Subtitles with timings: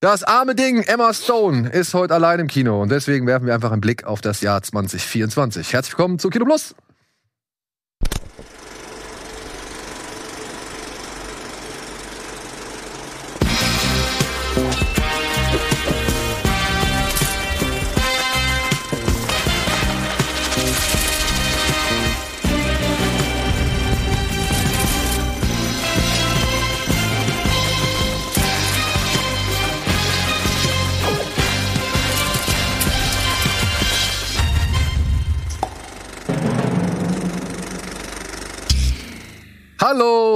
[0.00, 3.72] Das arme Ding, Emma Stone, ist heute allein im Kino und deswegen werfen wir einfach
[3.72, 5.72] einen Blick auf das Jahr 2024.
[5.72, 6.74] Herzlich willkommen zu Kino Plus.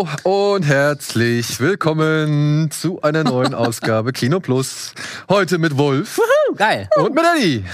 [0.01, 4.95] Hallo und herzlich willkommen zu einer neuen Ausgabe Kino Plus.
[5.29, 6.89] Heute mit Wolf Wuhu, geil.
[6.97, 7.65] und mit Eddie.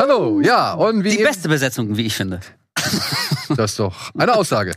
[0.00, 2.40] Hallo, ja, und wie Die beste Besetzung, wie ich finde.
[3.56, 4.72] Das ist doch eine Aussage.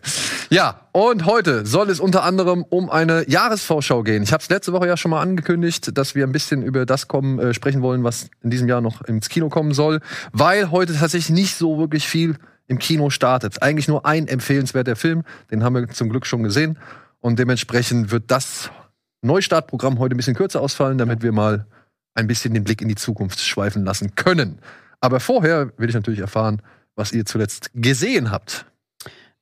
[0.50, 4.24] Ja, und heute soll es unter anderem um eine Jahresvorschau gehen.
[4.24, 7.08] Ich habe es letzte Woche ja schon mal angekündigt, dass wir ein bisschen über das
[7.08, 10.02] kommen, äh, sprechen wollen, was in diesem Jahr noch ins Kino kommen soll,
[10.34, 12.36] weil heute tatsächlich nicht so wirklich viel
[12.70, 13.62] im Kino startet.
[13.62, 16.78] Eigentlich nur ein empfehlenswerter Film, den haben wir zum Glück schon gesehen.
[17.20, 18.70] Und dementsprechend wird das
[19.22, 21.66] Neustartprogramm heute ein bisschen kürzer ausfallen, damit wir mal
[22.14, 24.60] ein bisschen den Blick in die Zukunft schweifen lassen können.
[25.02, 26.62] Aber vorher will ich natürlich erfahren,
[26.96, 28.66] was ihr zuletzt gesehen habt.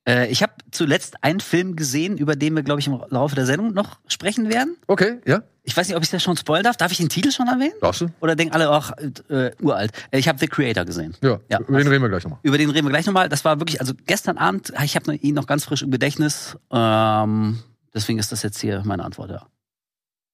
[0.08, 3.46] Äh, ich habe zuletzt einen Film gesehen, über den wir, glaube ich, im Laufe der
[3.46, 4.76] Sendung noch sprechen werden.
[4.86, 5.42] Okay, ja?
[5.68, 6.78] Ich weiß nicht, ob ich das schon spoilern darf.
[6.78, 7.74] Darf ich den Titel schon erwähnen?
[7.82, 8.06] Darfst du?
[8.20, 8.90] Oder denken alle, ach,
[9.28, 9.92] äh, uralt.
[10.12, 11.14] Ich habe The Creator gesehen.
[11.22, 11.60] Ja, Ja.
[11.60, 12.38] über den reden wir gleich nochmal.
[12.42, 13.28] Über den reden wir gleich nochmal.
[13.28, 16.56] Das war wirklich, also gestern Abend, ich habe ihn noch ganz frisch im Gedächtnis.
[16.70, 19.46] Ähm, deswegen ist das jetzt hier meine Antwort, ja.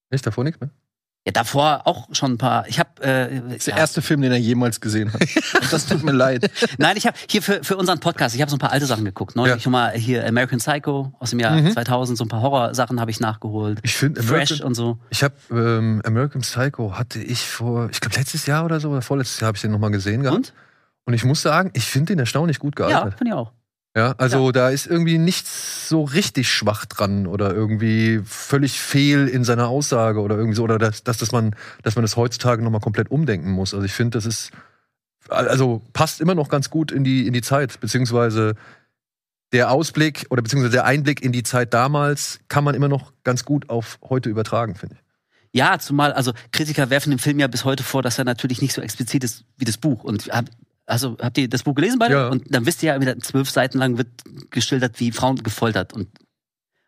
[0.09, 0.69] Nicht davor nichts mehr?
[1.27, 2.67] Ja, davor auch schon ein paar.
[2.67, 3.79] Ich habe äh, Das ist der ja.
[3.79, 5.21] erste Film, den er jemals gesehen hat.
[5.21, 6.51] Und das tut mir leid.
[6.77, 9.03] Nein, ich habe hier für, für unseren Podcast, ich habe so ein paar alte Sachen
[9.05, 9.35] geguckt.
[9.35, 9.59] Neulich Ja.
[9.59, 11.71] schon mal hier American Psycho aus dem Jahr Mhm.
[11.71, 13.79] 2000, so ein paar Horrorsachen habe ich nachgeholt.
[13.81, 14.99] Ich finde Fresh American, und so.
[15.09, 19.01] ich habe ähm, American Psycho hatte ich vor, ich glaube letztes Jahr oder so oder
[19.01, 20.37] vorletztes Jahr habe ich den nochmal gesehen gehabt.
[20.37, 20.53] Und?
[21.05, 23.17] Und ich muss sagen, ich finde den erstaunlich gut Ja, gealtert.
[23.17, 23.51] finde ich auch.
[23.95, 29.45] Ja, also da ist irgendwie nichts so richtig schwach dran oder irgendwie völlig fehl in
[29.45, 32.71] seiner Aussage oder irgendwie so oder dass, dass, dass man dass man das heutzutage noch
[32.71, 33.73] mal komplett umdenken muss.
[33.73, 34.51] Also ich finde, das ist
[35.29, 38.55] also passt immer noch ganz gut in die in die Zeit beziehungsweise
[39.53, 43.45] der Ausblick oder beziehungsweise der Einblick in die Zeit damals kann man immer noch ganz
[43.45, 45.05] gut auf heute übertragen, finde ich.
[45.53, 48.73] Ja, zumal, also Kritiker werfen dem Film ja bis heute vor, dass er natürlich nicht
[48.73, 50.03] so explizit ist wie das Buch.
[50.03, 50.29] Und
[50.85, 52.13] also habt ihr das Buch gelesen beide?
[52.15, 52.27] Ja.
[52.29, 54.07] Und dann wisst ihr ja, wieder zwölf Seiten lang wird
[54.51, 56.07] geschildert, wie Frauen gefoltert und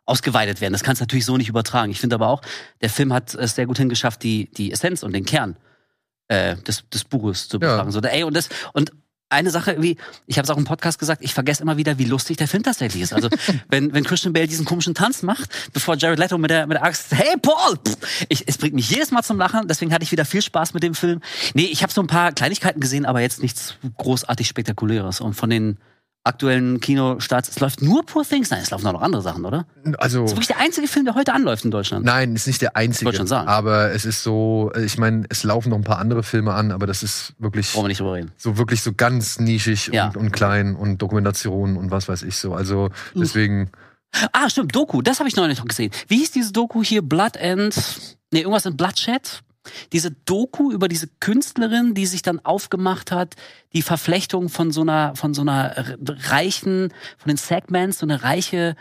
[0.06, 0.74] ausgeweitet werden.
[0.74, 1.91] Das kannst du natürlich so nicht übertragen.
[1.91, 2.41] Ich finde aber auch,
[2.81, 5.58] der Film hat es sehr gut hingeschafft, die, die Essenz und den Kern
[6.30, 7.72] äh, des, des Buches zu Ja.
[7.72, 7.91] betragen.
[7.91, 8.91] So, ey, und das, und
[9.30, 12.06] eine Sache, wie, ich habe es auch im Podcast gesagt, ich vergesse immer wieder, wie
[12.06, 13.14] lustig der Film tatsächlich ist.
[13.14, 13.30] Also,
[13.70, 16.84] wenn, wenn Christian Bale diesen komischen Tanz macht, bevor Jared Leto mit der, mit der
[16.84, 17.78] Axt, hey Paul!
[18.30, 20.84] Ich, es bringt mich jedes Mal zum Lachen, deswegen hatte ich wieder viel Spaß mit
[20.84, 21.22] dem Film.
[21.54, 25.22] Nee, ich habe so ein paar Kleinigkeiten gesehen, aber jetzt nichts großartig Spektakuläres.
[25.22, 25.78] Und von den
[26.28, 29.66] aktuellen Kinostarts, es läuft nur Poor Things, nein, es laufen auch noch andere Sachen, oder?
[29.98, 32.06] Also Das ist wirklich der einzige Film, der heute anläuft in Deutschland.
[32.06, 33.06] Nein, ist nicht der einzige.
[33.06, 33.48] Wollte schon sagen.
[33.48, 36.86] Aber es ist so, ich meine, es laufen noch ein paar andere Filme an, aber
[36.88, 38.32] das ist wirklich Brauchen wir nicht drüber reden.
[38.38, 40.08] so wirklich so ganz nischig Ja.
[40.08, 42.54] und, und klein und Dokumentation und was weiß ich so.
[42.54, 43.72] Also deswegen,
[44.32, 45.92] Ah, stimmt, Doku, das habe ich neulich noch gesehen.
[46.08, 47.02] Wie hieß diese Doku hier?
[47.02, 47.76] Blood and.
[48.32, 49.42] Nee, irgendwas in Bloodshed?
[49.94, 53.35] Diese Doku über diese Künstlerin, die sich dann aufgemacht hat,
[53.73, 55.73] die Verflechtung von so einer, von so einer
[56.07, 58.75] reichen, von den Segments, so eine reiche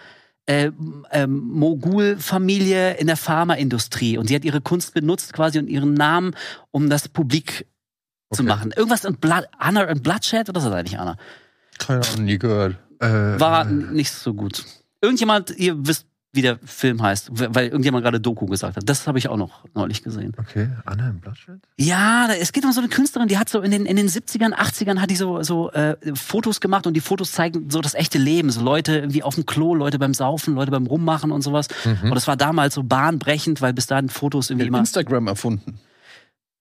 [0.46, 0.70] äh,
[1.10, 4.16] ähm, Mogul-Familie in der Pharmaindustrie.
[4.18, 6.34] Und sie hat ihre Kunst benutzt quasi und ihren Namen,
[6.70, 7.66] um das publik
[8.32, 8.48] zu Okay.
[8.48, 8.72] machen.
[8.76, 11.16] Irgendwas in Blood, Anna in Bloodshed oder so, eigentlich Anna?
[11.78, 12.76] Keine Ahnung, nie gehört.
[13.00, 13.06] äh,
[13.40, 14.64] war äh, nicht so gut.
[15.00, 18.88] Irgendjemand, ihr wisst, wie der Film heißt, weil irgendjemand gerade Doku gesagt hat.
[18.88, 20.32] Das habe ich auch noch neulich gesehen.
[20.38, 21.58] okay, Anna im Bloodshed?
[21.76, 24.52] Ja, es geht um so eine Künstlerin, die hat so in den, in den 70ern,
[24.52, 28.18] 80ern hat die so, so äh, Fotos gemacht und die Fotos zeigen so das echte
[28.18, 28.50] Leben.
[28.50, 31.68] So Leute irgendwie auf dem Klo, Leute beim Saufen, Leute beim Rummachen und sowas.
[31.84, 32.10] Mhm.
[32.10, 34.78] Und das war damals so bahnbrechend, weil bis dahin Fotos irgendwie immer.
[34.78, 35.78] Instagram erfunden.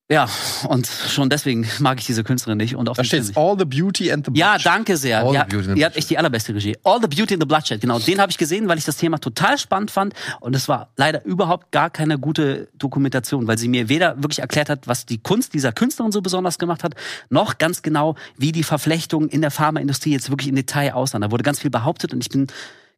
[0.07, 0.29] Ja,
[0.69, 2.75] und schon deswegen mag ich diese Künstlerin nicht.
[2.75, 3.35] Und auch Da steht.
[3.35, 4.65] All the Beauty and the Ja, Bloodshed.
[4.71, 5.23] danke sehr.
[5.25, 5.95] All ja, habt Bloodshed.
[5.95, 6.77] echt die allerbeste Regie.
[6.83, 7.97] All the Beauty in the Bloodshed, genau.
[7.97, 10.13] Den habe ich gesehen, weil ich das Thema total spannend fand.
[10.41, 14.69] Und es war leider überhaupt gar keine gute Dokumentation, weil sie mir weder wirklich erklärt
[14.69, 16.93] hat, was die Kunst dieser Künstlerin so besonders gemacht hat,
[17.29, 21.23] noch ganz genau, wie die Verflechtungen in der Pharmaindustrie jetzt wirklich im Detail aussahen.
[21.23, 22.45] Da wurde ganz viel behauptet und ich bin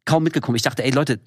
[0.03, 0.57] kaum mitgekommen.
[0.57, 1.21] Ich dachte, ey Leute,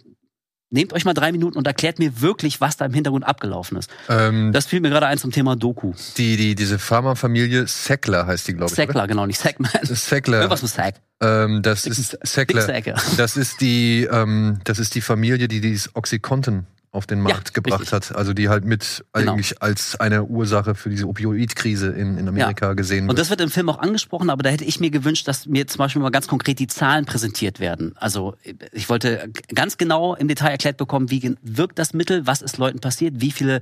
[0.71, 3.91] nehmt euch mal drei Minuten und erklärt mir wirklich, was da im Hintergrund abgelaufen ist.
[4.09, 5.93] Ähm, Das fiel mir gerade ein zum Thema Doku.
[6.17, 8.77] die, die, diese Pharmafamilie Sackler heißt die, glaube ich.
[8.77, 9.71] Sackler, genau, nicht Sackman.
[9.83, 10.39] Sackler.
[10.39, 10.95] Irgendwas mit Sack.
[11.21, 12.67] Ähm, das ist Sackler.
[12.67, 12.95] Dick.
[13.17, 17.55] Das ist die, ähm, das ist die Familie, die dieses Oxycontin auf den Ja, Markt
[17.55, 18.11] gebracht richtig.
[18.11, 18.17] hat.
[18.17, 19.33] Also die halt mit Genau.
[19.33, 23.19] eigentlich als eine Ursache für diese Opioidkrise in, in Amerika gesehen Und wird.
[23.21, 25.79] das wird im Film auch angesprochen, aber da hätte ich mir gewünscht, dass mir zum
[25.79, 27.93] Beispiel mal ganz konkret die Zahlen präsentiert werden.
[27.97, 28.35] Also
[28.73, 32.81] ich wollte ganz genau im Detail erklärt bekommen, wie wirkt das Mittel, was ist Leuten
[32.81, 33.61] passiert, wie viele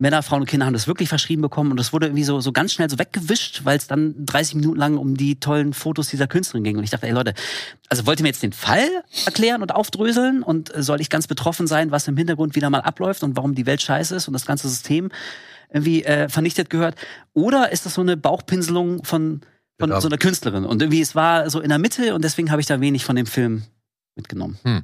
[0.00, 2.52] Männer, Frauen und Kinder haben das wirklich verschrieben bekommen und das wurde irgendwie so, so
[2.52, 6.28] ganz schnell so weggewischt, weil es dann 30 Minuten lang um die tollen Fotos dieser
[6.28, 6.76] Künstlerin ging.
[6.78, 7.34] Und ich dachte, ey Leute,
[7.88, 8.88] also wollt ihr mir jetzt den Fall
[9.26, 12.80] erklären und aufdröseln und äh, soll ich ganz betroffen sein, was im Hintergrund wieder mal
[12.80, 15.10] abläuft und warum die Welt scheiße ist und das ganze System
[15.72, 16.94] irgendwie äh, vernichtet gehört?
[17.34, 19.40] Oder ist das so eine Bauchpinselung von,
[19.80, 20.00] von Ja.
[20.00, 20.64] so einer Künstlerin?
[20.64, 23.16] Und irgendwie, es war so in der Mitte und deswegen habe ich da wenig von
[23.16, 23.64] dem Film
[24.18, 24.58] mitgenommen.
[24.64, 24.82] Hm.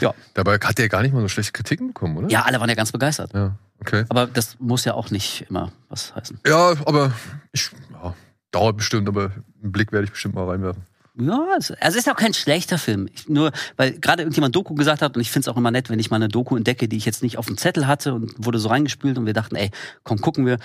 [0.00, 0.14] Ja.
[0.34, 2.28] Dabei hat der gar nicht mal so schlechte Kritiken bekommen, oder?
[2.28, 3.34] Ja, alle waren ja ganz begeistert.
[3.34, 4.04] Ja, okay.
[4.08, 6.38] Aber das muss ja auch nicht immer was heißen.
[6.46, 7.12] Ja, aber
[7.52, 8.14] ich, ja,
[8.52, 9.32] dauert bestimmt, aber
[9.62, 10.82] einen Blick werde ich bestimmt mal reinwerfen.
[11.16, 13.08] Ja, es, also es ist auch kein schlechter Film.
[13.14, 15.88] Ich, nur, weil gerade irgendjemand Doku gesagt hat, und ich finde es auch immer nett,
[15.88, 18.34] wenn ich mal eine Doku entdecke, die ich jetzt nicht auf dem Zettel hatte und
[18.44, 19.70] wurde so reingespült und wir dachten, ey,
[20.02, 20.58] komm, gucken wir.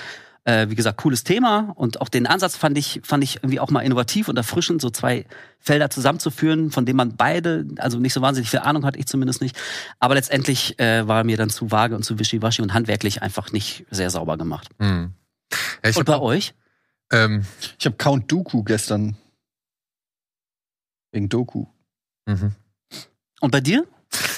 [0.46, 3.70] Äh, wie gesagt, cooles Thema und auch den Ansatz fand ich, fand ich irgendwie auch
[3.72, 5.26] mal innovativ und erfrischend, so zwei
[5.60, 9.42] Felder zusammenzuführen, von denen man beide, also nicht so wahnsinnig viel Ahnung hat, ich zumindest
[9.42, 9.58] nicht.
[10.00, 13.86] Aber letztendlich äh, war mir dann zu vage und zu wischiwaschi und handwerklich einfach nicht
[13.92, 14.70] sehr sauber gemacht.
[14.80, 15.14] Hm.
[15.84, 16.54] Ja, ich und hab bei auch, euch?
[17.12, 17.46] ähm,
[17.78, 19.18] Ich habe Count Dooku gestern.
[21.12, 21.66] Wegen Doku.
[22.28, 22.54] mhm.
[23.42, 23.86] Und bei dir?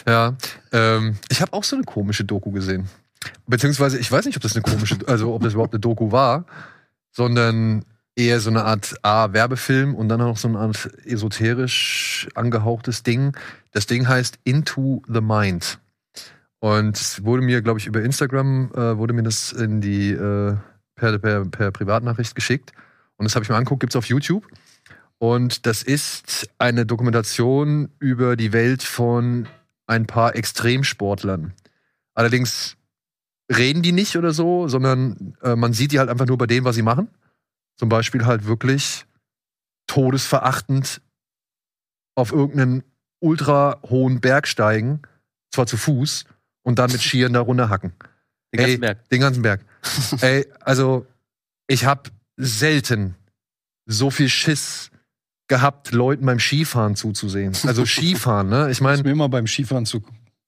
[0.08, 0.36] Ja,
[0.72, 2.90] ähm, ich habe auch so eine komische Doku gesehen.
[3.48, 6.46] Beziehungsweise, ich weiß nicht, ob das eine komische, also ob das überhaupt eine Doku war,
[7.12, 7.86] sondern
[8.16, 13.04] eher so eine Art A, Werbefilm und dann auch noch so eine Art esoterisch angehauchtes
[13.04, 13.36] Ding.
[13.72, 15.80] Das Ding heißt Into the Mind.
[16.60, 20.56] Und es wurde mir, glaube ich, über Instagram äh, wurde mir das in die äh,
[20.96, 22.72] per, per, per Privatnachricht geschickt.
[23.18, 24.48] Und das habe ich mir angeguckt, gibt's auf YouTube.
[25.18, 29.48] Und das ist eine Dokumentation über die Welt von
[29.88, 31.54] ein paar Extremsportlern.
[32.14, 32.78] Allerdings
[33.58, 36.64] reden die nicht oder so, sondern äh, man sieht die halt einfach nur bei dem,
[36.64, 37.10] was sie machen.
[37.78, 39.06] Zum Beispiel halt wirklich
[39.88, 41.02] todesverachtend
[42.16, 42.84] auf irgendeinen
[43.20, 45.02] ultra hohen Berg steigen,
[45.52, 46.26] zwar zu Fuß,
[46.64, 47.94] und dann mit Skiern da runterhacken.
[48.54, 49.10] Den ganzen Ey, Berg.
[49.10, 49.66] Den ganzen Berg.
[50.22, 51.06] Ey, also
[51.68, 53.16] ich habe selten
[53.86, 54.92] so viel Schiss
[55.48, 57.54] gehabt, Leuten beim Skifahren zuzusehen.
[57.66, 58.66] Also Skifahren, ne?
[58.68, 60.02] Ich Ich meine, mir immer beim Skifahren zu.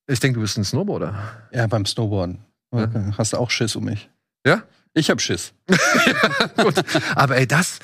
[0.07, 1.47] ich denke, du bist ein Snowboarder.
[1.51, 2.39] Ja, beim Snowboarden.
[2.73, 2.83] Ja.
[2.83, 3.11] Okay.
[3.17, 4.09] Hast du auch Schiss um mich?
[4.45, 4.63] Ja?
[4.93, 5.53] Ich hab Schiss.
[6.57, 6.83] Gut.
[7.15, 7.79] Aber ey, das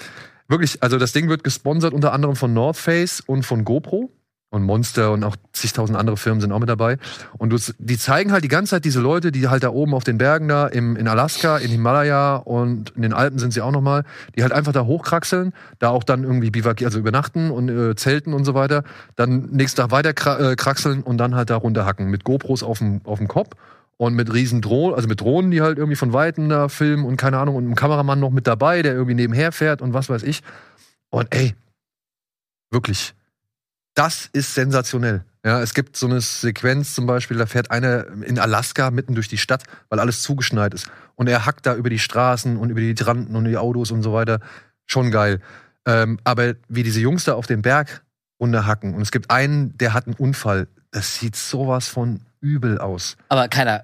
[0.47, 4.11] wirklich, also das Ding wird gesponsert unter anderem von North Face und von GoPro.
[4.51, 6.97] Und Monster und auch zigtausend andere Firmen sind auch mit dabei.
[7.37, 10.03] Und du, die zeigen halt die ganze Zeit diese Leute, die halt da oben auf
[10.03, 13.69] den Bergen da im, in Alaska, in Himalaya und in den Alpen sind sie auch
[13.69, 14.05] nochmal,
[14.35, 18.33] die halt einfach da hochkraxeln, da auch dann irgendwie bivak, also übernachten und äh, zelten
[18.33, 18.83] und so weiter,
[19.15, 20.09] dann nächsten Tag weiter
[20.39, 23.55] äh, kraxeln und dann halt da runterhacken mit GoPros auf dem auf dem Kopf
[23.99, 27.17] und mit riesen Drohnen, also mit Drohnen, die halt irgendwie von Weitem da filmen und
[27.17, 30.23] keine Ahnung und einem Kameramann noch mit dabei, der irgendwie nebenher fährt und was weiß
[30.23, 30.41] ich.
[31.09, 31.53] Und ey,
[32.71, 33.13] wirklich,
[33.95, 35.25] das ist sensationell.
[35.43, 39.27] Ja, es gibt so eine Sequenz zum Beispiel, da fährt einer in Alaska mitten durch
[39.27, 40.89] die Stadt, weil alles zugeschneit ist.
[41.15, 44.01] Und er hackt da über die Straßen und über die Hydranten und die Autos und
[44.01, 44.39] so weiter.
[44.85, 45.41] Schon geil.
[45.85, 48.01] Ähm, aber wie diese Jungs da auf den Berg
[48.39, 50.69] runterhacken und es gibt einen, der hat einen Unfall.
[50.91, 53.17] Das sieht sowas von übel aus.
[53.29, 53.83] Aber keiner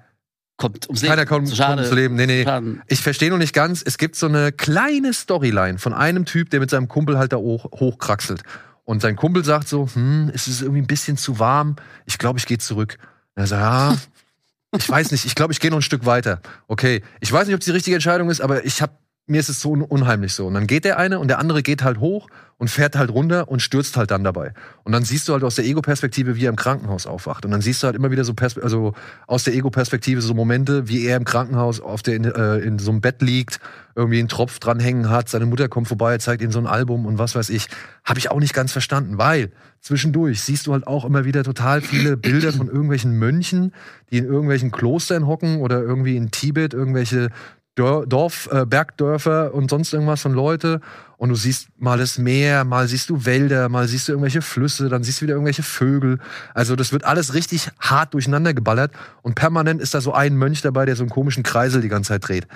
[0.56, 1.10] kommt ums Leben.
[1.10, 1.68] Keiner kommt, schade.
[1.68, 2.14] kommt ums Leben.
[2.16, 2.44] Nee, nee.
[2.44, 2.82] Schaden.
[2.88, 3.82] Ich verstehe noch nicht ganz.
[3.84, 7.36] Es gibt so eine kleine Storyline von einem Typ, der mit seinem Kumpel halt da
[7.36, 8.42] hoch, hochkraxelt.
[8.84, 11.76] Und sein Kumpel sagt so, hm, es ist irgendwie ein bisschen zu warm.
[12.06, 12.98] Ich glaube, ich gehe zurück.
[13.34, 13.96] Und er sagt, ja,
[14.78, 15.24] ich weiß nicht.
[15.24, 16.40] Ich glaube, ich gehe noch ein Stück weiter.
[16.68, 18.92] Okay, ich weiß nicht, ob es die richtige Entscheidung ist, aber ich habe
[19.26, 20.46] mir ist es so un- unheimlich so.
[20.46, 22.28] Und dann geht der eine und der andere geht halt hoch
[22.58, 24.54] und fährt halt runter und stürzt halt dann dabei.
[24.84, 27.44] Und dann siehst du halt aus der Ego-Perspektive, wie er im Krankenhaus aufwacht.
[27.44, 28.94] Und dann siehst du halt immer wieder so Perspe also
[29.26, 32.90] aus der Ego-Perspektive so Momente, wie er im Krankenhaus auf der, in, äh, in so
[32.90, 33.58] einem Bett liegt,
[33.94, 37.18] irgendwie einen Tropf dranhängen hat, seine Mutter kommt vorbei, zeigt ihm so ein Album und
[37.18, 37.66] was weiß ich.
[38.04, 41.80] Habe ich auch nicht ganz verstanden, weil zwischendurch siehst du halt auch immer wieder total
[41.80, 43.72] viele Bilder von irgendwelchen Mönchen,
[44.10, 47.30] die in irgendwelchen Klostern hocken oder irgendwie in Tibet irgendwelche
[47.76, 50.80] Dorf, äh, Bergdörfer und sonst irgendwas von Leute.
[51.18, 54.88] Und du siehst mal das Meer, mal siehst du Wälder, mal siehst du irgendwelche Flüsse,
[54.88, 56.18] dann siehst du wieder irgendwelche Vögel.
[56.54, 58.92] Also das wird alles richtig hart durcheinander geballert.
[59.22, 62.08] Und permanent ist da so ein Mönch dabei, der so einen komischen Kreisel die ganze
[62.08, 62.46] Zeit dreht.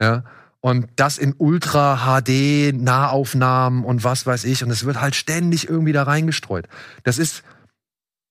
[0.00, 0.24] Ja.
[0.60, 4.64] Und das in Ultra HD, Nahaufnahmen und was weiß ich.
[4.64, 6.68] Und es wird halt ständig irgendwie da reingestreut.
[7.02, 7.42] Das ist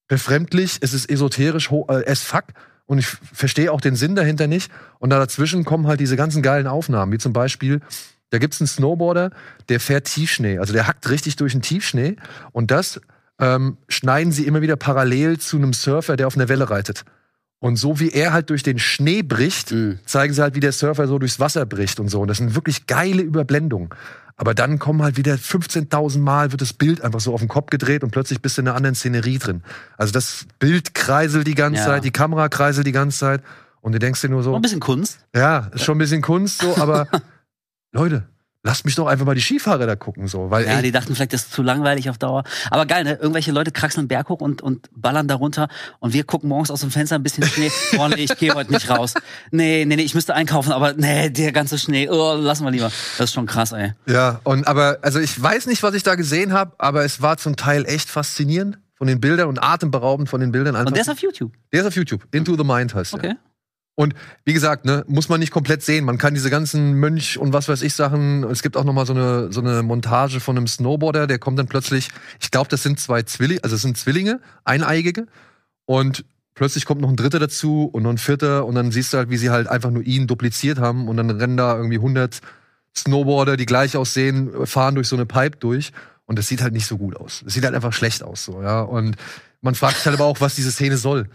[0.07, 2.45] befremdlich, es ist esoterisch äh, as fuck.
[2.91, 4.69] Und ich verstehe auch den Sinn dahinter nicht.
[4.99, 7.79] Und da dazwischen kommen halt diese ganzen geilen Aufnahmen, wie zum Beispiel,
[8.31, 9.31] da gibt's einen Snowboarder,
[9.69, 10.59] der fährt Tiefschnee.
[10.59, 12.17] Also der hackt richtig durch den Tiefschnee.
[12.51, 12.99] Und das
[13.39, 17.05] ähm, schneiden sie immer wieder parallel zu einem Surfer, der auf einer Welle reitet.
[17.59, 19.99] Und so wie er halt durch den Schnee bricht, Mhm.
[20.05, 22.19] zeigen sie halt, wie der Surfer so durchs Wasser bricht und so.
[22.19, 23.87] Und das sind wirklich geile Überblendungen.
[24.41, 27.69] Aber dann kommen halt wieder 15.000 Mal wird das Bild einfach so auf den Kopf
[27.69, 29.61] gedreht und plötzlich bist du in einer anderen Szenerie drin.
[29.97, 31.85] Also das Bild kreiselt die ganze Ja.
[31.85, 33.43] Zeit, die Kamera kreiselt die ganze Zeit
[33.81, 35.19] und du denkst dir nur so, ein bisschen Kunst.
[35.35, 37.07] ja, ist schon ein bisschen Kunst so, aber
[37.91, 38.23] Leute,
[38.63, 41.15] lasst mich doch einfach mal die Skifahrer da gucken so, weil Ja, ey, die dachten
[41.15, 42.43] vielleicht, das ist zu langweilig auf Dauer.
[42.69, 43.13] Aber geil, ne?
[43.13, 45.67] Irgendwelche Leute kraxeln Berg hoch und, und ballern da runter.
[45.99, 47.71] Und wir gucken morgens aus dem Fenster ein bisschen Schnee.
[47.95, 49.13] Boah, nee, ich gehe heute nicht raus.
[49.49, 52.07] Nee, nee, nee, ich müsste einkaufen, aber nee, der ganze Schnee.
[52.09, 52.91] Oh, lassen wir lieber.
[53.17, 53.93] Das ist schon krass, ey.
[54.07, 57.37] Ja, und aber, also ich weiß nicht, was ich da gesehen habe, aber es war
[57.37, 60.75] zum Teil echt faszinierend von den Bildern und atemberaubend von den Bildern.
[60.75, 60.87] Einfach.
[60.87, 61.53] Und der ist auf YouTube.
[61.73, 62.27] der ist auf YouTube.
[62.31, 63.19] Into the Mind heißt der.
[63.19, 63.35] Okay.
[64.01, 64.15] Und
[64.45, 66.05] wie gesagt, ne, muss man nicht komplett sehen.
[66.05, 68.43] Man kann diese ganzen Mönch und was weiß ich Sachen.
[68.45, 71.59] Es gibt auch noch mal so eine so eine Montage von einem Snowboarder, der kommt
[71.59, 72.09] dann plötzlich.
[72.39, 75.27] Ich glaube, das sind zwei Zwillinge, also es sind Zwillinge, eineigige.
[75.85, 79.19] Und plötzlich kommt noch ein Dritter dazu und noch ein Vierter und dann siehst du
[79.19, 82.39] halt, wie sie halt einfach nur ihn dupliziert haben und dann rennen da irgendwie 100
[82.97, 85.91] Snowboarder, die gleich aussehen, fahren durch so eine Pipe durch
[86.25, 87.43] und das sieht halt nicht so gut aus.
[87.45, 88.81] Es sieht halt einfach schlecht aus so, ja.
[88.81, 89.15] Und
[89.61, 91.29] man fragt sich halt aber auch, was diese Szene soll.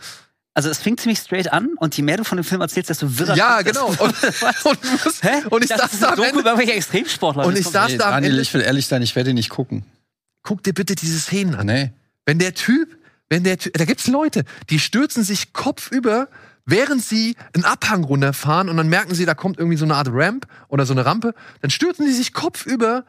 [0.57, 3.19] Also es fing ziemlich straight an und je mehr du von dem Film erzählst, desto
[3.19, 3.89] wirrer Ja, genau.
[3.99, 4.01] Und,
[4.65, 4.79] und,
[5.23, 5.43] Hä?
[5.51, 6.41] und ich dachte, saß das ist da ein am Doku Ende.
[6.41, 7.45] über irgendwelche Extremsportler.
[7.45, 8.43] Und ich saß Nee, da am Daniel, Ende.
[8.43, 9.85] ich will ehrlich sein, ich werde ihn nicht gucken.
[10.43, 11.67] Guck dir bitte diese Szenen an.
[11.67, 11.93] Nee.
[12.25, 12.97] Wenn der Typ,
[13.29, 16.29] wenn der Typ, da gibt's Leute, die stürzen sich kopfüber,
[16.65, 20.09] während sie einen Abhang runterfahren und dann merken sie, da kommt irgendwie so eine Art
[20.11, 23.05] Ramp oder so eine Rampe, dann stürzen sie sich kopfüber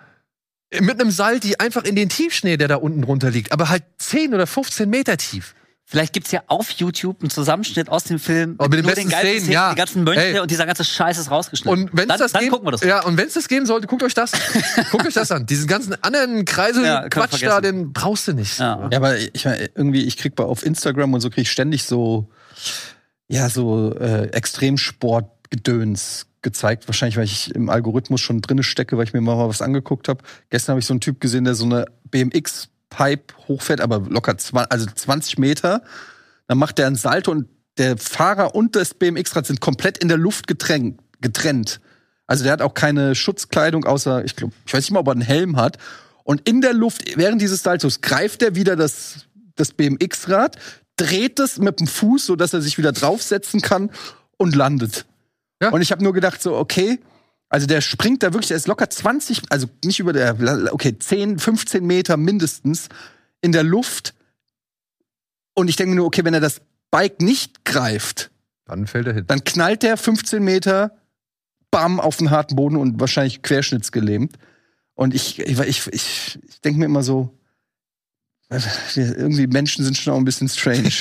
[0.81, 3.83] mit einem Seil, die einfach in den Tiefschnee, der da unten drunter liegt, aber halt
[3.99, 5.53] 10 oder 15 Meter tief.
[5.89, 9.07] Vielleicht gibt's ja auf YouTube einen Zusammenschnitt aus dem Film Oh, mit den nur besten
[9.09, 9.69] geilsten Szenen, ja.
[9.69, 10.39] die ganzen Mönche Ey.
[10.41, 11.83] und dieser ganze Scheiß ist rausgeschnitten.
[11.83, 12.81] Und wenn dann, das dann geben, gucken wir das.
[12.81, 14.33] Ja, und wenn es das geben sollte, guckt euch das,
[14.91, 15.45] guckt euch das an.
[15.45, 18.59] Diesen ganzen anderen Kreisel Ja, Quatsch da, den brauchst du nicht.
[18.59, 18.89] Ja.
[18.91, 21.85] Ja, aber ich meine, irgendwie, ich krieg bei auf Instagram und so krieg ich ständig
[21.85, 22.27] so,
[23.29, 26.89] ja, so äh, Extremsportgedöns gezeigt.
[26.89, 30.21] Wahrscheinlich, weil ich im Algorithmus schon drinne stecke, weil ich mir mal was angeguckt habe.
[30.49, 31.85] Gestern habe ich so einen Typ gesehen, der so eine
[32.89, 35.81] BMX-Pipe hochfährt, aber locker 20, also 20 Meter.
[36.47, 40.17] Dann macht der einen Salto und der Fahrer und das BMX-Rad sind komplett in der
[40.17, 40.99] Luft getrennt.
[41.21, 41.79] getrennt.
[42.25, 45.11] Also der hat auch keine Schutzkleidung, außer, ich glaube, ich weiß nicht mal, ob er
[45.11, 45.77] einen Helm hat.
[46.23, 50.57] Und in der Luft, während dieses Saltos, greift er wieder das, das BMX-Rad,
[50.97, 53.91] dreht es mit dem Fuß, so dass er sich wieder draufsetzen kann
[54.37, 55.05] und landet.
[55.61, 55.69] Ja.
[55.69, 56.99] Und ich habe nur gedacht, so, okay,
[57.49, 60.35] also der springt da wirklich, der ist locker 20, also nicht über der,
[60.73, 62.89] okay, 10, 15 Meter mindestens
[63.41, 64.13] in der Luft.
[65.53, 66.61] Und ich denke mir nur, okay, wenn er das
[66.91, 68.31] Bike nicht greift,
[68.65, 69.25] Dann fällt er hin.
[69.27, 70.97] dann knallt der 15 Meter,
[71.71, 74.37] bam, auf den harten Boden und wahrscheinlich querschnittsgelähmt.
[74.93, 77.33] Und ich, ich, ich, ich, ich denke mir immer so,
[78.95, 80.89] irgendwie Menschen sind schon auch ein bisschen strange.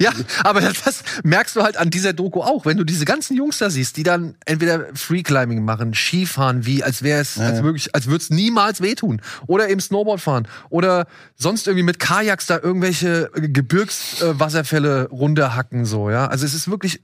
[0.00, 0.12] Ja,
[0.44, 3.58] aber das, das merkst du halt an dieser Doku auch, wenn du diese ganzen Jungs
[3.58, 7.64] da siehst, die dann entweder Freeclimbing machen, Skifahren, wie als wäre es, als ja.
[7.64, 12.46] wirklich, als würde es niemals wehtun, oder eben Snowboard fahren oder sonst irgendwie mit Kajaks
[12.46, 16.26] da irgendwelche Gebirgswasserfälle runterhacken so, ja.
[16.26, 17.02] Also es ist wirklich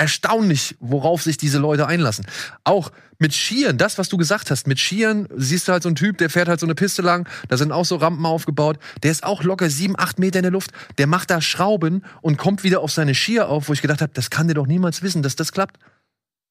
[0.00, 2.26] erstaunlich, worauf sich diese Leute einlassen.
[2.64, 5.96] Auch mit Skiern, das, was du gesagt hast, mit Skiern siehst du halt so einen
[5.96, 9.10] Typ, der fährt halt so eine Piste lang, da sind auch so Rampen aufgebaut, der
[9.10, 12.64] ist auch locker sieben, acht Meter in der Luft, der macht da Schrauben und kommt
[12.64, 15.22] wieder auf seine Skier auf, wo ich gedacht habe, das kann der doch niemals wissen,
[15.22, 15.78] dass das klappt.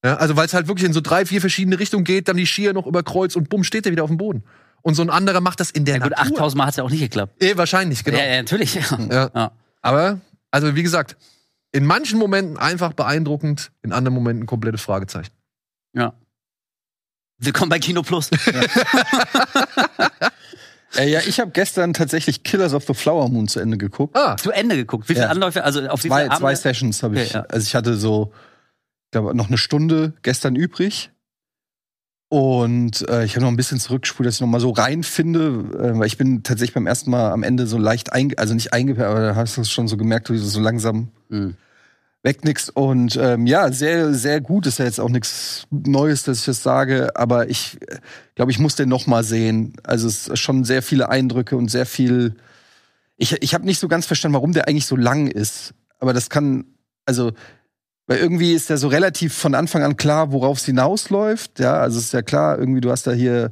[0.06, 2.46] Ja, also weil es halt wirklich in so drei, vier verschiedene Richtungen geht, dann die
[2.46, 4.44] Skier noch über Kreuz und bumm, steht er wieder auf dem Boden.
[4.84, 6.34] Und so ein anderer macht das in der Ja gut, Natur.
[6.36, 7.42] 8000 Mal hat's ja auch nicht geklappt.
[7.44, 8.20] Eh, wahrscheinlich, genau.
[8.20, 8.76] Ja, ja, natürlich.
[8.76, 9.30] Ja.
[9.34, 9.52] Ja.
[9.82, 11.18] Aber, also wie gesagt,
[11.72, 15.32] in manchen Momenten einfach beeindruckend, in anderen Momenten komplettes Fragezeichen.
[15.94, 16.14] ja.
[17.42, 18.30] Willkommen bei Kino Plus.
[20.98, 24.14] äh, ja, ich habe gestern tatsächlich Killers of the Flower Moon zu Ende geguckt.
[24.18, 25.08] Ah, Zu Ende geguckt.
[25.08, 25.32] Wie viele Ja.
[25.32, 25.64] Anläufe?
[25.64, 26.54] Also auf wie Zwei, zwei?
[26.56, 27.30] Sessions habe ich.
[27.30, 27.46] Okay, ja.
[27.50, 28.34] Also ich hatte so,
[29.06, 31.12] ich glaube, noch eine Stunde gestern übrig.
[32.30, 35.48] Und äh, ich habe noch ein bisschen zurückgespult, dass ich noch mal so reinfinde,
[35.80, 38.72] äh, weil ich bin tatsächlich beim ersten Mal am Ende so leicht einge, also nicht
[38.72, 41.56] eingepennt, aber da hast du es schon so gemerkt, wie du so langsam Mhm.
[42.22, 42.70] weg nix.
[42.70, 44.68] Und ähm, ja, sehr, sehr gut.
[44.68, 47.98] Ist ja jetzt auch nichts Neues, dass ich das sage, aber ich äh,
[48.36, 49.74] glaube, ich muss den noch mal sehen.
[49.84, 52.36] Also es ist schon sehr viele Eindrücke und sehr viel.
[53.18, 55.74] Ich, ich habe nicht so ganz verstanden, warum der eigentlich so lang ist.
[56.00, 56.66] Aber das kann,
[57.06, 57.32] also,
[58.10, 61.60] weil irgendwie ist ja so relativ von Anfang an klar, worauf es hinausläuft.
[61.60, 63.52] Ja, also es ist ja klar, irgendwie, du hast da hier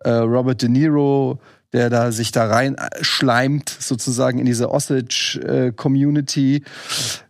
[0.00, 1.38] äh, Robert De Niro,
[1.74, 6.64] der da sich da rein äh, sozusagen in diese Osage-Community,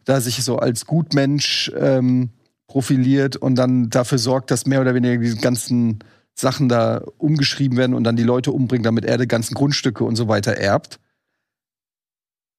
[0.04, 2.30] da sich so als Gutmensch ähm,
[2.68, 5.98] profiliert und dann dafür sorgt, dass mehr oder weniger die ganzen
[6.32, 10.14] Sachen da umgeschrieben werden und dann die Leute umbringt, damit er die ganzen Grundstücke und
[10.14, 11.00] so weiter erbt.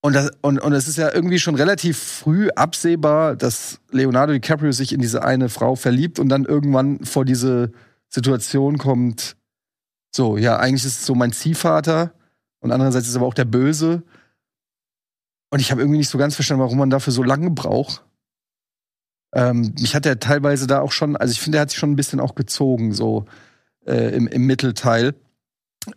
[0.06, 4.74] Und, das, und, und es ist ja irgendwie schon relativ früh absehbar, dass Leonardo DiCaprio
[4.74, 7.72] sich in diese eine Frau verliebt und dann irgendwann vor diese
[8.10, 9.38] Situation kommt,
[10.14, 12.14] so, ja, eigentlich ist es so mein Ziehvater
[12.60, 14.04] und andererseits ist aber auch der Böse.
[15.50, 18.04] Und ich habe irgendwie nicht so ganz verstanden, warum man dafür so lange braucht.
[19.34, 21.92] Ähm, mich hat er teilweise da auch schon, also ich finde, er hat sich schon
[21.92, 23.24] ein bisschen auch gezogen, so
[23.86, 25.16] äh, im, im Mittelteil.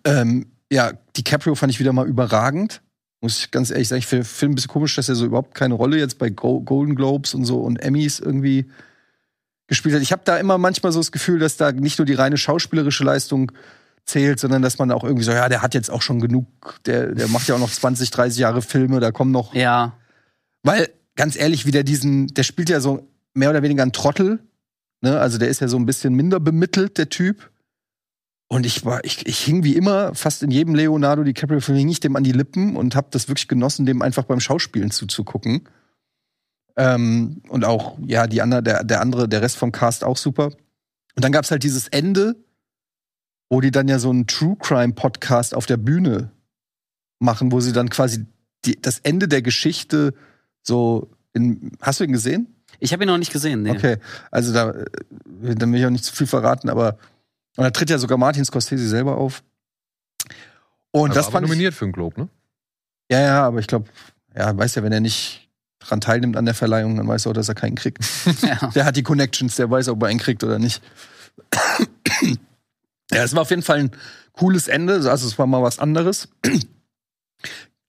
[0.05, 2.83] Ähm, ja, DiCaprio fand ich wieder mal überragend.
[3.21, 5.75] Muss ich ganz ehrlich sagen, ich finde ein bisschen komisch, dass er so überhaupt keine
[5.75, 8.67] Rolle jetzt bei Go Golden Globes und so und Emmys irgendwie
[9.67, 10.03] gespielt hat.
[10.03, 13.05] Ich habe da immer manchmal so das Gefühl, dass da nicht nur die reine schauspielerische
[13.05, 13.53] Leistung
[14.05, 16.47] zählt, sondern dass man auch irgendwie so, ja, der hat jetzt auch schon genug,
[16.87, 19.55] der, der macht ja auch noch 20, 30 Jahre Filme, da kommen noch.
[19.55, 19.95] Ja.
[20.63, 24.39] Weil, ganz ehrlich, wie der diesen, der spielt ja so mehr oder weniger einen Trottel.
[25.01, 25.19] Ne?
[25.19, 27.51] Also der ist ja so ein bisschen minder bemittelt, der Typ.
[28.49, 32.01] Und ich war, ich, ich hing wie immer, fast in jedem Leonardo DiCaprio-Film hing ich
[32.01, 35.69] dem an die Lippen und habe das wirklich genossen, dem einfach beim Schauspielen zuzugucken.
[36.77, 40.53] Ähm, und auch, ja, die andere, der, der andere, der Rest vom Cast auch super.
[41.17, 42.37] Und dann gab's halt dieses Ende,
[43.49, 46.31] wo die dann ja so einen True Crime Podcast auf der Bühne
[47.19, 48.27] machen, wo sie dann quasi
[48.65, 50.15] die, das Ende der Geschichte
[50.63, 52.55] so in, hast du ihn gesehen?
[52.79, 53.71] Ich habe ihn noch nicht gesehen, nee.
[53.71, 53.97] Okay,
[54.31, 56.99] also da, äh, dann will ich auch nicht zu viel verraten, aber
[57.57, 59.43] und da tritt ja sogar Martin Scorsese selber auf.
[60.91, 62.29] Und Aber das aber fand ich, nominiert für einen Globe, ne?
[63.11, 63.89] ja, ja, aber ich glaube,
[64.35, 65.49] ja, weiß ja, wenn er nicht
[65.79, 67.99] dran teilnimmt an der Verleihung, dann weiß er auch, dass er keinen kriegt.
[68.43, 68.69] Ja.
[68.75, 70.83] Der hat die Connections, der weiß, ob er einen kriegt oder nicht.
[73.11, 73.91] ja, es war auf jeden Fall ein
[74.33, 76.29] cooles Ende, also es war mal was anderes.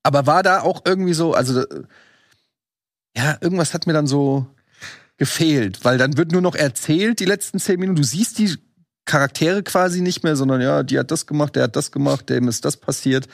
[0.03, 1.63] Aber war da auch irgendwie so, also
[3.15, 4.47] ja, irgendwas hat mir dann so
[5.17, 7.97] gefehlt, weil dann wird nur noch erzählt die letzten zehn Minuten.
[7.97, 8.57] Du siehst die
[9.07, 12.47] Charaktere quasi nicht mehr, sondern ja, die hat das gemacht, der hat das gemacht, dem
[12.47, 13.27] ist das passiert.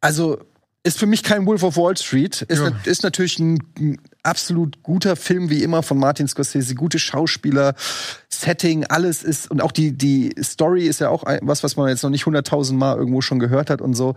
[0.00, 0.40] Also
[0.82, 2.42] ist für mich kein Wolf of Wall Street.
[2.42, 2.72] Ist, Ja.
[2.84, 6.74] ist natürlich ein, ein absolut guter Film, wie immer, von Martin Scorsese.
[6.74, 7.74] Gute Schauspieler,
[8.28, 12.02] Setting, alles ist, und auch die, die Story ist ja auch was, was man jetzt
[12.02, 14.14] noch nicht hunderttausend Mal irgendwo schon gehört hat und so.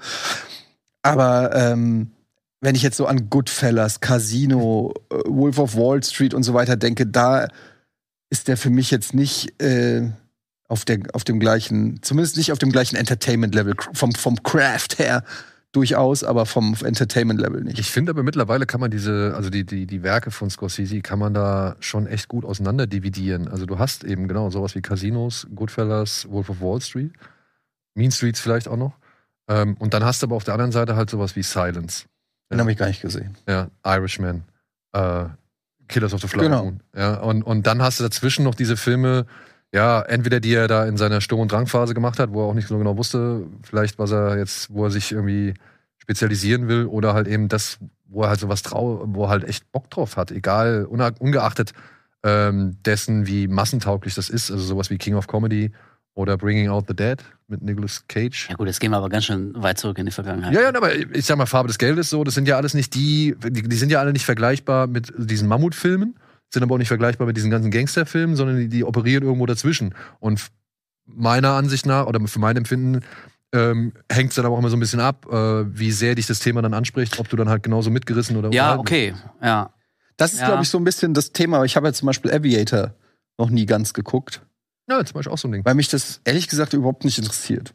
[1.03, 2.12] Aber ähm,
[2.60, 6.75] wenn ich jetzt so an Goodfellas, Casino, äh, Wolf of Wall Street und so weiter
[6.75, 7.47] denke, da
[8.30, 10.10] ist der für mich jetzt nicht äh,
[10.68, 15.24] auf, der, auf dem gleichen, zumindest nicht auf dem gleichen Entertainment-Level, vom, vom Craft her
[15.72, 17.80] durchaus, aber vom Entertainment-Level nicht.
[17.80, 21.20] Ich finde aber mittlerweile kann man diese, also die, die, die Werke von Scorsese kann
[21.20, 23.48] man da schon echt gut auseinander dividieren.
[23.48, 27.12] Also du hast eben genau sowas wie Casinos, Goodfellas, Wolf of Wall Street,
[27.96, 28.98] Mean Streets vielleicht auch noch.
[29.48, 32.06] Ähm, und dann hast du aber auf der anderen Seite halt sowas wie Silence,
[32.52, 33.38] Den habe ich gar nicht gesehen.
[33.48, 34.44] ja, Irishman,
[34.94, 35.26] äh,
[35.88, 36.63] Killers of the Flower Genau.
[36.65, 36.80] Moon.
[36.95, 39.26] Ja, und, und dann hast du dazwischen noch diese Filme,
[39.73, 42.54] ja, entweder die er da in seiner Sturm- und Drangphase gemacht hat, wo er auch
[42.54, 45.54] nicht so genau wusste, vielleicht was er jetzt, wo er sich irgendwie
[45.97, 49.71] spezialisieren will, oder halt eben das, wo er halt sowas trau, wo er halt echt
[49.71, 51.73] Bock drauf hat, egal, ungeachtet
[52.23, 55.71] ähm, dessen, wie massentauglich das ist, also sowas wie King of Comedy
[56.13, 58.49] oder Bringing Out the Dead mit Nicolas Cage.
[58.49, 60.53] Ja gut, jetzt gehen wir aber ganz schön weit zurück in die Vergangenheit.
[60.53, 62.93] Ja, ja, aber ich sag mal, Farbe des Geldes so, das sind ja alles nicht
[62.93, 66.15] die, die, die sind ja alle nicht vergleichbar mit diesen Mammutfilmen,
[66.49, 69.95] sind aber auch nicht vergleichbar mit diesen ganzen Gangsterfilmen, sondern die, die operieren irgendwo dazwischen.
[70.19, 70.47] Und
[71.05, 73.03] meiner Ansicht nach, oder für mein Empfinden,
[73.53, 75.33] ähm, hängt es dann aber auch immer so ein bisschen ab, äh,
[75.79, 78.77] wie sehr dich das Thema dann anspricht, ob du dann halt genauso mitgerissen oder Ja,
[78.77, 79.13] okay.
[79.41, 79.71] Ja.
[80.17, 80.47] Das ist, Ja.
[80.47, 81.63] glaube ich, so ein bisschen das Thema.
[81.63, 82.93] Ich habe ja zum Beispiel Aviator
[83.38, 84.41] noch nie ganz geguckt,
[84.89, 85.65] Ja, zum Beispiel auch so ein Ding.
[85.65, 87.73] weil mich das ehrlich gesagt überhaupt nicht interessiert.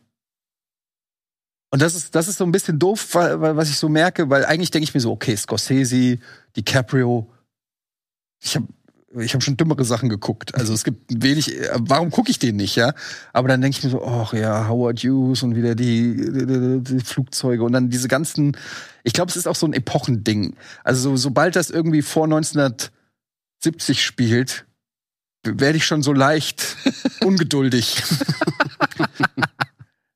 [1.70, 4.28] Und das ist, das ist so ein bisschen doof, weil, weil, was ich so merke,
[4.28, 6.18] weil eigentlich denke ich mir so, okay, Scorsese,
[6.54, 7.30] DiCaprio,
[8.42, 8.66] ich habe
[9.20, 10.54] ich hab schon dümmere Sachen geguckt.
[10.54, 12.94] Also es gibt wenig, warum gucke ich den nicht, ja?
[13.32, 17.04] Aber dann denke ich mir so, ach ja, Howard Hughes und wieder die, die, die
[17.04, 18.56] Flugzeuge und dann diese ganzen,
[19.02, 20.56] ich glaube, es ist auch so ein Epochending.
[20.84, 24.64] Also so, sobald das irgendwie vor 1970 spielt,
[25.44, 26.76] werde ich schon so leicht
[27.24, 28.02] ungeduldig.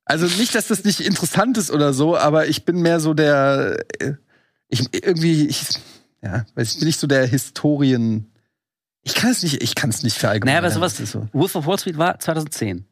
[0.05, 3.85] also nicht, dass das nicht interessant ist oder so, aber ich bin mehr so der,
[3.99, 4.15] äh,
[4.69, 5.67] ich irgendwie, ich,
[6.23, 8.31] ja, weiß ich bin nicht so der Historien.
[9.03, 10.63] Ich kann es nicht, ich kann es nicht verallgemeinern.
[10.63, 11.29] Naja, aber sowas, so.
[11.33, 12.85] Wolf of Wall Street war 2010.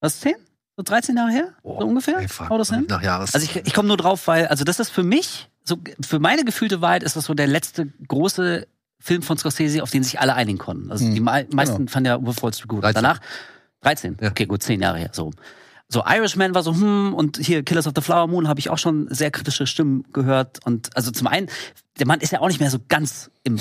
[0.00, 0.34] Was, 10?
[0.76, 1.54] So 13 Jahre her?
[1.64, 2.18] so ungefähr?
[2.18, 2.86] Ey, Haut das hin?
[2.88, 3.34] Nach Jahres.
[3.34, 6.44] Also ich, ich komme nur drauf, weil, also das ist für mich, so für meine
[6.44, 8.66] gefühlte Wahrheit ist das so der letzte große
[9.00, 10.90] Film von Scorsese, auf den sich alle einigen konnten.
[10.90, 12.82] Also Hm, die mei- meisten fanden ja Wolf Wall Street gut.
[12.82, 12.94] 13.
[13.02, 13.20] Danach
[13.82, 14.16] 13.
[14.20, 14.30] Ja.
[14.30, 15.10] Okay, gut, zehn Jahre her.
[15.12, 15.30] So.
[15.90, 18.76] So, Irishman war so, hm, und hier Killers of the Flower Moon habe ich auch
[18.76, 20.64] schon sehr kritische Stimmen gehört.
[20.66, 21.48] Und also zum einen,
[21.98, 23.58] der Mann ist ja auch nicht mehr so ganz im,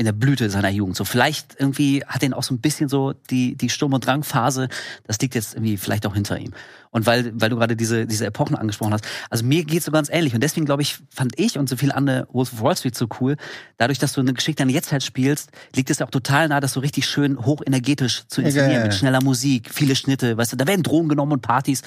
[0.00, 0.96] in der Blüte seiner Jugend.
[0.96, 4.70] So vielleicht irgendwie hat ihn auch so ein bisschen so die die Sturm- und Drangphase.
[5.06, 6.52] Das liegt jetzt irgendwie vielleicht auch hinter ihm.
[6.90, 9.04] Und weil weil du gerade diese diese Epochen angesprochen hast.
[9.28, 11.94] Also mir geht's so ganz ähnlich und deswegen glaube ich fand ich und so viele
[11.94, 13.36] andere Wolf of Wall Street so cool.
[13.76, 16.72] Dadurch, dass du eine Geschichte an Jetztzeit spielst, liegt es ja auch total nah, das
[16.72, 18.84] so richtig schön hochenergetisch zu inszenieren ja.
[18.84, 20.38] mit schneller Musik, viele Schnitte.
[20.38, 21.82] Weißt du, da werden Drogen genommen und Partys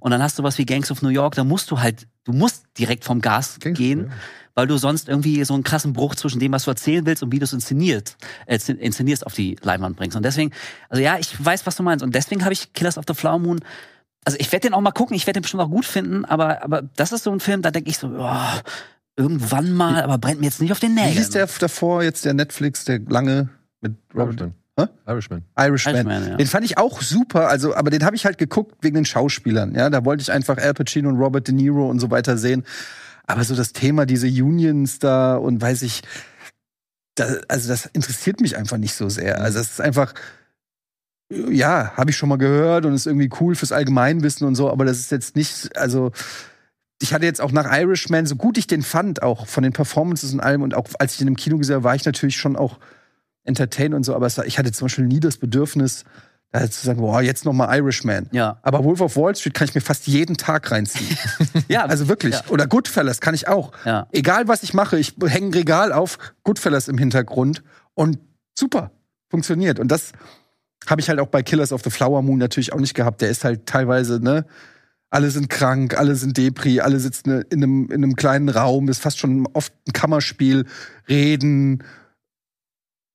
[0.00, 1.34] und dann hast du was wie Gangs of New York.
[1.34, 4.16] Da musst du halt du musst direkt vom Gas Klingt gehen ja.
[4.58, 7.30] Weil du sonst irgendwie so einen krassen Bruch zwischen dem, was du erzählen willst und
[7.30, 8.16] wie du es inszeniert,
[8.46, 10.16] äh, inszenierst, auf die Leinwand bringst.
[10.16, 10.50] Und deswegen,
[10.88, 12.04] also ja, ich weiß, was du meinst.
[12.04, 13.60] Und deswegen habe ich Killers of the Flower Moon.
[14.24, 16.64] Also ich werde den auch mal gucken, ich werde den bestimmt auch gut finden, aber,
[16.64, 18.60] aber das ist so ein Film, da denke ich so, oh,
[19.16, 21.18] irgendwann mal, aber brennt mir jetzt nicht auf den Wie Nägeln.
[21.18, 24.50] hieß der davor jetzt der Netflix, der lange mit Robert?
[25.06, 25.44] Irishman.
[25.56, 25.94] Irishman.
[25.94, 26.36] Irishman, ja.
[26.36, 29.76] Den fand ich auch super, also, aber den habe ich halt geguckt wegen den Schauspielern.
[29.76, 32.64] Ja, da wollte ich einfach Al Pacino und Robert De Niro und so weiter sehen.
[33.28, 36.02] Aber so das Thema, diese Unions da und weiß ich,
[37.14, 39.40] da, also das interessiert mich einfach nicht so sehr.
[39.40, 40.14] Also es ist einfach,
[41.30, 44.86] ja, habe ich schon mal gehört und ist irgendwie cool fürs Allgemeinwissen und so, aber
[44.86, 46.10] das ist jetzt nicht, also
[47.02, 50.32] ich hatte jetzt auch nach Irishman, so gut ich den fand, auch von den Performances
[50.32, 52.56] und allem und auch als ich den im Kino gesehen habe, war ich natürlich schon
[52.56, 52.78] auch
[53.44, 56.04] entertained und so, aber ich hatte zum Beispiel nie das Bedürfnis,
[56.50, 58.26] da zu sagen, boah, jetzt noch mal Irishman.
[58.32, 58.58] Ja.
[58.62, 61.16] Aber Wolf of Wall Street kann ich mir fast jeden Tag reinziehen.
[61.68, 62.34] Ja, also wirklich.
[62.34, 62.42] Ja.
[62.48, 63.72] Oder Goodfellas kann ich auch.
[63.84, 64.06] Ja.
[64.12, 67.62] Egal was ich mache, ich hänge ein Regal auf, Goodfellas im Hintergrund
[67.94, 68.18] und
[68.58, 68.90] super,
[69.30, 69.78] funktioniert.
[69.78, 70.12] Und das
[70.86, 73.20] habe ich halt auch bei Killers of the Flower Moon natürlich auch nicht gehabt.
[73.20, 74.46] Der ist halt teilweise, ne,
[75.10, 79.02] alle sind krank, alle sind Depri, alle sitzen in einem, in einem kleinen Raum, ist
[79.02, 80.64] fast schon oft ein Kammerspiel,
[81.08, 81.84] reden.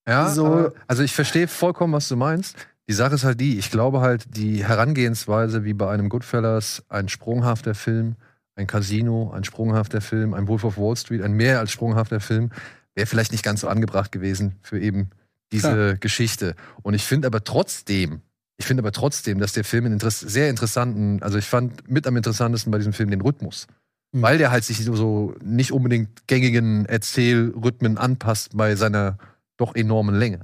[0.07, 2.55] Ja, So- also ich verstehe vollkommen, was du meinst.
[2.89, 7.07] Die Sache ist halt die, ich glaube halt, die Herangehensweise wie bei einem Goodfellas, ein
[7.07, 8.15] sprunghafter Film,
[8.55, 12.51] ein Casino, ein sprunghafter Film, ein Wolf of Wall Street, ein mehr als sprunghafter Film,
[12.93, 15.09] wäre vielleicht nicht ganz so angebracht gewesen für eben
[15.51, 15.93] diese Klar.
[15.95, 16.55] Geschichte.
[16.81, 18.21] Und ich finde aber trotzdem,
[18.57, 22.05] ich finde aber trotzdem, dass der Film einen interess sehr interessanten, also ich fand mit
[22.05, 23.67] am interessantesten bei diesem Film den Rhythmus.
[24.11, 24.21] Mhm.
[24.21, 29.17] Weil der halt sich so, so nicht unbedingt gängigen Erzählrhythmen anpasst bei seiner
[29.57, 30.41] doch enormen Länge.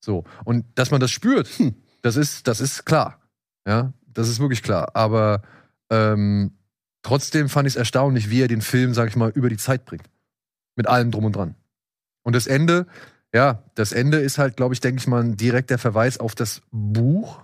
[0.00, 0.24] So.
[0.44, 1.74] Und dass man das spürt, Hm.
[2.02, 3.20] das ist, das ist klar.
[3.66, 4.90] Ja, das ist wirklich klar.
[4.94, 5.42] Aber
[5.90, 6.52] ähm,
[7.02, 9.84] trotzdem fand ich es erstaunlich, wie er den Film, sag ich mal, über die Zeit
[9.84, 10.08] bringt.
[10.76, 11.54] Mit allem drum und dran.
[12.22, 12.86] Und das Ende,
[13.34, 16.62] ja, das Ende ist halt, glaube ich, denke ich mal, ein direkter Verweis auf das
[16.70, 17.42] Buch,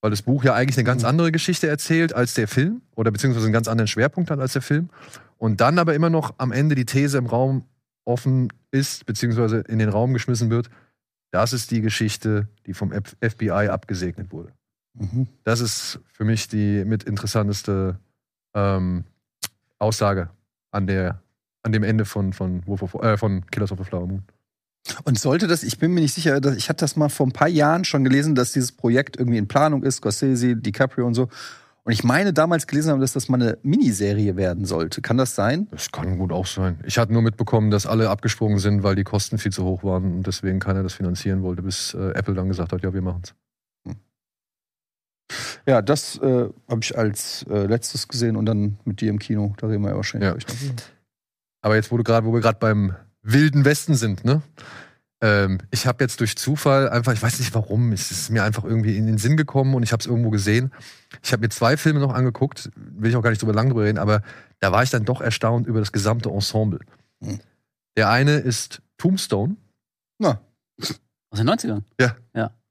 [0.00, 1.08] weil das Buch ja eigentlich eine ganz Mhm.
[1.08, 4.62] andere Geschichte erzählt als der Film oder beziehungsweise einen ganz anderen Schwerpunkt hat als der
[4.62, 4.90] Film.
[5.38, 7.64] Und dann aber immer noch am Ende die These im Raum
[8.04, 10.70] offen ist, beziehungsweise in den Raum geschmissen wird,
[11.30, 14.52] das ist die Geschichte, die vom FBI abgesegnet wurde.
[14.94, 15.28] Mhm.
[15.44, 17.98] Das ist für mich die mit interessanteste
[18.54, 19.04] ähm,
[19.78, 20.30] Aussage
[20.70, 21.22] an der
[21.62, 24.22] an dem Ende von von, Wolf of, äh, von Killers of the Flower Moon.
[25.04, 27.32] Und sollte das, ich bin mir nicht sicher, dass, ich hatte das mal vor ein
[27.32, 31.28] paar Jahren schon gelesen, dass dieses Projekt irgendwie in Planung ist, Scorsese, DiCaprio und so.
[31.88, 35.00] Und ich meine damals gelesen haben, dass das mal eine Miniserie werden sollte.
[35.00, 35.68] Kann das sein?
[35.70, 36.78] Das kann gut auch sein.
[36.84, 40.16] Ich hatte nur mitbekommen, dass alle abgesprungen sind, weil die Kosten viel zu hoch waren
[40.16, 43.34] und deswegen keiner das finanzieren wollte, bis äh, Apple dann gesagt hat, ja, wir machen's.
[45.66, 49.54] Ja, das äh, habe ich als äh, letztes gesehen und dann mit dir im Kino.
[49.56, 50.74] Da reden wir ja wahrscheinlich Ja.
[51.62, 54.42] Aber jetzt, wo, du grad, wo wir gerade beim wilden Westen sind, ne?
[55.20, 58.64] Ähm, ich habe jetzt durch Zufall einfach, ich weiß nicht warum, es ist mir einfach
[58.64, 60.72] irgendwie in den Sinn gekommen und ich habe es irgendwo gesehen.
[61.22, 63.84] Ich habe mir zwei Filme noch angeguckt, will ich auch gar nicht drüber lang drüber
[63.84, 64.22] reden, aber
[64.60, 66.80] da war ich dann doch erstaunt über das gesamte Ensemble.
[67.22, 67.40] Hm.
[67.96, 69.56] Der eine ist Tombstone
[70.18, 70.40] Na,
[70.78, 71.82] Aus den 90ern.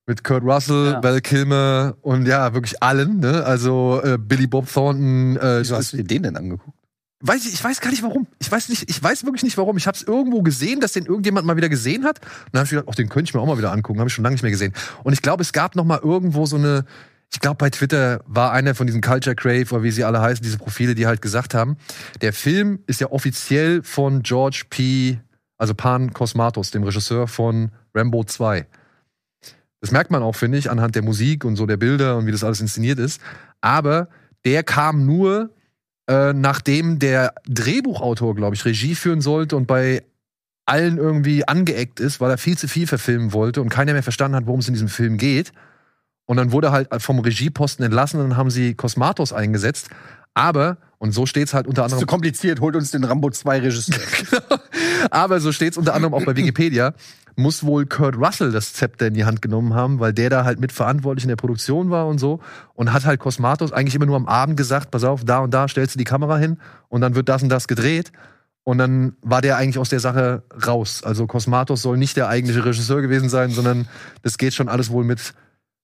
[0.06, 1.04] mit Kurt Russell, Ja.
[1.04, 3.44] Val Kilmer und ja, wirklich allen, ne?
[3.44, 6.77] Also äh, Billy Bob Thornton, äh, wieso hast du dir den denn angeguckt?
[7.20, 8.28] Weiß ich, ich weiß gar nicht warum.
[8.38, 9.76] Ich weiß nicht, ich weiß wirklich nicht warum.
[9.78, 12.20] Ich habe es irgendwo gesehen, dass den irgendjemand mal wieder gesehen hat.
[12.20, 14.00] Und dann habe ich gedacht, ach, den könnte ich mir auch mal wieder angucken.
[14.00, 14.74] Habe ich schon lange nicht mehr gesehen.
[15.04, 16.86] Und ich glaube, es gab noch mal irgendwo so eine,
[17.32, 20.44] ich glaube bei Twitter war einer von diesen Culture Crave oder wie sie alle heißen,
[20.44, 21.78] diese Profile, die halt gesagt haben,
[22.22, 25.20] der Film ist ja offiziell von George P.
[25.58, 28.68] Also Pan Cosmatos, dem Regisseur von Rambo 2.
[29.82, 32.32] Das merkt man auch, finde ich, anhand der Musik und so der Bilder und wie
[32.32, 33.22] das alles inszeniert ist.
[33.60, 34.08] Aber
[34.46, 35.50] der kam nur
[36.08, 40.04] äh, nachdem der Drehbuchautor, glaube ich, Regie führen sollte und bei
[40.66, 44.36] allen irgendwie angeeckt ist, weil er viel zu viel verfilmen wollte und keiner mehr verstanden
[44.36, 45.54] hat, worum es in diesem Film geht.
[46.26, 49.90] Und dann wurde er halt vom Regieposten entlassen und dann haben sie Cosmatos eingesetzt.
[50.34, 53.06] Aber, und so steht es halt unter Das ist anderem zu kompliziert, holt uns den
[53.06, 53.98] Rambo 2 Regisseur.
[55.10, 56.94] aber so steht es unter anderem auch bei Wikipedia,
[57.38, 60.60] muss wohl Kurt Russell das Zepter in die Hand genommen haben, weil der da halt
[60.60, 62.40] mitverantwortlich in der Produktion war und so.
[62.74, 65.68] Und hat halt Cosmatos eigentlich immer nur am Abend gesagt, pass auf, da und da
[65.68, 66.58] stellst du die Kamera hin
[66.90, 68.12] und dann wird das und das gedreht.
[68.64, 71.02] Und dann war der eigentlich aus der Sache raus.
[71.04, 73.88] Also Cosmatos soll nicht der eigentliche Regisseur gewesen sein, sondern
[74.24, 75.34] das geht schon alles wohl mit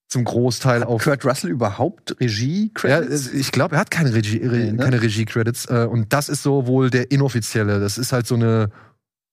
[0.09, 1.03] zum Großteil auf.
[1.03, 2.71] Kurt Russell überhaupt Regie?
[2.83, 4.77] Ja, ich glaube, er hat keine Regie, Nee, ne?
[4.83, 5.67] keine Regie-Credits.
[5.67, 7.79] äh, Und das ist so wohl der inoffizielle.
[7.79, 8.69] Das ist halt so eine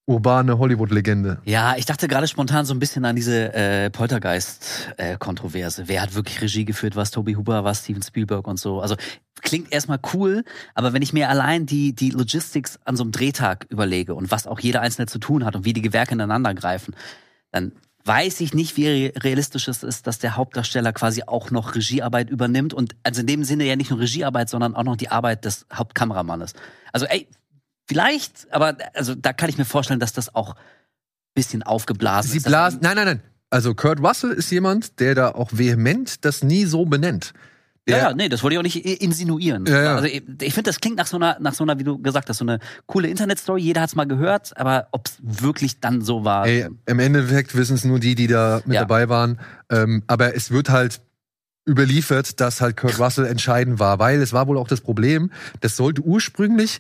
[0.06, 1.38] urbane Hollywood-Legende.
[1.44, 5.84] Ja, ich dachte gerade spontan so ein bisschen an diese äh, Poltergeist-Kontroverse.
[5.86, 6.96] Wer hat wirklich Regie geführt?
[6.96, 8.80] Was Toby Huber, was Steven Spielberg und so.
[8.80, 8.96] Also
[9.40, 13.66] klingt erstmal cool, aber wenn ich mir allein die, die Logistics an so einem Drehtag
[13.68, 16.96] überlege und was auch jeder Einzelne zu tun hat und wie die Gewerke ineinander greifen,
[17.52, 17.72] dann
[18.04, 22.30] weiß ich nicht, wie re- realistisch es ist, dass der Hauptdarsteller quasi auch noch Regiearbeit
[22.30, 25.44] übernimmt und also in dem Sinne ja nicht nur Regiearbeit, sondern auch noch die Arbeit
[25.44, 26.54] des Hauptkameramannes.
[26.92, 27.28] Also ey,
[27.90, 32.36] vielleicht, aber also da kann ich mir vorstellen, dass das auch ein bisschen aufgeblasen Sie
[32.36, 32.46] ist.
[32.46, 32.78] blasen.
[32.82, 33.22] Nein, nein, nein.
[33.50, 37.32] Also Kurt Russell ist jemand, der da auch vehement das nie so benennt.
[37.88, 39.66] Ja, Der, ja, nee, das wollte ich auch nicht insinuieren.
[39.66, 39.94] Ja, ja.
[39.96, 42.28] Also ich, ich finde, das klingt nach so einer, nach so einer, wie du gesagt
[42.28, 43.60] hast, so eine coole Internetstory.
[43.60, 46.46] Jeder hat's mal gehört, aber ob's wirklich dann so war.
[46.46, 49.40] Ey, im Endeffekt wissen es nur die, die da mit dabei waren.
[49.68, 51.00] Ähm, aber es wird halt
[51.68, 55.76] überliefert, dass halt Kurt Russell entscheidend war, weil es war wohl auch das Problem, das
[55.76, 56.78] sollte ursprünglich,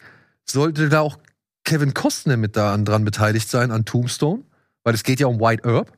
[0.52, 1.18] sollte da auch
[1.64, 4.42] Kevin Costner mit da an, dran beteiligt sein an Tombstone,
[4.82, 5.92] weil es geht ja um White Earp.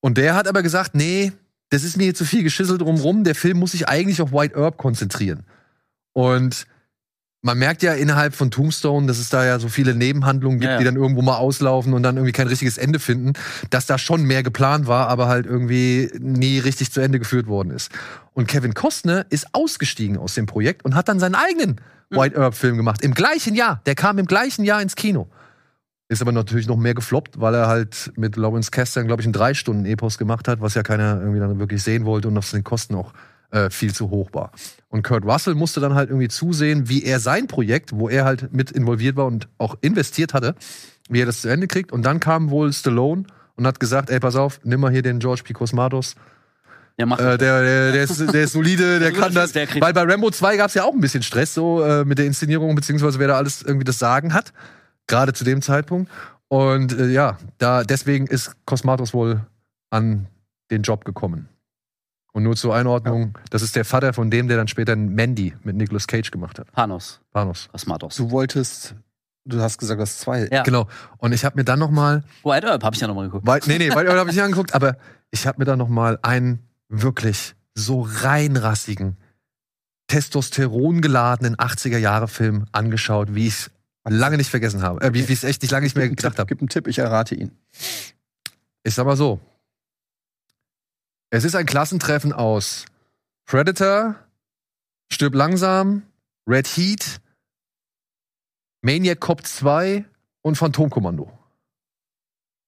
[0.00, 1.32] Und der hat aber gesagt, nee,
[1.70, 4.76] das ist mir zu viel geschisselt drumrum, der Film muss sich eigentlich auf White Earp
[4.76, 5.44] konzentrieren.
[6.12, 6.66] Und
[7.42, 10.72] man merkt ja innerhalb von Tombstone, dass es da ja so viele Nebenhandlungen gibt, Ja,
[10.72, 10.78] ja.
[10.78, 13.34] die dann irgendwo mal auslaufen und dann irgendwie kein richtiges Ende finden,
[13.70, 17.70] dass da schon mehr geplant war, aber halt irgendwie nie richtig zu Ende geführt worden
[17.70, 17.90] ist.
[18.32, 22.76] Und Kevin Costner ist ausgestiegen aus dem Projekt und hat dann seinen eigenen White Earp-Film
[22.76, 23.02] gemacht.
[23.02, 23.80] Im gleichen Jahr.
[23.86, 25.28] Der kam im gleichen Jahr ins Kino.
[26.08, 29.32] Ist aber natürlich noch mehr gefloppt, weil er halt mit Lawrence Kasdan, glaube ich, einen
[29.32, 32.48] drei Stunden Epos gemacht hat, was ja keiner irgendwie dann wirklich sehen wollte und auf
[32.50, 33.12] den Kosten auch
[33.50, 34.52] äh, viel zu hoch war.
[34.88, 38.52] Und Kurt Russell musste dann halt irgendwie zusehen, wie er sein Projekt, wo er halt
[38.52, 40.54] mit involviert war und auch investiert hatte,
[41.08, 41.90] wie er das zu Ende kriegt.
[41.90, 43.24] Und dann kam wohl Stallone
[43.56, 45.54] und hat gesagt, ey, pass auf, nimm mal hier den George P.
[45.54, 46.14] Cosmatos.
[46.98, 49.54] Ja, mach Äh, der, der, der, ist, der ist solide, der kann das.
[49.54, 52.26] Weil bei Rambo 2 gab es ja auch ein bisschen Stress so äh, mit der
[52.26, 54.52] Inszenierung, beziehungsweise wer da alles irgendwie das Sagen hat.
[55.06, 56.10] Gerade zu dem Zeitpunkt.
[56.48, 59.40] Und äh, ja, da deswegen ist Cosmatos wohl
[59.90, 60.26] an
[60.70, 61.48] den Job gekommen.
[62.32, 65.76] Und nur zur Einordnung, das ist der Vater von dem, der dann später Mandy mit
[65.76, 66.70] Nicolas Cage gemacht hat.
[66.72, 67.68] Panos, Panos.
[67.72, 68.16] Cosmatos.
[68.16, 68.94] Du wolltest,
[69.46, 70.46] du hast gesagt, das zwei.
[70.52, 70.62] Ja.
[70.62, 70.86] Genau.
[71.16, 73.46] Und ich habe mir dann noch mal White Earp habe ich ja nochmal geguckt.
[73.46, 74.96] Weil, nee, nee, weil habe ich nicht angeguckt, aber
[75.30, 79.16] ich habe mir da noch mal einen wirklich so reinrassigen,
[80.08, 83.70] testosterongeladenen 80er-Jahre-Film angeschaut, wie ich es
[84.04, 85.00] lange nicht vergessen habe.
[85.00, 86.46] Äh, wie ich es echt nicht lange nicht mehr gedacht habe.
[86.46, 87.50] gib einen Tipp, ich errate ihn.
[88.82, 89.40] Ich sag mal so.
[91.30, 92.84] Es ist ein Klassentreffen aus
[93.44, 94.16] Predator,
[95.10, 96.02] Stirb langsam,
[96.48, 97.20] Red Heat,
[98.82, 100.04] Maniac Cop 2
[100.42, 101.36] und Phantomkommando.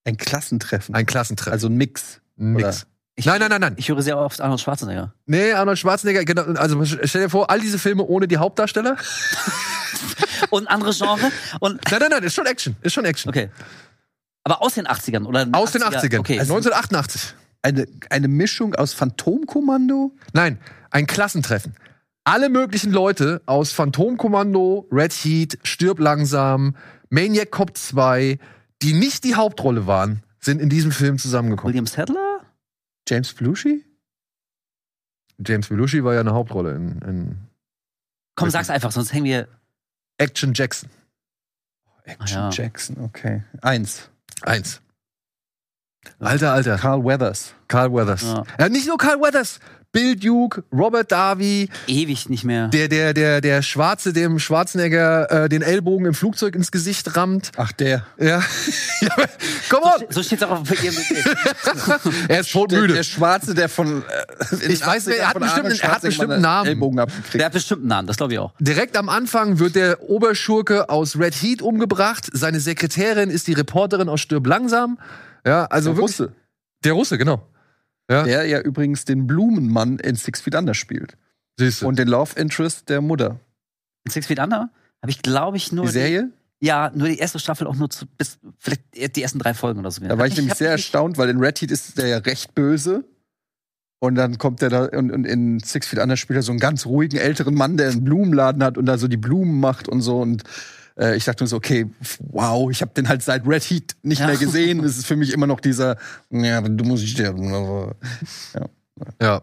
[0.05, 0.95] Ein Klassentreffen.
[0.95, 1.53] Ein Klassentreffen.
[1.53, 2.21] also ein Mix.
[2.37, 2.87] Nix.
[3.19, 3.75] Ich, Nein, nein, nein, nein.
[3.79, 5.13] Ich höre sehr oft Arnold Schwarzenegger.
[5.27, 8.97] Nee, Arnold Schwarzenegger, genau, also stell dir vor, all diese Filme ohne die Hauptdarsteller.
[10.51, 11.31] Und andere Genre.
[11.61, 13.29] Und Nein, nein, nein, ist schon Action, ist schon Action.
[13.31, 13.51] okay.
[14.45, 16.39] Aber aus den 80ern oder Aus den 80ern, Okay.
[16.39, 17.35] also 1988.
[17.63, 20.13] Eine, eine Mischung aus Phantomkommando.
[20.33, 20.59] Nein,
[20.91, 21.75] ein Klassentreffen.
[22.25, 26.77] Alle möglichen Leute aus Phantomkommando, Red Heat, Stirb langsam,
[27.11, 28.39] Maniac Cop 2,
[28.83, 31.73] die nicht die Hauptrolle waren, sind in diesem Film zusammengekommen.
[31.73, 32.41] William Sadler?
[33.09, 33.85] James Belushi?
[35.39, 37.39] James Belushi war ja eine Hauptrolle in, in
[38.35, 39.49] Komm, sag's einfach, sonst hängen wir.
[40.19, 40.91] Action Jackson.
[42.05, 42.51] Action Ah, ja.
[42.51, 43.43] Jackson, okay.
[43.63, 44.11] Eins.
[44.43, 44.81] Eins.
[46.21, 46.77] Alter, Alter.
[46.79, 47.55] Carl Weathers.
[47.69, 48.23] Carl Weathers.
[48.23, 48.45] Ja.
[48.59, 49.61] Ja, nicht nur Carl Weathers.
[49.91, 52.69] Bill Duke, Robert Darby, Ewig nicht mehr.
[52.69, 57.53] der, der, der, der Schwarze, dem Schwarzenegger äh, den Ellbogen im Flugzeug ins Gesicht rammt.
[57.57, 58.05] Ach, der.
[58.19, 58.43] Ja.
[59.71, 60.05] come on!
[60.11, 60.95] So steht's auch auf ihrem
[62.29, 62.95] Er ist Der, totmüde.
[62.95, 64.03] der Schwarze, der von.
[64.03, 66.69] Äh, Ich weiß, 80ern er hat bestimmt- er hat bestimmt einen Namen.
[66.69, 67.35] Ellbogen abgekriegt.
[67.35, 68.53] Der hat bestimmt einen Namen, das glaube ich auch.
[68.61, 72.29] Direkt am Anfang wird der Oberschurke aus Red Heat umgebracht.
[72.33, 74.99] Seine Sekretärin ist die Reporterin aus Stirb langsam.
[75.47, 76.21] Ja, also der wirklich.
[76.21, 76.33] Russe.
[76.85, 77.43] Der Russe, genau.
[78.09, 81.17] Der ja übrigens den Blumenmann in Six Feet Under spielt.
[81.59, 81.89] Siehst du.
[81.89, 83.41] Und den Love Interest der Mutter.
[84.05, 84.71] In Six Feet Under
[85.03, 85.87] habe ich, glaube ich, nur.
[85.87, 86.31] Die Serie?
[86.61, 88.83] ja, nur die erste Staffel auch nur zu, bis vielleicht
[89.17, 90.05] die ersten drei Folgen oder so.
[90.05, 91.17] Da war ich nämlich sehr erstaunt.
[91.17, 93.05] erstaunt, weil in Red Heat ist der ja recht böse.
[94.01, 96.61] Und dann kommt er da und, und in Six Feet Under spielt er so einen
[96.61, 100.03] ganz ruhigen älteren Mann, der einen Blumenladen hat und da so die Blumen macht und
[100.03, 100.21] so.
[100.21, 100.45] Und
[100.99, 101.87] äh, ich dachte mir so, okay,
[102.31, 104.27] wow, ich habe den halt seit Red Heat nicht Ja.
[104.27, 104.83] mehr gesehen.
[104.85, 105.97] Es ist für mich immer noch dieser,
[106.31, 107.53] ja, du musst sterben.
[107.55, 107.97] aber-
[109.23, 109.43] Ja.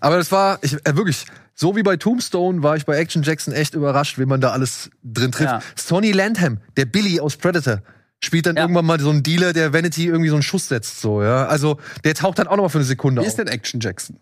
[0.00, 3.52] Aber das war, ich, äh, wirklich, so wie bei Tombstone war ich bei Action Jackson
[3.52, 5.50] echt überrascht, wie man da alles drin trifft.
[5.50, 5.62] Ja.
[5.76, 7.82] Sonny Landham, der Billy aus Predator,
[8.20, 8.62] spielt dann Ja.
[8.62, 11.46] irgendwann mal so einen Dealer, der Vanity irgendwie so einen Schuss setzt, so, ja.
[11.46, 13.28] Also, der taucht dann auch noch mal für eine Sekunde Wie auf.
[13.28, 14.16] ist denn Action Jackson?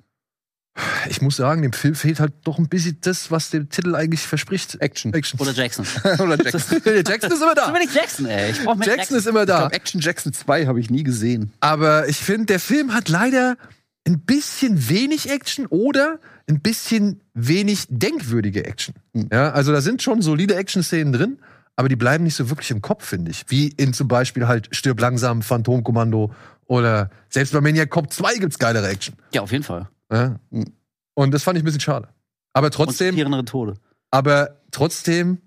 [1.08, 4.20] Ich muss sagen, dem Film fehlt halt doch ein bisschen das, was der Titel eigentlich
[4.20, 4.80] verspricht.
[4.80, 5.14] Action.
[5.14, 5.40] Action.
[5.40, 5.86] Oder Jackson.
[6.18, 6.82] Oder Jackson.
[7.06, 7.74] Jackson ist immer da.
[7.82, 8.50] ich Jackson, ey.
[8.50, 9.58] Ich brauch mehr Jackson ist immer Ich da.
[9.60, 11.52] glaube, Action Jackson 2 habe ich nie gesehen.
[11.60, 13.56] Aber ich finde, der Film hat leider
[14.06, 18.94] ein bisschen wenig Action oder ein bisschen wenig denkwürdige Action.
[19.14, 19.28] Hm.
[19.32, 21.38] Ja, also da sind schon solide Action-Szenen drin,
[21.74, 23.44] aber die bleiben nicht so wirklich im Kopf, finde ich.
[23.48, 26.32] Wie in zum Beispiel halt Stirb langsam, Phantomkommando
[26.66, 29.16] oder selbst bei Maniac Cop 2 gibt's geilere Action.
[29.32, 29.88] Ja, auf jeden Fall.
[30.12, 30.36] Ja?
[31.14, 32.08] Und das fand ich ein bisschen schade.
[32.52, 33.74] Aber Und trotzdem, schockierendere Tode.
[34.10, 35.38] aber trotzdem,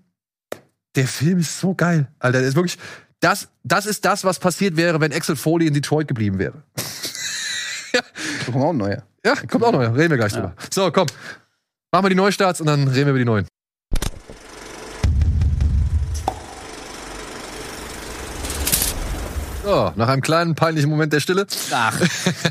[0.96, 2.08] der Film ist so geil.
[2.18, 2.78] Alter, der ist wirklich,
[3.20, 6.62] das, das ist das, was passiert wäre, wenn Axel Foley in Detroit geblieben wäre.
[7.92, 9.02] Da kommt auch ein neuer.
[9.24, 9.80] Ja, kommt auch noch.
[9.80, 10.54] Reden wir gleich drüber.
[10.70, 11.06] So, komm.
[11.92, 13.46] Machen wir die Neustarts und dann reden wir über die neuen.
[19.70, 21.46] So, nach einem kleinen peinlichen Moment der Stille.
[21.70, 22.00] Ach,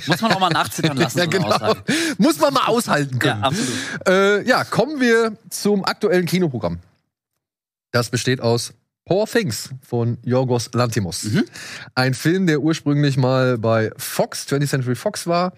[0.08, 1.18] muss man auch mal nachzittern lassen.
[1.20, 1.48] Ja, genau.
[1.48, 1.84] Aussage.
[2.18, 3.44] Muss man mal aushalten Ja, können.
[3.44, 3.74] absolut.
[4.08, 6.80] Äh, ja, kommen wir zum aktuellen Kinoprogramm.
[7.92, 11.28] Das besteht aus Poor Things von Yorgos Lantimos.
[11.94, 15.52] Ein Film, der ursprünglich mal bei Fox, 20th Century Fox war.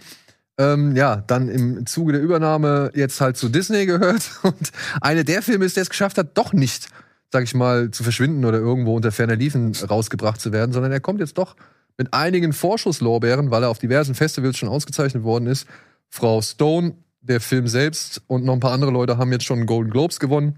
[0.58, 4.24] Ähm, ja, dann im Zuge der Übernahme jetzt halt zu Disney gehört.
[4.42, 6.88] Und eine der Filme ist, der es geschafft hat, doch nicht,
[7.32, 11.00] sag ich mal, zu verschwinden oder irgendwo unter ferner Liefen rausgebracht zu werden, sondern er
[11.00, 11.56] kommt jetzt doch
[11.98, 15.68] mit einigen Vorschusslorbeeren, weil er auf diversen Festivals schon ausgezeichnet worden ist.
[16.10, 19.92] Frau Stone, der Film selbst und noch ein paar andere Leute haben jetzt schon Golden
[19.92, 20.58] Globes gewonnen.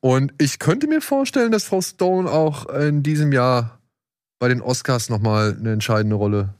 [0.00, 3.78] Und ich könnte mir vorstellen, dass Frau Stone auch in diesem Jahr
[4.38, 6.54] bei den Oscars noch mal eine entscheidende Rolle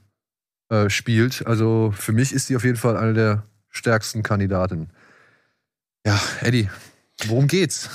[0.69, 1.45] äh, spielt.
[1.45, 4.89] Also für mich ist sie auf jeden Fall eine der stärksten Kandidatinnen.
[6.05, 6.69] Ja, Eddie,
[7.27, 7.89] worum geht's?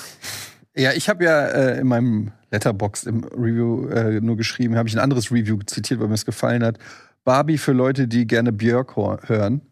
[0.76, 4.94] Ja, ich habe ja äh, in meinem Letterbox im Review äh, nur geschrieben, habe ich
[4.94, 6.78] ein anderes Review zitiert, weil mir es gefallen hat.
[7.24, 9.62] Barbie für Leute, die gerne Björk hören.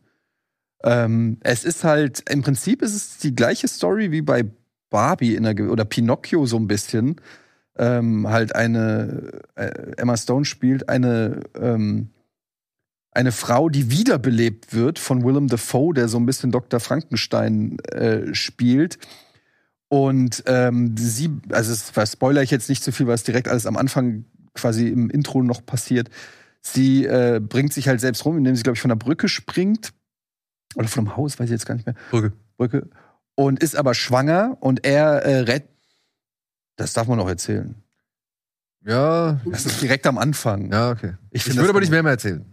[0.85, 4.44] Ähm, es ist halt, im Prinzip ist es die gleiche Story wie bei
[4.90, 7.16] Barbie in der, oder Pinocchio so ein bisschen.
[7.78, 12.11] Ähm, halt eine, äh, Emma Stone spielt eine, ähm,
[13.11, 16.80] eine Frau, die wiederbelebt wird von Willem Dafoe, der so ein bisschen Dr.
[16.80, 18.98] Frankenstein äh, spielt.
[19.88, 23.66] Und ähm, sie, also es spoiler ich jetzt nicht zu viel, weil es direkt alles
[23.66, 26.09] am Anfang quasi im Intro noch passiert.
[26.61, 29.92] Sie äh, bringt sich halt selbst rum, indem sie, glaube ich, von der Brücke springt.
[30.75, 31.94] Oder von einem Haus, weiß ich jetzt gar nicht mehr.
[32.11, 32.33] Brücke.
[32.57, 32.88] Brücke.
[33.37, 35.70] Und ist aber schwanger und er äh, rettet.
[36.77, 37.75] Das darf man auch erzählen.
[38.85, 40.70] Ja, Das ist direkt am Anfang.
[40.72, 41.14] ja, okay.
[41.31, 42.44] Ich Ich, würde das aber nicht mehr, mehr erzählen.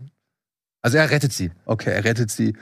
[0.81, 1.51] Also er rettet sie.
[1.65, 2.55] Okay, er rettet sie.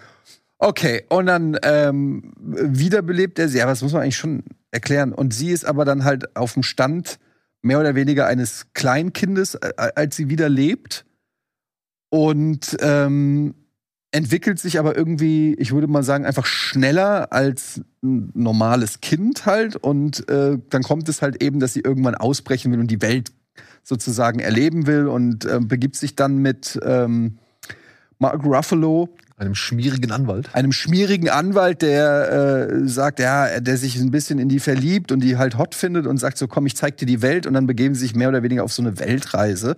[0.57, 3.57] Okay, und dann ähm, wiederbelebt er sie.
[3.59, 5.13] Ja, das muss man eigentlich schon erklären.
[5.13, 7.19] Und sie ist aber dann halt auf dem Stand
[7.61, 11.05] mehr oder weniger eines Kleinkindes, als sie wieder lebt.
[12.09, 13.53] Und ähm,
[14.11, 19.75] entwickelt sich aber irgendwie, ich würde mal sagen, einfach schneller als ein normales Kind halt.
[19.75, 23.31] Und äh, dann kommt es halt eben, dass sie irgendwann ausbrechen will und die Welt
[23.83, 27.37] sozusagen erleben will und äh, begibt sich dann mit ähm,
[28.19, 29.09] Mark Ruffalo,
[29.41, 30.53] Einem schmierigen Anwalt.
[30.53, 35.19] einem schmierigen Anwalt, der äh, sagt, ja, der sich ein bisschen in die verliebt und
[35.21, 37.65] die halt hot findet und sagt so, komm, ich zeig dir die Welt und dann
[37.65, 39.77] begeben sie sich mehr oder weniger auf so eine Weltreise.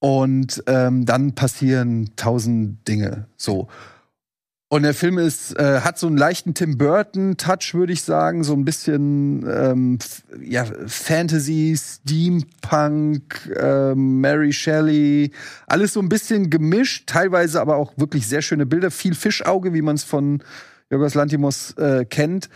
[0.00, 3.24] Und ähm, dann passieren tausend Dinge.
[3.38, 3.68] So.
[4.72, 8.54] Und der Film ist, äh, hat so einen leichten Tim Burton-Touch, würde ich sagen, so
[8.54, 9.98] ein bisschen ähm,
[10.40, 15.32] ja, Fantasy, Steampunk, ähm, Mary Shelley,
[15.66, 19.82] alles so ein bisschen gemischt, teilweise aber auch wirklich sehr schöne Bilder, viel Fischauge, wie
[19.82, 20.42] man es von
[20.90, 22.48] Jorgos Lantimos äh, kennt.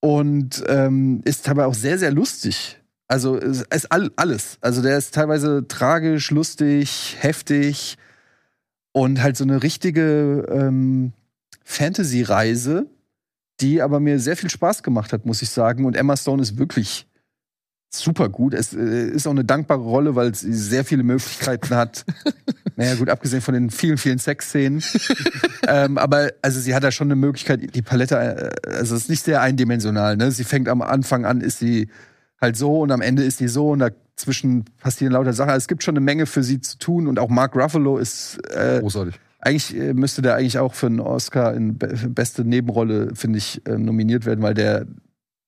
[0.00, 2.80] Und ähm, ist dabei auch sehr, sehr lustig.
[3.08, 4.56] Also es ist all, alles.
[4.62, 7.98] Also der ist teilweise tragisch, lustig, heftig
[8.92, 11.12] und halt so eine richtige ähm,
[11.66, 12.86] Fantasy-Reise,
[13.60, 15.84] die aber mir sehr viel Spaß gemacht hat, muss ich sagen.
[15.84, 17.06] Und Emma Stone ist wirklich
[17.90, 18.54] super gut.
[18.54, 22.04] Es äh, ist auch eine dankbare Rolle, weil sie sehr viele Möglichkeiten hat.
[22.76, 24.82] naja, gut, abgesehen von den vielen, vielen Sexszenen.
[25.68, 29.10] ähm, aber also sie hat da schon eine Möglichkeit, die Palette, äh, also es ist
[29.10, 30.16] nicht sehr eindimensional.
[30.16, 30.30] Ne?
[30.30, 31.88] Sie fängt am Anfang an, ist sie
[32.40, 35.50] halt so und am Ende ist sie so und dazwischen passieren lauter Sachen.
[35.50, 38.38] Also es gibt schon eine Menge für sie zu tun und auch Mark Ruffalo ist
[38.50, 39.18] äh, Großartig.
[39.38, 43.78] Eigentlich äh, müsste der eigentlich auch für einen Oscar in beste Nebenrolle, finde ich, äh,
[43.78, 44.86] nominiert werden, weil der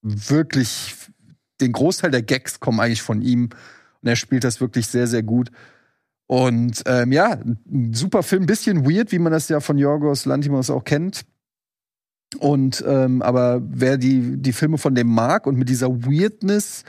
[0.03, 0.95] wirklich
[1.61, 3.51] den Großteil der Gags kommen eigentlich von ihm
[4.03, 5.51] und er spielt das wirklich sehr, sehr gut.
[6.26, 10.70] Und ähm, ja, ein super Film, bisschen weird, wie man das ja von Yorgos Lantimos
[10.70, 11.24] auch kennt.
[12.39, 16.84] Und ähm, aber wer die, die Filme von dem mag und mit dieser Weirdness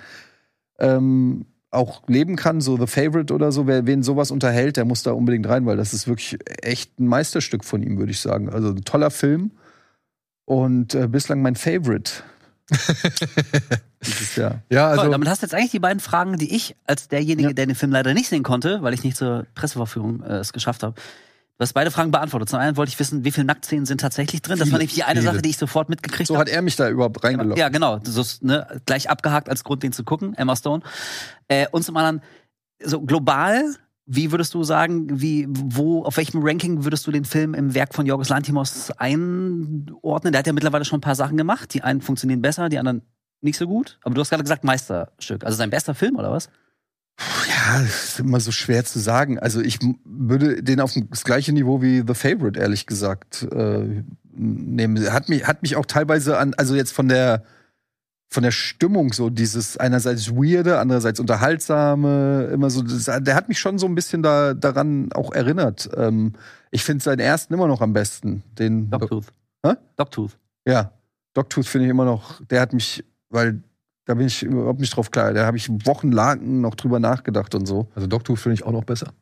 [0.77, 5.03] ähm, auch leben kann, so The Favorite oder so, wer wen sowas unterhält, der muss
[5.03, 8.49] da unbedingt rein, weil das ist wirklich echt ein Meisterstück von ihm, würde ich sagen.
[8.49, 9.51] Also ein toller Film
[10.45, 12.11] und äh, bislang mein Favorite.
[14.05, 14.61] Dieses Jahr.
[14.69, 17.49] Ja, Also, also damit hast du jetzt eigentlich die beiden Fragen, die ich als derjenige,
[17.49, 17.53] Ja.
[17.53, 20.83] der den Film leider nicht sehen konnte, weil ich nicht zur Presseverführung äh, es geschafft
[20.83, 20.95] habe.
[21.59, 22.47] Du hast beide Fragen beantwortet.
[22.47, 24.57] Zum einen wollte ich wissen, wie viele Nacktszenen sind tatsächlich drin.
[24.57, 25.33] das Viele, war nämlich die eine viele.
[25.33, 26.43] Sache, die ich sofort mitgekriegt So habe.
[26.45, 27.59] hat er mich da überhaupt reingelockt.
[27.59, 27.99] Ja, genau.
[28.01, 30.83] So, ist, ne, gleich abgehakt als Grund, den zu gucken, Emma Stone.
[31.49, 32.21] Äh, und zum anderen,
[32.81, 37.53] so global, wie würdest du sagen, wie, wo, auf welchem Ranking würdest du den Film
[37.53, 40.31] im Werk von Yorgos Lantimos einordnen?
[40.31, 41.73] Der hat ja mittlerweile schon ein paar Sachen gemacht.
[41.73, 43.01] Die einen funktionieren besser, die anderen
[43.41, 43.99] nicht so gut.
[44.03, 45.43] Aber du hast gerade gesagt Meisterstück.
[45.43, 46.49] Also sein bester Film, oder was?
[47.47, 49.39] Ja, das ist immer so schwer zu sagen.
[49.39, 55.11] Also ich würde den auf das gleiche Niveau wie The Favorite, ehrlich gesagt, äh, nehmen.
[55.11, 57.43] Hat mich, hat mich auch teilweise an, also jetzt von der
[58.31, 62.83] von der Stimmung so dieses einerseits weirde, andererseits unterhaltsame, immer so.
[62.83, 65.89] Das, der hat mich schon so ein bisschen da daran auch erinnert.
[65.97, 66.33] Ähm,
[66.69, 68.43] ich finde seinen ersten immer noch am besten.
[68.59, 69.25] Den, Dogtooth.
[69.65, 69.73] Hä?
[69.97, 70.37] Dogtooth.
[70.65, 70.93] ja,
[71.33, 72.39] Dogtooth finde ich immer noch.
[72.45, 73.63] Der hat mich, weil
[74.09, 75.33] da bin ich überhaupt nicht drauf klar.
[75.33, 77.87] Da habe ich wochenlang noch drüber nachgedacht und so.
[77.93, 79.13] Also Dogtooth finde ich auch noch besser.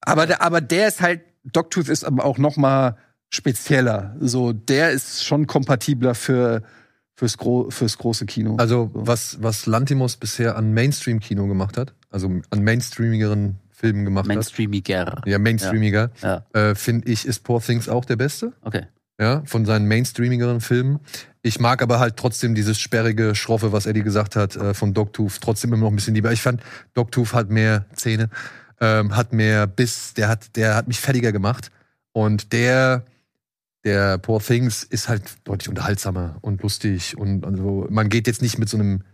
[0.00, 2.96] Aber der, aber der ist halt, Dogtooth ist aber auch noch mal
[3.28, 4.16] spezieller.
[4.18, 6.64] So, der ist schon kompatibler für
[7.14, 8.56] fürs, Gro fürs große Kino.
[8.56, 9.06] Also so.
[9.06, 15.06] was, was Lantimos bisher an Mainstream-Kino gemacht hat, also an mainstreamigeren Filmen gemacht Mainstreamiger.
[15.06, 18.54] hat, ja, mainstreamiger, Ja, äh, finde ich, ist Poor Things auch der beste.
[18.62, 18.86] okay.
[19.20, 20.98] Ja, von seinen mainstreamigeren Filmen.
[21.42, 25.40] Ich mag aber halt trotzdem dieses sperrige, schroffe, was Eddie gesagt hat, äh, von Dogtooth,
[25.40, 26.32] trotzdem immer noch ein bisschen lieber.
[26.32, 26.62] Ich fand,
[26.94, 28.30] Dogtooth hat mehr Zähne,
[28.80, 31.70] ähm, hat mehr Biss, der hat, der hat mich fertiger gemacht.
[32.12, 33.04] Und der,
[33.84, 38.58] der Poor Things ist halt deutlich unterhaltsamer und lustig und also, man geht jetzt nicht
[38.58, 39.04] mit so einem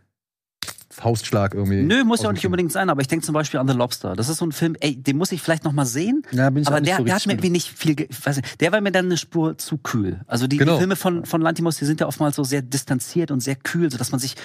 [0.97, 1.83] Faustschlag irgendwie.
[1.83, 4.17] Nö, muss ja auch nicht unbedingt sein, aber ich denke zum Beispiel an The Lobster.
[4.17, 6.23] Das ist so ein Film, ey, den muss ich vielleicht noch mal sehen.
[6.33, 7.95] ja, bin ich Aber der, so der hat mir irgendwie nicht viel,
[8.25, 10.21] weiß nicht, der war mir dann eine Spur zu kühl.
[10.27, 10.73] Also die, Genau.
[10.75, 13.91] die Filme von, von Lantimos, die sind ja oftmals so sehr distanziert und sehr kühl,
[13.91, 14.37] sodass man sich,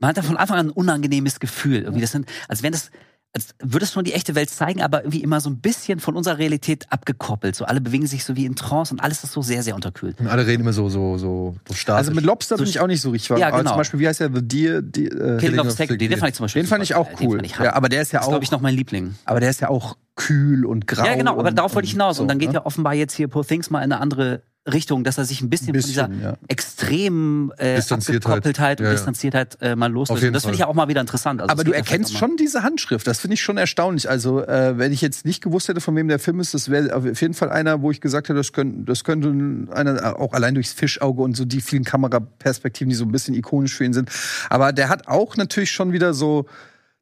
[0.00, 1.82] man hat da von Anfang an ein unangenehmes Gefühl.
[1.82, 2.90] Irgendwie das sind, als wenn das,
[3.34, 6.16] als würde es schon die echte Welt zeigen, aber irgendwie immer so ein bisschen von
[6.16, 7.56] unserer Realität abgekoppelt.
[7.56, 10.20] So alle bewegen sich so wie in Trance und alles ist so sehr, sehr unterkühlt.
[10.20, 11.98] Und alle reden immer so, so, so, so statisch.
[12.08, 13.40] Also mit Lobster bin So ich auch nicht so richtig warm.
[13.40, 13.70] Ja, Aber genau.
[13.70, 14.30] zum Beispiel, wie heißt der?
[14.34, 14.82] The Deer?
[14.82, 17.36] Die, äh, Killing of Integrity, den fand ich zum Beispiel den fand ich auch cool.
[17.36, 19.14] fand ich ja, aber der ist ja das ist, auch, glaube ich, noch mein Liebling.
[19.24, 21.06] aber der ist ja auch kühl und grau.
[21.06, 22.20] Ja, genau, aber und, darauf wollte ich hinaus.
[22.20, 22.56] Und dann geht ne?
[22.56, 25.50] ja offenbar jetzt hier Poor Things mal in eine andere Richtung, dass er sich ein
[25.50, 26.36] bisschen, Ein bisschen, von dieser ja.
[26.46, 28.26] extremen äh, Distanziertheit.
[28.26, 28.96] Abgekoppeltheit und Ja, ja.
[28.96, 30.22] Distanziertheit äh, mal loslöst.
[30.22, 31.40] Und das finde ich ja auch mal wieder interessant.
[31.40, 33.06] Also Aber du erkennst schon diese Handschrift.
[33.08, 34.08] Das finde ich schon erstaunlich.
[34.08, 36.94] Also, äh, wenn ich jetzt nicht gewusst hätte, von wem der Film ist, das wäre
[36.94, 40.54] auf jeden Fall einer, wo ich gesagt hätte, das könnte, das könnte einer, auch allein
[40.54, 44.10] durchs Fischauge und so die vielen Kameraperspektiven, die so ein bisschen ikonisch für ihn sind.
[44.48, 46.46] Aber der hat auch natürlich schon wieder so,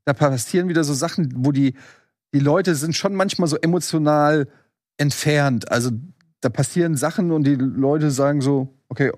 [0.07, 1.75] da passieren wieder so Sachen, wo die,
[2.33, 4.49] die Leute sind schon manchmal so emotional
[4.97, 5.71] entfernt.
[5.71, 5.91] Also,
[6.41, 9.13] da passieren Sachen und die Leute sagen so, okay,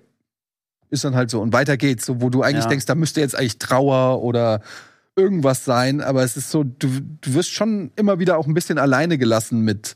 [0.90, 1.40] ist dann halt so.
[1.40, 2.70] Und weiter geht's, so, wo du eigentlich Ja.
[2.70, 4.60] denkst, da müsste jetzt eigentlich Trauer oder
[5.16, 6.88] irgendwas sein, aber es ist so, du,
[7.20, 9.94] du wirst schon immer wieder auch ein bisschen alleine gelassen mit,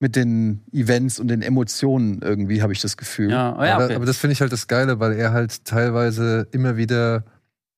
[0.00, 3.30] mit den Events und den Emotionen irgendwie, habe ich das Gefühl.
[3.30, 3.94] Ja, oh ja, aber, okay.
[3.96, 7.24] aber das finde ich halt das Geile, weil er halt teilweise immer wieder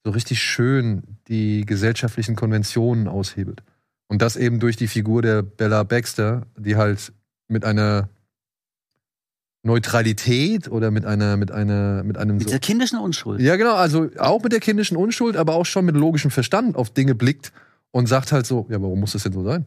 [0.05, 3.63] so richtig schön die gesellschaftlichen Konventionen aushebelt.
[4.09, 7.13] Und das eben durch die Figur der Bella Baxter, die halt
[7.49, 8.09] mit einer
[9.67, 13.41] Neutralität oder mit einer, mit einer, mit einem Mit so dieser kindischen Unschuld.
[13.41, 13.75] ja, genau.
[13.75, 17.53] Also auch mit der kindischen Unschuld, aber auch schon mit logischem Verstand auf Dinge blickt
[17.91, 19.67] und sagt halt so: Ja, warum muss das denn so sein?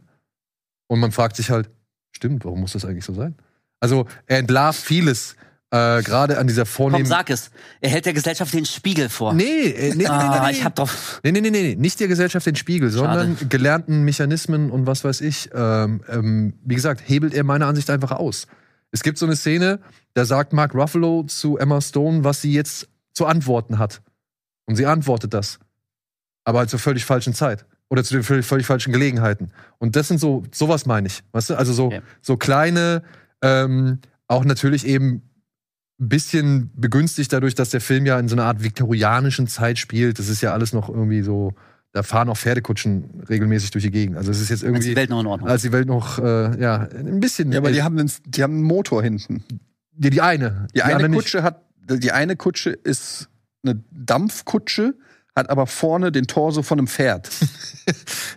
[0.88, 1.70] Und man fragt sich halt:
[2.12, 3.36] Stimmt, warum muss das eigentlich so sein?
[3.80, 5.36] Also er entlarvt vieles,
[5.72, 7.06] äh, gerade an dieser Komm, vornehmen.
[7.06, 7.52] sag es.
[7.80, 9.34] Er hält der Gesellschaft den Spiegel vor.
[9.34, 10.90] Nee, äh, nee, nee, Ah, nee, nee, ich hab doch.
[11.24, 15.22] Nee, nee, nee, nee, nicht der Gesellschaft den Spiegel, sondern gelernten Mechanismen und was weiß
[15.22, 15.50] ich.
[15.54, 18.48] Ähm, ähm, wie gesagt, hebelt er meiner Ansicht einfach aus.
[18.92, 19.80] Es gibt so eine Szene,
[20.14, 24.02] da sagt Mark Ruffalo zu Emma Stone, was sie jetzt zu antworten hat.
[24.66, 25.60] Und sie antwortet das.
[26.44, 27.66] Aber halt zur völlig falschen Zeit.
[27.90, 29.52] Oder zu den völlig, völlig falschen Gelegenheiten.
[29.80, 31.24] Und das sind so, sowas meine ich.
[31.32, 31.56] Weißt du?
[31.56, 32.02] Also so, Okay.
[32.22, 33.04] so kleine,
[33.42, 35.24] ähm, auch natürlich eben
[36.00, 40.20] ein bisschen begünstigt dadurch, dass der Film ja in so einer Art viktorianischen Zeit spielt.
[40.20, 41.54] Das ist ja alles noch irgendwie so,
[41.92, 44.18] da fahren auch Pferdekutschen regelmäßig durch die Gegend.
[44.18, 45.50] Also es ist jetzt Als irgendwie, die Welt noch in Ordnung.
[45.50, 47.52] als die Welt noch, äh, ja, ein bisschen.
[47.52, 49.44] Ja, aber die äh, haben, einen, die haben einen Motor hinten.
[49.94, 50.68] die, die eine.
[50.76, 51.20] Die, eine andere nicht.
[51.20, 53.30] Kutsche hat, die eine Kutsche ist
[53.64, 54.94] eine Dampfkutsche,
[55.36, 57.30] hat aber vorne den Torso von einem Pferd.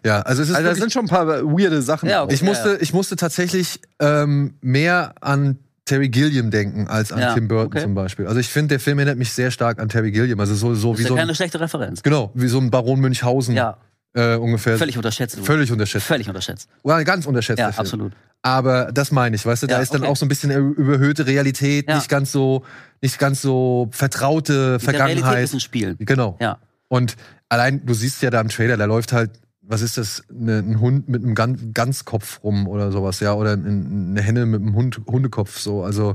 [0.05, 2.09] Ja, also es ist Also da wirklich, sind schon ein paar weirde Sachen.
[2.09, 2.35] Ja, okay.
[2.35, 5.59] ich musste, ich musste tatsächlich ähm, mehr an
[5.93, 7.83] Terry Gilliam denken als an Ja, Tim Burton okay.
[7.83, 8.27] zum Beispiel.
[8.27, 10.41] Also ich finde, der Film erinnert mich sehr stark an Terry Gilliam.
[10.41, 12.03] Also so, so wie ja so ein, keine schlechte Referenz.
[12.03, 13.77] genau, wie so ein Baron Münchhausen Ja,
[14.15, 14.79] äh, ungefähr.
[14.79, 15.39] völlig unterschätzt.
[15.41, 16.07] Völlig unterschätzt.
[16.07, 16.69] Völlig unterschätzt.
[16.83, 17.59] Oder ganz unterschätzt.
[17.59, 18.13] Ja, absolut.
[18.41, 20.11] Aber das meine ich, weißt du, da Ja, ist dann okay.
[20.11, 21.97] auch so ein bisschen überhöhte Realität, Ja.
[21.97, 22.65] nicht ganz so,
[23.03, 25.45] nicht ganz so vertraute Mit der Realität Vergangenheit.
[25.45, 25.97] ist ein Spiel.
[25.99, 26.37] Genau.
[26.41, 26.59] Ja.
[26.89, 27.17] Und
[27.49, 29.31] allein, du siehst ja da im Trailer, da läuft halt,
[29.63, 33.53] was ist das, ne, ein Hund mit einem Gan Ganzkopf rum oder sowas, ja, oder
[33.55, 35.83] ein, eine Henne mit einem Hund, Hundekopf, so.
[35.85, 36.15] Also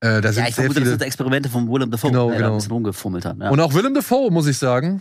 [0.00, 0.90] äh, da sind Ja, ich sehr vermute, das viele.
[0.90, 2.52] sind Experimente von Willem Dafoe, Genau, der da genau.
[2.54, 3.36] ein bisschen rumgefummelt hat.
[3.40, 3.50] Ja.
[3.50, 5.00] Und auch Willem Dafoe, muss ich sagen,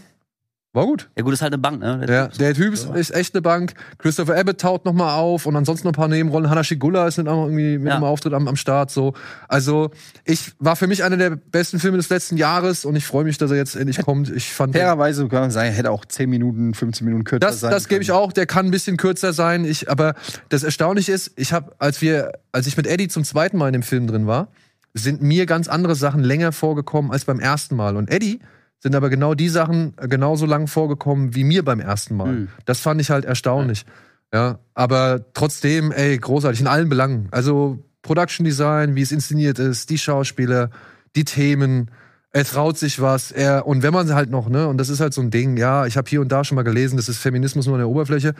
[0.78, 1.10] war gut.
[1.18, 2.06] ja gut, ist halt eine Bank, ne?
[2.08, 3.74] Ja, der Typ ist, ist echt eine Bank.
[3.98, 6.50] Christopher Abbott taucht noch mal auf und ansonsten noch ein paar Nebenrollen.
[6.50, 7.96] Hannah Shigula ist mit, auch irgendwie mit Ja.
[7.96, 8.92] einem Auftritt am, am Start.
[8.92, 9.14] So,
[9.50, 9.92] also
[10.24, 13.38] ich war für mich einer der besten Filme des letzten Jahres und ich freue mich,
[13.38, 14.30] dass er jetzt endlich kommt.
[14.30, 17.72] Ich fand Fairerweise kann man sagen, hätte auch 10 Minuten, 15 Minuten kürzer das, sein
[17.72, 18.32] das gebe ich auch.
[18.32, 19.66] Der kann ein bisschen kürzer sein.
[19.66, 20.14] Ich, aber
[20.50, 23.74] das Erstaunliche ist, ich habe, als wir, als ich mit Eddie zum zweiten Mal in
[23.74, 24.48] dem Film drin war,
[24.94, 27.96] sind mir ganz andere Sachen länger vorgekommen als beim ersten Mal.
[27.98, 28.40] Und Eddie
[28.80, 32.30] sind aber genau die Sachen äh, genauso lang vorgekommen wie mir beim ersten Mal.
[32.30, 32.48] Hm.
[32.66, 33.86] Das fand ich halt erstaunlich.
[34.34, 37.30] Ja, aber trotzdem, ey, großartig in allen Belangen.
[37.32, 40.70] Also Production Design, wie es inszeniert ist, die Schauspieler,
[41.16, 41.92] die Themen.
[42.32, 43.32] Er traut sich was.
[43.32, 45.58] Er und wenn man halt noch, ne, und das ist halt so ein Ding.
[45.58, 47.90] Ja, ich habe hier und da schon mal gelesen, das ist Feminismus nur an der
[47.90, 48.36] Oberfläche.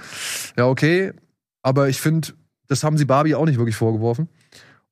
[0.58, 1.14] Ja, okay,
[1.62, 2.30] aber ich finde,
[2.68, 4.28] das haben sie Barbie auch nicht wirklich vorgeworfen.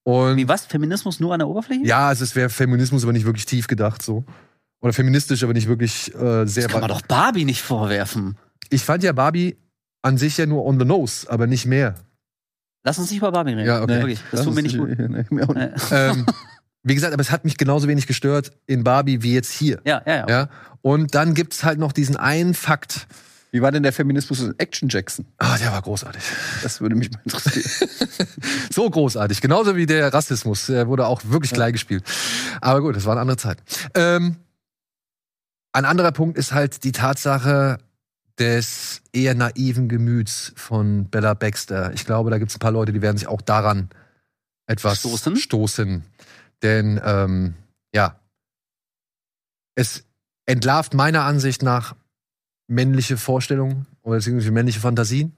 [0.04, 0.66] Und Wie was?
[0.66, 1.86] Feminismus nur an der Oberfläche?
[1.86, 4.24] ja, also es wäre Feminismus, aber nicht wirklich tief gedacht so.
[4.82, 8.38] Oder feministisch, aber nicht wirklich äh, sehr Das kann man doch Barbie nicht vorwerfen.
[8.70, 9.58] Ich fand ja Barbie
[10.02, 11.96] an sich ja nur on the nose, aber nicht mehr.
[12.84, 13.66] Lass uns nicht über Barbie reden.
[13.68, 13.96] Ja, okay.
[13.96, 14.90] Wirklich, das tut mir nicht gut.
[14.98, 15.92] Nee, mir auch nicht.
[15.92, 16.26] Äh, ähm,
[16.84, 19.82] wie gesagt, aber es hat mich genauso wenig gestört in Barbie wie jetzt hier.
[19.86, 20.26] Ja, ja, ja.
[20.30, 20.50] Ja?
[20.84, 23.08] Und dann gibt's halt noch diesen einen Fakt.
[23.50, 25.26] Wie war denn der Feminismus in Action Jackson?
[25.38, 26.22] Ah, der war großartig.
[26.62, 27.90] Das würde mich mal interessieren.
[28.72, 29.40] So großartig.
[29.42, 30.66] Genauso wie der Rassismus.
[30.68, 31.56] Der wurde auch wirklich Ja.
[31.56, 32.04] gleich gespielt.
[32.62, 33.58] Aber gut, das war eine andere Zeit.
[33.96, 34.36] Ähm,
[35.76, 37.80] ein anderer Punkt ist halt die Tatsache
[38.40, 41.94] des eher naiven Gemüts von Bella Baxter.
[41.94, 43.90] Ich glaube, da gibt es ein paar Leute, die werden sich auch daran
[44.68, 45.36] etwas Stoßen?
[45.36, 46.04] stoßen.
[46.62, 47.56] Denn, ähm,
[47.94, 48.20] ja,
[49.76, 50.06] es
[50.46, 51.96] entlarvt meiner Ansicht nach
[52.68, 55.36] männliche Vorstellungen oder beziehungsweise männliche Fantasien.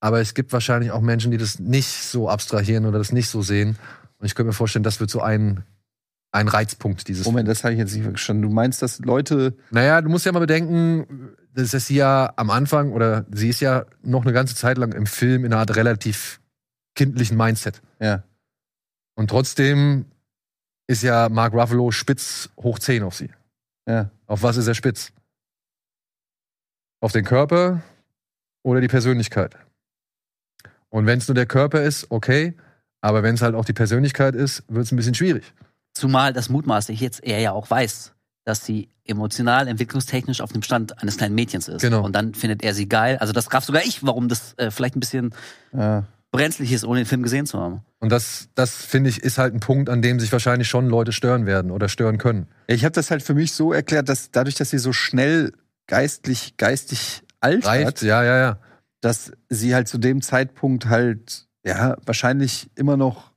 [0.00, 3.42] Aber es gibt wahrscheinlich auch Menschen, die das nicht so abstrahieren oder das nicht so
[3.42, 3.78] sehen.
[4.18, 5.62] Und ich könnte mir vorstellen, das wird so ein,
[6.38, 8.42] ein Reizpunkt dieses Moment, das habe ich jetzt nicht verstanden.
[8.42, 9.56] Du meinst, dass Leute.
[9.70, 13.84] naja, du musst ja mal bedenken, dass sie ja am Anfang oder sie ist ja
[14.02, 16.40] noch eine ganze Zeit lang im Film in einer Art relativ
[16.94, 17.82] kindlichen Mindset.
[18.00, 18.22] Ja.
[19.16, 20.06] Und trotzdem
[20.86, 23.30] ist ja Mark Ruffalo spitz hoch 10 auf sie.
[23.86, 24.10] Ja.
[24.26, 25.12] Auf was ist er spitz?
[27.00, 27.82] Auf den Körper
[28.62, 29.56] oder die Persönlichkeit?
[30.88, 32.54] Und wenn es nur der Körper ist, okay.
[33.00, 35.52] Aber wenn es halt auch die Persönlichkeit ist, wird es ein bisschen schwierig.
[35.94, 38.12] Zumal das mutmaßlich jetzt er ja auch weiß,
[38.44, 41.82] dass sie emotional, entwicklungstechnisch auf dem Stand eines kleinen Mädchens ist.
[41.82, 42.04] Genau.
[42.04, 43.16] Und dann findet er sie geil.
[43.18, 45.34] Also das gab sogar ich, warum das äh, vielleicht ein bisschen
[45.72, 46.04] ja.
[46.30, 47.82] brenzlig ist, ohne den Film gesehen zu haben.
[48.00, 51.12] Und das, das finde ich, ist halt ein Punkt, an dem sich wahrscheinlich schon Leute
[51.12, 52.48] stören werden oder stören können.
[52.66, 55.52] Ich habe das halt für mich so erklärt, dass dadurch, dass sie so schnell
[55.86, 58.58] geistlich, geistig alt Reift, hat, ja, ja, ja.
[59.00, 63.27] dass sie halt zu dem Zeitpunkt halt, ja, wahrscheinlich immer noch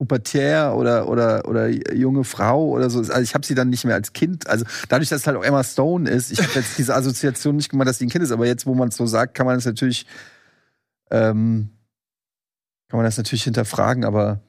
[0.00, 3.00] pubertär oder, oder, oder junge Frau oder so.
[3.00, 4.48] Also ich habe sie dann nicht mehr als Kind.
[4.48, 7.68] Also dadurch, dass es halt auch Emma Stone ist, ich habe jetzt diese Assoziation nicht
[7.68, 9.58] gemacht, dass sie ein Kind ist, aber jetzt, wo man es so sagt, kann man
[9.58, 10.06] es natürlich,
[11.10, 11.68] ähm,
[12.88, 14.40] kann man das natürlich hinterfragen, aber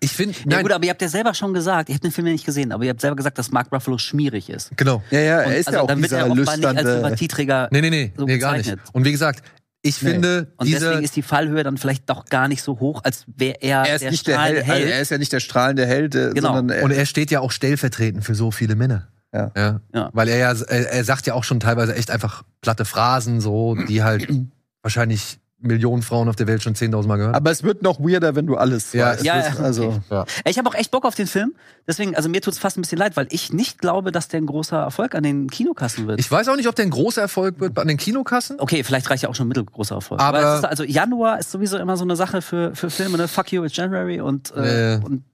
[0.00, 2.26] Ich finde, Ja gut, aber ihr habt ja selber schon gesagt, ich habe den Film
[2.26, 4.76] ja nicht gesehen, aber ihr habt selber gesagt, dass Mark Ruffalo schmierig ist.
[4.76, 5.02] genau.
[5.10, 6.90] ja, ja, Und er ist also, ja auch dann wird dieser er offenbar nicht als.
[6.90, 7.68] Sympathieträger.
[7.72, 8.76] Nee, nee, nee, so nee gar nicht.
[8.92, 9.42] Und wie gesagt,
[9.82, 10.10] ich Nee.
[10.10, 13.24] finde, Und diese, deswegen ist die Fallhöhe dann vielleicht doch gar nicht so hoch, als
[13.34, 14.92] wäre er, Er ist der nicht der strahlende Held, also Held.
[14.94, 16.54] er ist ja nicht der strahlende Held, äh, Genau.
[16.54, 19.08] sondern er, Und er steht ja auch stellvertretend für so viele Männer.
[19.32, 19.50] Ja.
[19.56, 19.80] ja.
[19.94, 20.10] Ja.
[20.12, 23.74] Weil er ja, er, er sagt ja auch schon teilweise echt einfach platte Phrasen, so,
[23.74, 24.28] die halt
[24.82, 28.34] wahrscheinlich Millionen Frauen auf der Welt schon 10.000 Mal gehört aber es wird noch weirder,
[28.34, 29.24] wenn du alles Ja, weißt.
[29.24, 30.00] ja, ja, also
[30.46, 31.54] Ich habe auch echt Bock auf den Film.
[31.86, 34.46] Deswegen, also mir tut's fast ein bisschen leid, weil ich nicht glaube, dass der ein
[34.46, 36.18] großer Erfolg an den Kinokassen wird.
[36.20, 38.58] Ich weiß auch nicht, ob der ein großer Erfolg wird an den Kinokassen.
[38.60, 40.20] okay, vielleicht reicht ja auch schon ein mittelgroßer Erfolg.
[40.20, 43.28] Aber- es ist, also Januar ist sowieso immer so eine Sache für, für Filme, ne?
[43.28, 45.24] Fuck you, it's January und, äh, Äh, und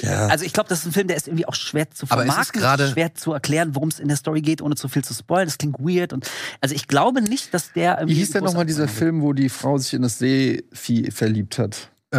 [0.00, 0.26] Ja.
[0.26, 2.88] also ich glaube, das ist ein Film, der ist irgendwie auch schwer zu vermarkten, gerade-
[2.90, 5.46] schwer zu erklären, worum es in der Story geht, ohne zu viel zu spoilen.
[5.46, 6.30] Das klingt weird und
[6.60, 8.90] also ich glaube nicht, dass der Wie irgendwie hieß denn nochmal dieser wird.
[8.90, 11.90] Film, wo die Frau sich in das Seevieh verliebt hat?
[12.10, 12.16] Äh,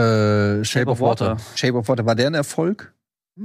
[0.64, 1.30] Shape, Shape of of Water.
[1.32, 1.42] Water.
[1.56, 2.06] Shape of Water.
[2.06, 2.94] War der ein Erfolg?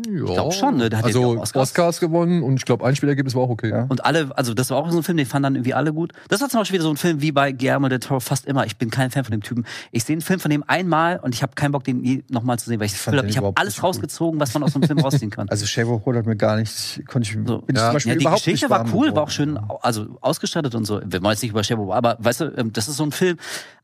[0.07, 0.25] Ja.
[0.25, 0.89] glaub schon, ne?
[0.91, 1.71] Der hat also auch Oscars.
[1.71, 2.01] Oscars.
[2.01, 3.71] gewonnen und ich glaube, Einspielergebnis war auch okay.
[3.71, 3.87] Ja.
[3.89, 6.13] Und alle, also das war auch so ein Film, den fanden dann irgendwie alle gut.
[6.29, 8.67] Das war zum Beispiel wieder so ein Film wie bei Guillermo del Toro fast immer.
[8.67, 9.65] Ich bin kein Fan von dem Typen.
[9.93, 12.59] Ich sehe einen Film von dem einmal und ich habe keinen Bock, den nie nochmal
[12.59, 14.73] zu sehen, weil ich das fand Gefühl habe, ich habe alles rausgezogen, was man aus
[14.73, 15.49] so einem Film rausziehen kann.
[15.49, 17.59] Also Shave of hat mir gar nicht, konnte ich, So.
[17.61, 17.87] bin ich Ja.
[17.89, 19.17] zum Beispiel Ja, die überhaupt Geschichte nicht war cool, geworden.
[19.17, 21.01] war auch schön also ausgestattet und so.
[21.05, 23.37] Wir wollen jetzt nicht über Shadow, aber weißt du, ähm, das ist so ein Film,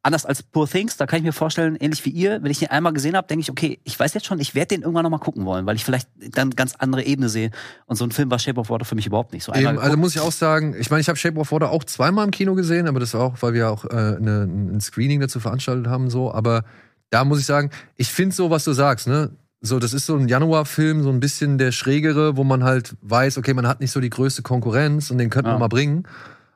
[0.02, 2.70] anders als Poor Things, da kann ich mir vorstellen, ähnlich wie ihr, wenn ich den
[2.70, 5.10] einmal gesehen habe, denke ich, okay, ich weiß jetzt schon, ich werde den irgendwann noch
[5.10, 7.50] mal gucken wollen, weil ich vielleicht dann ganz andere Ebene sehe.
[7.86, 9.44] Und so ein Film war Shape of Water für mich überhaupt nicht.
[9.44, 11.84] So Eben, also muss ich auch sagen, ich meine, ich habe Shape of Water auch
[11.84, 15.20] zweimal im Kino gesehen, aber das war auch, weil wir auch äh, eine, ein Screening
[15.20, 16.32] dazu veranstaltet haben, so.
[16.32, 16.64] Aber
[17.10, 19.30] da muss ich sagen, ich finde so, was du sagst, ne?
[19.62, 23.36] So, das ist so ein Januarfilm, so ein bisschen der schrägere, wo man halt weiß,
[23.36, 25.52] okay, man hat nicht so die größte Konkurrenz und den könnte Ja.
[25.54, 26.04] man mal bringen.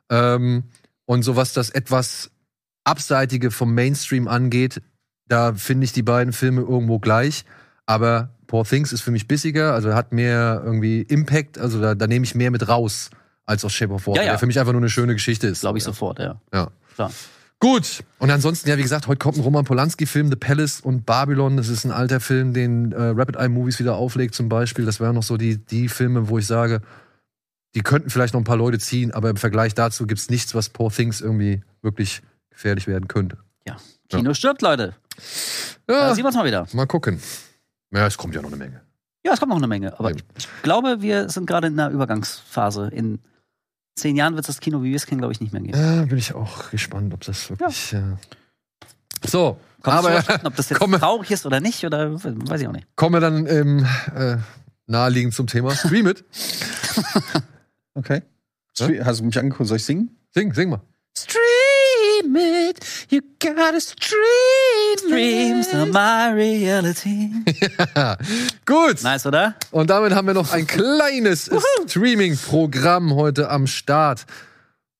[0.09, 0.63] Ähm,
[1.05, 2.31] und so was das etwas
[2.85, 4.81] Abseitige vom Mainstream angeht,
[5.27, 7.43] da finde ich die beiden Filme irgendwo gleich.
[7.85, 12.07] Aber Poor Things ist für mich bissiger, also hat mehr irgendwie Impact, also da, da
[12.07, 13.09] nehme ich mehr mit raus
[13.45, 14.31] als aus Shape of Water, Ja, ja.
[14.33, 15.61] der für mich einfach nur eine schöne Geschichte ist.
[15.61, 15.91] glaube ich ja.
[15.91, 16.39] sofort, ja.
[16.53, 16.69] Ja.
[16.95, 17.11] Klar.
[17.59, 18.03] Gut.
[18.19, 21.57] Und ansonsten, ja, wie gesagt, heute kommt ein Roman Polanski-Film, The Palace und Babylon.
[21.57, 24.85] Das ist ein alter Film, den äh, Rapid Eye Movies wieder auflegt, zum Beispiel.
[24.85, 26.81] Das wären noch so die, die Filme, wo ich sage,
[27.73, 30.69] die könnten vielleicht noch ein paar Leute ziehen, aber im Vergleich dazu gibt's nichts, was
[30.69, 32.21] Poor Things irgendwie wirklich
[32.55, 33.37] gefährlich werden könnte.
[34.09, 34.93] Kino stirbt, Leute.
[35.87, 36.67] Da Ja, sehen wir uns mal wieder.
[36.73, 37.19] mal gucken.
[37.91, 38.81] Ja, es kommt ja noch eine Menge.
[39.25, 39.97] Ja, es kommt noch eine Menge.
[39.99, 40.19] Aber Eben.
[40.37, 42.89] ich glaube, wir sind gerade in einer Übergangsphase.
[42.93, 43.19] In
[43.95, 45.77] zehn Jahren wird es das Kino, wie wir es kennen, glaube ich, nicht mehr geben.
[45.77, 47.91] Ja, bin ich auch gespannt, ob das wirklich.
[47.93, 48.17] Ja.
[49.25, 52.61] So, Kannst du aber verstanden, ob das jetzt komme- traurig ist oder nicht, oder weiß
[52.61, 52.87] ich auch nicht.
[52.95, 54.37] kommen wir dann ähm, äh,
[54.85, 55.73] naheliegend zum Thema.
[55.75, 56.23] Stream it.
[57.97, 58.21] Okay.
[58.77, 59.67] Stre- Hast du mich angeguckt?
[59.69, 60.15] Soll ich singen?
[60.33, 60.81] Sing, sing mal.
[61.17, 61.41] Stream
[62.33, 67.29] it, you gotta stream Dreams are my reality.
[68.65, 69.03] Gut.
[69.03, 69.55] Nice, oder?
[69.71, 71.49] Und damit haben wir noch ein kleines
[71.87, 74.25] Streaming-Programm heute am Start.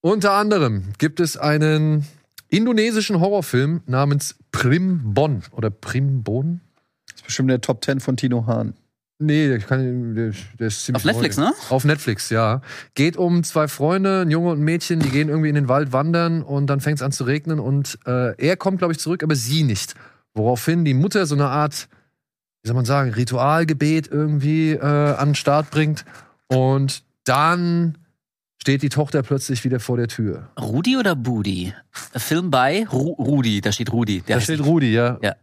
[0.01, 2.05] Unter anderem gibt es einen
[2.49, 6.61] indonesischen Horrorfilm namens Primbon oder Primbon.
[7.07, 8.76] Das ist bestimmt der Top 10 von Tino Hahn.
[9.18, 11.45] Nee, der, kann, der, der ist ziemlich Auf Netflix, neu.
[11.45, 11.53] ne?
[11.70, 12.61] Auf Netflix, ja.
[12.95, 15.93] Geht um zwei Freunde, ein Junge und ein Mädchen, die gehen irgendwie in den Wald
[15.93, 19.24] wandern und dann fängt es an zu regnen und äh, er kommt, glaube ich, zurück,
[19.24, 19.95] aber sie nicht.
[20.34, 21.88] Woraufhin die Mutter so eine Art,
[22.61, 26.03] wie soll man sagen, Ritualgebet irgendwie äh, an den Start bringt
[26.47, 27.97] und dann
[28.61, 30.49] steht die Tochter plötzlich wieder vor der Tür.
[30.59, 31.74] Rudi oder Budi?
[32.18, 34.24] Film bei Ru Rudi, da steht Rudi.
[34.28, 35.18] Da steht Rudi, ja.
[35.22, 35.36] Ja.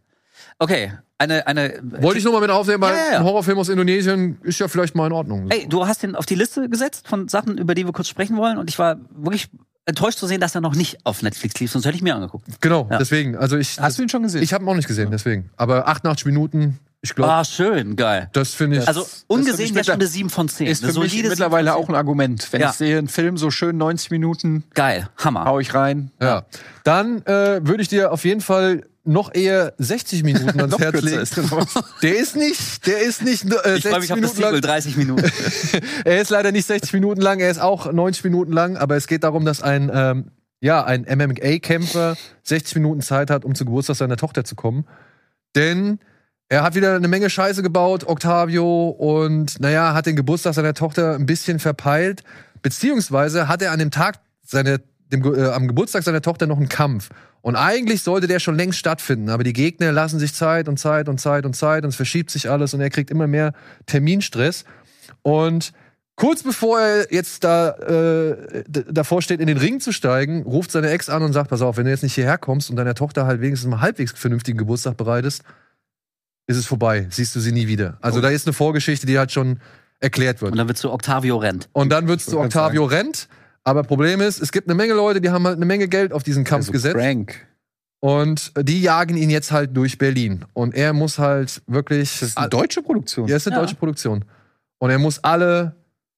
[0.59, 1.79] Okay, eine, eine.
[1.83, 3.17] Wollte ich nur mal mit aufnehmen, weil Ja, ja, ja.
[3.19, 5.49] ein Horrorfilm aus Indonesien ist ja vielleicht mal in Ordnung.
[5.49, 8.37] Ey, du hast den auf die Liste gesetzt von Sachen, über die wir kurz sprechen
[8.37, 9.49] wollen, und ich war wirklich
[9.85, 12.45] enttäuscht zu sehen, dass er noch nicht auf Netflix lief, sonst hätte ich mir angeguckt.
[12.61, 12.97] Genau, Ja.
[12.99, 13.35] deswegen.
[13.35, 14.41] Also ich, Hast du ihn schon gesehen?
[14.41, 15.49] ich habe ihn auch nicht gesehen, deswegen.
[15.57, 18.29] Aber 88 Minuten, ich glaube, Ah, schön, geil.
[18.31, 18.87] das finde ich.
[18.87, 20.67] Also ungesehen ja schon eine 7 von 10.
[20.67, 22.47] ist für mich mittlerweile 7 von auch ein Argument.
[22.51, 22.69] Wenn Ja.
[22.69, 24.73] ich sehe, einen Film so schön 90 Minuten, 10.
[24.73, 25.43] Geil, Hammer.
[25.43, 26.11] hau ich rein.
[26.21, 26.45] Ja.
[26.85, 31.83] Dann äh, würde ich dir auf jeden Fall noch eher 60 Minuten ans Herz noch.
[32.01, 34.61] Der ist nicht, der ist nicht äh, Ich freue 60 mich Minuten lang.
[34.61, 35.31] 30 Minuten.
[36.05, 39.07] Er ist leider nicht 60 Minuten lang, er ist auch 90 Minuten lang, aber es
[39.07, 40.31] geht darum, dass ein ähm,
[40.63, 44.85] ja, ein MMA-Kämpfer 60 Minuten Zeit hat, um zu Geburtstag seiner Tochter zu kommen.
[45.55, 45.99] Denn
[46.47, 51.15] er hat wieder eine Menge Scheiße gebaut, Octavio, und naja, hat den Geburtstag seiner Tochter
[51.15, 52.23] ein bisschen verpeilt.
[52.61, 54.79] Beziehungsweise hat er an dem Tag seiner,
[55.13, 57.09] dem, äh, am Geburtstag seiner Tochter noch einen Kampf.
[57.41, 61.07] Und eigentlich sollte der schon längst stattfinden, aber die Gegner lassen sich Zeit und Zeit
[61.09, 63.53] und Zeit und Zeit und es verschiebt sich alles und er kriegt immer mehr
[63.85, 64.65] Terminstress.
[65.21, 65.73] Und
[66.15, 70.89] kurz bevor er jetzt da äh, davor steht, in den Ring zu steigen, ruft seine
[70.89, 73.25] Ex an und sagt: Pass auf, wenn du jetzt nicht hierher kommst und deiner Tochter
[73.25, 75.43] halt wenigstens mal halbwegs vernünftigen Geburtstag bereitest,
[76.47, 77.07] ist es vorbei.
[77.09, 77.97] Siehst du sie nie wieder.
[78.01, 78.21] Also Oh.
[78.21, 79.59] da ist eine Vorgeschichte, die halt schon
[79.99, 80.51] erklärt wird.
[80.51, 81.69] Und dann wird zu Octavio rennt.
[81.73, 83.27] Und dann wird's zu wollte grad Octavio rennt.
[83.63, 86.23] Aber Problem ist, es gibt eine Menge Leute, die haben halt eine Menge Geld auf
[86.23, 86.95] diesen Kampf Also gesetzt.
[86.95, 87.47] Frank.
[88.01, 90.43] Und die jagen ihn jetzt halt durch Berlin.
[90.53, 92.19] Und er muss halt wirklich.
[92.19, 93.27] Das ist eine deutsche Produktion.
[93.29, 93.61] Ja, ist eine Ja.
[93.61, 94.25] deutsche Produktion.
[94.79, 95.77] Und er muss alle,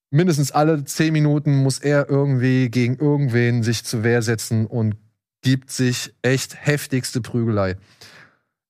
[0.10, 4.96] mindestens alle zehn Minuten, muss er irgendwie gegen irgendwen sich zur Wehr setzen und
[5.43, 7.76] gibt sich echt heftigste Prügelei.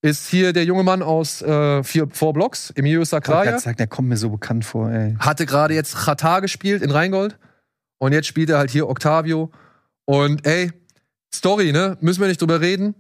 [0.02, 3.88] Ist hier der junge Mann aus äh, vier, Four Blocks, Emilio Ich grad sagen, der
[3.88, 5.16] kommt mir so bekannt vor, ey.
[5.20, 7.38] Hatte gerade jetzt Chata gespielt in Rheingold.
[8.06, 9.50] Und jetzt spielt er halt hier Octavio.
[10.06, 10.72] Und ey,
[11.34, 11.98] Story, ne?
[12.02, 12.94] Müssen wir nicht drüber reden.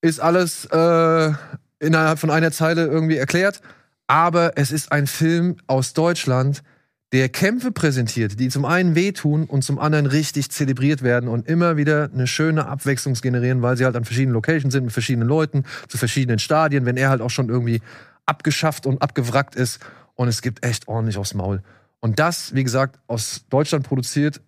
[0.00, 1.32] Ist alles äh,
[1.80, 3.60] innerhalb von einer Zeile irgendwie erklärt.
[4.06, 6.62] Aber es ist ein Film aus Deutschland,
[7.10, 11.76] der Kämpfe präsentiert, die zum einen wehtun und zum anderen richtig zelebriert werden und immer
[11.76, 15.64] wieder eine schöne Abwechslung generieren, weil sie halt an verschiedenen Locations sind, mit verschiedenen Leuten,
[15.88, 17.80] zu verschiedenen Stadien, wenn er halt auch schon irgendwie
[18.24, 19.80] abgeschafft und abgewrackt ist.
[20.14, 21.60] und es gibt echt ordentlich aufs Maul.
[22.04, 24.42] Und das, wie gesagt, aus Deutschland produziert,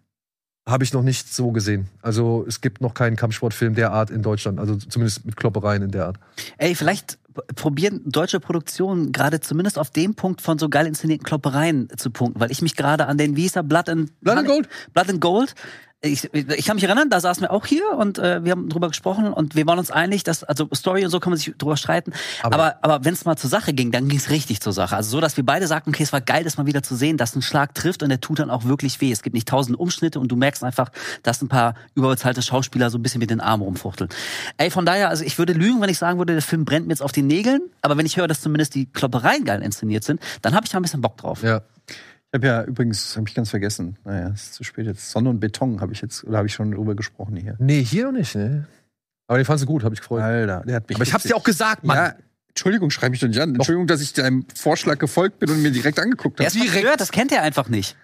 [0.68, 1.88] habe ich noch nicht so gesehen.
[2.02, 5.90] Also es gibt noch keinen Kampfsportfilm der Art in Deutschland, also zumindest mit Kloppereien in
[5.90, 6.18] der Art.
[6.58, 7.18] Ey, vielleicht
[7.54, 12.40] probieren deutsche Produktionen gerade zumindest auf dem Punkt von so geil inszenierten Kloppereien zu punkten,
[12.40, 14.68] weil ich mich gerade an den, wie hieß er, Blood and, Blood and Gold?
[14.92, 15.54] Blood and Gold.
[16.02, 18.88] Ich, ich kann mich erinnern, da saßen wir auch hier und äh, wir haben drüber
[18.88, 21.78] gesprochen und wir waren uns einig, dass, also Story und so kann man sich drüber
[21.78, 24.74] streiten, Aber- aber, aber, wenn es mal zur Sache ging, dann ging es richtig zur
[24.74, 24.94] Sache.
[24.94, 27.16] Also so, dass wir beide sagten, okay, es war geil, das mal wieder zu sehen,
[27.16, 29.10] dass ein Schlag trifft und der tut dann auch wirklich weh.
[29.10, 30.90] Es gibt nicht tausend Umschnitte und du merkst einfach,
[31.22, 34.10] dass ein paar überbezahlte Schauspieler so ein bisschen mit den Armen rumfuchteln.
[34.58, 36.92] Ey, von daher, also ich würde lügen, wenn ich sagen würde, der Film brennt mir
[36.92, 40.20] jetzt auf den Nägeln, aber wenn ich höre, dass zumindest die Kloppereien geil inszeniert sind,
[40.42, 41.42] dann habe ich da ein bisschen Bock drauf.
[41.42, 41.62] Ja.
[42.36, 43.96] Ich habe ja übrigens, habe ich ganz vergessen.
[44.04, 45.10] Naja, es ist zu spät jetzt.
[45.10, 47.56] Sonne und Beton habe ich jetzt, oder habe ich schon drüber gesprochen hier.
[47.58, 48.66] Nee, hier noch nicht, ne?
[49.26, 50.20] Aber den fandst du gut, habe ich gefreut.
[50.20, 50.96] Alter, der hat mich.
[50.96, 51.96] Aber ich hab's dir auch gesagt, Mann.
[51.96, 52.14] Ja,
[52.50, 53.54] Entschuldigung, schreib mich doch nicht an.
[53.54, 56.46] Entschuldigung, dass ich deinem Vorschlag gefolgt bin und mir direkt angeguckt habe.
[56.46, 57.96] ist verstört, das kennt er einfach nicht.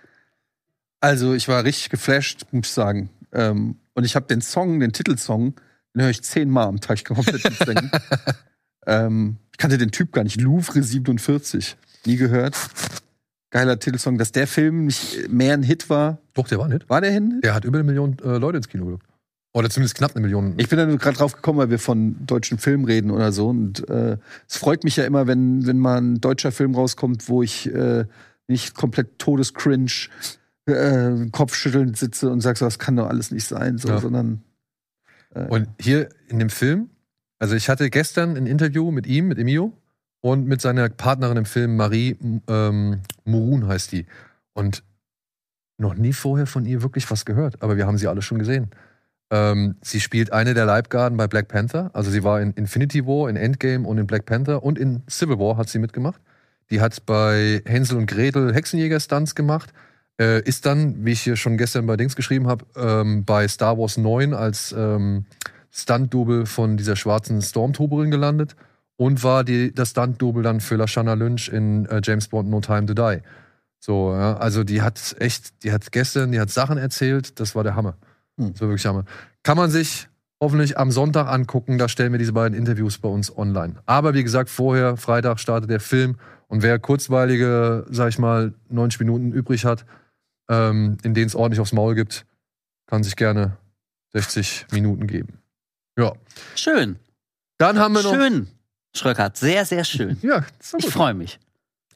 [1.01, 3.11] Also, ich war richtig geflasht, muss ich sagen.
[3.33, 5.57] Ähm, und ich habe den Song, den Titelsong,
[5.95, 6.97] den höre ich zehnmal am Tag.
[6.97, 7.91] Ich kann komplett mitsingen.
[8.87, 10.41] ähm, ich kannte den Typ gar nicht.
[10.41, 11.77] Louvre 47.
[12.07, 12.57] Nie gehört.
[13.53, 14.19] Geiler Titelsong.
[14.19, 16.19] Dass der Film nicht mehr ein Hit war.
[16.35, 16.91] Doch, der war nicht.
[16.91, 17.45] War der Hit?
[17.45, 19.07] Der hat über eine Million äh, Leute ins Kino gelockt.
[19.55, 20.55] Oder zumindest knapp eine Million.
[20.57, 23.49] Ich bin da nur gerade drauf gekommen, weil wir von deutschen Filmen reden oder so.
[23.49, 24.17] Und äh,
[24.49, 28.07] es freut mich ja immer, wenn, wenn mal ein deutscher Film rauskommt, wo ich äh,
[28.49, 29.91] nicht komplett todescringe
[30.67, 33.99] äh, kopfschüttelnd sitze und sag so, das kann doch alles nicht sein, so, Ja.
[34.01, 34.43] sondern
[35.35, 36.89] äh, Und hier in dem Film,
[37.39, 39.73] also ich hatte gestern ein Interview mit ihm, mit Emio,
[40.23, 42.17] und mit seiner Partnerin im Film, Marie
[42.49, 44.07] ähm, Murun heißt die.
[44.55, 44.83] Und
[45.79, 48.71] noch nie vorher von ihr wirklich was gehört, aber wir haben sie alle schon gesehen.
[49.31, 51.91] Ähm, sie spielt eine der Leibgarden bei Black Panther.
[51.93, 55.39] Also sie war in Infinity War, in Endgame und in Black Panther und in Civil
[55.39, 56.21] War hat sie mitgemacht.
[56.71, 59.73] Die hat bei Hänsel und Gretel Hexenjäger-Stunts gemacht.
[60.21, 63.77] Äh, ist dann, wie ich hier schon gestern bei Dings geschrieben habe, ähm, bei Star
[63.77, 65.25] Wars 9 als ähm,
[65.73, 68.55] Stunt-Double von dieser schwarzen Stormtrooperin gelandet
[68.97, 72.87] und war die, das Stunt-Double dann für Lashana Lynch in äh, James Bond No Time
[72.87, 73.21] to Die.
[73.81, 77.65] So, ja, also die hat echt, die hat gestern, die hat Sachen erzählt, das war
[77.65, 77.97] der Hammer.
[78.39, 78.53] Hm.
[78.53, 79.05] Das war wirklich Hammer.
[79.43, 80.09] Kann man sich
[80.41, 83.75] hoffentlich am Sonntag angucken, da stellen wir diese beiden Interviews bei uns online.
[83.87, 86.17] Aber wie gesagt, vorher, Freitag startet der Film
[86.49, 89.85] und wer kurzweilige, sag ich mal, 90 Minuten übrig hat,
[90.49, 92.27] ähm, in denen es ordentlich aufs Maul gibt,
[92.87, 93.57] kann sich gerne
[94.13, 95.39] 60 Minuten geben.
[95.99, 96.13] Ja.
[96.55, 96.97] Schön.
[97.59, 98.15] Dann haben wir noch.
[98.15, 98.49] Schön,
[98.95, 99.37] Schröckert.
[99.37, 100.19] Sehr, sehr schön.
[100.23, 101.39] Ja, doch Ich freue mich.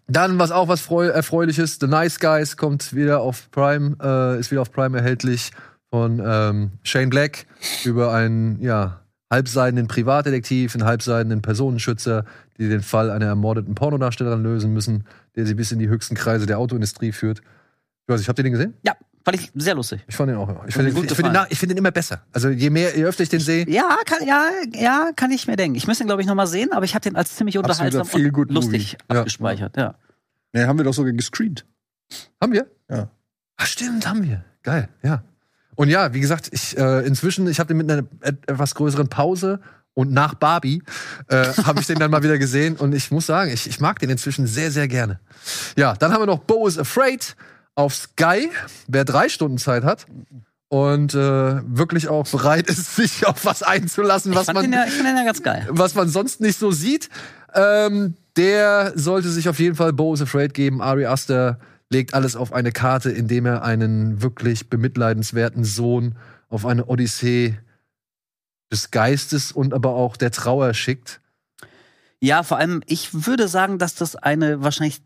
[0.09, 4.51] Dann, was auch was freu erfreuliches, The Nice Guys kommt wieder auf Prime, äh, ist
[4.51, 5.51] wieder auf Prime erhältlich
[5.91, 7.47] von ähm, Shane Black
[7.85, 12.25] über einen, ja, halbseidenen Privatdetektiv, einen halbseidenen Personenschützer,
[12.59, 16.47] die den Fall einer ermordeten Pornodarstellerin lösen müssen, der sie bis in die höchsten Kreise
[16.47, 17.41] der Autoindustrie führt.
[17.41, 18.75] Ich weiß nicht, habt ihr den gesehen?
[18.85, 18.95] Ja,
[19.27, 20.01] fand ich sehr lustig.
[20.07, 20.49] Ich fand den auch.
[20.69, 22.23] Ich finde ich find ich find den immer besser.
[22.33, 25.57] Also je mehr, je öfter ich den sehe, Ja, kann, ja, ja, kann ich mir
[25.57, 25.77] denken.
[25.77, 27.73] Ich müsste ihn, glaube ich, noch mal sehen, aber ich habe den als ziemlich Absoluter
[27.85, 28.67] unterhaltsam und Feel-Good-Movie.
[28.67, 29.19] lustig Ja.
[29.19, 29.77] abgespeichert.
[29.77, 29.95] Ja.
[30.53, 31.67] ne, haben wir doch sogar gescreent.
[32.41, 32.67] Haben wir?
[32.89, 33.11] Ja.
[33.57, 34.45] Ach, stimmt, haben wir.
[34.63, 35.23] Geil, ja.
[35.75, 39.09] Und ja, wie gesagt, ich äh, inzwischen, ich habe den mit einer et- etwas größeren
[39.09, 39.61] Pause
[39.95, 40.83] und nach Barbie
[41.29, 43.99] äh, habe ich den dann mal wieder gesehen und ich muss sagen, ich, ich mag
[43.99, 45.21] den inzwischen sehr, sehr gerne.
[45.77, 47.35] Ja, dann haben wir noch Bo is Afraid
[47.77, 48.51] auf Sky,
[48.89, 50.07] wer drei Stunden Zeit hat
[50.69, 55.95] und äh, wirklich auch bereit ist, sich auf was einzulassen, was man ja, ja was
[55.95, 57.09] man sonst nicht so sieht.
[57.55, 60.83] Ähm, der sollte sich auf jeden Fall Bo is Afraid geben.
[60.83, 61.59] Ari Aster
[61.89, 66.17] legt alles auf eine Karte, indem er einen wirklich bemitleidenswerten Sohn
[66.49, 67.57] auf eine Odyssee
[68.73, 71.21] des Geistes und aber auch der Trauer schickt.
[72.21, 75.01] Ja, vor allem, ich würde sagen, dass das eine wahrscheinlich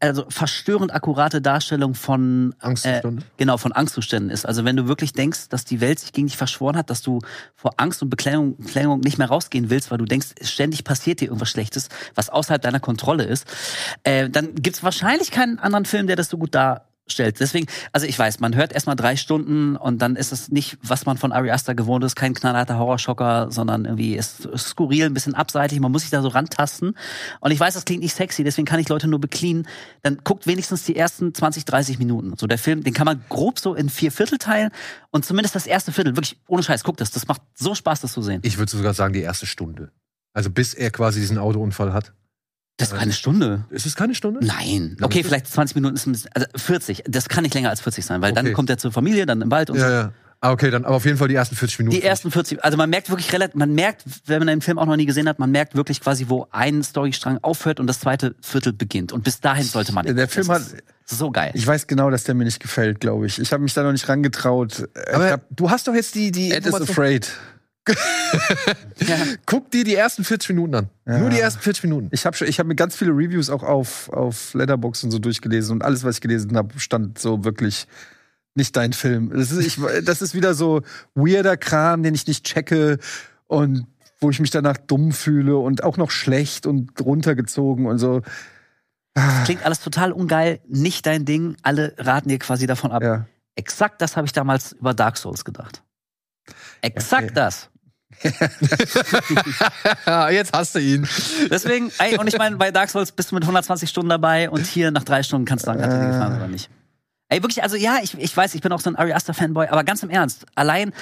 [0.00, 3.22] also verstörend akkurate Darstellung von Angstzustände.
[3.22, 4.46] Äh, genau, von Angstzuständen ist.
[4.46, 7.20] Also wenn du wirklich denkst, dass die Welt sich gegen dich verschworen hat, dass du
[7.54, 11.26] vor Angst und Beklemmung, Beklemmung nicht mehr rausgehen willst, weil du denkst, ständig passiert dir
[11.26, 13.46] irgendwas Schlechtes, was außerhalb deiner Kontrolle ist,
[14.04, 16.54] äh, dann gibt's wahrscheinlich keinen anderen Film, der das so gut
[17.06, 17.40] darstellt.
[17.40, 21.06] Deswegen, also ich weiß, man hört erstmal drei Stunden und dann ist es nicht, was
[21.06, 25.34] man von Ari Aster gewohnt ist, kein knallharter Horrorschocker, sondern irgendwie ist skurril, ein bisschen
[25.34, 26.96] abseitig, man muss sich da so rantasten.
[27.40, 29.66] Und ich weiß, das klingt nicht sexy, deswegen kann ich Leute nur beklean.
[30.02, 32.34] Dann guckt wenigstens die ersten 20, 30 Minuten.
[32.36, 34.70] So der Film, den kann man grob so in vier Viertel teilen
[35.10, 38.12] und zumindest das erste Viertel, wirklich ohne Scheiß, guckt das, das macht so Spaß, das
[38.12, 38.40] zu sehen.
[38.44, 39.90] Ich würde sogar sagen, die erste Stunde.
[40.32, 42.12] Also bis er quasi diesen Autounfall hat.
[42.76, 43.64] Das ist keine Stunde.
[43.70, 44.40] Ist es keine Stunde?
[44.44, 44.96] Nein.
[44.98, 47.04] Ja, Okay, vielleicht 20 Minuten ist ein bisschen, also 40.
[47.08, 48.42] Das kann nicht länger als 40 sein, weil Okay.
[48.42, 49.92] dann kommt er zur Familie, dann im Wald und Ja, so.
[49.94, 50.12] ja.
[50.40, 51.96] Ah, okay, dann aber auf jeden Fall die ersten 40 Minuten.
[51.96, 54.84] Die ersten 40, also man merkt wirklich relativ, man merkt, wenn man den Film auch
[54.84, 58.34] noch nie gesehen hat, man merkt wirklich quasi, wo ein Storystrang aufhört und das zweite
[58.42, 59.12] Viertel beginnt.
[59.12, 60.04] Und bis dahin sollte man.
[60.04, 60.62] Der Film hat-
[61.06, 61.50] so geil.
[61.54, 63.38] Ich weiß genau, dass der mir nicht gefällt, glaube ich.
[63.38, 64.86] Ich habe mich da noch nicht rangetraut.
[65.08, 67.30] Ich aber hab, du hast doch jetzt die, die Ed is afraid.
[69.06, 69.16] ja.
[69.46, 70.90] Guck dir die ersten 40 Minuten an.
[71.06, 71.18] Ja.
[71.18, 72.08] Nur die ersten 40 Minuten.
[72.12, 75.72] Ich habe ich hab mir ganz viele Reviews auch auf, auf Letterbox und so durchgelesen
[75.72, 77.86] und alles, was ich gelesen habe, stand so wirklich
[78.54, 79.30] nicht dein Film.
[79.34, 80.82] Das ist, ich, das ist wieder so
[81.14, 82.98] weirder Kram, den ich nicht checke
[83.46, 83.86] und
[84.20, 88.22] wo ich mich danach dumm fühle und auch noch schlecht und runtergezogen und so.
[89.44, 91.56] Klingt alles total ungeil, nicht dein Ding.
[91.62, 93.02] Alle raten dir quasi davon ab.
[93.02, 93.26] Ja.
[93.54, 95.82] Exakt das habe ich damals über Dark Souls gedacht.
[96.80, 97.34] Exakt Okay.
[97.34, 97.70] das.
[100.30, 101.08] Jetzt hast du ihn.
[101.50, 104.66] Deswegen, ey, und ich meine, bei Dark Souls bist du mit 120 Stunden dabei und
[104.66, 106.70] hier nach drei Stunden kannst du sagen, hat dir gefallen oder nicht.
[107.28, 109.68] Ey, wirklich, also ja, ich, ich weiß, ich bin auch so ein Ari Aster Fanboy,
[109.68, 110.92] aber ganz im Ernst, allein,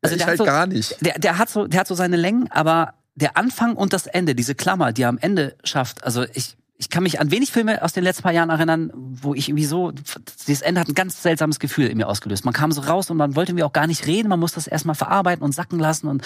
[0.00, 1.04] also ich der halt hat so, gar nicht.
[1.04, 4.34] der, der hat so, der hat so seine Längen, aber der Anfang und das Ende,
[4.34, 7.82] diese Klammer, die er am Ende schafft, also ich, ich kann mich an wenig Filme
[7.82, 9.92] aus den letzten paar Jahren erinnern, wo ich irgendwie so,
[10.46, 12.44] dieses Ende hat ein ganz seltsames Gefühl in mir ausgelöst.
[12.44, 14.66] Man kam so raus und man wollte irgendwie auch gar nicht reden, man muss das
[14.66, 16.22] erstmal verarbeiten und sacken lassen und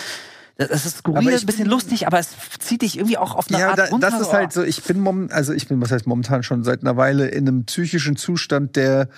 [0.56, 3.70] das ist skurril, ein bisschen lustig, aber es zieht dich irgendwie auch auf eine Ja,
[3.70, 4.10] Art da, runter.
[4.10, 6.82] das ist halt so, ich bin mom also ich bin, was heißt momentan schon seit
[6.82, 9.08] einer Weile in einem psychischen Zustand, der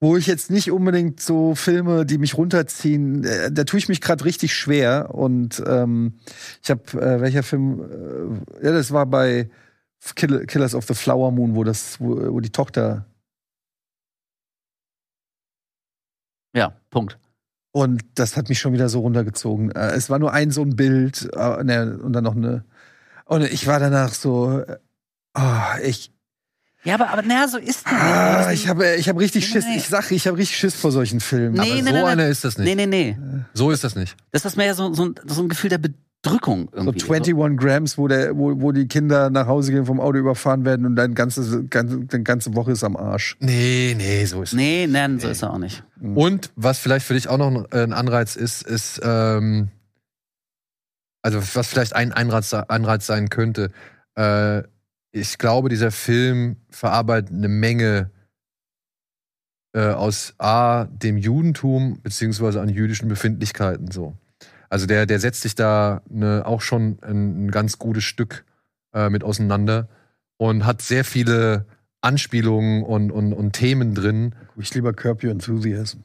[0.00, 4.00] wo ich jetzt nicht unbedingt so Filme, die mich runterziehen, äh, da tue ich mich
[4.00, 5.12] gerade richtig schwer.
[5.12, 6.14] Und ähm,
[6.62, 7.80] ich habe, äh, welcher Film,
[8.60, 9.50] äh, ja, das war bei
[10.14, 13.04] Kill Killers of the Flower Moon, wo das, wo, wo die Tochter
[16.54, 17.18] Ja, Punkt.
[17.72, 19.70] und das hat mich schon wieder so runtergezogen.
[19.72, 22.64] Äh, es war nur ein so ein Bild äh, ne, und dann noch eine.
[23.26, 24.78] Und ich war danach so, äh,
[25.34, 26.10] ah, ich,
[26.84, 28.62] Ja, aber, aber naja, so ist der Ah, nicht.
[28.62, 29.64] ich habe ich hab richtig Nee, Schiss.
[29.66, 29.76] nee.
[29.76, 31.52] Ich sag, ich habe richtig Schiss vor solchen Filmen.
[31.54, 32.74] Nee, Aber nee, so nee, einer ist das nicht.
[32.74, 33.18] Nee, nee, nee.
[33.52, 34.16] So ist das nicht.
[34.30, 36.36] Das ist mehr so, so, ein, so ein Gefühl der Bedrückung So
[36.72, 37.00] irgendwie.
[37.00, 40.84] 21 Grams, wo, der, wo, wo die Kinder nach Hause gehen, vom Auto überfahren werden
[40.84, 43.36] und dein ganze, ganze, deine ganze Woche ist am Arsch.
[43.38, 44.56] Nee, nee, so ist es.
[44.56, 45.84] Nee, nein, so ist er auch nicht.
[46.00, 49.68] Und was vielleicht für dich auch noch ein, ein Anreiz ist, ist, ähm,
[51.22, 53.70] also was vielleicht ein Anreiz, Anreiz sein könnte,
[54.16, 54.62] äh,
[55.12, 58.10] ich glaube, dieser Film verarbeitet eine Menge
[59.72, 64.16] äh, aus A, dem Judentum, beziehungsweise an jüdischen Befindlichkeiten so.
[64.68, 68.44] Also der, der setzt sich da ne, auch schon ein, ein ganz gutes Stück
[68.92, 69.88] äh, mit auseinander
[70.36, 71.66] und hat sehr viele
[72.00, 74.34] Anspielungen und, und, und Themen drin.
[74.56, 76.00] Ich lieber Curb Your Enthusiasm.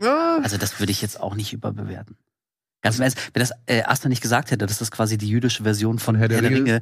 [0.00, 2.16] Ja, Also das würde ich jetzt auch nicht überbewerten.
[2.82, 5.62] Ganz im Ernst, wenn das äh, Asta nicht gesagt hätte, dass das quasi die jüdische
[5.62, 6.80] Version von Herr, der, Ringe.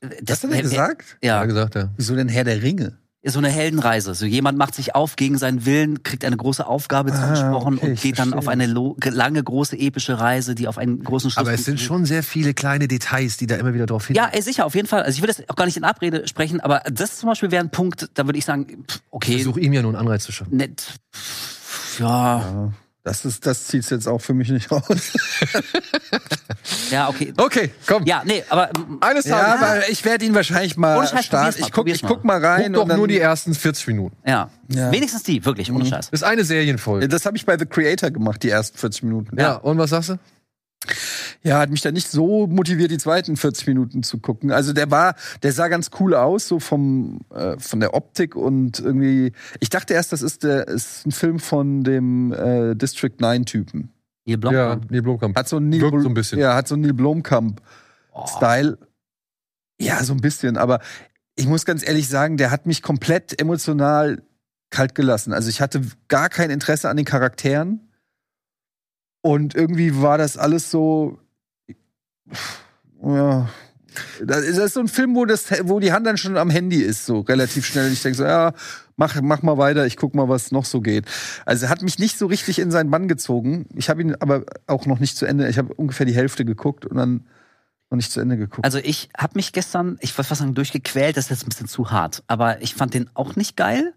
[0.00, 1.12] äh, Das hat er gesagt?
[1.14, 1.90] hat Ja, er gesagt, ja.
[1.96, 2.98] Wieso denn Herr der Ringe?
[3.22, 4.14] So eine Heldenreise.
[4.14, 7.90] So jemand macht sich auf gegen seinen Willen, kriegt eine große Aufgabe Ah, zugesprochen okay,
[7.90, 11.52] und geht dann auf eine lange, große, epische Reise, die auf einen großen Schluss Aber
[11.52, 14.16] es sind schon sehr viele kleine Details, die da immer wieder drauf hin.
[14.16, 15.02] Ja, ey, sicher, auf jeden Fall.
[15.02, 17.62] Also ich will das auch gar nicht in Abrede sprechen, aber das zum Beispiel wäre
[17.62, 20.24] ein Punkt, da würde ich sagen, pff, Ich okay, versuche ihm ja nur einen Anreiz
[20.24, 20.56] zu schaffen.
[20.56, 20.94] nett.
[21.98, 22.72] Ja, Ja,
[23.10, 24.84] das ist, das zieht's jetzt auch für mich nicht raus.
[26.92, 27.32] ja, okay.
[27.36, 28.04] Okay, komm.
[28.04, 29.62] Ja, nee, aber Eines ja, Tages.
[29.62, 31.60] aber ich werde ihn wahrscheinlich mal Ohne Scheiß, starten.
[31.60, 32.66] mal, Ich guck, ich guck mal rein.
[32.66, 34.16] Guck doch und dann, nur die ersten 40 Minuten.
[34.24, 34.48] ja.
[34.72, 34.92] Ja.
[34.92, 36.10] Wenigstens die, wirklich, ohne Scheiß.
[36.12, 37.08] Das ist eine Serienfolge.
[37.08, 39.36] Das habe ich bei The Creator gemacht, die ersten 40 Minuten.
[39.40, 40.18] Ja, und was sagst du?
[41.42, 44.50] Ja, hat mich da nicht so motiviert, die zweiten 40 Minuten zu gucken.
[44.50, 48.80] Also der war, der sah ganz cool aus, so vom äh, von der Optik und
[48.80, 49.32] irgendwie.
[49.60, 53.90] Ich dachte erst, das ist der ist ein Film von dem äh, District 9 Typen.
[54.26, 54.90] Neil Ja, Blomkamp.
[54.90, 55.36] nee, Blomkamp.
[55.36, 56.38] Hat so einen Neil Bl- so ein bisschen.
[56.38, 57.60] Ja, hat so einen Neil Blomkamp
[58.12, 58.26] Oh.
[58.26, 58.76] Style.
[59.80, 60.56] Ja, so ein bisschen.
[60.56, 60.80] Aber
[61.36, 64.22] ich muss ganz ehrlich sagen, der hat mich komplett emotional
[64.70, 65.32] kalt gelassen.
[65.32, 67.88] Also ich hatte gar kein Interesse an den Charakteren.
[69.22, 71.18] Und irgendwie war das alles so.
[73.02, 73.48] Ja.
[74.24, 77.06] Das ist so ein Film, wo, das, wo die Hand dann schon am Handy ist,
[77.06, 77.92] so relativ schnell.
[77.92, 78.52] Ich denke so, ja,
[78.96, 81.06] mach, mach mal weiter, ich guck mal, was noch so geht.
[81.44, 83.66] Also er hat mich nicht so richtig in seinen Bann gezogen.
[83.74, 85.48] Ich habe ihn aber auch noch nicht zu Ende.
[85.48, 87.26] Ich habe ungefähr die Hälfte geguckt und dann
[87.90, 88.64] noch nicht zu Ende geguckt.
[88.64, 91.68] Also ich habe mich gestern, ich wollte fast sagen, durchgequält, das ist jetzt ein bisschen
[91.68, 92.22] zu hart.
[92.28, 93.92] Aber ich fand den auch nicht geil.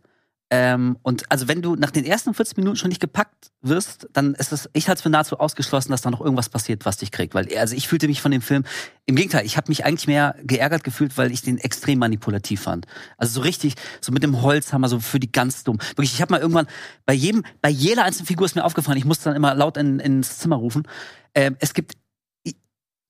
[0.56, 4.36] Ähm, und also wenn du nach den ersten 40 Minuten schon nicht gepackt wirst, dann
[4.36, 7.10] ist es, ich halte es für nahezu ausgeschlossen, dass da noch irgendwas passiert, was dich
[7.10, 7.34] kriegt.
[7.34, 8.64] Weil, also ich fühlte mich von dem Film,
[9.08, 12.86] im Gegenteil, ich habe mich eigentlich mehr geärgert gefühlt, weil ich den extrem manipulativ fand.
[13.18, 15.80] Also so richtig, so mit dem Holzhammer, so für die ganz dumm.
[15.96, 16.68] Wirklich, ich habe mal irgendwann,
[17.08, 20.00] bei jedem, bei jeder einzelnen Figur ist mir aufgefallen, ich musste dann immer laut in,
[20.00, 20.88] ins Zimmer rufen.
[21.34, 21.94] Ähm, es gibt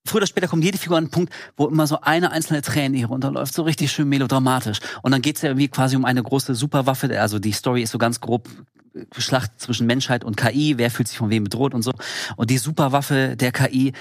[0.06, 2.98] früher oder später kommt jede Figur an einen Punkt, wo immer so eine einzelne Träne
[2.98, 4.80] hier runterläuft, so richtig schön melodramatisch.
[5.02, 7.98] Und dann geht's ja irgendwie quasi um eine große Superwaffe, also die Story ist so
[7.98, 8.48] ganz grob
[9.18, 11.94] Schlacht zwischen Menschheit und KI, wer fühlt sich von wem bedroht und so.
[12.36, 13.94] Und die Superwaffe der KI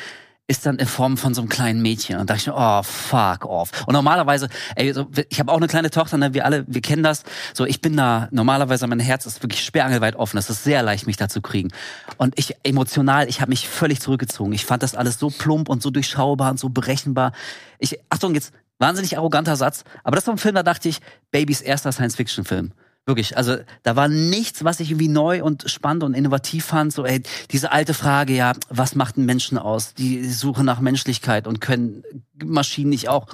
[0.53, 2.18] ist dann in Form von so einem kleinen Mädchen.
[2.18, 3.70] Und da dachte ich, oh, fuck off.
[3.86, 7.03] Und normalerweise, ey, so, ich habe auch eine kleine Tochter, ne, wir alle, wir kennen
[7.03, 7.22] das.
[7.55, 10.36] So, ich bin da, normalerweise mein Herz ist wirklich sperrangelweit offen.
[10.36, 11.70] Es ist sehr leicht, mich da zu kriegen.
[12.18, 14.53] Und ich, emotional, ich habe mich völlig zurückgezogen.
[14.53, 17.32] Ich fand das alles so plump und so durchschaubar und so berechenbar.
[17.78, 20.98] Ich, Achtung, jetzt wahnsinnig arroganter Satz, aber das war ein Film, da dachte ich,
[21.30, 22.72] Babys erster Science-Fiction-Film.
[23.05, 26.92] Wirklich, also da war nichts, was ich irgendwie neu und spannend und innovativ fand.
[26.92, 29.94] So, ey, diese alte Frage, ja, was macht einen Menschen aus?
[29.94, 32.05] Die Suche nach Menschlichkeit und können
[32.44, 33.26] Maschinen nicht auch.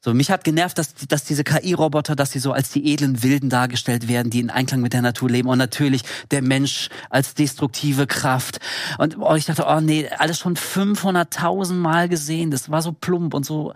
[0.00, 3.48] So, mich hat genervt, dass, dass diese KI-Roboter, dass sie so als die edlen Wilden
[3.50, 5.48] dargestellt werden, die in Einklang mit der Natur leben.
[5.48, 8.58] Und natürlich der Mensch als destruktive Kraft.
[8.98, 12.50] Und oh, ich dachte, oh nee, alles schon 500.000 Mal gesehen.
[12.50, 13.72] Das war so plump und so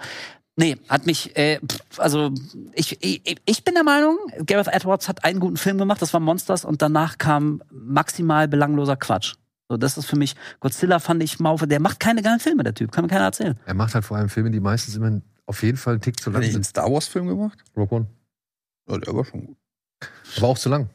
[0.57, 1.61] Nee, hat mich, äh,
[1.97, 2.31] also
[2.75, 6.21] ich, ich, ich bin der Meinung, Gareth Edwards hat einen guten Film gemacht, das war
[6.21, 9.35] Monsters, und danach kam maximal belangloser Quatsch.
[9.71, 12.75] So, das ist für mich, Godzilla fand ich Maufe, der macht keine geilen Filme, der
[12.75, 13.59] Typ, kann mir keiner erzählen.
[13.65, 16.27] Er macht halt vor allem Filme, die meistens immer auf jeden Fall einen Tick zu
[16.27, 16.71] Hat lang er nicht einen sind.
[16.71, 17.59] Star Wars-Film gemacht?
[17.75, 18.07] Rogue One.
[18.91, 19.57] Ja, der war schon gut.
[20.37, 20.91] Aber auch zu lang.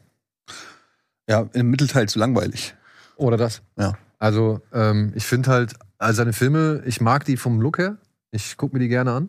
[1.28, 2.74] Ja, im Mittelteil zu langweilig.
[3.16, 3.62] Oder das.
[3.76, 3.98] Ja.
[4.18, 7.98] Also, ähm, ich finde halt, also seine Filme, ich mag die vom Look her.
[8.30, 9.28] Ich gucke mir die gerne an.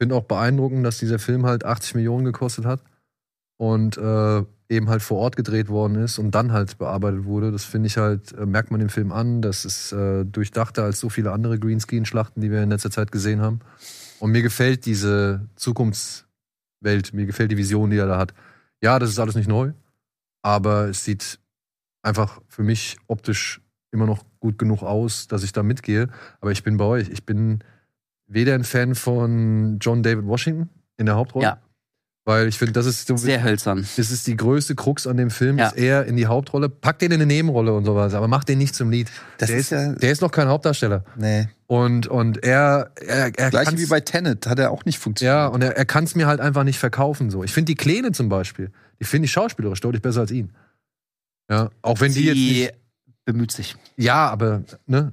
[0.00, 2.82] Ich finde auch beeindruckend, dass dieser Film halt 80 Millionen gekostet hat
[3.58, 7.52] und äh, eben halt vor Ort gedreht worden ist und dann halt bearbeitet wurde.
[7.52, 9.42] Das finde ich halt, äh, merkt man dem Film an.
[9.42, 13.42] Das ist äh, durchdachter als so viele andere Greenscreen-Schlachten, die wir in letzter Zeit gesehen
[13.42, 13.60] haben.
[14.20, 18.32] Und mir gefällt diese Zukunftswelt, mir gefällt die Vision, die er da hat.
[18.82, 19.74] Ja, das ist alles nicht neu,
[20.40, 21.40] aber es sieht
[22.00, 26.08] einfach für mich optisch immer noch gut genug aus, dass ich da mitgehe.
[26.40, 27.10] Aber ich bin bei euch.
[27.10, 27.62] Ich bin
[28.32, 31.58] weder ein Fan von John David Washington in der Hauptrolle, Ja.
[32.24, 33.86] weil ich finde, das ist so Sehr hölzern.
[33.96, 35.66] das ist die größte Krux an dem Film, Ja.
[35.68, 36.68] ist er in die Hauptrolle.
[36.68, 39.10] Pack den in eine Nebenrolle und sowas, aber mach den nicht zum Lied.
[39.38, 41.04] Das der, ist ja- der ist noch kein Hauptdarsteller.
[41.16, 41.48] Nee.
[41.66, 45.34] Und, und er, er, er Gleich wie bei Tenet hat er auch nicht funktioniert.
[45.34, 47.30] ja, und er, er kann es mir halt einfach nicht verkaufen.
[47.30, 47.42] So.
[47.44, 48.70] Ich finde die Kleine zum Beispiel,
[49.00, 50.52] die finde ich schauspielerisch deutlich besser als ihn.
[51.50, 52.74] Ja, auch wenn die, jetzt Sie nicht,
[53.24, 53.76] bemüht sich.
[53.96, 55.12] ja, aber ne,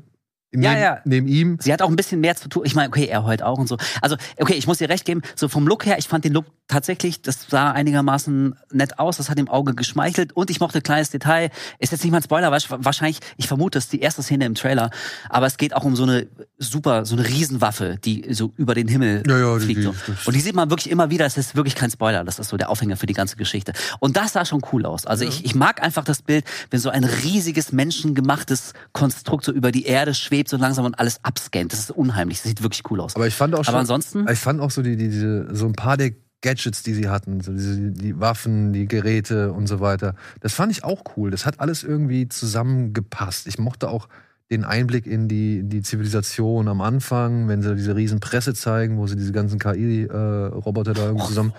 [0.52, 0.98] neben, Ja, ja.
[1.06, 2.64] neben ihm, Sie hat auch ein bisschen mehr zu tun.
[2.66, 3.78] Ich meine, okay, er heult auch und so.
[4.02, 6.46] Also, okay, ich muss dir recht geben, so vom Look her, ich fand den Look
[6.68, 10.84] tatsächlich, das sah einigermaßen nett aus, das hat dem Auge geschmeichelt und ich mochte ein
[10.84, 11.50] kleines Detail.
[11.80, 14.22] Ist jetzt nicht mal ein Spoiler, weil ich- wahrscheinlich, ich vermute, es ist die erste
[14.22, 14.90] Szene im Trailer,
[15.30, 16.28] aber es geht auch um so eine
[16.58, 19.84] super, so eine Riesenwaffe, die so über den Himmel Ja, die- fliegt.
[19.84, 19.92] So.
[19.92, 22.38] die- das- Und die sieht man wirklich immer wieder, das ist wirklich kein Spoiler, das
[22.40, 23.72] ist so der Aufhänger für die ganze Geschichte.
[24.00, 25.06] Und das sah schon cool aus.
[25.06, 29.72] Also ich, ich mag einfach das Bild, wenn so ein riesiges, menschengemachtes Konstrukt so über
[29.72, 31.74] die Erde schwebt so langsam und alles abscannt.
[31.74, 33.16] Das ist unheimlich, das sieht wirklich cool aus.
[33.16, 35.66] aber ich fand auch schon, Aber ansonsten, ich fand auch so die, die, diese, so
[35.66, 36.12] ein paar der
[36.42, 40.16] Gadgets, die sie hatten, so diese, die Waffen, die Geräte und so weiter.
[40.42, 41.32] Das fand ich auch cool.
[41.32, 43.48] Das hat alles irgendwie zusammengepasst.
[43.48, 44.08] Ich mochte auch
[44.50, 48.98] den Einblick in die, in die Zivilisation am Anfang, wenn sie diese riesen Presse zeigen,
[48.98, 51.54] wo sie diese ganzen KI-Roboter da irgendwie zusammen.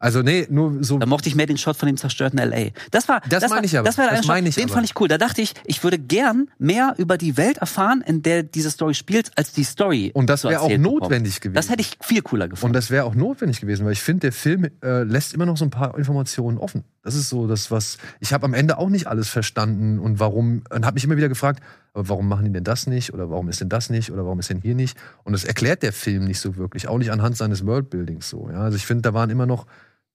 [0.00, 0.98] Also, nee, nur so.
[0.98, 2.68] da mochte ich mehr den Shot von dem zerstörten LA.
[2.92, 3.84] Das war, Das war, meine ich aber.
[3.86, 4.74] Das war Das ein meine ich den aber.
[4.74, 5.08] fand ich cool.
[5.08, 8.94] Da dachte ich, ich würde gern mehr über die Welt erfahren, in der diese Story
[8.94, 10.12] spielt, als die Story.
[10.14, 11.54] Und das wäre auch notwendig gewesen.
[11.56, 12.74] Das hätte ich viel cooler Und gefunden.
[12.74, 15.64] das wäre auch notwendig gewesen, weil ich finde, der Film äh, lässt immer noch so
[15.64, 16.84] ein paar Informationen offen.
[17.02, 20.62] Das ist so das, was ich habe am Ende auch nicht alles verstanden und warum
[20.70, 21.60] und habe mich immer wieder gefragt,
[21.94, 24.38] aber warum machen die denn das nicht oder warum ist denn das nicht oder warum
[24.38, 24.96] ist denn hier nicht?
[25.24, 28.48] Und das erklärt der Film nicht so wirklich, auch nicht anhand seines Worldbuildings so.
[28.52, 28.60] Ja?
[28.60, 29.66] Also ich finde, da waren immer noch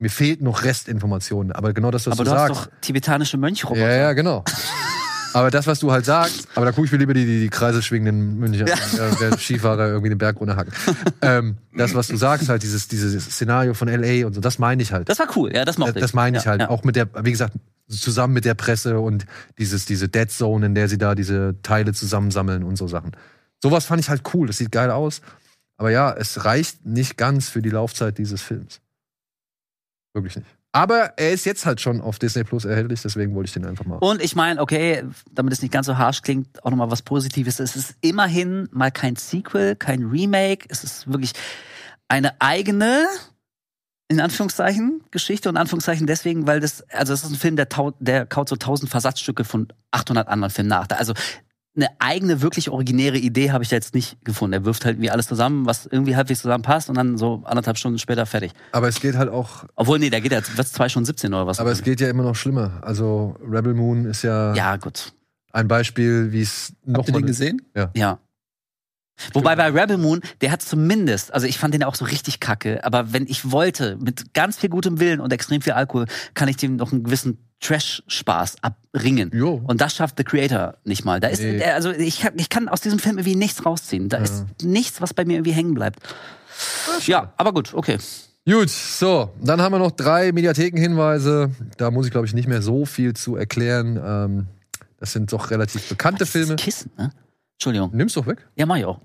[0.04, 2.66] mir fehlt noch Restinformationen, aber genau das, was aber du du hast sagst.
[2.68, 3.82] doch tibetanische Mönchroboter.
[3.90, 4.44] Ja, ja, genau.
[5.34, 7.50] Aber das, was du halt sagst, aber da gucke ich mir lieber die, die, die
[7.50, 8.76] Kreise schwingenden München, Ja.
[8.76, 10.72] äh, Skifahrer irgendwie den Berg runterhacken.
[11.24, 14.84] ähm, das, was du sagst, halt dieses, dieses Szenario von LA und so, das meine
[14.84, 15.10] ich halt.
[15.10, 16.02] Das war cool, ja, das mochte ich.
[16.02, 16.62] das meine ich ja, halt.
[16.62, 16.70] Ja.
[16.70, 17.54] Auch mit der, wie gesagt,
[17.90, 19.26] zusammen mit der Presse und
[19.58, 23.12] dieses, diese Dead Zone, in der sie da diese Teile zusammensammeln und so Sachen.
[23.62, 24.46] Sowas fand ich halt cool.
[24.48, 25.22] Das sieht geil aus.
[25.78, 28.82] Aber ja, es reicht nicht ganz für die Laufzeit dieses Films.
[30.14, 30.48] Wirklich nicht.
[30.76, 33.86] Aber er ist jetzt halt schon auf Disney Plus erhältlich, deswegen wollte ich den einfach
[33.86, 33.98] mal.
[33.98, 37.60] Und ich meine, okay, damit es nicht ganz so harsh klingt, auch nochmal was Positives.
[37.60, 40.66] Es ist immerhin mal kein Sequel, kein Remake.
[40.70, 41.34] Es ist wirklich
[42.08, 43.08] eine eigene,
[44.08, 47.68] in Anführungszeichen, Geschichte und Anführungszeichen deswegen, weil das, also es ist ein Film, der,
[48.00, 50.88] der kaut so tausend Versatzstücke von 800 anderen Filmen nach.
[50.90, 51.14] Also
[51.76, 54.54] eine eigene, wirklich originäre Idee habe ich da jetzt nicht gefunden.
[54.54, 57.98] Er wirft halt wie alles zusammen, was irgendwie halbwegs zusammenpasst und dann so anderthalb Stunden
[57.98, 58.52] später fertig.
[58.72, 61.48] Aber es geht halt auch, Obwohl, nee, da geht er, wird's zwei Stunden 17 oder
[61.48, 61.60] was.
[61.60, 62.80] aber es geht ja immer noch schlimmer.
[62.82, 65.14] Also Rebel Moon ist ja, ja, gut.
[65.52, 67.62] ein Beispiel, wie es noch Habt ihr den gesehen?
[67.96, 68.20] Ja.
[69.34, 72.40] Wobei bei Rebel Moon, der hat zumindest, also ich fand den ja auch so richtig
[72.40, 76.48] kacke, aber wenn ich wollte, mit ganz viel gutem Willen und extrem viel Alkohol, kann
[76.50, 79.32] ich dem noch einen gewissen Trash-Spaß abringen.
[79.34, 79.62] Jo.
[79.66, 81.20] Und das schafft The Creator nicht mal.
[81.20, 81.60] Da ist, Nee.
[81.60, 84.10] der- also ich, kann- ich kann aus diesem Film irgendwie nichts rausziehen.
[84.10, 86.00] Da ist nichts, was bei mir irgendwie hängen bleibt.
[87.06, 87.98] Ja, aber gut, okay.
[88.50, 91.52] Gut, so, dann haben wir noch drei Mediathekenhinweise.
[91.78, 93.98] Da muss ich, glaube ich, nicht mehr so viel zu erklären.
[94.04, 94.48] Ähm,
[95.00, 96.56] das sind doch relativ bekannte Das Filme.
[96.58, 97.12] Kissen, ne?
[97.58, 97.92] Entschuldigung.
[97.96, 98.48] Nimm's doch weg.
[98.56, 99.00] Ja, mach ich auch.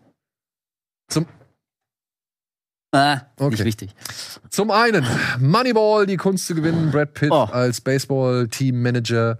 [1.10, 1.26] Zum,
[2.92, 3.50] Äh, Okay.
[3.50, 3.94] nicht wichtig.
[4.48, 5.06] zum einen
[5.40, 6.90] Moneyball, die Kunst zu gewinnen.
[6.90, 7.44] Brad Pitt Oh.
[7.44, 9.38] als Baseball-Team-Manager,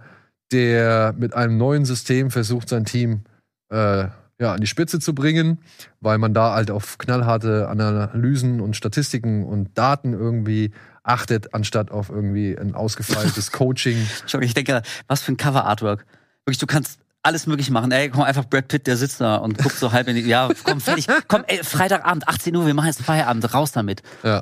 [0.51, 3.23] der mit einem neuen System versucht, sein Team
[3.71, 4.07] äh,
[4.41, 5.59] ja, an die Spitze zu bringen,
[5.99, 10.71] weil man da halt auf knallharte Analysen und Statistiken und Daten irgendwie
[11.03, 13.97] achtet, anstatt auf irgendwie ein ausgefeiltes Coaching.
[14.21, 16.05] Entschuldigung, ich denke, was für ein Cover-Artwork.
[16.45, 17.91] Wirklich, du kannst alles möglich machen.
[17.91, 20.49] Ey, komm, einfach Brad Pitt, der sitzt da und guckt so halb in die, ja,
[20.63, 21.07] komm, fertig.
[21.27, 24.01] Komm, ey, Freitagabend, 18 Uhr, wir machen jetzt Feierabend, raus damit.
[24.23, 24.41] Ja.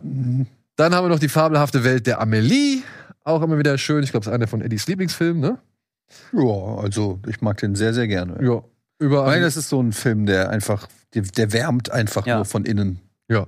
[0.75, 2.83] Dann haben wir noch die fabelhafte Welt der Amelie.
[3.23, 4.03] Auch immer wieder schön.
[4.03, 5.57] Ich glaube, es ist einer von Eddies Lieblingsfilmen, ne?
[6.31, 8.37] Ja, also ich mag den sehr, sehr gerne.
[8.41, 8.61] Ja.
[8.99, 12.37] Über Weil das ist so ein Film, der einfach, der, der wärmt einfach Ja.
[12.37, 12.99] nur von innen.
[13.27, 13.47] Ja.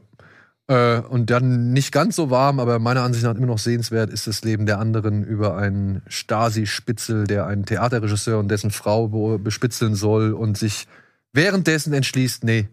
[0.70, 4.28] Äh, und dann nicht ganz so warm, aber meiner Ansicht nach immer noch sehenswert ist
[4.28, 9.96] das Leben der anderen über einen Stasi-Spitzel, der einen Theaterregisseur und dessen Frau be- bespitzeln
[9.96, 10.88] soll und sich
[11.34, 12.70] währenddessen entschließt, nee,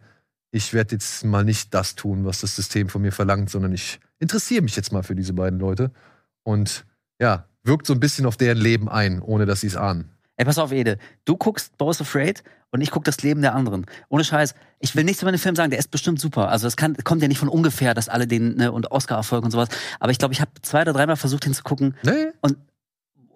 [0.51, 3.99] ich werde jetzt mal nicht das tun, was das System von mir verlangt, sondern ich
[4.19, 5.91] interessiere mich jetzt mal für diese beiden Leute.
[6.43, 6.85] Und
[7.19, 10.11] ja, wirkt so ein bisschen auf deren Leben ein, ohne dass sie es ahnen.
[10.37, 10.99] Ey, pass auf, Ede.
[11.25, 13.87] Du guckst Boss Afraid und ich guck das Leben der anderen.
[14.09, 14.55] Ohne Scheiß.
[14.81, 16.49] Ich will nichts über den Film sagen, der ist bestimmt super.
[16.49, 19.51] Also es kann, kommt ja nicht von ungefähr, dass alle den, ne, und Oscar-Erfolg und
[19.51, 19.69] sowas.
[20.01, 21.95] Aber ich glaube, ich habe zwei oder dreimal versucht hinzugucken.
[22.03, 22.29] Nee?
[22.41, 22.59] Und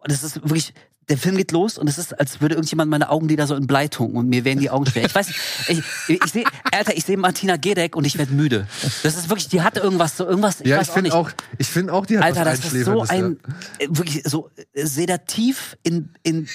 [0.05, 0.75] das ist wirklich,
[1.11, 3.89] der Film geht los und es ist, als würde irgendjemand meine Augenlider so in Blei
[3.89, 5.05] tunken und mir werden die Augen schwer.
[5.05, 5.83] Ich weiß nicht, ich,
[6.23, 8.67] ich sehe, Alter, ich sehe Martina Gedeck und ich werde müde.
[9.03, 11.13] Das ist wirklich, die hat irgendwas, so irgendwas, ich Ja, weiß ich auch nicht.
[11.13, 13.41] auch, ich finde auch, die hat Alter, das ist so ein,
[13.79, 16.49] äh, wirklich so äh, sedativ in, in,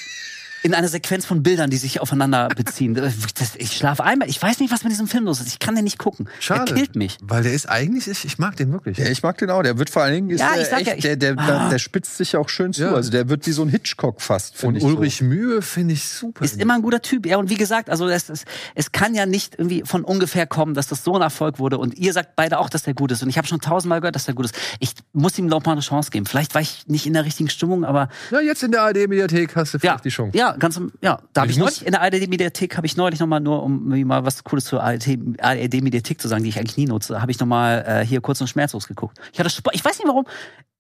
[0.65, 2.95] in einer Sequenz von Bildern, die sich aufeinander beziehen.
[2.95, 3.13] Das,
[3.57, 5.47] ich schlafe einmal, ich weiß nicht, was mit diesem Film los ist.
[5.47, 6.27] Ich kann den nicht gucken.
[6.39, 6.71] Schade.
[6.71, 7.17] Er killt mich.
[7.21, 8.97] Weil der ist eigentlich, ich, ich mag den wirklich.
[8.97, 9.61] Ja, ich mag den auch.
[9.61, 11.35] Der wird vor allen Dingen, ist Ja, der ich sag echt, ja, ich- der, der,
[11.37, 11.69] Ah.
[11.69, 12.81] der spitzt sich auch schön zu.
[12.81, 12.93] Ja.
[12.93, 14.63] Also der wird wie so ein Hitchcock fast.
[14.63, 16.43] Und ich Ulrich Mühe finde ich super.
[16.43, 17.27] Ist immer ein guter Typ.
[17.27, 20.73] Ja, und wie gesagt, also es, es, es kann ja nicht irgendwie von ungefähr kommen,
[20.73, 21.77] dass das so ein Erfolg wurde.
[21.77, 23.21] Und ihr sagt beide auch, dass der gut ist.
[23.21, 24.55] Und ich habe schon tausendmal gehört, dass der gut ist.
[24.79, 26.25] Ich muss ihm noch mal eine Chance geben.
[26.25, 29.73] Vielleicht war ich nicht in der richtigen Stimmung, aber Ja, jetzt in der ARD-Mediathek hast
[29.75, 30.35] du ja, vielleicht die Chance.
[30.37, 31.19] ja, ganz, ja.
[31.33, 34.25] Da habe Ich neulich in der ARD-Mediathek habe ich neulich noch mal nur, um mal
[34.25, 37.83] was Cooles zur ARD-Mediathek zu sagen, die ich eigentlich nie nutze, habe ich noch mal
[37.87, 39.19] äh, hier kurz und schmerzlos geguckt.
[39.33, 40.25] Ich hatte, Sp- ich weiß nicht warum.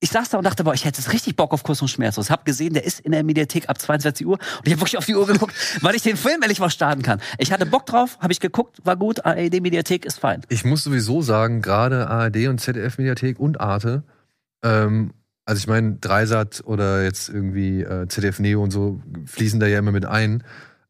[0.01, 2.29] Ich saß da und dachte, boah, ich hätte jetzt richtig Bock auf Kurz und Schmerzlos.
[2.29, 5.05] Hab gesehen, der ist in der Mediathek ab 22 Uhr und ich habe wirklich auf
[5.05, 7.21] die Uhr geguckt, weil ich den Film endlich mal starten kann.
[7.37, 10.41] Ich hatte Bock drauf, habe ich geguckt, war gut, ARD-Mediathek ist fein.
[10.49, 14.03] Ich muss sowieso sagen, gerade ARD und ZDF-Mediathek und Arte,
[14.63, 15.13] ähm,
[15.45, 19.79] also ich meine, Dreisat oder jetzt irgendwie äh, ZDF Neo und so fließen da ja
[19.79, 20.43] immer mit ein.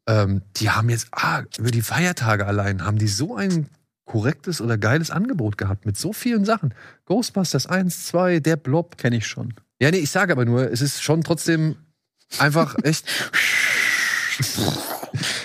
[0.06, 3.68] Ähm, die haben jetzt, ah, über die Feiertage allein, haben die so ein
[4.06, 6.72] korrektes oder geiles Angebot gehabt mit so vielen Sachen.
[7.04, 8.96] Ghostbusters 1, 2, der Blob.
[8.96, 9.54] Kenne ich schon.
[9.80, 11.76] Ja, nee, ich sage aber nur, es ist schon trotzdem
[12.38, 13.32] einfach echt.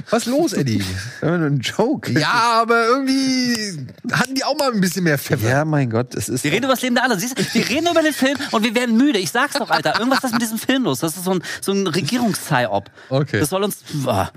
[0.10, 0.84] Was los, Eddie?
[1.22, 2.12] Ein Joke.
[2.12, 5.50] Ja, aber irgendwie hatten die auch mal ein bisschen mehr Pfeffer.
[5.50, 6.44] Ja, mein Gott, es ist.
[6.44, 7.20] Wir reden über das Leben der anderen.
[7.20, 9.20] Siehst du, wir reden über den Film und wir werden müde.
[9.20, 9.98] Ich sag's doch, Alter.
[10.00, 11.00] Irgendwas ist mit diesem Film los.
[11.00, 12.90] Das ist so ein, so ein Regierungs-Psy-Op.
[13.10, 13.40] Okay.
[13.40, 13.80] Das soll uns.
[14.06, 14.30] Ah.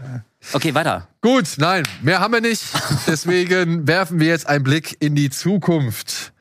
[0.52, 1.08] Okay, weiter.
[1.22, 2.62] Gut, nein, mehr haben wir nicht.
[3.06, 6.32] Deswegen werfen wir jetzt einen Blick in die Zukunft.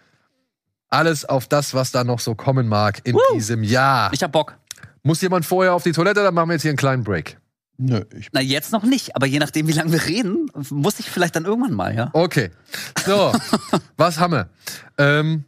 [0.89, 3.19] Alles auf das, was da noch so kommen mag in Woo.
[3.33, 4.11] diesem Jahr.
[4.13, 4.57] Ich hab Bock.
[5.01, 7.37] Muss jemand vorher auf die Toilette, dann machen wir jetzt hier einen kleinen Break.
[7.77, 9.15] Nö, ich, Na, jetzt noch nicht.
[9.15, 12.09] Aber je nachdem, wie lange wir reden, muss ich vielleicht dann irgendwann mal, ja?
[12.13, 12.51] Okay.
[13.05, 13.33] So,
[13.97, 14.49] was haben wir?
[14.97, 15.45] Ähm,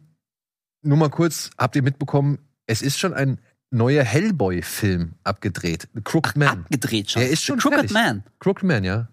[0.82, 5.88] nur mal kurz, habt ihr mitbekommen, es ist schon ein neuer Hellboy-Film abgedreht.
[5.94, 6.48] The Crooked Man.
[6.48, 7.22] Abgedreht schon.
[7.22, 7.92] Der ist schon Crooked fertig.
[7.92, 8.24] Man.
[8.40, 9.08] Crooked Man, ja.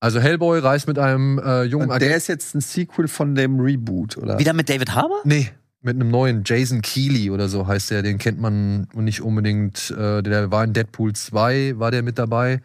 [0.00, 3.58] Also Hellboy reist mit einem äh, jungen und der ist jetzt ein Sequel von dem
[3.58, 4.38] Reboot, oder?
[4.38, 5.22] Wieder mit David Harbour?
[5.24, 5.50] Nee,
[5.84, 8.02] mit einem neuen Jason Keeley oder so heißt der.
[8.02, 9.90] Den kennt man nicht unbedingt.
[9.90, 12.62] Äh, der war in Deadpool 2, war der mit dabei.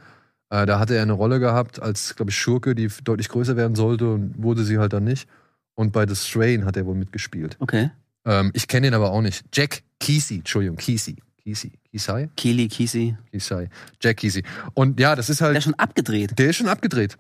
[0.50, 3.76] Äh, da hatte er eine Rolle gehabt als, glaube ich, Schurke, die deutlich größer werden
[3.76, 5.28] sollte und wurde sie halt dann nicht.
[5.76, 7.58] Und bei The Strain hat er wohl mitgespielt.
[7.60, 7.92] Okay.
[8.26, 9.46] Ähm, ich kenne ihn aber auch nicht.
[9.54, 11.18] Jack Kesey, Entschuldigung, Kesey.
[11.44, 11.72] Kesey?
[11.92, 12.30] Kesey?
[12.36, 13.18] Keely, Kesey.
[13.32, 13.70] Kesey.
[14.02, 14.44] Jack Kesey.
[14.74, 15.54] Und ja, das ist halt.
[15.54, 16.38] Der ist schon abgedreht.
[16.38, 17.18] Der ist schon abgedreht.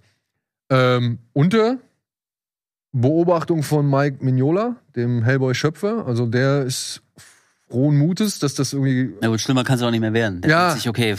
[0.69, 1.77] Ähm, unter
[2.91, 6.05] Beobachtung von Mike Mignola, dem Hellboy-Schöpfer.
[6.07, 7.01] Also der ist
[7.69, 9.13] frohen Mutes, dass das irgendwie.
[9.21, 10.41] Na gut, schlimmer kann es auch nicht mehr werden.
[10.41, 10.67] Der Ja.
[10.69, 11.15] denkt sich, okay,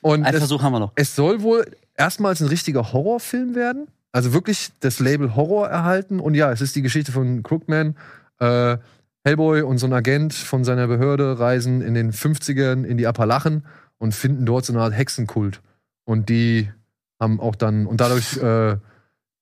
[0.00, 0.92] Und einen es, Versuch haben wir noch.
[0.94, 1.66] es soll wohl
[1.96, 3.86] erstmals ein richtiger Horrorfilm werden.
[4.12, 6.20] Also wirklich das Label Horror erhalten.
[6.20, 7.96] Und ja, es ist die Geschichte von Crookman.
[8.38, 8.78] Äh,
[9.26, 13.64] Hellboy und so ein Agent von seiner Behörde reisen in den 50ern in die Appalachen
[13.98, 15.60] und finden dort so eine Art Hexenkult.
[16.04, 16.70] Und die
[17.18, 18.76] haben auch dann, und dadurch äh,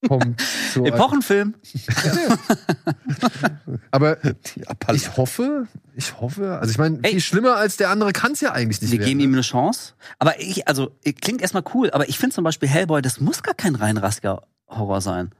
[0.08, 0.18] so.
[0.18, 0.36] ein-
[0.86, 1.54] Epochenfilm.
[3.90, 4.16] aber
[4.94, 7.12] ich hoffe, ich hoffe, also ich meine, Ey.
[7.12, 9.08] viel schlimmer als der andere kann es ja eigentlich nicht Wir werden.
[9.08, 9.94] geben ihm eine Chance.
[10.18, 13.54] Aber ich, also, klingt erstmal cool, aber ich finde zum Beispiel Hellboy, das muss gar
[13.54, 15.30] kein reinrassiger Horror sein.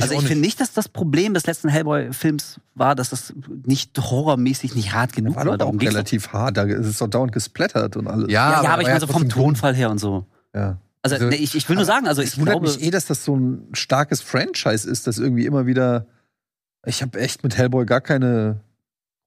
[0.00, 3.32] also auch ich finde nicht, dass das Problem des letzten Hellboy-Films war, dass das
[3.64, 5.58] nicht horrormäßig nicht hart genug war war.
[5.58, 6.56] doch auch relativ hart.
[6.56, 8.30] Da ist es doch dauernd gesplattert und alles.
[8.30, 10.26] Ja, Ja, ja, aber ich er meine so vom Tonfall her und so.
[10.54, 10.78] ja.
[11.02, 13.24] Also, Also, ich, ich will nur sagen, also ich wundert glaube, mich eh, dass das
[13.24, 16.06] so ein starkes Franchise ist, das irgendwie immer wieder.
[16.86, 18.60] Ich habe echt mit Hellboy gar keine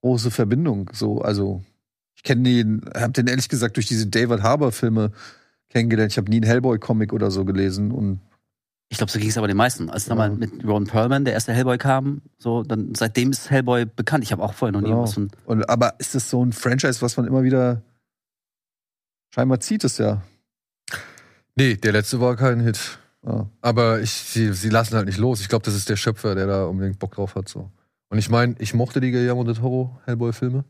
[0.01, 0.89] große Verbindung.
[0.93, 1.63] So, also
[2.15, 5.11] ich kenne den, habe den ehrlich gesagt durch diese David Harbour Filme
[5.69, 6.11] kennengelernt.
[6.11, 8.19] Ich habe nie einen Hellboy Comic oder so gelesen und
[8.89, 9.89] ich glaube, so ging es aber den meisten.
[9.89, 10.09] Als Ja.
[10.09, 14.25] dann mal mit Ron Perlman der erste Hellboy kam, so, dann seitdem ist Hellboy bekannt.
[14.25, 15.03] Ich habe auch vorher noch nie Genau.
[15.03, 15.31] was von.
[15.45, 17.81] Und, aber ist das so ein Franchise, was man immer wieder
[19.33, 20.21] scheinbar zieht es ja.
[21.55, 22.97] Nee, der letzte war kein Hit.
[23.25, 23.47] ja.
[23.61, 25.41] Aber ich, sie, sie lassen halt nicht los.
[25.41, 27.49] Ich glaube, das ist der Schöpfer, der da unbedingt Bock drauf hat.
[27.49, 27.69] So.
[28.09, 30.63] Und ich meine, ich mochte die Guillermo del Toro Hellboy-Filme.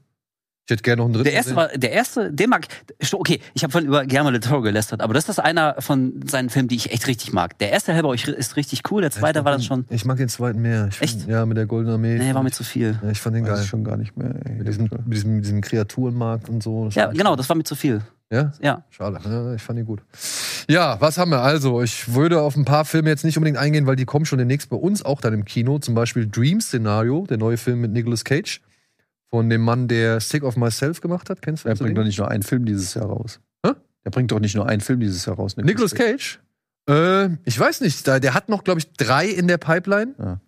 [0.68, 1.26] Ich hätte gerne noch einen dritten.
[1.26, 2.68] Der erste war, der erste, den mag,
[3.14, 6.50] okay, ich habe von über Guillermo del Toro gelästert, aber das ist einer von seinen
[6.52, 7.58] Filmen, die ich echt richtig mag.
[7.58, 10.30] Der erste Hellboy ist richtig cool, der zweite war dann den- schon, Ich mag den
[10.30, 10.88] zweiten mehr.
[10.90, 11.28] Ich find, Echt?
[11.28, 12.18] Ja, mit der Goldenen Armee.
[12.20, 12.98] nee, war mir zu viel.
[13.04, 13.62] ja, ich fand den Weiß geil.
[13.64, 14.36] ich schon gar nicht mehr.
[14.46, 14.54] ey.
[14.60, 16.86] Mit diesem, mit, diesem, mit diesem Kreaturenmarkt und so.
[16.86, 18.02] Das Ja, genau, das war mir zu viel.
[18.32, 18.52] Ja?
[18.62, 18.84] Ja.
[18.90, 19.54] Schade.
[19.56, 20.02] Ich fand ihn gut.
[20.70, 21.42] Ja, was haben wir?
[21.42, 24.40] Also, ich würde auf ein paar Filme jetzt nicht unbedingt eingehen, weil die kommen schon
[24.40, 25.80] demnächst bei uns auch dann im Kino.
[25.80, 28.62] Zum Beispiel Dream Scenario, der neue Film mit Nicolas Cage.
[29.30, 31.42] Von dem Mann, der Sick of Myself gemacht hat.
[31.42, 33.40] Kennst du Er bringt doch nicht nur einen Film dieses Jahr raus.
[33.66, 33.72] Hä?
[34.06, 35.56] Der bringt doch nicht nur einen Film dieses Jahr raus.
[35.58, 36.40] Nicolas Cage?
[36.90, 38.08] Äh, ich weiß nicht.
[38.08, 40.16] Da- Der hat noch, glaube ich, drei in der Pipeline.
[40.20, 40.40] Ja.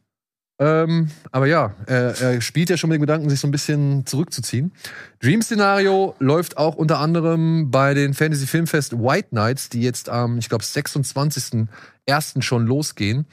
[0.59, 4.05] Ähm, aber ja, er, er spielt ja schon mit dem Gedanken, sich so ein bisschen
[4.05, 4.71] zurückzuziehen.
[5.19, 10.37] Dream Scenario läuft auch unter anderem bei den Fantasy Filmfest White Nights, die jetzt am,
[10.37, 12.41] ich glaube, 26.01.
[12.41, 13.25] schon losgehen.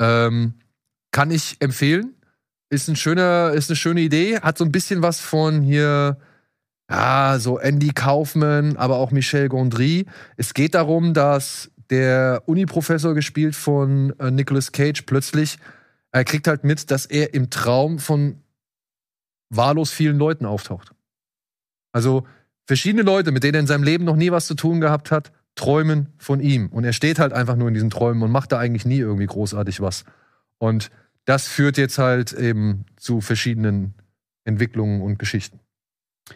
[0.00, 0.54] Ähm,
[1.12, 2.14] kann ich empfehlen.
[2.68, 4.40] Ist ein schöner, ist eine schöne Idee.
[4.40, 6.18] Hat so ein bisschen was von hier,
[6.90, 10.06] ja, so Andy Kaufman, aber auch Michel Gondry.
[10.36, 15.58] Es geht darum, dass der Uni-Professor, gespielt von äh, Nicolas Cage, plötzlich,
[16.20, 18.42] er kriegt halt mit, dass er im Traum von
[19.50, 20.92] wahllos vielen Leuten auftaucht.
[21.92, 22.26] Also
[22.66, 25.32] verschiedene Leute, mit denen er in seinem Leben noch nie was zu tun gehabt hat,
[25.54, 26.68] träumen von ihm.
[26.68, 29.26] Und er steht halt einfach nur in diesen Träumen und macht da eigentlich nie irgendwie
[29.26, 30.04] großartig was.
[30.58, 30.90] Und
[31.24, 33.94] das führt jetzt halt eben zu verschiedenen
[34.44, 35.60] Entwicklungen und Geschichten.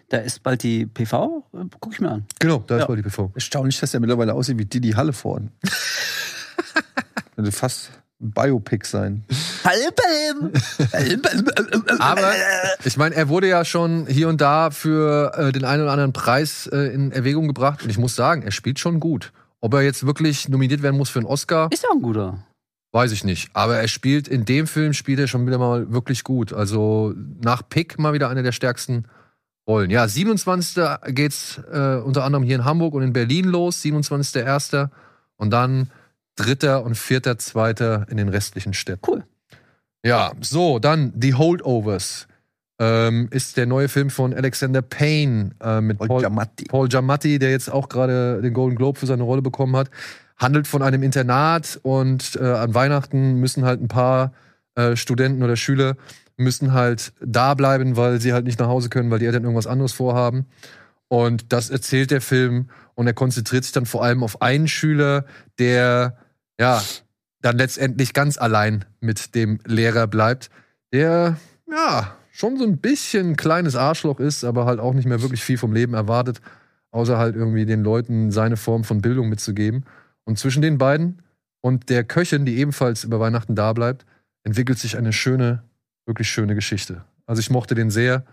[0.09, 2.27] Da ist bald die PV, äh, guck ich mir an.
[2.39, 2.83] Genau, da Ja.
[2.85, 3.33] ist mal die PV.
[3.35, 5.51] Erstaunlich, dass er mittlerweile aussieht wie Didi Hallevorn.
[7.35, 9.25] Könnte fast ein Biopic sein.
[11.99, 12.33] Aber
[12.85, 16.13] ich meine, er wurde ja schon hier und da für äh, den einen oder anderen
[16.13, 17.83] Preis äh, in Erwägung gebracht.
[17.83, 19.33] Und ich muss sagen, er spielt schon gut.
[19.61, 22.39] Ob er jetzt wirklich nominiert werden muss für einen Oscar, Ist ja ein guter.
[22.93, 23.51] weiß ich nicht.
[23.55, 26.53] Aber er spielt in dem Film spielt er schon wieder mal wirklich gut.
[26.53, 29.05] Also nach Pick mal wieder eine der stärksten
[29.67, 29.91] Rollen.
[29.91, 30.83] Ja, 27.
[31.09, 34.89] geht's äh, unter anderem hier in Hamburg und in Berlin los, 27.1.
[35.37, 35.91] Und dann
[36.37, 36.79] 3.
[36.79, 38.09] und 4.2.
[38.09, 39.03] in den restlichen Städten.
[39.07, 39.25] Cool.
[40.05, 42.27] Ja, so, dann The Holdovers.
[42.79, 46.65] Ähm, ist der neue Film von Alexander Payne äh, mit Paul, Giamatti.
[46.65, 49.91] Paul Giamatti, der jetzt auch gerade den Golden Globe für seine Rolle bekommen hat.
[50.39, 54.33] Handelt von einem Internat und äh, an Weihnachten müssen halt ein paar
[54.77, 55.97] äh, Studenten oder Schüler
[56.39, 59.67] müssen halt da bleiben, weil sie halt nicht nach Hause können, weil die Eltern irgendwas
[59.67, 60.47] anderes vorhaben.
[61.13, 65.25] Und das erzählt der Film und er konzentriert sich dann vor allem auf einen Schüler,
[65.59, 66.17] der
[66.59, 66.81] ja
[67.43, 70.51] dann letztendlich ganz allein mit dem Lehrer bleibt,
[70.93, 71.37] der
[71.69, 75.43] ja schon so ein bisschen ein kleines Arschloch ist, aber halt auch nicht mehr wirklich
[75.43, 76.41] viel vom Leben erwartet,
[76.93, 79.85] außer halt irgendwie den Leuten seine Form von Bildung mitzugeben.
[80.23, 81.23] Und zwischen den beiden
[81.61, 84.07] und der Köchin, die ebenfalls über Weihnachten da bleibt,
[84.45, 85.65] entwickelt sich eine schöne,
[86.07, 87.05] wirklich schöne Geschichte.
[87.27, 88.25] Also ich mochte den sehr.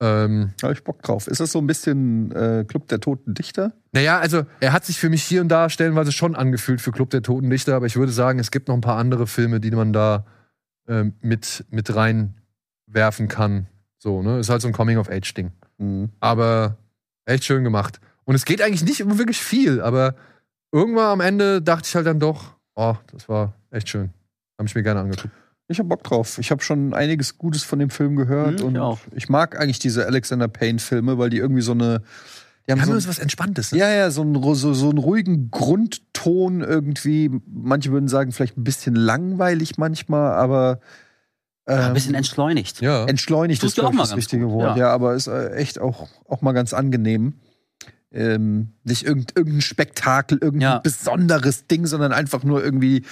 [0.00, 1.26] Ähm, Da hab ich Bock drauf.
[1.26, 3.72] Ist das so ein bisschen äh, Club der Toten Dichter?
[3.92, 7.08] naja, also er hat sich für mich hier und da stellenweise schon angefühlt für Club
[7.10, 9.70] der Toten Dichter, aber ich würde sagen, es gibt noch ein paar andere Filme, die
[9.70, 10.26] man da
[10.86, 13.68] ähm, mit, mit reinwerfen kann.
[13.98, 14.38] So, ne?
[14.38, 15.50] Ist halt so ein Coming-of-Age-Ding.
[15.78, 16.10] Mhm.
[16.20, 16.76] Aber
[17.24, 18.00] echt schön gemacht.
[18.24, 20.14] Und es geht eigentlich nicht um wirklich viel, aber
[20.72, 24.10] irgendwann am Ende dachte ich halt dann doch, oh, das war echt schön.
[24.58, 25.34] Habe ich mir gerne angeguckt.
[25.68, 26.38] Ich hab Bock drauf.
[26.38, 29.00] Ich habe schon einiges Gutes von dem Film gehört Mhm, ich und auch.
[29.14, 32.02] ich mag eigentlich diese Alexander Payne-Filme, weil die irgendwie so eine.
[32.66, 33.72] Die haben haben so, was Entspanntes.
[33.72, 33.78] Ne?
[33.78, 37.30] ja, ja, so einen, so, so einen ruhigen Grundton irgendwie.
[37.46, 40.80] Manche würden sagen, vielleicht ein bisschen langweilig manchmal, aber
[41.64, 42.80] ein Ähm, bisschen entschleunigt.
[42.80, 43.04] Ja.
[43.06, 44.76] entschleunigt Tut ist ja auch ich, mal das ganz richtige Wort.
[44.76, 44.86] ja.
[44.86, 47.34] Ja, aber ist äh, echt auch, auch mal ganz angenehm.
[48.12, 50.78] Ähm, nicht irgend, irgendein Spektakel, irgendein Ja.
[50.78, 53.04] besonderes Ding, sondern einfach nur irgendwie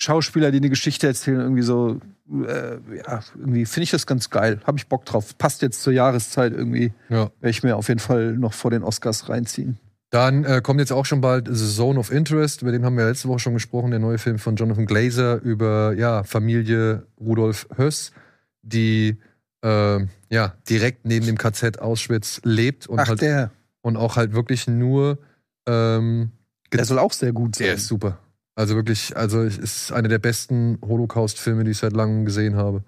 [0.00, 2.00] Schauspieler, die eine Geschichte erzählen, irgendwie so,
[2.30, 4.60] äh, ja, irgendwie finde ich das ganz geil.
[4.64, 5.36] Habe ich Bock drauf.
[5.36, 6.92] Passt jetzt zur Jahreszeit irgendwie.
[7.08, 7.30] ja.
[7.40, 9.78] Werde ich mir auf jeden Fall noch vor den Oscars reinziehen.
[10.08, 13.04] Dann äh, kommt jetzt auch schon bald The Zone of Interest, über den haben wir
[13.04, 18.10] letzte Woche schon gesprochen, der neue Film von Jonathan Glazer über ja, Familie Rudolf Höss,
[18.62, 19.18] die
[19.62, 20.00] äh,
[20.30, 23.52] ja, direkt neben dem KZ Auschwitz lebt und, Ach, halt, der,
[23.82, 25.18] und auch halt wirklich nur
[25.68, 26.32] ähm,
[26.72, 27.66] der soll auch sehr gut sein.
[27.66, 28.18] der ist super.
[28.60, 32.82] Also wirklich, also es ist einer der besten Holocaust-Filme, die ich seit langem gesehen habe.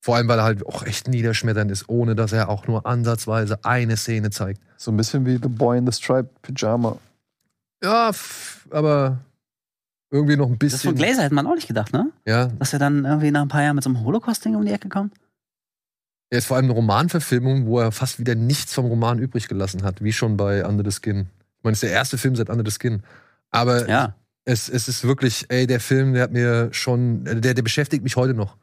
[0.00, 3.58] Vor allem, weil er halt auch echt niederschmetternd ist, ohne dass er auch nur ansatzweise
[3.64, 4.60] eine Szene zeigt.
[4.76, 6.98] So ein bisschen wie The Boy in the Striped Pyjama.
[7.82, 8.10] Ja,
[8.70, 9.18] aber
[10.10, 10.94] irgendwie noch ein Das von bisschen.
[10.96, 12.10] Glazer hätte man auch nicht gedacht, ne?
[12.26, 14.72] Ja, Dass er dann irgendwie nach ein paar Jahren mit so einem Holocaust-Ding um die
[14.72, 15.14] Ecke kommt.
[16.30, 19.82] er ist vor allem eine Romanverfilmung, wo er fast wieder nichts vom Roman übrig gelassen
[19.84, 21.28] hat, wie schon bei Under the Skin.
[21.58, 23.02] Ich meine, es ist der erste Film seit Under the Skin.
[23.50, 24.14] Aber Ja.
[24.46, 28.16] Es, es ist wirklich, ey, der Film, der hat mir schon, der, der beschäftigt mich
[28.16, 28.56] heute noch.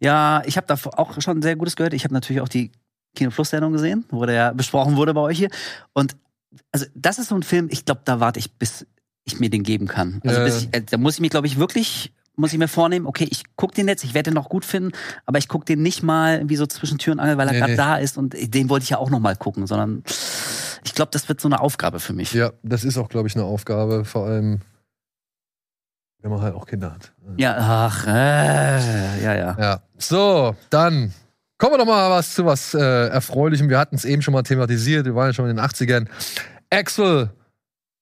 [0.00, 1.94] Ja, ich habe da auch schon sehr Gutes gehört.
[1.94, 2.72] Ich habe natürlich auch die
[3.14, 5.50] Kino Plus Sendung gesehen, wo der ja besprochen wurde bei euch hier.
[5.92, 6.16] Und
[6.72, 8.84] also das ist so ein Film, ich glaube, da warte ich, bis
[9.24, 10.20] ich mir den geben kann.
[10.24, 10.44] Also Ja.
[10.44, 13.28] bis ich, äh, da muss ich mir, glaube ich, wirklich, muss ich mir vornehmen, okay,
[13.30, 14.90] ich guck den jetzt, ich werde den noch gut finden,
[15.26, 17.58] aber ich guck den nicht mal wie so zwischen Tür und Angel, weil er Nee,
[17.60, 17.76] gerade nee.
[17.76, 20.02] da ist und den wollte ich ja auch noch mal gucken, sondern
[20.84, 22.32] ich glaube, das wird so eine Aufgabe für mich.
[22.32, 24.60] Ja, das ist auch, glaube ich, eine Aufgabe, vor allem,
[26.20, 27.12] wenn man halt auch Kinder hat.
[27.36, 29.56] Ja, ach, äh, ja, ja.
[29.58, 29.82] Ja.
[29.98, 31.12] So, dann
[31.58, 33.68] kommen wir doch mal was zu was äh, Erfreulichem.
[33.68, 35.04] Wir hatten es eben schon mal thematisiert.
[35.04, 36.06] Wir waren ja schon in den 80ern.
[36.70, 37.30] Axel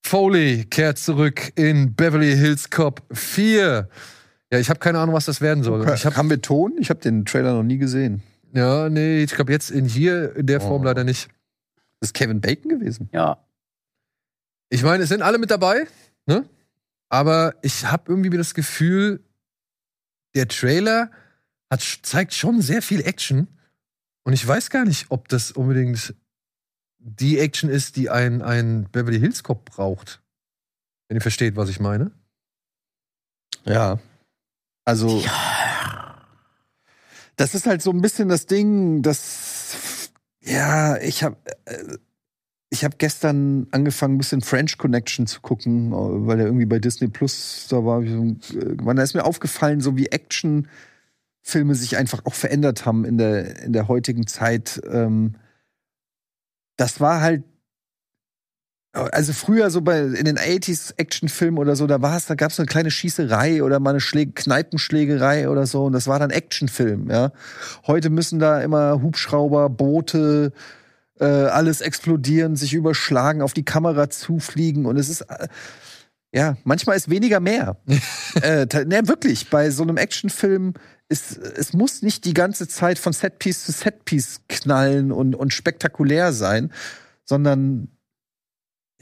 [0.04, 3.88] Foley kehrt zurück in Beverly Hills Cop 4.
[4.52, 5.88] Ja, ich habe keine Ahnung, was das werden soll.
[5.94, 6.74] Ich hab, Haben wir Ton?
[6.78, 8.22] Ich habe den Trailer noch nie gesehen.
[8.52, 10.84] ja, nee, ich glaube jetzt in hier in der Form Oh.
[10.84, 11.28] leider nicht.
[12.00, 13.08] Das ist Kevin Bacon gewesen.
[13.12, 13.44] Ja,
[14.70, 15.86] Ich meine, es sind alle mit dabei,
[16.26, 16.48] ne?
[17.08, 19.22] Aber ich habe irgendwie das Gefühl,
[20.34, 21.10] der Trailer
[21.70, 23.48] hat, zeigt schon sehr viel Action.
[24.22, 26.14] Und ich weiß gar nicht, ob das unbedingt
[26.98, 30.22] die Action ist, die ein, ein Beverly Hills Cop braucht.
[31.08, 32.12] Wenn ihr versteht, was ich meine.
[33.64, 33.98] Ja.
[34.84, 35.22] Also.
[37.36, 39.59] Das ist halt so ein bisschen das Ding, das.
[40.42, 41.36] Ja, ich habe.
[42.72, 47.08] Ich habe gestern angefangen, ein bisschen French Connection zu gucken, weil er irgendwie bei Disney
[47.08, 48.00] Plus da war.
[48.00, 53.60] Man, da ist mir aufgefallen, so wie Actionfilme sich einfach auch verändert haben in der,
[53.64, 54.80] in der heutigen Zeit.
[54.88, 55.34] Ähm,
[56.76, 57.42] das war halt
[58.92, 62.50] also früher so bei in den 80s Actionfilmen oder so, da war es, da gab
[62.50, 66.30] es eine kleine Schießerei oder mal eine Schläge, Kneipenschlägerei oder so und das war dann
[66.30, 67.30] Actionfilm, ja.
[67.86, 70.52] Heute müssen da immer Hubschrauber, Boote,
[71.20, 75.46] äh, alles explodieren, sich überschlagen, auf die Kamera zufliegen und es ist äh,
[76.32, 77.76] ja, manchmal ist weniger mehr.
[78.42, 80.74] äh, ne, wirklich, bei so einem Actionfilm
[81.08, 86.32] ist, es muss nicht die ganze Zeit von Setpiece zu Setpiece knallen und, und spektakulär
[86.32, 86.72] sein,
[87.24, 87.88] sondern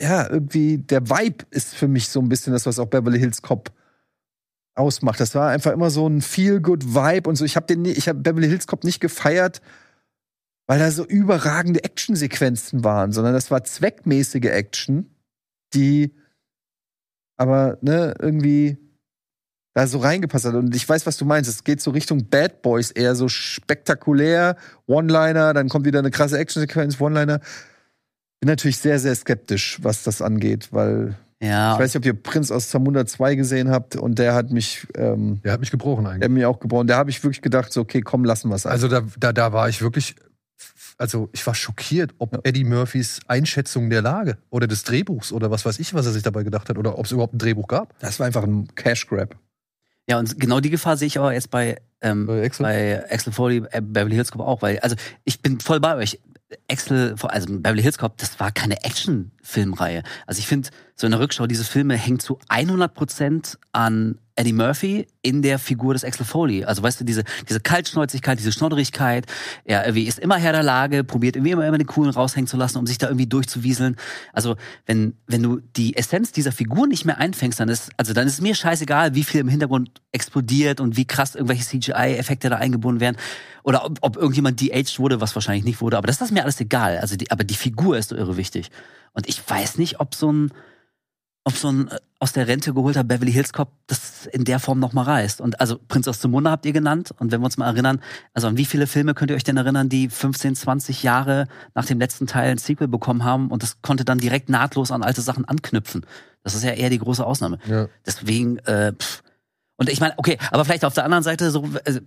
[0.01, 3.43] ja, irgendwie der Vibe ist für mich so ein bisschen das, was auch Beverly Hills
[3.43, 3.73] Cop
[4.75, 5.21] ausmacht.
[5.21, 7.45] Das war einfach immer so ein Feel-Good Vibe und so.
[7.45, 9.61] Ich habe den, ich habe Beverly Hills Cop nicht gefeiert,
[10.67, 15.15] weil da so überragende Actionsequenzen waren, sondern das war zweckmäßige Action,
[15.75, 16.15] die
[17.37, 18.79] aber ne irgendwie
[19.75, 20.55] da so reingepasst hat.
[20.55, 21.49] Und ich weiß, was du meinst.
[21.49, 24.57] Es geht so Richtung Bad Boys eher so spektakulär,
[24.87, 27.41] One-Liner, dann kommt wieder eine krasse Actionsequenz, One-Liner.
[28.41, 31.75] Bin natürlich sehr, sehr skeptisch, was das angeht, weil ja.
[31.75, 34.87] ich weiß nicht, ob ihr Prinz aus Zamunda 2 gesehen habt und der hat mich,
[34.97, 36.21] ähm, Der hat mich gebrochen eigentlich.
[36.21, 36.87] der hat mich auch gebrochen.
[36.87, 39.53] Da habe ich wirklich gedacht, so, okay, komm, lassen wir es Also da, da, da
[39.53, 40.15] war ich wirklich,
[40.99, 45.65] also ich war schockiert, ob Eddie Murphys Einschätzung der Lage oder des Drehbuchs oder was
[45.65, 47.99] weiß ich, was er sich dabei gedacht hat oder ob es überhaupt ein Drehbuch gab.
[48.01, 49.37] Das war einfach ein Cash Grab.
[50.09, 52.65] ja, und genau die Gefahr sehe ich aber jetzt bei, ähm, Bei Axel?
[52.65, 56.21] bei Axel Foley, äh, Beverly Hills Cop auch, weil, also ich bin voll bei euch.
[56.71, 60.03] Axel, also Beverly Hills Cop, das war keine Action-Filmreihe.
[60.27, 65.07] Also ich finde, so in der Rückschau, diese Filme hängen zu 100% an Eddie Murphy
[65.21, 66.65] in der Figur des Axel Foley.
[66.65, 69.27] Also weißt du, diese, diese Kaltschnäuzigkeit, diese Schnodderigkeit,
[69.65, 72.57] er irgendwie ist immer Herr der Lage, probiert irgendwie immer, immer den Coolen raushängen zu
[72.57, 73.97] lassen, um sich da irgendwie durchzuwieseln.
[74.33, 74.57] Also
[74.87, 78.35] wenn, wenn du die Essenz dieser Figur nicht mehr einfängst, dann ist, also dann ist
[78.35, 83.01] es mir scheißegal, wie viel im Hintergrund explodiert und wie krass irgendwelche CGI-Effekte da eingebunden
[83.01, 83.17] werden.
[83.65, 85.99] Oder ob, ob irgendjemand de-aged wurde, was wahrscheinlich nicht wurde.
[85.99, 86.99] Aber das ist mir alles egal.
[86.99, 88.71] Also die, aber die Figur ist so irre wichtig.
[89.15, 90.53] Und ich weiß nicht, ob so ein,
[91.49, 94.81] ob so ein äh, aus der Rente geholter Beverly Hills Cop das in der Form
[94.81, 95.41] noch mal reißt.
[95.41, 97.13] Und also Prinz aus Munde habt ihr genannt.
[97.19, 98.01] Und wenn wir uns mal erinnern,
[98.35, 101.87] also an wie viele Filme könnt ihr euch denn erinnern, die 15, 20 Jahre nach
[101.87, 105.23] dem letzten Teil ein Sequel bekommen haben und das konnte dann direkt nahtlos an alte
[105.23, 106.05] Sachen anknüpfen.
[106.43, 107.59] Das ist ja eher die große Ausnahme.
[107.67, 107.89] Ja.
[108.05, 109.23] Deswegen, äh, pff.
[109.79, 112.01] Und ich meine, okay, aber vielleicht auf der anderen Seite so also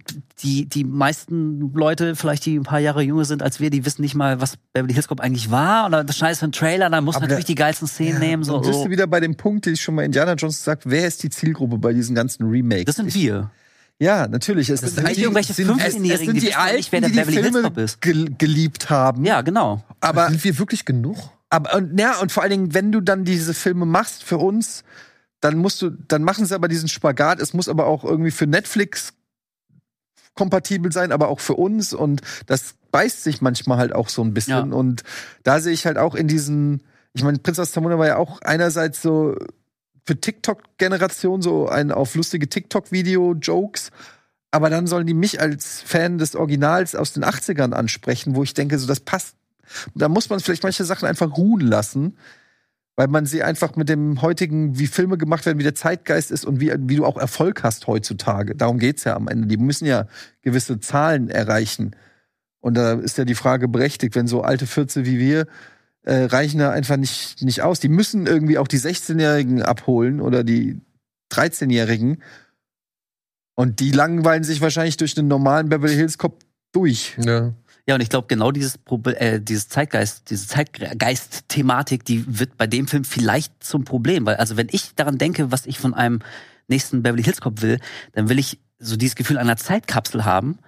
[0.43, 4.01] die die meisten Leute, vielleicht die ein paar Jahre jünger sind als wir, die wissen
[4.01, 7.01] nicht mal, was Beverly Hills Cop eigentlich war oder das Scheiß für ein Trailer, da
[7.01, 8.53] muss Aber natürlich der- die geilsten Szenen nehmen so.
[8.53, 8.83] Dann bist so.
[8.85, 11.29] du wieder bei dem Punkt, den ich schon mal Indiana Jones gesagt, wer ist die
[11.29, 12.85] Zielgruppe bei diesen ganzen Remakes?
[12.85, 13.49] Das sind ich, wir.
[13.99, 14.67] Ja, natürlich.
[14.69, 16.59] Es Das sind sind die- irgendwelche sind- es- es 15-Jährigen, sind die die nicht, wer
[16.63, 18.01] Alten, der die die Beverly Hills Filme Cop ist.
[18.01, 19.23] gel geliebt haben.
[19.25, 19.83] Ja, genau.
[20.01, 21.17] aber Sind wir wirklich genug?
[21.49, 24.83] Aber und, ja, und vor allen Dingen, wenn du dann diese Filme machst für uns,
[25.41, 27.39] dann musst du, dann machen sie aber diesen Spagat.
[27.39, 29.13] Es muss aber auch irgendwie für Netflix
[30.35, 31.93] kompatibel sein, aber auch für uns.
[31.93, 34.71] Und das beißt sich manchmal halt auch so ein bisschen.
[34.71, 34.75] Ja.
[34.75, 35.03] Und
[35.43, 38.41] da sehe ich halt auch in diesen, ich meine, Prinz aus Zamunda war ja auch
[38.41, 39.35] einerseits so
[40.05, 43.91] für TikTok-Generation so ein auf lustige TikTok-Video-Jokes.
[44.51, 48.53] Aber dann sollen die mich als Fan des Originals aus den 80ern ansprechen, wo ich
[48.53, 49.35] denke, so das passt.
[49.95, 52.17] Da muss man vielleicht manche Sachen einfach ruhen lassen,
[52.95, 56.45] weil man sie einfach mit dem heutigen, wie Filme gemacht werden, wie der Zeitgeist ist
[56.45, 58.55] und wie, wie du auch Erfolg hast heutzutage.
[58.55, 59.47] Darum geht's ja am Ende.
[59.47, 60.07] Die müssen ja
[60.41, 61.95] gewisse Zahlen erreichen.
[62.59, 65.47] Und da ist ja die Frage berechtigt, wenn so alte Fürze wie wir
[66.03, 67.79] äh, reichen da einfach nicht, nicht aus.
[67.79, 70.79] Die müssen irgendwie auch die 16-Jährigen abholen oder die
[71.31, 72.21] 13-Jährigen.
[73.55, 76.39] Und die langweilen sich wahrscheinlich durch den normalen Beverly Hills Cop
[76.71, 77.15] durch.
[77.19, 77.53] Ja.
[77.87, 78.79] Ja, und ich glaube, genau dieses,
[79.15, 84.25] äh, dieses Zeitgeist, diese Zeitgeist-Thematik, die wird bei dem Film vielleicht zum Problem.
[84.25, 86.19] Weil, also wenn ich daran denke, was ich von einem
[86.67, 87.79] nächsten Beverly Hills Cop will,
[88.13, 90.59] dann will ich so dieses Gefühl einer Zeitkapsel haben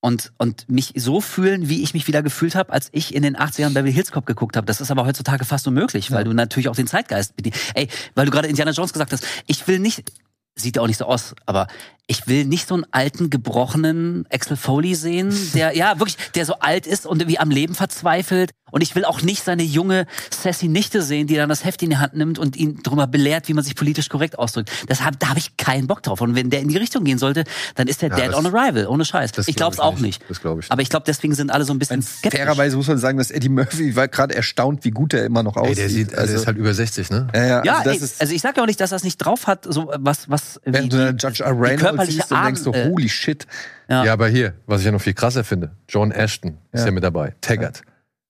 [0.00, 3.36] und, und mich so fühlen, wie ich mich wieder gefühlt habe, als ich in den
[3.36, 4.66] 80ern Beverly Hills Cop geguckt habe.
[4.66, 6.24] Das ist aber heutzutage fast unmöglich, weil Ja.
[6.24, 7.58] du natürlich auch den Zeitgeist bedienst.
[7.74, 10.10] Ey, weil du gerade Indiana Jones gesagt hast, ich will nicht,
[10.54, 11.66] sieht ja auch nicht so aus, aber
[12.06, 16.54] ich will nicht so einen alten, gebrochenen Axel Foley sehen, der, ja, wirklich, der so
[16.58, 18.50] alt ist und irgendwie am Leben verzweifelt.
[18.70, 21.90] Und ich will auch nicht seine junge, sassy Nichte sehen, die dann das Heft in
[21.90, 24.70] die Hand nimmt und ihn darüber belehrt, wie man sich politisch korrekt ausdrückt.
[24.88, 26.22] Das hab, da habe ich keinen Bock drauf.
[26.22, 28.46] Und wenn der in die Richtung gehen sollte, dann ist der Ja, dead das- on
[28.46, 29.32] arrival, ohne Scheiß.
[29.32, 30.20] das Ich glaub glaube es auch nicht.
[30.20, 30.30] nicht.
[30.30, 30.72] Das glaub ich nicht.
[30.72, 32.40] Aber ich glaube, deswegen sind alle so ein bisschen skeptisch.
[32.40, 35.56] Fairerweise muss man sagen, dass Eddie Murphy war gerade erstaunt, wie gut er immer noch
[35.58, 35.68] aussieht.
[35.68, 37.28] Ey, der sieht, also, der ist halt über 60, ne?
[37.34, 39.04] ja, ja, Ja, also das ey, ist, also ich sage ja auch nicht, dass das
[39.04, 41.52] nicht drauf hat, so was, was wie wenn du die- dann Judge R.
[41.96, 43.46] körperliche siehst, dann denkst äh, holy shit.
[43.88, 44.04] Ja.
[44.04, 44.12] Ja.
[44.12, 46.86] aber hier, was ich ja noch viel krasser finde, John Ashton ist Ja.
[46.86, 47.34] ja mit dabei.
[47.40, 47.82] Taggart.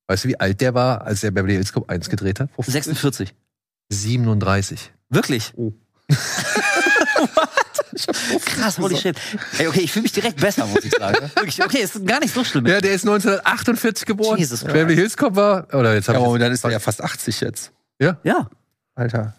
[0.08, 2.48] Weißt du, wie alt der war, als er Beverly Hills Cop 1 gedreht hat?
[2.58, 3.34] 46.
[3.90, 4.92] 37.
[5.10, 5.52] Wirklich?
[5.56, 5.72] Oh.
[8.44, 9.16] Krass, holy shit.
[9.58, 11.30] Ey, okay, ich fühle mich direkt besser, muss ich sagen.
[11.34, 12.66] Wirklich, okay, ist gar nicht so schlimm.
[12.66, 14.38] Ja, der ist 1948 geboren.
[14.38, 14.72] Jesus Christ.
[14.72, 17.40] Beverly Hills Cop war, oder jetzt Ja, habe ich dann ist er ja fast 80
[17.40, 17.72] jetzt.
[18.00, 18.16] Ja.
[18.94, 19.34] Alter.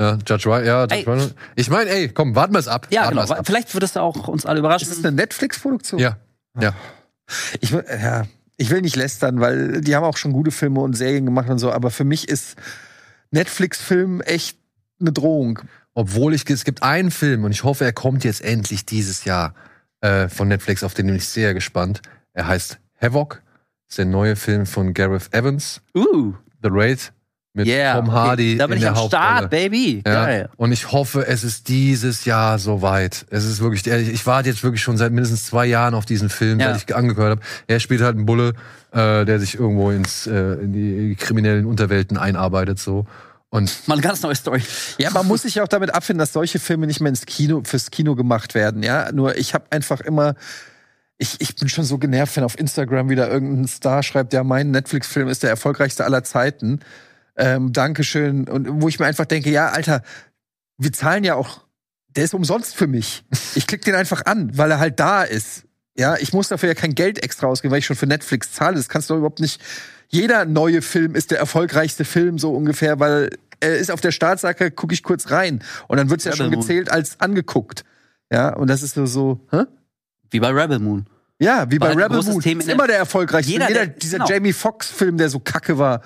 [0.00, 1.04] Ja, Judge Ryan, ja, Judge Ey.
[1.04, 1.30] Ryan.
[1.56, 2.86] Ich meine, ey, komm, warten wir es ab.
[2.90, 3.32] Ja, warten genau.
[3.32, 3.46] ab.
[3.46, 4.88] Vielleicht wird es auch uns alle überraschen.
[4.88, 6.00] Ist das eine Netflix-Produktion?
[6.00, 6.16] Ja,
[6.60, 6.74] ja.
[7.60, 8.24] Ich, will- ja,
[8.56, 11.58] ich will nicht lästern, weil die haben auch schon gute Filme und Serien gemacht und
[11.58, 12.56] so, aber für mich ist
[13.30, 14.58] Netflix-Film echt
[15.00, 15.60] eine Drohung.
[15.94, 19.54] Obwohl ich, es gibt einen Film und ich hoffe, er kommt jetzt endlich dieses Jahr
[20.00, 22.02] äh, von Netflix, auf den bin ich sehr gespannt.
[22.32, 23.42] Er heißt Havoc.
[23.88, 27.12] Ist der neue Film von Gareth Evans, Uh, The Raid,
[27.54, 27.96] mit yeah.
[27.96, 28.16] Tom okay.
[28.16, 29.22] Hardy Da bin in ich der am Hauptrolle.
[29.24, 30.02] Start, Baby.
[30.04, 30.24] Ja.
[30.24, 30.48] Geil.
[30.56, 33.26] Und ich hoffe, es ist dieses Jahr soweit.
[33.30, 36.28] Es ist wirklich, ich ich warte jetzt wirklich schon seit mindestens zwei Jahren auf diesen
[36.28, 36.72] Film, Ja.
[36.72, 37.40] seit ich angehört habe.
[37.68, 38.54] Er spielt halt einen Bulle,
[38.90, 43.06] äh, der sich irgendwo ins, äh, in die kriminellen Unterwelten einarbeitet, so.
[43.50, 44.62] Und Mal eine ganz neue Story.
[44.98, 47.62] Ja, man muss sich ja auch damit abfinden, dass solche Filme nicht mehr ins Kino,
[47.64, 49.12] fürs Kino gemacht werden, ja.
[49.12, 50.34] Nur ich habe einfach immer,
[51.18, 54.72] ich, ich bin schon so genervt, wenn auf Instagram wieder irgendein Star schreibt, ja, mein
[54.72, 56.80] Netflix-Film ist der erfolgreichste aller Zeiten.
[57.36, 58.48] Ähm, Dankeschön.
[58.48, 60.02] Und wo ich mir einfach denke, ja, Alter,
[60.78, 61.62] wir zahlen ja auch,
[62.08, 63.24] der ist umsonst für mich.
[63.54, 65.64] Ich klicke den einfach an, weil er halt da ist.
[65.96, 68.76] Ja, ich muss dafür ja kein Geld extra ausgeben, weil ich schon für Netflix zahle.
[68.76, 69.60] Das kannst du doch überhaupt nicht.
[70.08, 73.30] Jeder neue Film ist der erfolgreichste Film, so ungefähr, weil
[73.60, 75.62] er ist auf der Startseite, gucke ich kurz rein.
[75.88, 77.84] Und dann wird's ja schon gezählt als angeguckt.
[78.32, 79.62] Ja, und das ist so, so hä?
[80.30, 81.06] Wie bei Rebel Moon.
[81.38, 82.40] Ja, wie bei Rebel Moon.
[82.42, 83.52] Ist immer der erfolgreichste.
[83.52, 84.28] Jeder, Jeder, der- dieser genau.
[84.30, 86.02] Jamie Foxx-Film, der so kacke war.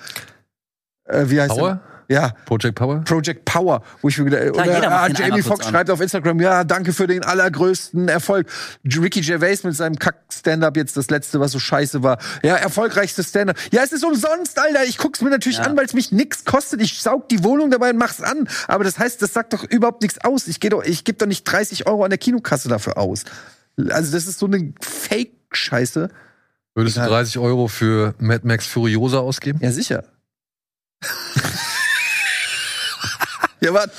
[1.09, 1.67] Äh, wie heißt Power?
[1.69, 1.79] der?
[2.11, 3.01] Ja, Project Power?
[3.03, 6.63] Project Power, wo ich mir gedacht, Klar, oder, ah, Jamie Foxx schreibt auf Instagram, ja,
[6.63, 8.47] danke für den allergrößten Erfolg.
[8.83, 12.17] Ricky Gervais mit seinem Kack-Stand-Up jetzt das letzte, was so scheiße war.
[12.41, 13.57] Ja, erfolgreichste Stand-Up.
[13.71, 14.85] Ja, es ist umsonst, Alter.
[14.85, 15.65] Ich guck's mir natürlich Ja.
[15.65, 16.81] an, weil es mich nix kostet.
[16.81, 18.49] Ich saug die Wohnung dabei und mach's an.
[18.67, 20.47] Aber das heißt, das sagt doch überhaupt nichts aus.
[20.47, 23.23] Ich geh doch, ich gebe doch nicht 30 Euro an der Kinokasse dafür aus.
[23.89, 26.09] Also das ist so eine Fake-Scheiße.
[26.73, 27.07] Würdest du Ja.
[27.07, 29.59] 30 Euro für Mad Max Furiosa ausgeben?
[29.61, 30.05] Ja, sicher.
[33.61, 33.89] Ja, was?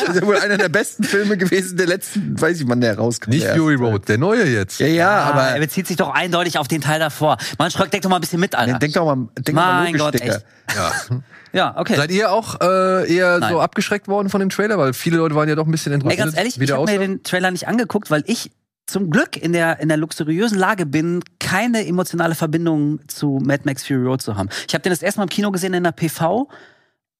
[0.00, 2.96] Das ist ja wohl einer der besten Filme gewesen der letzten, weiß ich wann der
[2.98, 3.30] rauskam.
[3.30, 3.76] Nicht der Fury.
[3.76, 4.80] Road, der neue jetzt.
[4.80, 7.36] Ja, ja, Ah, aber er bezieht sich doch eindeutig auf den Teil davor.
[7.58, 8.72] Mann, Schröck, denk doch mal ein bisschen mit, Alter.
[8.72, 10.34] Nee, denk doch mal, denk doch mal Mein logisch, Gott, Digga.
[10.34, 10.44] echt.
[10.76, 10.92] Ja.
[11.52, 11.94] Ja, okay.
[11.94, 13.52] Seid ihr auch äh, eher Nein.
[13.52, 14.76] so abgeschreckt worden von dem Trailer?
[14.76, 16.98] Weil viele Leute waren ja doch ein bisschen Ey, interessiert, ganz ehrlich, ich habe mir
[16.98, 18.50] den Trailer nicht angeguckt, weil ich
[18.86, 23.86] zum Glück in der, in der luxuriösen Lage bin, keine emotionale Verbindung zu Mad Max
[23.86, 24.48] Fury Road zu haben.
[24.68, 26.48] Ich habe den das erste Mal im Kino gesehen in der PV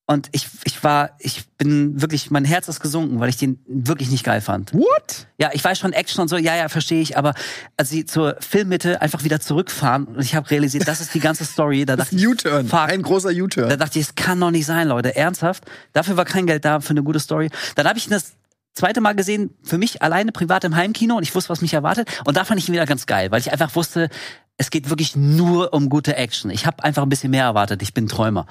[0.07, 4.11] und ich, ich war, ich bin wirklich, mein Herz ist gesunken, weil ich den wirklich
[4.11, 4.75] nicht geil fand.
[4.75, 5.27] What?
[5.39, 7.33] Ja, ich weiß schon Action und so, ja, ja, verstehe ich, aber
[7.79, 11.47] als sie zur Filmmitte einfach wieder zurückfahren und ich habe realisiert, das ist die ganze
[11.47, 12.71] Story, da Das ist ein U-Turn.
[12.71, 13.79] Ein großer Da U-Turn.
[13.79, 15.17] dachte ich, es kann doch nicht sein, Leute.
[15.17, 15.65] Ernsthaft?
[15.95, 17.49] Dafür war kein Geld da für eine gute Story.
[17.75, 18.35] Dann habe ich das
[18.75, 22.09] zweite Mal gesehen, für mich alleine privat im Heimkino und ich wusste, was mich erwartet.
[22.25, 24.09] Und da fand ich ihn wieder ganz geil, weil ich einfach wusste,
[24.57, 26.51] es geht wirklich nur um gute Action.
[26.51, 27.83] Ich habe einfach ein bisschen mehr erwartet.
[27.83, 28.47] Ich bin Träumer.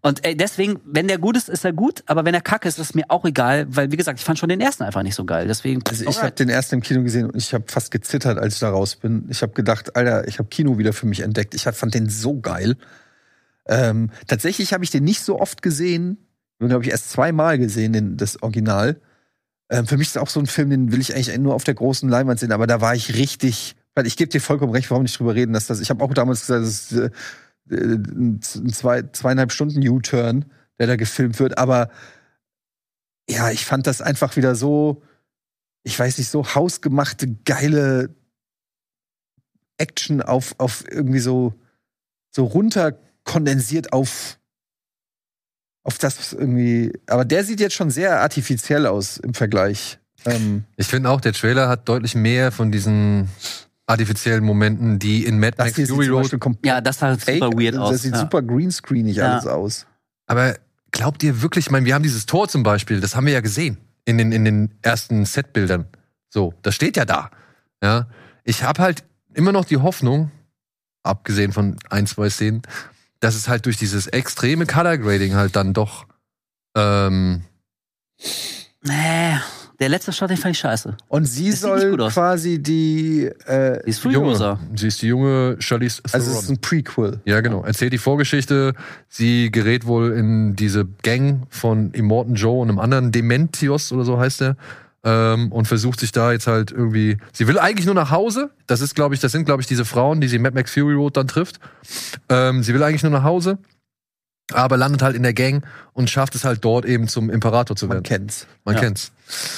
[0.00, 2.02] Und ey, deswegen, wenn der gut ist, ist er gut.
[2.06, 4.38] Aber wenn er kacke ist, ist es mir auch egal, weil wie gesagt, ich fand
[4.38, 5.46] schon den ersten einfach nicht so geil.
[5.46, 5.82] Deswegen.
[5.86, 8.60] Also ich habe den ersten im Kino gesehen und ich habe fast gezittert, als ich
[8.60, 9.26] da raus bin.
[9.28, 11.54] Ich habe gedacht, Alter, ich habe Kino wieder für mich entdeckt.
[11.54, 12.76] Ich fand den so geil.
[13.66, 16.16] Ähm, tatsächlich habe ich den nicht so oft gesehen.
[16.60, 19.00] Den habe ich erst zweimal gesehen, den, das Original.
[19.72, 21.74] Ähm, für mich ist auch so ein Film, den will ich eigentlich nur auf der
[21.74, 23.74] großen Leinwand sehen, aber da war ich richtig.
[23.94, 25.80] Weil ich gebe dir vollkommen recht, warum nicht drüber reden, dass das.
[25.80, 27.10] Ich habe auch damals gesagt, das ist äh,
[27.74, 30.44] äh, ein zwei, zweieinhalb Stunden U-Turn,
[30.78, 31.88] der da gefilmt wird, aber
[33.30, 35.02] ja, ich fand das einfach wieder so,
[35.84, 38.14] ich weiß nicht, so hausgemachte, geile
[39.78, 41.54] Action auf, auf irgendwie so,
[42.30, 44.38] so runterkondensiert auf,
[45.84, 46.92] auf das irgendwie.
[47.06, 49.98] Aber der sieht jetzt schon sehr artifiziell aus im Vergleich.
[50.24, 53.28] Ähm, Ich finde auch, der Trailer hat deutlich mehr von diesen
[53.86, 56.30] artifiziellen Momenten, die in Mad das Max Fury Road.
[56.64, 57.42] Ja, das sah fake.
[57.42, 58.02] super weird das aus.
[58.02, 58.20] sieht ja.
[58.20, 59.32] super greenscreenig Ja.
[59.32, 59.86] alles aus.
[60.26, 60.54] Aber
[60.92, 63.40] glaubt ihr wirklich, ich meine, wir haben dieses Tor zum Beispiel, das haben wir ja
[63.40, 65.86] gesehen in den, in den ersten Setbildern.
[66.28, 67.30] So, das steht ja da.
[67.82, 68.06] Ja,
[68.44, 69.04] ich habe halt
[69.34, 70.30] immer noch die Hoffnung,
[71.02, 72.62] abgesehen von ein, zwei Szenen,
[73.22, 76.06] dass es halt durch dieses extreme Color Grading halt dann doch
[76.76, 77.42] ähm,
[78.84, 79.36] Nee,
[79.80, 80.96] der letzte Shot, den fand ich scheiße.
[81.08, 84.58] Und sie Das soll quasi die, äh, Die ist Furiosa.
[84.60, 86.42] junge, sie ist die junge Charlize also es Theron.
[86.42, 87.20] ist ein Prequel.
[87.24, 87.64] Ja, genau.
[87.64, 88.74] Erzählt die Vorgeschichte.
[89.08, 94.18] Sie gerät wohl in diese Gang von Immortan Joe und einem anderen Dementios oder so
[94.18, 94.56] heißt er.
[95.04, 97.16] Ähm, und versucht sich da jetzt halt irgendwie.
[97.32, 98.50] Sie will eigentlich nur nach Hause.
[98.68, 100.72] Das ist, glaube ich, das sind, glaube ich, diese Frauen, die sie in Mad Max
[100.72, 101.58] Fury Road dann trifft.
[102.28, 103.58] Ähm, sie will eigentlich nur nach Hause,
[104.52, 107.86] aber landet halt in der Gang und schafft es halt dort eben zum Imperator zu
[107.86, 108.04] Man werden.
[108.04, 108.46] kennt's.
[108.64, 108.80] Man Ja.
[108.80, 109.10] kennt's.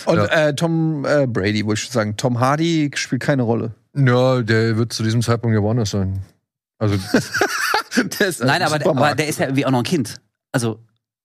[0.07, 0.25] Und Ja.
[0.49, 2.17] äh, Tom äh, Brady, würde ich sagen.
[2.17, 3.75] Tom Hardy spielt keine Rolle.
[3.95, 6.21] Ja, der wird zu diesem Zeitpunkt ja woanders sein.
[6.79, 6.97] Also,
[8.19, 10.17] der ist, Nein, aber, der- aber der ist ja irgendwie auch noch ein Kind.
[10.53, 10.81] Also,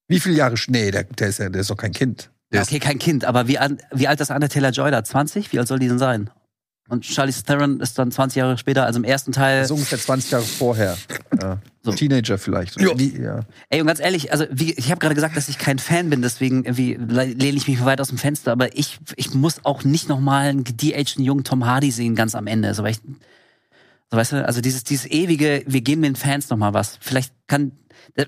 [0.07, 0.55] Wie viele Jahre?
[0.67, 2.29] Nee, der, der, ist ja, der ist doch kein Kind.
[2.51, 5.03] Der okay, kein Kind, aber wie, an- wie alt ist Anna Taylor Joy da?
[5.03, 5.51] 20?
[5.53, 6.29] Wie alt soll die denn sein?
[6.89, 9.63] Und Charlize Theron ist dann 20 Jahre später, also im ersten Teil.
[9.67, 10.97] So ungefähr 20 Jahre vorher.
[11.39, 11.59] Ja.
[11.83, 11.91] So.
[11.91, 12.81] Teenager vielleicht.
[12.81, 12.95] Ja.
[12.95, 13.41] Ja.
[13.69, 16.23] Ey, und ganz ehrlich, also wie, ich habe gerade gesagt, dass ich kein Fan bin,
[16.23, 20.09] deswegen irgendwie lehne ich mich weit aus dem Fenster, aber ich, ich muss auch nicht
[20.09, 22.73] nochmal einen de-ageden jungen Tom Hardy sehen, ganz am Ende.
[22.73, 23.01] So, weil ich,
[24.09, 26.97] so, weißt du, also dieses, dieses ewige, wir geben den Fans nochmal was.
[26.99, 27.73] Vielleicht kann,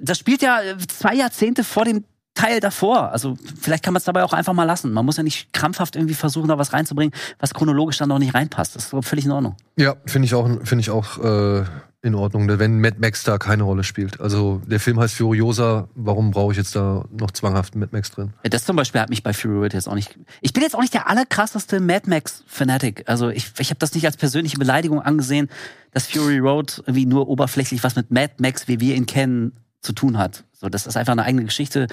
[0.01, 3.11] das spielt ja zwei Jahrzehnte vor dem Teil davor.
[3.11, 4.91] Also vielleicht kann man es dabei auch einfach mal lassen.
[4.93, 8.33] Man muss ja nicht krampfhaft irgendwie versuchen, da was reinzubringen, was chronologisch dann noch nicht
[8.33, 8.75] reinpasst.
[8.75, 9.55] Das ist völlig in Ordnung.
[9.77, 11.65] Ja, finde ich auch, finde ich auch äh,
[12.03, 14.19] in Ordnung, wenn Mad Max da keine Rolle spielt.
[14.19, 18.33] Also der Film heißt Furiosa, warum brauche ich jetzt da noch zwanghaft Mad Max drin?
[18.43, 20.17] Ja, Das zum Beispiel hat mich bei Fury Road jetzt auch nicht.
[20.41, 23.03] Ich bin jetzt auch nicht der allerkrasseste Mad Max Fanatic.
[23.07, 25.47] Also ich, ich habe das nicht als persönliche Beleidigung angesehen,
[25.91, 29.51] dass Fury Road irgendwie nur oberflächlich was mit Mad Max, wie wir ihn kennen,
[29.81, 30.43] zu tun hat.
[30.61, 31.87] So, das ist einfach eine eigene Geschichte.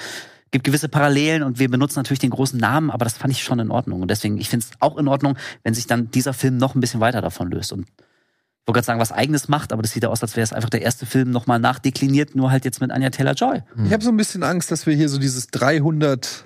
[0.50, 3.58] Gibt gewisse Parallelen und wir benutzen natürlich den großen Namen, aber das fand ich schon
[3.58, 4.02] in Ordnung.
[4.02, 6.80] Und deswegen, ich finde es auch in Ordnung, wenn sich dann dieser Film noch ein
[6.80, 7.72] bisschen weiter davon löst.
[7.72, 10.44] Und ich wollte gerade sagen, was eigenes macht, aber das sieht ja aus, als wäre
[10.44, 13.62] es einfach der erste Film nochmal nachdekliniert, nur halt jetzt mit Anja Taylor Joy.
[13.86, 16.44] Ich habe so ein bisschen Angst, dass wir hier so dieses 300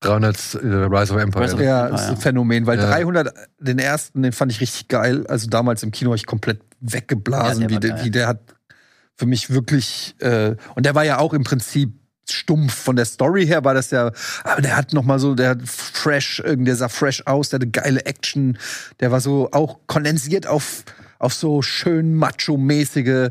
[0.00, 1.44] 300 äh, Rise of Empire.
[1.44, 2.20] Rise of- ja, Ja, ist ein ja.
[2.20, 2.86] Phänomen, weil Ja.
[2.86, 5.24] 300, den ersten, den fand ich richtig geil.
[5.28, 8.26] Also damals im Kino habe ich komplett weggeblasen, Ja, der wie, war der, wie der
[8.26, 8.40] hat
[9.22, 11.92] für mich wirklich, äh, und der war ja auch im Prinzip
[12.28, 12.74] stumpf.
[12.74, 14.10] Von der Story her war das ja,
[14.42, 17.70] aber der hat noch mal so, der hat fresh, der sah fresh aus, der hatte
[17.70, 18.58] geile Action,
[18.98, 20.82] der war so auch kondensiert auf,
[21.20, 23.30] auf so schön macho-mäßige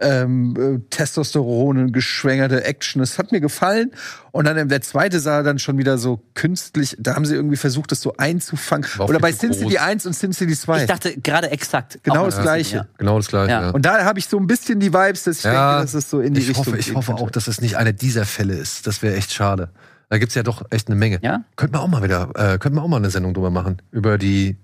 [0.00, 3.00] ähm, äh, Testosteron geschwängerte Action.
[3.00, 3.92] Das hat mir gefallen.
[4.32, 6.96] Und dann der zweite sah dann schon wieder so künstlich.
[6.98, 8.88] Da haben sie irgendwie versucht, das so einzufangen.
[8.98, 9.76] Oder bei SimCity groß.
[9.76, 10.80] 1 und SimCity 2.
[10.82, 12.00] Ich dachte gerade exakt.
[12.02, 12.76] Genau das Gleiche.
[12.76, 12.86] Ja.
[12.98, 13.50] Genau das gleiche.
[13.50, 13.62] Ja.
[13.62, 13.70] Ja.
[13.70, 16.10] Und da habe ich so ein bisschen die Vibes, dass ich Ja, denke, dass es
[16.10, 17.22] so in die ich Richtung hoffe, ich hoffe könnte.
[17.22, 18.86] auch, dass es nicht einer dieser Fälle ist.
[18.86, 19.70] Das wäre echt schade.
[20.08, 21.18] Da gibt's ja doch echt eine Menge.
[21.22, 21.44] Ja?
[21.56, 23.80] Könnten wir auch mal wieder, äh, könnten wir auch mal eine Sendung drüber machen.
[23.92, 24.56] Über die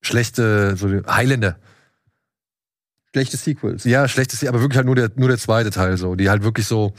[0.00, 1.56] schlechte, so die Highlander.
[3.12, 3.84] Schlechte Sequels.
[3.84, 6.66] Ja, schlechtes, aber wirklich halt nur der, nur der zweite Teil so, die halt wirklich
[6.66, 6.92] so,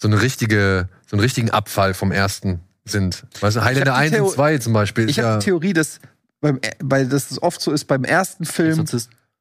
[0.00, 3.24] so eine richtige, so einen richtigen Abfall vom ersten sind.
[3.40, 5.10] Weißt du, Highlander hab die 1 und Theo- 2 zum Beispiel.
[5.10, 6.00] Ich habe ja, die Theorie, dass
[6.40, 8.84] beim, weil das oft so ist beim ersten Film,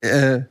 [0.02, 0.42] äh,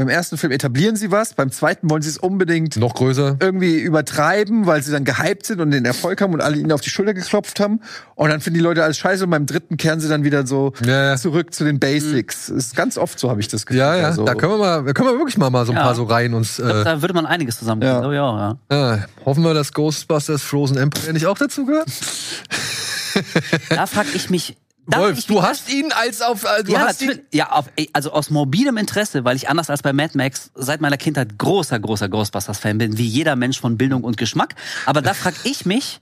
[0.00, 3.36] beim ersten Film etablieren sie was, beim zweiten wollen sie es unbedingt noch größer.
[3.40, 6.80] irgendwie übertreiben, weil sie dann gehypt sind und den Erfolg haben und alle ihnen auf
[6.80, 7.80] die Schulter geklopft haben.
[8.14, 10.72] Und dann finden die Leute alles scheiße und beim dritten kehren sie dann wieder so
[10.84, 11.16] Ja, ja.
[11.16, 12.48] zurück zu den Basics.
[12.48, 13.80] Ist ganz oft so, habe ich das Gefühl.
[13.80, 15.76] Ja, ja, Also, da können wir mal, da können wir wirklich mal, mal so ein
[15.76, 15.82] Ja.
[15.84, 16.58] paar so Reihen uns.
[16.58, 18.02] Ich glaub, Äh, da würde man einiges zusammenkriegen.
[18.02, 18.08] Ja.
[18.08, 18.94] Oh, ja, ja.
[18.94, 21.88] äh, hoffen wir, dass Ghostbusters Frozen Empire nicht auch dazu gehört.
[23.70, 24.56] Da frage ich mich.
[24.90, 27.20] Da frag Wolf, ich du hast ihn als auf, äh, du ja, hast ihn.
[27.32, 30.96] ja auf, also aus morbidem Interesse, weil ich anders als bei Mad Max seit meiner
[30.96, 34.54] Kindheit großer, großer Ghostbusters-Fan bin, wie jeder Mensch von Bildung und Geschmack.
[34.86, 36.00] Aber da frage ich mich,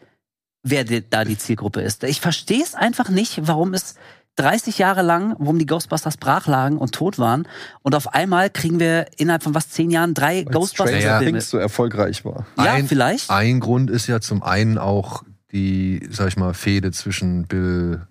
[0.62, 2.04] wer da die Zielgruppe ist.
[2.04, 3.94] Ich verstehe es einfach nicht, warum es
[4.36, 7.48] 30 Jahre lang, warum die Ghostbusters brach lagen und tot waren.
[7.82, 11.40] Und auf einmal kriegen wir innerhalb von was, zehn Jahren drei Ghostbusters-Filme.
[11.40, 12.46] So erfolgreich war.
[12.56, 13.30] Ja, Ein- vielleicht.
[13.30, 18.06] Ein Grund ist ja zum einen auch die, sag ich mal, Fehde zwischen Bill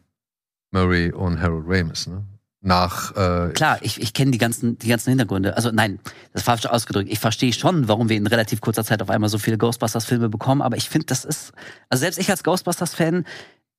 [0.72, 2.24] Murray und Harold Ramis, ne?
[2.62, 5.56] Nach, äh, Klar, ich, ich kenne die ganzen, die ganzen Hintergründe.
[5.56, 6.00] Also nein,
[6.34, 7.08] das war falsch ausgedrückt.
[7.10, 10.62] Ich verstehe schon, warum wir in relativ kurzer Zeit auf einmal so viele Ghostbusters-Filme bekommen,
[10.62, 11.54] aber ich finde, das ist,
[11.90, 13.26] also selbst ich als Ghostbusters-Fan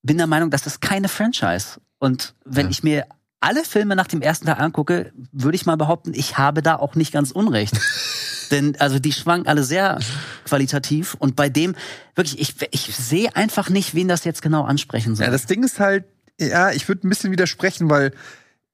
[0.02, 1.80] bin der Meinung, das ist keine Franchise.
[1.98, 2.70] Und wenn Ja.
[2.70, 3.04] ich mir
[3.40, 6.94] alle Filme nach dem ersten Teil angucke, würde ich mal behaupten, ich habe da auch
[6.94, 7.74] nicht ganz Unrecht.
[8.52, 9.98] Denn also die schwanken alle sehr
[10.46, 11.74] qualitativ und bei dem
[12.14, 15.26] wirklich, ich, ich sehe einfach nicht, wen das jetzt genau ansprechen soll.
[15.26, 16.04] Ja, das Ding ist halt,
[16.40, 18.12] ja, ich würde ein bisschen widersprechen, weil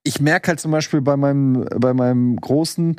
[0.03, 2.97] ich merke halt zum Beispiel bei meinem, bei meinem Großen,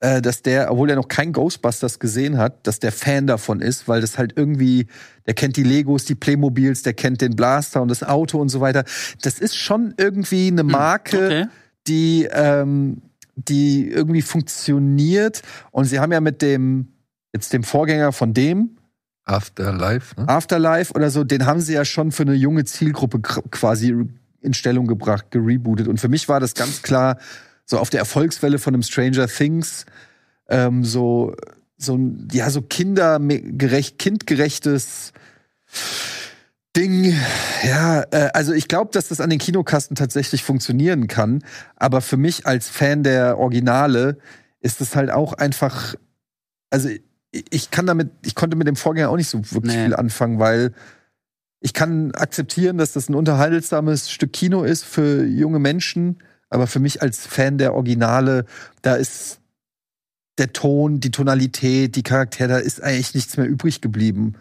[0.00, 3.86] äh, dass der, obwohl er noch kein Ghostbusters gesehen hat, dass der Fan davon ist,
[3.86, 4.86] weil das halt irgendwie,
[5.26, 8.60] der kennt die Legos, die Playmobils, der kennt den Blaster und das Auto und so
[8.60, 8.84] weiter.
[9.22, 11.46] Das ist schon irgendwie eine Marke, Hm, okay.
[11.86, 13.02] die, ähm,
[13.36, 15.42] die irgendwie funktioniert.
[15.70, 16.88] Und sie haben ja mit dem,
[17.32, 18.76] jetzt dem Vorgänger von dem,
[19.30, 20.28] Afterlife, ne?
[20.28, 23.94] Afterlife oder so, den haben sie ja schon für eine junge Zielgruppe quasi
[24.40, 25.88] in Stellung gebracht, gerebootet.
[25.88, 27.18] Und für mich war das ganz klar
[27.64, 29.86] so auf der Erfolgswelle von einem Stranger Things
[30.48, 31.34] ähm, so
[31.76, 35.12] so ein ja so kindergerecht kindgerechtes
[36.76, 37.14] Ding.
[37.64, 41.42] Ja, äh, also ich glaube, dass das an den Kinokasten tatsächlich funktionieren kann.
[41.76, 44.18] Aber für mich als Fan der Originale
[44.60, 45.94] ist es halt auch einfach,
[46.70, 46.88] also
[47.32, 49.84] ich- kann damit, ich konnte mit dem Vorgänger auch nicht so wirklich Nee.
[49.84, 50.72] viel anfangen, weil
[51.60, 56.80] ich kann akzeptieren, dass das ein unterhaltsames Stück Kino ist für junge Menschen, aber für
[56.80, 58.46] mich als Fan der Originale,
[58.82, 59.40] da ist
[60.38, 64.34] der Ton, die Tonalität, die Charaktere, da ist eigentlich nichts mehr übrig geblieben.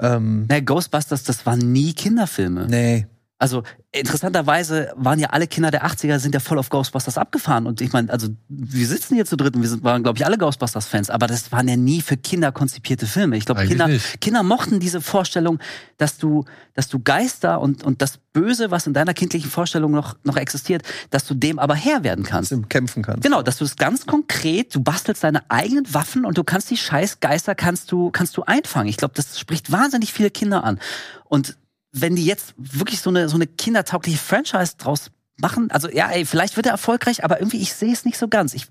[0.00, 2.66] Ähm, Na, Ghostbusters, das waren nie Kinderfilme.
[2.68, 3.06] nee.
[3.40, 7.80] Also interessanterweise waren ja alle Kinder der 80er sind ja voll auf Ghostbusters abgefahren und
[7.80, 10.36] ich meine, also wir sitzen hier zu dritt und wir sind, waren glaube ich alle
[10.36, 13.38] Ghostbusters Fans, aber das waren ja nie für Kinder konzipierte Filme.
[13.38, 14.20] Ich glaube Kinder nicht.
[14.20, 15.58] Kinder mochten diese Vorstellung,
[15.96, 16.44] dass du
[16.74, 20.82] dass du Geister und und das Böse, was in deiner kindlichen Vorstellung noch noch existiert,
[21.08, 22.52] dass du dem aber Herr werden kannst.
[22.52, 23.22] Dass du kämpfen kannst.
[23.22, 26.76] Genau, dass du das ganz konkret, du bastelst deine eigenen Waffen und du kannst die
[26.76, 28.90] scheiß Geister kannst du kannst du einfangen.
[28.90, 30.78] Ich glaube, das spricht wahnsinnig viele Kinder an.
[31.24, 31.56] Und
[31.92, 36.24] wenn die jetzt wirklich so eine so eine kindertaugliche Franchise draus machen, also ja, ey,
[36.24, 38.54] vielleicht wird er erfolgreich, aber irgendwie ich sehe es nicht so ganz.
[38.54, 38.66] Ich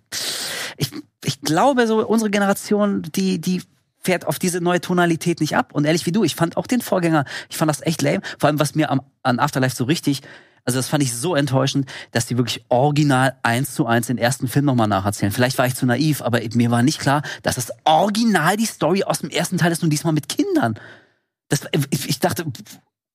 [0.77, 0.91] ich
[1.23, 3.61] ich glaube so unsere Generation, die die
[4.01, 5.73] fährt auf diese neue Tonalität nicht ab.
[5.73, 8.21] Und ehrlich wie du, ich fand auch den Vorgänger, ich fand das echt lame.
[8.37, 10.21] Vor allem, was mir am, an Afterlife so richtig,
[10.65, 14.47] also das fand ich so enttäuschend, dass die wirklich original eins zu eins den ersten
[14.47, 15.31] Film nochmal nacherzählen.
[15.31, 19.03] Vielleicht war ich zu naiv, aber mir war nicht klar, dass das original die Story
[19.03, 20.79] aus dem ersten Teil ist und diesmal mit Kindern.
[21.49, 22.45] Das, ich dachte,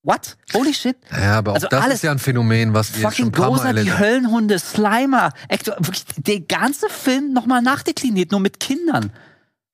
[0.04, 0.36] what?
[0.52, 0.96] Holy shit.
[1.10, 3.32] Ja, aber auch Also das alles- ist ja ein Phänomen, was wir schon Fucking ein
[3.32, 8.40] paar Mal Gozer, die erlebt Höllenhunde, Slimer, Ecto, wirklich der ganze Film nochmal nachdekliniert, nur
[8.40, 9.10] mit Kindern.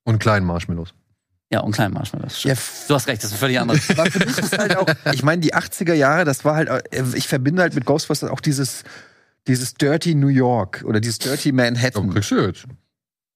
[0.05, 0.95] Und kleinen Marshmallows.
[1.53, 2.45] Ja, und kleinen Marshmallows.
[2.45, 2.55] Ja,
[2.89, 3.81] Du hast recht, das ist völlig anders.
[3.85, 7.27] Für mich ist halt auch, ich meine, die 80er Jahre, das war halt, äh, ich
[7.29, 8.85] verbinde halt mit Ghostbusters auch dieses,
[9.49, 12.13] dieses Dirty New York oder dieses Dirty Ja, Manhattan.
[12.15, 12.67] jetzt.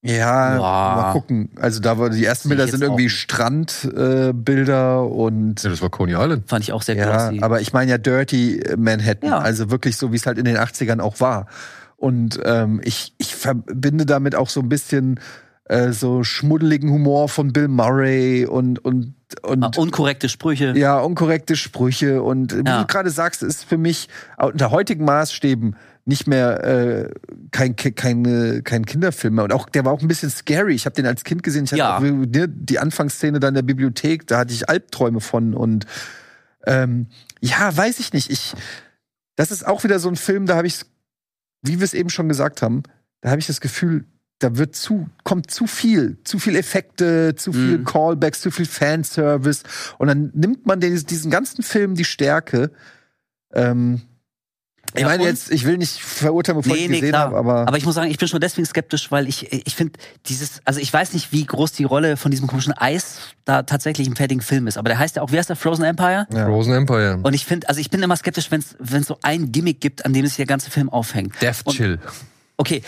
[0.07, 0.97] Ja, Boah.
[1.03, 1.49] mal gucken.
[1.57, 3.09] Also da war die ersten Bilder sind irgendwie.
[3.09, 6.47] Strandbilder äh, Bilder und Ja, das war Coney Island.
[6.47, 7.43] Fand ich auch sehr ja, glossy.
[7.43, 9.39] aber ich meine ja Dirty Manhattan, Ja.
[9.39, 11.47] also wirklich so, wie es halt in den 80ern auch war.
[11.97, 15.19] Und ähm, ich, ich verbinde damit auch so ein bisschen
[15.67, 20.75] äh, so schmuddeligen Humor von Bill Murray und und und Ah, unkorrekte Sprüche.
[20.77, 22.83] ja, unkorrekte Sprüche und wie Ja.
[22.83, 24.09] du gerade sagst, ist für mich
[24.39, 25.77] unter heutigen Maßstäben
[26.07, 27.11] nicht mehr äh,
[27.51, 29.45] kein, ke- keine, kein Kinderfilm mehr.
[29.45, 30.75] Und auch der war auch ein bisschen scary.
[30.75, 31.65] Ich habe den als Kind gesehen.
[31.65, 31.97] Ich hatte Ja.
[31.97, 35.87] auch, ne, die Anfangsszene da in der Bibliothek, da hatte ich Albträume von und
[36.67, 37.09] Ähm,
[37.41, 38.31] ja, weiß ich nicht.
[38.31, 38.55] Ich,
[39.37, 40.81] das ist auch wieder so ein Film, da habe ich,
[41.63, 42.83] wie wir es eben schon gesagt haben,
[43.21, 44.05] da habe ich das Gefühl,
[44.45, 47.85] da wird zu, kommt zu viel, zu viel Effekte, zu viel Mhm.
[47.85, 49.63] Callbacks, zu viel Fanservice.
[49.99, 52.71] Und dann nimmt man den, diesen ganzen Film die Stärke.
[53.55, 54.03] Ähm,
[54.95, 57.85] ich Ja, meine jetzt, ich will nicht verurteilen, bevor ich gesehen habe, aber, aber ich
[57.85, 61.15] muss sagen, ich bin schon deswegen skeptisch, weil ich, ich finde dieses, also ich weiß
[61.15, 64.77] nicht, wie groß die Rolle von diesem komischen Eis da tatsächlich im fertigen Film ist.
[64.77, 66.29] Aber der heißt ja auch, wie heißt der, Frozen Empire?
[66.33, 66.47] Ja.
[66.47, 67.19] Frozen Empire.
[67.23, 70.13] Und ich finde, also ich bin immer skeptisch, wenn es so ein Gimmick gibt, an
[70.13, 71.35] dem sich der ganze Film aufhängt.
[71.43, 71.99] Death Und- Chill.
[72.57, 72.83] Okay,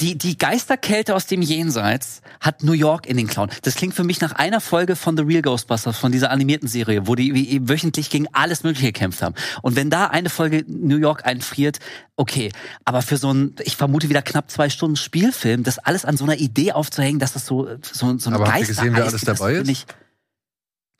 [0.00, 3.50] die, die Geisterkälte aus dem Jenseits hat New York in den Klauen.
[3.62, 7.06] Das klingt für mich nach einer Folge von The Real Ghostbusters, von dieser animierten Serie,
[7.06, 9.34] wo die wöchentlich gegen alles Mögliche gekämpft haben.
[9.62, 11.78] Und wenn da eine Folge New York einfriert,
[12.16, 12.52] okay.
[12.84, 16.24] Aber für so ein, ich vermute wieder knapp zwei Stunden Spielfilm, das alles an so
[16.24, 19.04] einer Idee aufzuhängen, dass das so, so, so ein Aber habt ihr Geister gesehen, wer
[19.06, 19.68] alles dabei ist?
[19.68, 19.86] Ich,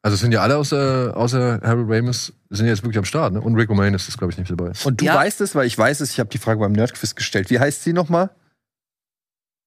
[0.03, 3.41] Also es sind ja alle außer, außer Harold Ramis sind jetzt wirklich am Start, ne?
[3.41, 4.73] Und Rick Moranis ist, glaube ich, nicht dabei.
[4.85, 5.15] und du Ja.
[5.15, 7.51] weißt es, weil ich weiß es, ich habe die Frage beim Nerdquiz gestellt.
[7.51, 8.31] Wie heißt sie nochmal?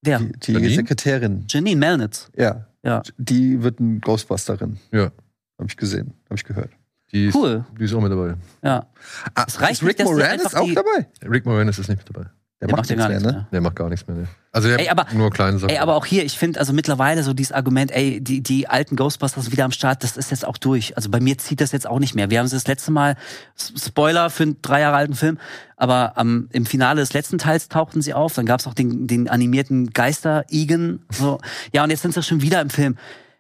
[0.02, 0.20] Wer?
[0.20, 0.76] Die, die Janine?
[0.76, 1.46] Sekretärin.
[1.50, 2.30] Janine Melnitz.
[2.36, 2.68] Ja.
[2.84, 3.02] Ja.
[3.18, 4.78] Die wird ein Ghostbusterin.
[4.92, 5.12] Ja.
[5.58, 6.72] Habe ich gesehen, habe ich gehört.
[7.12, 7.66] Die ist, Cool.
[7.80, 8.36] die ist auch mit dabei.
[8.64, 8.88] Ja.
[9.36, 11.08] Ah, Es reicht ist Rick nicht, Moranis auch die- dabei?
[11.24, 12.30] Rick Moranis ist nicht mit dabei.
[12.62, 13.32] Der, Der macht, ja nichts mehr, ne?
[13.32, 13.48] mehr.
[13.52, 14.18] Der macht gar nichts mehr.
[14.18, 14.28] Ne?
[14.52, 15.72] Also er Ey, hat aber- nur kleine Sachen.
[15.72, 18.96] Ey, aber auch hier, ich finde also mittlerweile so dieses Argument, ey, die, die alten
[18.96, 20.96] Ghostbusters wieder am Start, das ist jetzt auch durch.
[20.96, 22.30] Also bei mir zieht das jetzt auch nicht mehr.
[22.30, 23.16] Wir haben sie das letzte Mal,
[23.58, 25.40] Spoiler für einen drei Jahre alten Film,
[25.76, 28.36] aber am, im Finale des letzten Teils tauchten sie auf.
[28.36, 31.00] Dann gab es auch den, den animierten Geister-Igen.
[31.12, 31.40] So.
[31.74, 32.96] Ja, und jetzt sind sie schon wieder im Film.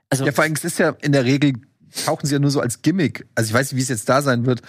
[0.09, 1.53] Also, Ja, vor allem, es ist ja in der Regel,
[2.05, 3.27] tauchen sie ja nur so als Gimmick.
[3.35, 4.61] Also ich weiß nicht, wie es jetzt da sein wird.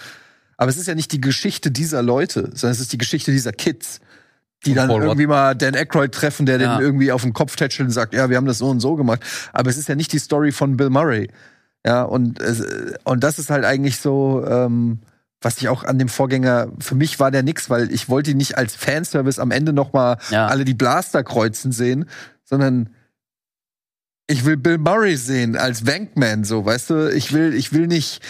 [0.57, 3.51] Aber es ist ja nicht die Geschichte dieser Leute, sondern es ist die Geschichte dieser
[3.51, 3.99] Kids.
[4.65, 6.77] Die dann irgendwie mal Dan Aykroyd treffen, der Ja.
[6.77, 8.95] den irgendwie auf den Kopf tätschelt und sagt, ja, wir haben das so und so
[8.95, 9.21] gemacht.
[9.51, 11.29] Aber es ist ja nicht die Story von Bill Murray.
[11.85, 12.39] Ja, und,
[13.03, 14.99] und das ist halt eigentlich so, ähm,
[15.41, 18.37] was ich auch an dem Vorgänger, für mich war der nix, weil ich wollte ihn
[18.37, 20.47] nicht als Fanservice am Ende noch mal Ja.
[20.47, 22.05] alle die Blaster kreuzen sehen,
[22.45, 22.89] sondern
[24.27, 27.11] ich will Bill Murray sehen als Wankman, so, weißt du?
[27.13, 28.21] Ich will, ich will nicht,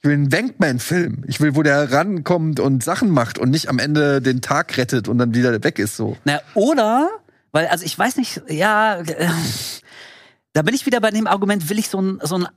[0.00, 1.24] ich will einen Wankman-Film.
[1.26, 5.08] Ich will, wo der rankommt und Sachen macht und nicht am Ende den Tag rettet
[5.08, 6.16] und dann wieder weg ist, so.
[6.24, 7.10] Na, oder,
[7.52, 9.28] weil, also ich weiß nicht, ja, äh,
[10.54, 12.48] da bin ich wieder bei dem Argument, will ich so einen, so einen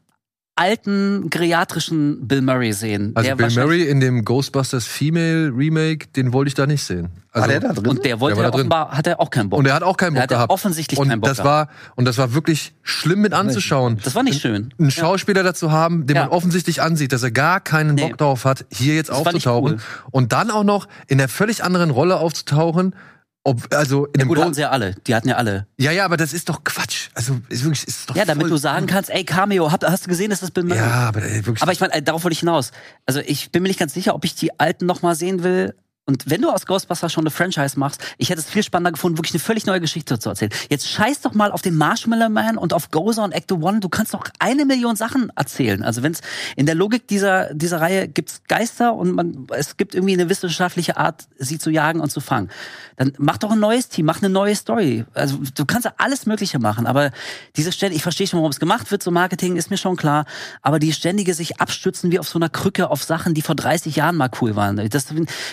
[0.55, 3.11] alten, geriatrischen Bill Murray sehen.
[3.15, 7.09] also der Bill Murray in dem Ghostbusters Female Remake, den wollte ich da nicht sehen.
[7.31, 7.87] Also, War der da drin?
[7.87, 8.61] Und der wollte Der war ja da drin.
[8.67, 9.57] offenbar, hat er auch keinen Bock.
[9.57, 10.51] Und er hat auch keinen Bock gehabt.
[10.51, 11.69] offensichtlich und keinen Bock das gehabt.
[11.71, 13.99] war und das war wirklich schlimm mit anzuschauen.
[14.03, 14.71] Das war nicht schön.
[14.77, 16.23] Einen Schauspieler dazu haben, den Ja.
[16.25, 18.09] man offensichtlich ansieht, dass er gar keinen Nee.
[18.09, 20.09] Bock darauf hat, hier jetzt Das war nicht aufzutauchen cool.
[20.11, 22.95] und dann auch noch in der völlig anderen Rolle aufzutauchen.
[23.45, 24.95] Ob, also in Ja, gut, hatten sie ja alle.
[25.05, 25.67] Die hatten ja alle.
[25.77, 27.09] ja, ja, aber das ist doch Quatsch.
[27.13, 30.09] Also ist wirklich, ist doch Ja, damit du sagen kannst, ey, Cameo, hab, hast du
[30.09, 30.77] gesehen, dass das Murray?
[30.77, 31.61] Ja, aber ey, wirklich.
[31.61, 32.71] Aber ich meine, äh, darauf wollte ich hinaus.
[33.05, 35.75] Also ich bin mir nicht ganz sicher, ob ich die alten noch mal sehen will.
[36.05, 39.17] Und wenn du aus Ghostbusters schon eine Franchise machst, ich hätte es viel spannender gefunden,
[39.17, 40.51] wirklich eine völlig neue Geschichte zu erzählen.
[40.69, 43.79] Jetzt scheiß doch mal auf den Marshmallow Man und auf Gozer und Ecto One.
[43.79, 45.81] Du kannst doch eine Million Sachen erzählen.
[45.81, 46.19] Also wenn es
[46.57, 50.97] in der Logik dieser dieser Reihe gibt's Geister und man es gibt irgendwie eine wissenschaftliche
[50.97, 52.49] Art, sie zu jagen und zu fangen,
[52.97, 55.05] dann mach doch ein neues Team, mach eine neue Story.
[55.13, 57.11] Also du kannst ja alles Mögliche machen, aber
[57.55, 60.25] diese Stelle, ich verstehe schon, warum es gemacht wird, so Marketing ist mir schon klar,
[60.61, 63.95] aber die ständige sich abstützen wie auf so einer Krücke auf Sachen, die vor 30
[63.95, 64.89] Jahren mal cool waren.
[64.89, 65.05] Das,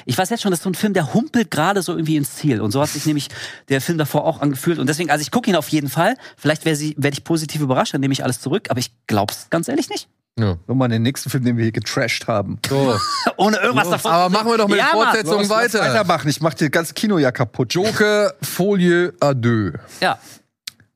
[0.06, 2.34] ich weiß jetzt schon, das ist so ein Film, der humpelt gerade so irgendwie ins
[2.34, 2.60] Ziel.
[2.60, 3.28] Und so hat sich nämlich
[3.68, 4.78] der Film davor auch angefühlt.
[4.78, 6.16] Und deswegen, also ich gucke ihn auf jeden Fall.
[6.36, 9.68] Vielleicht werde werd ich positiv überrascht, dann nehme ich alles zurück, aber ich glaub's ganz
[9.68, 10.08] ehrlich nicht.
[10.38, 10.56] ja.
[10.66, 12.58] Nochmal den nächsten Film, den wir hier getrashed haben.
[12.68, 12.96] so.
[13.36, 14.10] Ohne irgendwas davon.
[14.10, 15.04] Aber machen wir doch mit Ja, der Mann.
[15.06, 15.80] Fortsetzung Los, lass weiter.
[15.80, 16.28] weitermachen.
[16.28, 17.72] Ich mach dir das ganze Kino ja kaputt.
[17.74, 19.72] Joker Folie à deux.
[20.00, 20.18] Ja.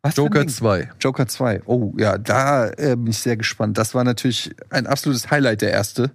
[0.03, 0.49] Was Joker Ding?
[0.51, 0.91] 2.
[1.01, 1.63] Joker 2.
[1.65, 3.79] Oh, ja, da äh, bin ich sehr gespannt.
[3.79, 6.11] Das war natürlich ein absolutes Highlight, der erste.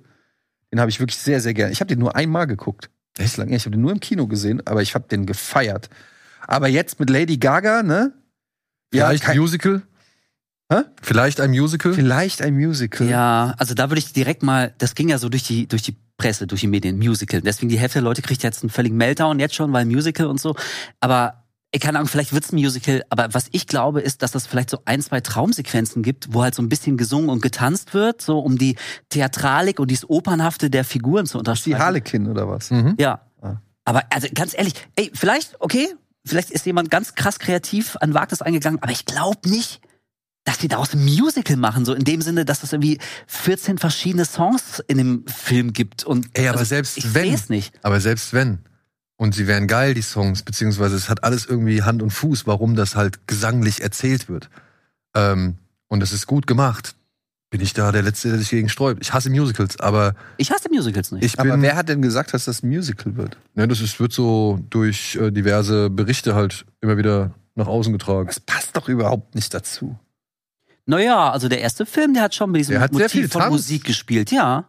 [0.72, 1.72] Den habe ich wirklich sehr, sehr gerne.
[1.72, 2.91] Ich habe den nur einmal geguckt.
[3.19, 3.49] Bislang.
[3.49, 5.89] Ja, ich habe den nur im Kino gesehen, aber ich habe den gefeiert.
[6.47, 8.13] Aber jetzt mit Lady Gaga, ne?
[8.91, 9.83] Vielleicht kein- Musical?
[10.71, 10.81] Hä?
[11.01, 11.93] Vielleicht ein Musical?
[11.93, 13.07] vielleicht ein Musical.
[13.07, 15.95] Ja, also da würde ich direkt mal, das ging ja so durch die, durch die
[16.17, 17.41] Presse, durch die Medien, Musical.
[17.41, 20.39] Deswegen die Hälfte der Leute kriegt jetzt einen völligen Meltdown jetzt schon, weil Musical und
[20.39, 20.55] so.
[20.99, 21.39] Aber
[21.77, 24.79] keine Ahnung, vielleicht wird's ein Musical, aber was ich glaube, ist, dass es vielleicht so
[24.85, 28.57] ein, zwei Traumsequenzen gibt, wo halt so ein bisschen gesungen und getanzt wird, so um
[28.57, 28.75] die
[29.09, 31.77] Theatralik und dieses Opernhafte der Figuren zu Die unterstreichen.
[31.77, 32.71] Harlequin oder was?
[32.71, 32.95] Mhm.
[32.97, 33.21] Ja.
[33.41, 33.57] Ah.
[33.85, 35.87] Aber also ganz ehrlich, ey, vielleicht, okay,
[36.25, 39.81] vielleicht ist jemand ganz krass kreativ an Wagnis eingegangen, aber ich glaube nicht,
[40.45, 42.97] dass die daraus ein Musical machen, so in dem Sinne, dass es irgendwie
[43.27, 46.03] 14 verschiedene Songs in dem Film gibt.
[46.03, 47.25] Und Ey, aber also, selbst ich wenn.
[47.25, 47.73] sehe es nicht.
[47.83, 48.59] Aber selbst wenn.
[49.19, 52.77] Und sie wären geil, die Songs, beziehungsweise es hat alles irgendwie Hand und Fuß, warum
[52.77, 54.49] das halt gesanglich erzählt wird.
[55.13, 55.57] Ähm,
[55.89, 56.95] und es ist gut gemacht.
[57.49, 59.01] bin ich da der Letzte, der sich gegen sträubt.
[59.01, 61.25] Ich hasse Musicals, aber Ich hasse Musicals nicht.
[61.25, 61.51] ich bin.
[61.51, 63.37] Aber wer hat denn gesagt, dass das ein Musical wird?
[63.55, 68.27] ne, das ist, wird so durch äh, diverse Berichte halt immer wieder nach außen getragen.
[68.27, 69.99] Das passt doch überhaupt nicht dazu.
[70.85, 73.33] naja, also der erste Film, der hat schon mit diesem Der hat sehr viel Motiv
[73.33, 73.51] von Tanz.
[73.51, 74.63] Musik gespielt, ja.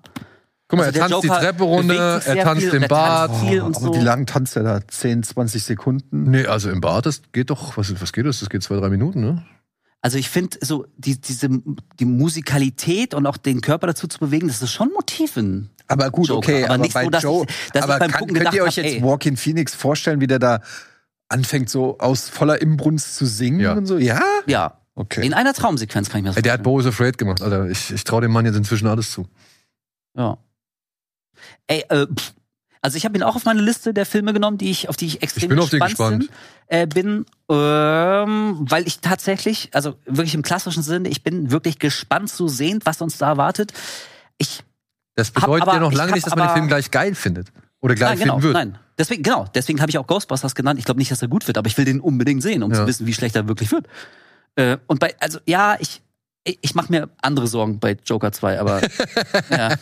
[0.70, 3.36] Guck mal, Also er tanzt die Joker Treppe runter, er tanzt viel, im tanzt Bad.
[3.40, 3.94] viel und aber so.
[3.94, 4.80] wie lange tanzt er da?
[4.86, 6.30] 10, 20 Sekunden?
[6.30, 8.38] Nee, also im Bad, das geht doch, was, was geht das?
[8.40, 9.44] Das geht zwei, drei Minuten, ne?
[10.00, 11.48] Also ich finde so die, diese
[11.98, 15.68] die Musikalität und auch den Körper dazu zu bewegen, das ist schon ein Motiv in
[15.88, 17.98] Aber gut, Joker, okay, aber aber, nicht bei so, dass Joe, ich- dass ich aber
[17.98, 19.02] beim kann, könnt ihr euch hab, jetzt.
[19.02, 20.60] Walking Phoenix vorstellen, wie der da
[21.28, 23.74] anfängt so aus voller Imbrunst zu singen Ja.
[23.74, 23.98] und so?
[23.98, 24.20] Ja?
[24.46, 25.24] ja Okay.
[25.26, 26.74] in einer Traumsequenz kann ich mir das Ey, der hat vorstellen.
[26.84, 27.68] Bo is Afraid gemacht, Alter.
[27.68, 29.26] Ich, ich traue dem Mann jetzt inzwischen alles zu.
[30.16, 30.38] Ja.
[31.70, 32.32] Ey, äh, pff.
[32.82, 35.06] also ich habe ihn auch auf meine Liste der Filme genommen, die ich auf die
[35.06, 36.22] ich extrem bin auf den gespannt, gespannt.
[36.24, 41.78] Sind, äh, bin, ähm, weil ich tatsächlich, also wirklich im klassischen Sinne, ich bin wirklich
[41.78, 43.72] gespannt zu sehen, was uns da erwartet.
[44.38, 44.62] Ich
[45.14, 47.14] Das bedeutet aber- ja noch ich lange nicht, dass man den aber- Film gleich geil
[47.14, 47.48] findet.
[47.82, 48.54] Oder gleich nein, genau, finden wird.
[48.54, 48.78] nein.
[48.98, 50.78] Deswegen, genau, deswegen habe ich auch Ghostbusters genannt.
[50.78, 52.78] Ich glaube nicht, dass er gut wird, aber ich will den unbedingt sehen, um Ja.
[52.80, 53.86] zu wissen, wie schlecht er wirklich wird.
[54.56, 56.02] Äh, und bei, also ja, ich,
[56.44, 58.80] ich, mache mir andere Sorgen bei Joker 2, aber
[59.50, 59.74] ja,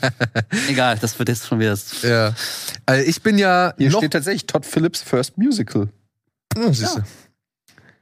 [0.68, 1.76] egal, das wird jetzt schon wieder.
[2.02, 2.34] Ja.
[2.86, 3.98] Also ich bin ja Hier noch.
[3.98, 5.88] steht tatsächlich Todd Phillips First Musical.
[6.56, 7.04] Hm, siehste.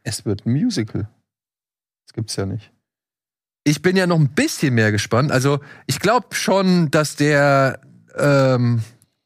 [0.02, 1.08] Es wird ein Musical.
[2.06, 2.70] Das gibt's ja nicht.
[3.64, 5.32] Ich bin ja noch ein bisschen mehr gespannt.
[5.32, 7.80] Also ich glaube schon, dass der
[8.16, 8.82] ähm,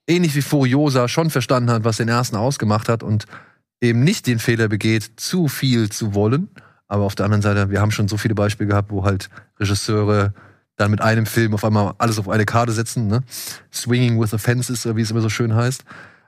[0.06, 3.26] ähnlich wie Furiosa schon verstanden hat, was den ersten ausgemacht hat und
[3.80, 6.48] eben nicht den Fehler begeht, zu viel zu wollen.
[6.90, 9.30] Aber auf der anderen Seite, wir haben schon so viele Beispiele gehabt, wo halt
[9.60, 10.34] Regisseure
[10.76, 13.22] dann mit einem Film auf einmal alles auf eine Karte setzen, ne?
[13.72, 15.84] Swinging with the Fences, wie es immer so schön heißt.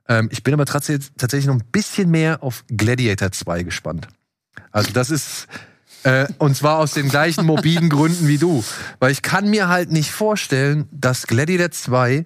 [0.08, 4.06] Ähm, ich bin aber tatsächlich, noch ein bisschen mehr auf Gladiator 2 gespannt.
[4.70, 5.48] Also das ist,
[6.04, 8.62] äh, und zwar aus den gleichen morbiden Gründen wie du.
[9.00, 12.24] Weil ich kann mir halt nicht vorstellen, dass Gladiator 2,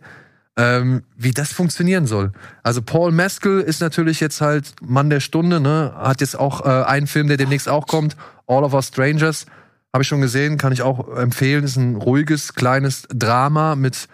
[0.57, 2.33] ähm, wie das funktionieren soll.
[2.63, 5.93] Also Paul Mescal ist natürlich jetzt halt Mann der Stunde, ne?
[5.97, 8.17] Hat jetzt auch äh, einen Film, der demnächst auch kommt,
[8.47, 9.47] All of Us Strangers.
[9.93, 11.65] Habe ich schon gesehen, kann ich auch empfehlen.
[11.65, 14.09] Ist ein ruhiges, kleines Drama mit.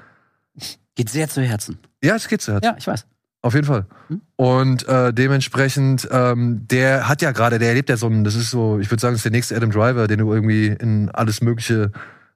[0.94, 1.78] Geht sehr zu Herzen.
[2.02, 2.58] Ja, es geht so.
[2.62, 3.06] Ja, ich weiß.
[3.40, 3.86] Auf jeden Fall.
[4.08, 4.20] Hm?
[4.36, 8.50] Und äh, dementsprechend, ähm, der hat ja gerade, der erlebt ja so einen, das ist
[8.50, 11.40] so, ich würde sagen, das ist der nächste Adam Driver, den du irgendwie in alles
[11.40, 11.90] Mögliche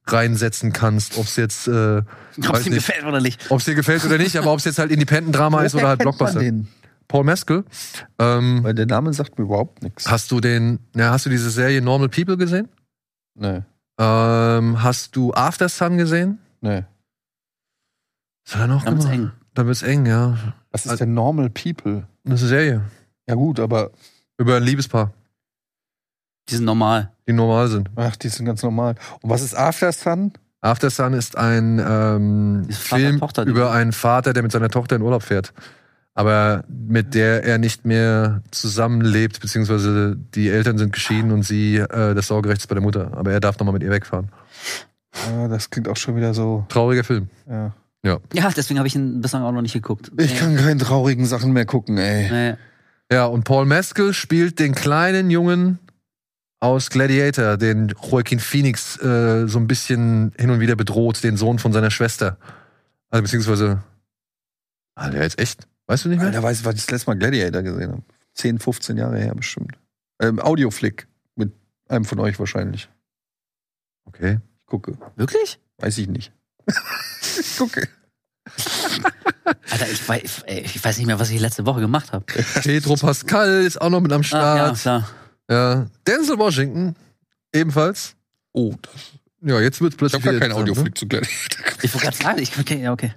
[0.08, 3.50] reinsetzen kannst, ob es jetzt, äh, Ob es nicht, gefällt oder nicht.
[3.50, 6.00] ob es dir gefällt oder nicht, aber ob es jetzt halt Independent-Drama ist oder halt
[6.00, 6.40] Blockbuster.
[6.40, 6.68] Den?
[7.08, 7.64] Paul Mescal,
[8.18, 10.10] ähm, Weil der Name sagt mir überhaupt nichts.
[10.10, 12.68] hast du den, ja, hast du diese Serie Normal People gesehen?
[13.34, 13.62] Nee,
[13.98, 16.38] Ähm, hast du After Sun gesehen?
[16.60, 16.82] nee.
[18.44, 19.30] Was hat er noch Dann wird's eng.
[19.54, 20.36] Dann wird's eng, ja.
[20.70, 22.06] Was ist Also- denn Normal People?
[22.24, 22.82] Das ist eine Serie.
[23.28, 23.90] Ja gut, aber
[24.38, 25.12] Über ein Liebespaar,
[26.48, 27.10] Die sind normal.
[27.28, 27.90] die normal sind.
[27.96, 28.94] ach, die sind ganz normal.
[29.22, 30.32] Und was ist After Sun?
[30.60, 34.96] After Sun ist ein ähm, Vater- Film Tochter- über einen Vater, der mit seiner Tochter
[34.96, 35.52] in Urlaub fährt.
[36.14, 42.14] Aber mit der er nicht mehr zusammenlebt, beziehungsweise die Eltern sind geschieden und sie, äh,
[42.14, 43.10] das Sorgerecht ist bei der Mutter.
[43.14, 44.28] Aber er darf nochmal mit ihr wegfahren.
[45.28, 46.64] Ah, das klingt auch schon wieder so.
[46.68, 47.28] Trauriger Film.
[47.48, 47.72] Ja.
[48.32, 50.12] Ja, deswegen habe ich ihn bislang auch noch nicht geguckt.
[50.16, 52.30] Ich kann keine traurigen Sachen mehr gucken, ey.
[52.30, 52.56] Nee.
[53.12, 55.80] Ja, und Paul Mescal spielt den kleinen Jungen
[56.60, 61.58] aus Gladiator, den Joaquin Phoenix äh, so ein bisschen hin und wieder bedroht, den Sohn
[61.58, 62.38] von seiner Schwester.
[63.10, 63.82] Also beziehungsweise.
[64.94, 65.66] Alter, jetzt echt?
[65.86, 66.28] Weißt du nicht mehr?
[66.28, 68.02] Alter, weiß ich, was ich das letzte Mal Gladiator gesehen habe.
[68.34, 69.78] 10, 15 Jahre her bestimmt.
[70.20, 71.06] Ähm, Audioflick.
[71.36, 71.52] Mit
[71.88, 72.88] einem von euch wahrscheinlich.
[74.06, 74.40] Okay.
[74.60, 74.96] Ich gucke.
[75.16, 75.60] Wirklich?
[75.78, 76.32] Weiß ich nicht.
[77.38, 77.86] ich gucke.
[79.70, 82.24] Alter, ich weiß, ich weiß nicht mehr, was ich letzte Woche gemacht habe.
[82.62, 84.78] Pedro Pascal ist auch noch mit am Ah, ja, Start.
[84.80, 85.08] klar.
[85.50, 86.96] Ja, Denzel Washington
[87.52, 88.14] ebenfalls.
[88.52, 88.92] Oh, das,
[89.42, 91.66] Ja, jetzt wird's ich plötzlich habe gar keinen Audioflick zu Gladiator.
[91.82, 93.12] Ich wollte gerade sagen, ich, okay, ja, okay.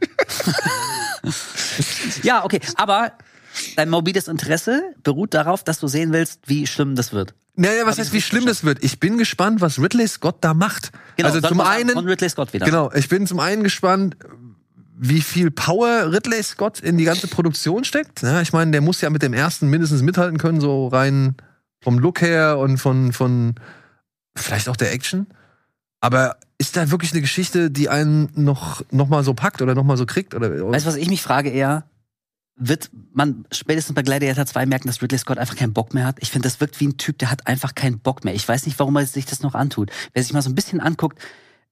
[2.24, 3.14] ja, okay, aber
[3.78, 7.34] dein morbides Interesse beruht darauf, dass du sehen willst, wie schlimm das wird.
[7.56, 7.68] Ne?
[7.68, 8.84] Naja, was Hab ich heißt, wie schlimm das wird?
[8.84, 10.92] Ich bin gespannt, was Ridley Scott da macht.
[11.22, 12.66] also soll zum einen, von Ridley Scott wieder.
[12.66, 14.18] Genau, ich bin zum einen gespannt,
[14.98, 18.22] wie viel Power Ridley Scott in die ganze Produktion steckt.
[18.22, 21.36] Ja, ich meine, der muss ja mit dem ersten mindestens mithalten können, so rein
[21.82, 23.56] vom Look her und von, von
[24.36, 25.28] vielleicht auch der Action.
[26.02, 29.84] Aber ist da wirklich eine Geschichte, die einen noch, noch mal so packt oder noch
[29.84, 30.34] mal so kriegt?
[30.34, 31.86] Oder, Weißt du, was ich mich frage eher?
[32.62, 36.18] Wird man spätestens bei Gladiator 2 merken, dass Ridley Scott einfach keinen Bock mehr hat?
[36.20, 38.34] Ich finde, das wirkt wie ein Typ, der hat einfach keinen Bock mehr.
[38.34, 39.92] Ich weiß nicht, warum er sich das noch antut.
[40.14, 41.20] Wer sich mal so ein bisschen anguckt,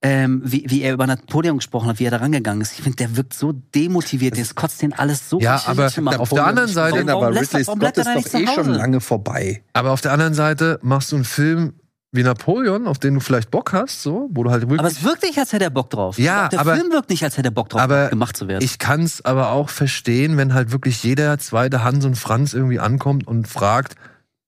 [0.04, 2.74] ähm, wie, wie er über Napoleon gesprochen hat, wie er da rangegangen ist.
[2.74, 4.38] Ich finde, der wirkt so demotiviert.
[4.38, 6.18] Das kotzt den alles so Ja, viel aber zu machen.
[6.20, 8.72] auf der anderen Seite- Warum- warum aber er- Ridley Scott ist doch eh schon Hause?
[8.74, 9.64] lange vorbei.
[9.74, 11.74] Aber auf der anderen Seite machst du einen Film
[12.12, 14.80] wie Napoleon, auf den du vielleicht Bock hast, so, wo du halt wirklich.
[14.80, 16.18] Aber es wirkt nicht, als hätte er Bock drauf.
[16.20, 18.64] Ja, der aber- Film wirkt nicht, als hätte er Bock drauf, aber gemacht zu werden.
[18.64, 22.80] Ich kann es aber auch verstehen, wenn halt wirklich jeder zweite Hans und Franz irgendwie
[22.80, 23.96] ankommt und fragt,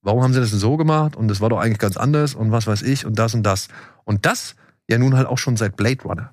[0.03, 1.15] warum haben sie das denn so gemacht?
[1.15, 3.67] Und das war doch eigentlich ganz anders und was weiß ich und das und das.
[4.05, 4.55] Und das
[4.90, 6.32] ja nun halt auch schon seit Blade Runner.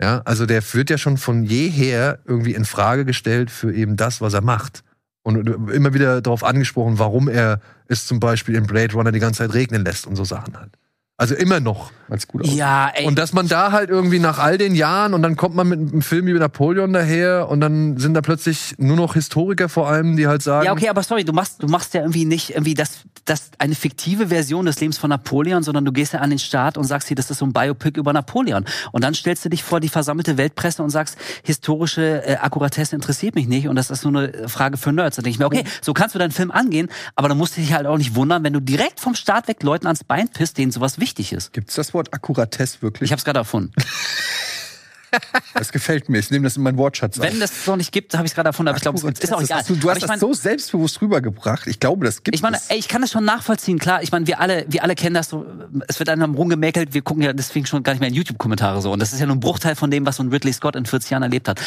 [0.00, 4.20] Ja, also der wird ja schon von jeher irgendwie in Frage gestellt für eben das,
[4.20, 4.84] was er macht.
[5.22, 9.38] Und immer wieder darauf angesprochen, warum er es zum Beispiel in Blade Runner die ganze
[9.38, 10.78] Zeit regnen lässt und so Sachen halt.
[11.20, 11.90] Also immer noch.
[12.06, 12.56] Weil's gut aussieht.
[12.56, 13.04] ja, ey.
[13.04, 15.78] Und dass man da halt irgendwie nach all den Jahren und dann kommt man mit
[15.78, 20.16] einem Film wie Napoleon daher und dann sind da plötzlich nur noch Historiker vor allem,
[20.16, 22.74] die halt sagen, Ja, okay, aber sorry, du machst, du machst ja irgendwie nicht irgendwie
[22.74, 26.38] das, das eine fiktive Version des Lebens von Napoleon, sondern du gehst ja an den
[26.38, 28.64] Start und sagst hier, das ist so ein Biopic über Napoleon.
[28.92, 33.34] Und dann stellst du dich vor die versammelte Weltpresse und sagst, historische äh, Akkuratesse interessiert
[33.34, 35.16] mich nicht und das ist nur eine Frage für Nerds.
[35.16, 37.60] Da denke ich mir, okay, so kannst du deinen Film angehen, aber dann musst du
[37.60, 40.56] dich halt auch nicht wundern, wenn du direkt vom Start weg Leuten ans Bein pisst,
[40.56, 41.52] denen sowas wichtig ist.
[41.52, 43.08] Gibt's das Wort Akkuratesse wirklich?
[43.08, 43.72] Ich habe es gerade erfunden.
[45.54, 46.18] das gefällt mir.
[46.18, 47.38] Ich nehme das in meinen Wortschatz Wenn auf.
[47.38, 49.40] das noch nicht gibt, habe ich es gerade erfunden, aber ich glaube, es ist auch
[49.40, 49.62] Das egal.
[49.66, 51.66] Du, du hast ich das mein- so selbstbewusst rübergebracht.
[51.66, 52.68] Ich glaube, das gibt Ich meine, es.
[52.68, 54.02] ey, ich kann das schon nachvollziehen, klar.
[54.02, 55.46] Ich meine, wir alle, wir alle kennen das so.
[55.88, 56.92] Es wird einem rumgemäkelt.
[56.92, 58.92] Wir gucken ja deswegen schon gar nicht mehr in YouTube-Kommentare so.
[58.92, 60.84] Und das ist ja nur ein Bruchteil von dem, was so ein Ridley Scott in
[60.84, 61.58] 40 Jahren erlebt hat.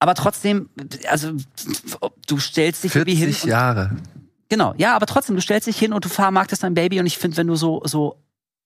[0.00, 0.68] Aber trotzdem,
[1.08, 1.30] also
[2.26, 3.26] du stellst dich irgendwie hin.
[3.28, 3.90] 40 und- Jahre.
[4.50, 6.98] Genau, ja, aber trotzdem, du stellst dich hin und du vermarktest dein Baby.
[7.00, 8.16] Und ich finde, wenn du so so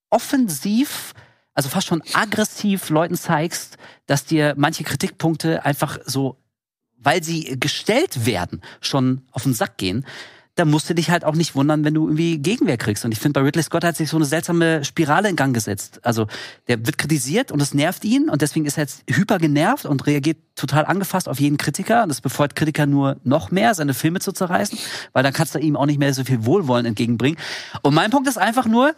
[0.09, 1.13] offensiv,
[1.53, 6.37] also fast schon aggressiv Leuten zeigst, dass dir manche Kritikpunkte einfach so,
[6.97, 10.05] weil sie gestellt werden, schon auf den Sack gehen,
[10.59, 13.05] dann musst du dich halt auch nicht wundern, wenn du irgendwie Gegenwehr kriegst.
[13.05, 16.01] Und ich finde, bei Ridley Scott hat sich so eine seltsame Spirale in Gang gesetzt.
[16.03, 16.27] Also
[16.67, 20.05] der wird kritisiert und es nervt ihn und deswegen ist er jetzt hyper genervt und
[20.05, 22.03] reagiert total angefasst auf jeden Kritiker.
[22.03, 24.77] Und das befeuert Kritiker nur noch mehr, seine Filme zu zerreißen,
[25.13, 27.39] weil dann kannst du ihm auch nicht mehr so viel Wohlwollen entgegenbringen.
[27.81, 28.93] Und mein Punkt ist einfach nur,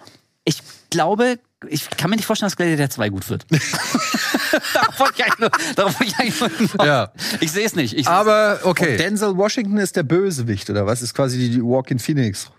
[0.46, 3.46] ich glaube, ich kann mir nicht vorstellen, dass Gladiator 2 gut wird.
[4.74, 6.86] darauf wollte ich eigentlich nur, darauf wollte ich eigentlich nur.
[6.86, 7.12] Ja.
[7.40, 7.96] Ich sehe es nicht.
[7.96, 8.98] Ich Aber okay.
[8.98, 11.02] Denzel Washington ist der Bösewicht, oder was?
[11.02, 12.52] Ist quasi die Walk in Phoenix.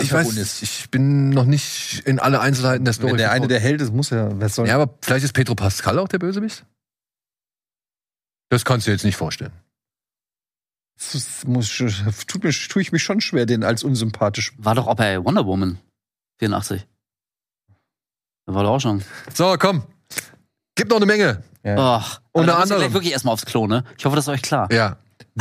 [0.00, 0.62] Ich weiß, Antagonist.
[0.62, 3.12] ich bin noch nicht in alle Einzelheiten der Story.
[3.12, 4.40] Wenn der eine der Held ist, muss er.
[4.40, 6.66] Was soll ja, aber vielleicht ist Pedro Pascal auch der Bösewicht?
[8.48, 9.52] Das kannst du dir jetzt nicht vorstellen.
[10.98, 11.76] Das muss,
[12.26, 14.52] tut mir, tue ich mich schon schwer, den als unsympathisch.
[14.56, 15.78] War doch auch bei Wonder Woman
[16.38, 16.86] 84.
[18.46, 19.02] Da war doch auch schon.
[19.34, 19.82] So, komm.
[20.76, 21.42] Gibt noch eine Menge.
[21.64, 21.96] Ja.
[21.96, 22.20] Och.
[22.32, 22.92] Unter anderem.
[22.92, 23.82] wirklich erstmal aufs Klo, ne?
[23.98, 24.68] Ich hoffe, das ist euch klar.
[24.72, 24.96] Ja.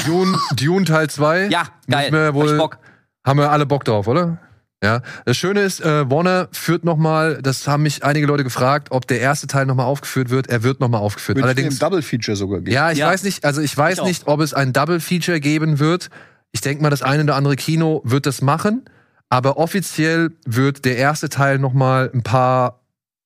[0.06, 1.48] Dune, Dune Teil 2.
[1.48, 2.12] Ja, geil.
[2.12, 2.80] Wir Hab wohl- ich Bock.
[3.26, 4.38] Haben wir alle Bock drauf, oder?
[4.84, 5.02] Ja.
[5.26, 9.20] Das Schöne ist, äh, Warner führt nochmal, das haben mich einige Leute gefragt, ob der
[9.20, 10.48] erste Teil nochmal aufgeführt wird.
[10.48, 11.38] Er wird nochmal aufgeführt.
[11.38, 12.72] Ich Allerdings, dem Double Feature sogar geben.
[12.72, 13.08] ja, ich Ja.
[13.08, 16.10] weiß nicht, also ich weiß Ich nicht, ob es ein Double Feature geben wird.
[16.52, 18.86] Ich denke mal, das eine oder andere Kino wird das machen.
[19.30, 22.82] Aber offiziell wird der erste Teil nochmal ein paar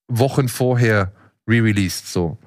[0.09, 1.13] Wochen vorher
[1.47, 2.37] re-released, so.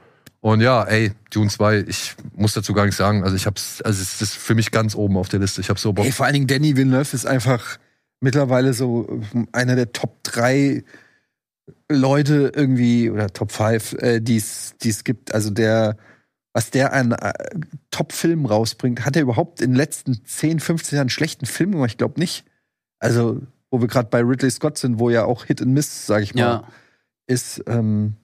[0.40, 3.22] Und ja, ey, Dune 2, ich muss dazu gar nichts sagen.
[3.22, 5.60] Also ich hab's, also es ist für mich ganz oben auf der Liste.
[5.60, 6.04] Ich hab so Bock.
[6.04, 7.78] Ey, vor allen Dingen Danny Villeneuve ist einfach
[8.20, 10.82] mittlerweile so äh, einer der Top 3
[11.88, 15.32] Leute irgendwie, oder Top 5, äh, die es gibt.
[15.32, 15.96] Also der,
[16.52, 17.32] was der an äh,
[17.92, 21.92] Top-Filmen rausbringt, hat er überhaupt in den letzten 10, 15 Jahren einen schlechten Film gemacht?
[21.92, 22.44] Ich glaube nicht.
[22.98, 26.22] Also, wo wir gerade bei Ridley Scott sind, wo ja auch Hit and Miss, sag
[26.22, 26.68] ich mal, Ja.
[27.26, 28.14] Ist, ähm,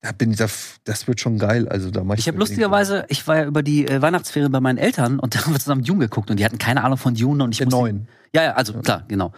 [0.00, 0.46] da bin ich, da,
[0.84, 1.68] das wird schon geil.
[1.68, 4.60] Also da mach Ich habe mir lustigerweise, ich war ja über die äh, Weihnachtsferien bei
[4.60, 7.14] meinen Eltern und da haben wir zusammen Dune geguckt und die hatten keine Ahnung von
[7.14, 8.08] Dune und ich den musste- neuen.
[8.34, 9.32] Ja, ja, also klar, genau.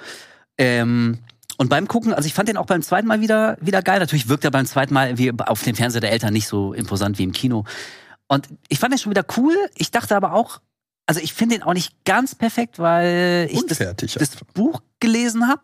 [0.59, 1.19] Ähm,
[1.59, 3.99] und beim Gucken, also ich fand den auch beim zweiten Mal wieder, wieder geil.
[3.99, 7.19] Natürlich wirkt er beim zweiten Mal wie auf dem Fernseher der Eltern nicht so imposant
[7.19, 7.65] wie im Kino.
[8.29, 9.55] Und ich fand den schon wieder cool.
[9.77, 10.61] Ich dachte aber auch,
[11.07, 14.37] also ich finde den auch nicht ganz perfekt, weil ich das, das.
[14.55, 15.63] Buch gelesen habe.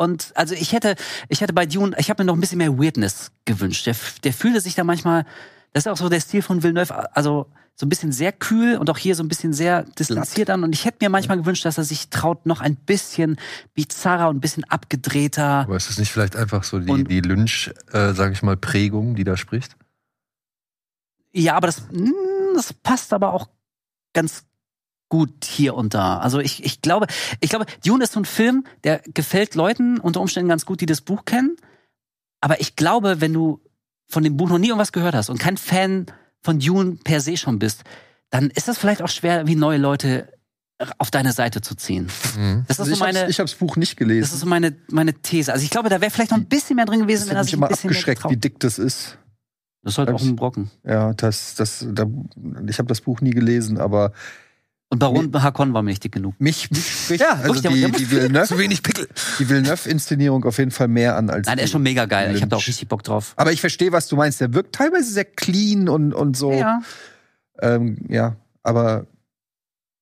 [0.00, 0.94] Und also ich hätte,
[1.28, 3.84] ich hätte bei Dune, ich habe mir noch ein bisschen mehr Weirdness gewünscht.
[3.84, 3.94] Der,
[4.24, 5.26] der fühlte sich da manchmal,
[5.74, 8.88] das ist auch so der Stil von Villeneuve, also so ein bisschen sehr kühl und
[8.88, 10.64] auch hier so ein bisschen sehr distanziert an.
[10.64, 13.36] Und ich hätte mir manchmal gewünscht, dass er sich traut, noch ein bisschen
[13.74, 15.44] bizarrer und ein bisschen abgedrehter.
[15.44, 19.16] Aber ist das nicht vielleicht einfach so die, die Lynch, äh, sag ich mal, Prägung,
[19.16, 19.76] die da spricht?
[21.32, 23.50] Ja, aber das, mm, das passt aber auch
[24.14, 24.44] ganz
[25.10, 26.18] gut hier und da.
[26.18, 27.06] Also ich, ich glaube,
[27.40, 30.86] ich glaube, Dune ist so ein Film, der gefällt Leuten unter Umständen ganz gut, die
[30.86, 31.56] das Buch kennen.
[32.40, 33.60] Aber ich glaube, wenn du
[34.08, 36.06] von dem Buch noch nie irgendwas gehört hast und kein Fan
[36.42, 37.84] von Dune per se schon bist,
[38.30, 40.32] dann ist das vielleicht auch schwer, wie neue Leute
[40.98, 42.08] auf deine Seite zu ziehen.
[42.36, 42.64] Mhm.
[42.66, 44.22] Das ist Also so ich habe meine, ich hab's Buch nicht gelesen.
[44.22, 45.52] das ist so meine, meine These.
[45.52, 47.44] Also ich glaube, da wäre vielleicht noch ein bisschen mehr drin gewesen, Das wenn er
[47.44, 49.18] sich ein bisschen abgeschreckt, wie dick das ist.
[49.82, 50.70] Das ist halt auch ein Brocken.
[50.84, 52.06] Ja, das, das, da,
[52.66, 54.12] ich habe das Buch nie gelesen, aber
[54.92, 56.34] Und Baron Hakon war mir nicht dick genug.
[56.40, 59.08] Mich, mich spricht Ja, also wirklich, die, die muss- Villeneuve, Zu wenig Pickel.
[59.38, 62.34] die Villeneuve-Inszenierung auf jeden Fall mehr an als Nein, der ist die schon mega geil.
[62.34, 62.68] Ich habe da auch Lynch.
[62.68, 63.34] richtig Bock drauf.
[63.36, 64.40] Aber ich verstehe, was du meinst.
[64.40, 66.52] Der wirkt teilweise sehr clean und, und so.
[66.52, 66.82] Ja.
[67.62, 68.34] Ähm, ja,
[68.64, 69.06] aber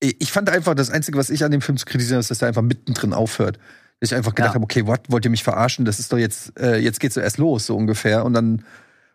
[0.01, 2.49] ich fand einfach, das Einzige, was ich an dem Film zu kritisieren ist, dass er
[2.49, 3.59] einfach mittendrin aufhört.
[4.01, 4.55] Dass ich einfach gedacht Ja.
[4.55, 5.85] habe, okay, what, wollt ihr mich verarschen?
[5.85, 8.25] Das ist doch jetzt, äh, jetzt geht's so erst los, so ungefähr.
[8.25, 8.65] Und dann,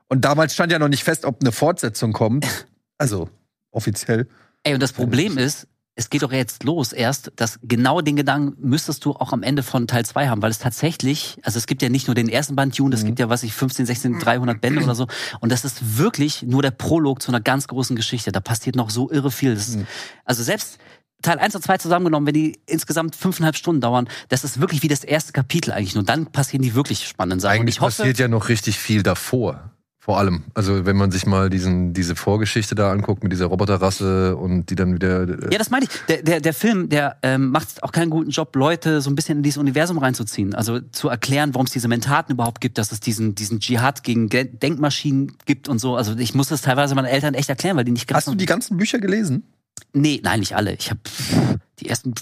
[0.09, 2.45] und damals stand ja noch nicht fest, ob eine Fortsetzung kommt.
[2.99, 3.27] Also,
[3.71, 4.27] offiziell.
[4.63, 8.55] Ey, und das Problem ist, es geht doch jetzt los erst, dass genau den Gedanken
[8.67, 11.83] müsstest du auch am Ende von Teil 2 haben, weil es tatsächlich, also es gibt
[11.83, 14.59] ja nicht nur den ersten Band Dune, es gibt ja, was ich, 15, 16, 300
[14.59, 15.07] Bände oder so.
[15.39, 18.31] Und das ist wirklich nur der Prolog zu einer ganz großen Geschichte.
[18.31, 19.53] Da passiert noch so irre viel.
[19.53, 19.79] Das ist,
[20.25, 20.79] Also selbst
[21.21, 24.87] Teil 1 und 2 zusammengenommen, wenn die insgesamt fünfeinhalb Stunden dauern, das ist wirklich wie
[24.87, 25.95] das erste Kapitel eigentlich.
[25.95, 27.53] Nur dann passieren die wirklich spannenden Sachen.
[27.53, 29.71] Eigentlich ich hoffe, passiert ja noch richtig viel davor.
[30.05, 30.43] Vor allem.
[30.53, 34.75] Also wenn man sich mal diesen, diese Vorgeschichte da anguckt mit dieser Roboterrasse und die
[34.75, 35.21] dann wieder.
[35.23, 35.91] äh, Ja, das meine ich.
[36.09, 39.37] Der, der, der Film, der ähm, macht auch keinen guten Job, Leute so ein bisschen
[39.37, 40.55] in dieses Universum reinzuziehen.
[40.55, 44.27] Also zu erklären, warum es diese Mentaten überhaupt gibt, dass es diesen, diesen Dschihad gegen
[44.27, 45.95] Ge- Denkmaschinen gibt und so.
[45.95, 48.45] Also ich muss das teilweise meinen Eltern echt erklären, weil die nicht Hast du die
[48.45, 49.43] ganzen Bücher gelesen?
[49.93, 50.73] Nee, nein, nicht alle.
[50.73, 50.99] Ich habe
[51.79, 52.13] die ersten,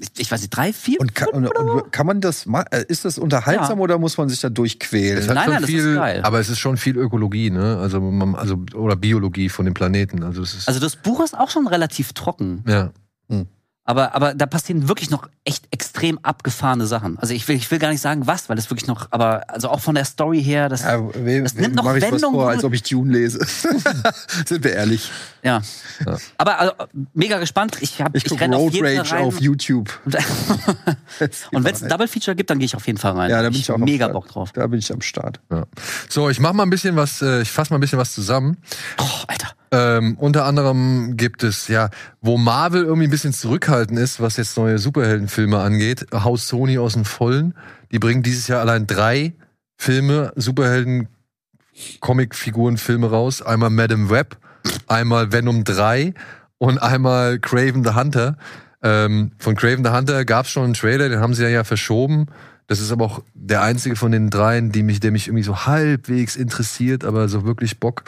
[0.00, 0.98] ich, ich weiß nicht, drei, vier?
[1.00, 3.82] Und kann, und, und kann man das äh, Ist das unterhaltsam Ja.
[3.84, 5.24] oder muss man sich da durchquälen?
[5.26, 6.20] Nein, nein, das ist viel, geil.
[6.24, 7.78] aber es ist schon viel Ökologie, ne?
[7.78, 10.22] Also, man, also oder Biologie von dem Planeten.
[10.22, 12.64] Also es ist Also das Buch ist auch schon relativ trocken.
[12.66, 12.92] ja.
[13.90, 17.18] Aber, aber da passieren wirklich noch echt extrem abgefahrene Sachen.
[17.18, 19.68] Also ich will, ich will gar nicht sagen, was, weil das wirklich noch, aber also
[19.68, 22.36] auch von der Story her, das, Ja, wem, Das nimmt noch mach ich was Wendungen,
[22.38, 23.44] vor, als ob ich Dune lese.
[24.46, 25.10] Sind wir ehrlich.
[25.42, 25.60] ja.
[26.06, 26.16] Ja.
[26.38, 26.72] Aber also,
[27.14, 27.78] mega gespannt.
[27.80, 29.26] Ich, hab, Ich ich, gucke renn auf Road jeden Rage Fall rein.
[29.26, 29.90] auf YouTube.
[30.04, 30.14] Und,
[31.64, 33.28] wenn es ein Double Feature gibt, dann gehe ich auf jeden Fall rein.
[33.28, 34.06] Ja, da bin ich, auch am mega.
[34.06, 34.52] Bock drauf.
[34.52, 35.40] Da bin ich am Start.
[35.50, 35.64] ja.
[36.08, 38.56] So, ich mach mal ein bisschen was, äh, ich fasse mal ein bisschen was zusammen.
[39.00, 39.48] Oh, Alter.
[39.72, 41.90] Ähm, unter anderem gibt es ja,
[42.20, 46.94] wo Marvel irgendwie ein bisschen zurückhaltend ist, was jetzt neue Superheldenfilme angeht, Haus Sony aus
[46.94, 47.54] dem Vollen.
[47.92, 49.34] Die bringen dieses Jahr allein drei
[49.76, 51.08] Filme, Superhelden,
[52.00, 53.42] Comicfigurenfilme raus.
[53.42, 54.36] Einmal Madam Web,
[54.88, 56.14] einmal Venom 3
[56.58, 58.36] und einmal Craven the Hunter.
[58.82, 62.26] Ähm, von Craven the Hunter gab es schon einen Trailer, den haben sie ja verschoben.
[62.70, 65.66] Das ist aber auch der einzige von den dreien, die mich, der mich irgendwie so
[65.66, 68.04] halbwegs interessiert, aber so wirklich Bock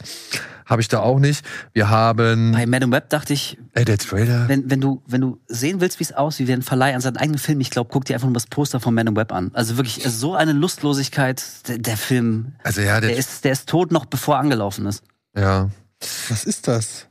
[0.66, 1.44] habe ich da auch nicht.
[1.72, 4.47] Wir haben, Bei Madam Web dachte ich, ey, der Trailer.
[4.47, 7.16] wenn, wenn, du, wenn du sehen willst, wie es aussieht, wie ein Verleih an seinen
[7.16, 9.51] eigenen Film, ich glaube, guck dir einfach nur das Poster von Madam Web an.
[9.52, 13.51] Also wirklich also so eine Lustlosigkeit, der, der Film, Also ja, der der, ist, der
[13.51, 15.02] ist tot noch bevor er angelaufen ist.
[15.36, 15.70] ja,
[16.28, 17.09] Was ist das?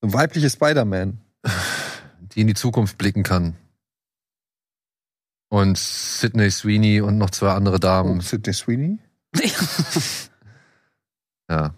[0.00, 1.18] Ein weibliches Spider-Man.
[2.34, 3.56] die in die Zukunft blicken kann.
[5.48, 8.20] Und Sidney Sweeney und noch zwei andere Oh, Damen.
[8.20, 8.98] Sidney Sweeney?
[11.50, 11.74] Ja.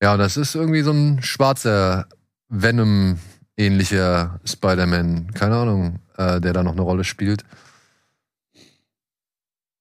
[0.00, 2.06] Ja, und das ist irgendwie so ein schwarzer
[2.48, 5.32] Venom-ähnlicher Spider-Man.
[5.34, 7.42] Keine Ahnung, äh, der da noch eine Rolle spielt.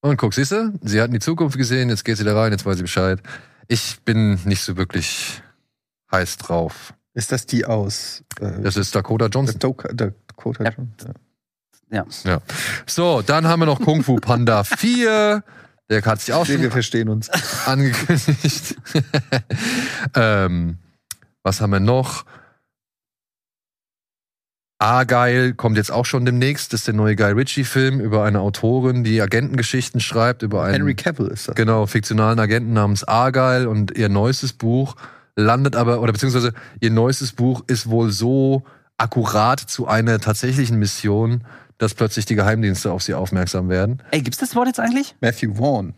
[0.01, 2.65] Und guck, siehst du, sie hatten die Zukunft gesehen, jetzt geht sie da rein, jetzt
[2.65, 3.21] weiß sie Bescheid.
[3.67, 5.41] Ich bin nicht so wirklich
[6.11, 6.93] heiß drauf.
[7.13, 9.59] Ist das die aus äh, Das ist Dakota Johnson.
[9.59, 10.71] Dakota, Dakota Ja.
[10.71, 11.13] Johnson?
[11.91, 12.05] Ja.
[12.23, 12.41] ja.
[12.85, 15.43] So, dann haben wir noch Kung Fu Panda 4.
[15.89, 17.29] Der hat sich auch Nee, wir schon verstehen uns.
[17.65, 18.75] angekündigt.
[20.15, 20.77] ähm,
[21.43, 22.25] was haben wir noch?
[24.79, 26.73] Argyle kommt jetzt auch schon demnächst.
[26.73, 30.95] Das ist der neue Guy Ritchie-Film über eine Autorin, die Agentengeschichten schreibt, über einen Henry
[30.95, 31.55] Cavill ist das.
[31.55, 34.95] genau, fiktionalen Agenten namens Argyle und ihr neuestes Buch
[35.35, 38.63] landet aber, oder beziehungsweise ihr neuestes Buch ist wohl so
[38.97, 41.45] akkurat zu einer tatsächlichen Mission,
[41.83, 44.01] dass plötzlich die Geheimdienste auf sie aufmerksam werden.
[44.11, 45.15] Ey, gibt's das Wort jetzt eigentlich?
[45.21, 45.93] Matthew Vaughn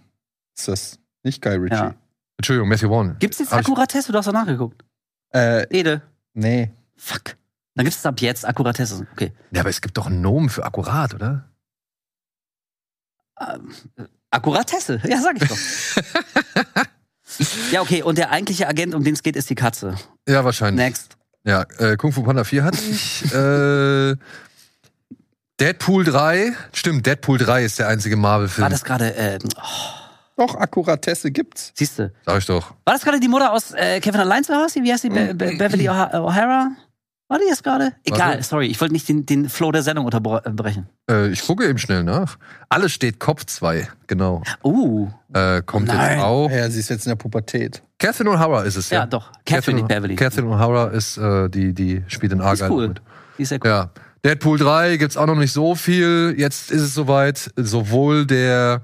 [0.58, 1.00] ist das.
[1.24, 1.76] Nicht Guy Ritchie.
[1.76, 1.96] Ja.
[2.38, 3.16] Entschuldigung, Matthew Vaughn.
[3.20, 4.12] Gibt's jetzt Akkuratesse?
[4.12, 4.84] Du hast doch nachgeguckt.
[5.34, 6.02] Äh, Ede.
[6.34, 6.72] nee.
[6.98, 7.36] Fuck.
[7.76, 9.06] Dann gibt's es ab jetzt Akkuratesse.
[9.12, 9.34] Okay.
[9.52, 11.50] Ja, aber es gibt doch einen Nomen für akkurat, oder?
[13.40, 13.74] Ähm,
[14.32, 15.02] Akkuratesse.
[15.06, 16.86] Ja, sag ich doch.
[17.72, 18.02] ja, okay.
[18.02, 19.96] Und der eigentliche Agent, um den es geht, ist die Katze.
[20.28, 20.84] Ja, wahrscheinlich.
[20.86, 21.18] Next.
[21.44, 23.26] Ja, äh, Kung Fu Panda 4 hatte ich.
[23.34, 24.16] äh,
[25.60, 26.52] Deadpool 3.
[26.74, 28.64] Stimmt, Deadpool 3 ist der einzige Marvel-Film.
[28.64, 29.62] War das gerade, äh, oh,
[30.46, 31.72] Doch, Akkuratesse gibt's.
[31.76, 32.12] siehst du.
[32.26, 32.72] Sag ich doch.
[32.84, 34.82] War das gerade die Mutter aus äh, Kevin Allein zu Hause?
[34.84, 35.10] Wie heißt die?
[35.10, 36.68] Be Be Beverly O'Ha- O'Hara?
[37.28, 37.94] War die jetzt gerade?
[38.04, 38.44] Egal, Warte.
[38.44, 38.68] sorry.
[38.68, 40.90] Ich wollte nicht den, den Flow der Sendung unterbrechen.
[41.10, 42.38] Äh, ich gucke eben schnell nach.
[42.70, 44.44] Alles steht Kopf 2, genau.
[44.64, 46.18] Uh, Äh, kommt Nein.
[46.18, 46.52] jetzt auch.
[46.52, 47.82] Ja, sie ist jetzt in der Pubertät.
[47.98, 49.00] Catherine O'Hara ist es, ja.
[49.00, 49.32] ja, doch.
[49.46, 50.16] Catherine, nicht Beverly.
[50.18, 52.88] Catherine O'Hara ist äh, die, die spielt in Die ist Argyle cool.
[52.90, 53.02] mit.
[53.38, 53.70] Die ist sehr cool.
[53.70, 53.90] Ja.
[54.26, 56.34] Deadpool 3 gibt's auch noch nicht so viel.
[56.36, 57.52] Jetzt ist es soweit.
[57.58, 58.84] Sowohl der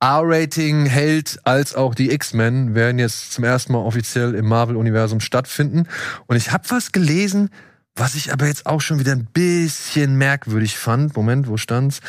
[0.00, 5.86] R-Rating-Held als auch die X-Men werden jetzt zum ersten Mal offiziell im Marvel-Universum stattfinden.
[6.26, 7.50] Und ich habe was gelesen,
[7.94, 11.14] was ich aber jetzt auch schon wieder ein bisschen merkwürdig fand.
[11.14, 12.00] Moment, wo stand's?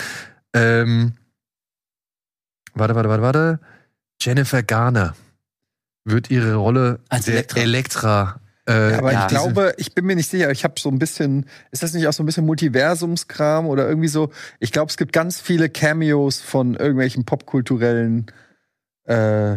[0.54, 1.16] Ähm,
[2.76, 3.60] warte, warte, warte, warte.
[4.22, 5.18] Jennifer Garner
[6.06, 7.60] wird ihre Rolle Als Elektra.
[7.60, 8.40] Elektra.
[8.68, 11.46] Äh, aber ja, ich glaube, ich bin mir nicht sicher, ich habe so ein bisschen,
[11.72, 14.30] ist das nicht auch so ein bisschen Multiversumskram oder irgendwie so?
[14.60, 18.26] Ich glaube, es gibt ganz viele Cameos von irgendwelchen popkulturellen,
[19.06, 19.56] äh,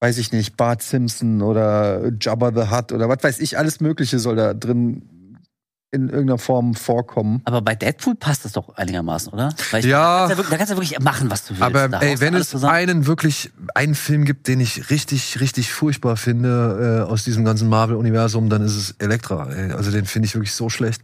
[0.00, 4.18] weiß ich nicht, Bart Simpson oder Jabba the Hutt oder was weiß ich, alles Mögliche
[4.18, 5.17] soll da drin
[5.90, 7.40] in irgendeiner Form vorkommen.
[7.44, 9.54] Aber bei Deadpool passt das doch einigermaßen, oder?
[9.70, 10.28] Weil ich, Ja.
[10.28, 11.62] Da kannst, du ja wirklich, da kannst du wirklich machen, was du willst.
[11.62, 12.74] Aber da ey, wenn es zusammen.
[12.74, 17.68] einen wirklich, einen Film gibt, den ich richtig, richtig furchtbar finde äh, aus diesem ganzen
[17.68, 19.50] Marvel-Universum, dann ist es Elektra.
[19.50, 19.72] Ey.
[19.72, 21.02] Also den finde ich wirklich so schlecht.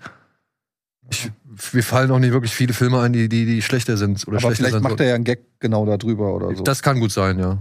[1.10, 1.30] Ich,
[1.72, 4.48] mir fallen auch nicht wirklich viele Filme ein, die, die, die schlechter sind oder Aber
[4.48, 6.62] schlechter vielleicht sein macht er ja einen Gag genau darüber oder so.
[6.62, 7.58] Das kann gut sein, ja.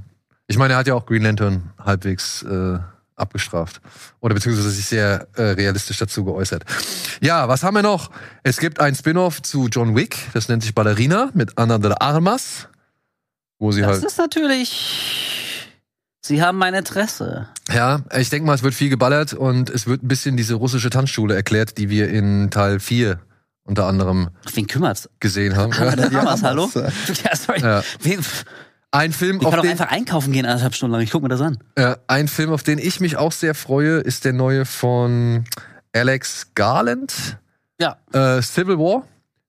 [0.47, 2.79] Ich meine, er hat ja auch Green Lantern halbwegs äh,
[3.15, 3.81] abgestraft.
[4.19, 6.64] Oder beziehungsweise sich sehr äh, realistisch dazu geäußert.
[7.22, 8.11] Ja, was haben wir noch?
[8.44, 12.68] Es gibt ein Spin-off zu John Wick, das nennt sich Ballerina mit Ana de Armas.
[13.60, 14.03] Wo sie Das halt.
[14.06, 15.69] ist natürlich.
[16.22, 17.48] Sie haben mein Interesse.
[17.73, 20.90] Ja, ich denke mal, es wird viel geballert und es wird ein bisschen diese russische
[20.90, 23.19] Tanzschule erklärt, die wir in Teil 4
[23.65, 25.10] unter anderem Wen kümmert's?
[25.19, 25.72] gesehen haben.
[25.73, 25.95] Ja.
[25.95, 26.69] denn Hamas, hallo?
[26.76, 27.61] Ja, sorry.
[27.61, 27.84] Ja.
[28.02, 28.19] Wen,
[28.94, 31.02] Ein Film, ich auf kann doch den, einfach einkaufen gehen, anderthalb Stunden lang.
[31.02, 31.57] Ich guck mir das an.
[31.76, 35.45] äh, ein Film, auf den ich mich auch sehr freue, ist der neue von
[35.94, 37.40] Alex Garland,
[37.82, 37.98] Ja.
[38.14, 39.07] äh, Civil War.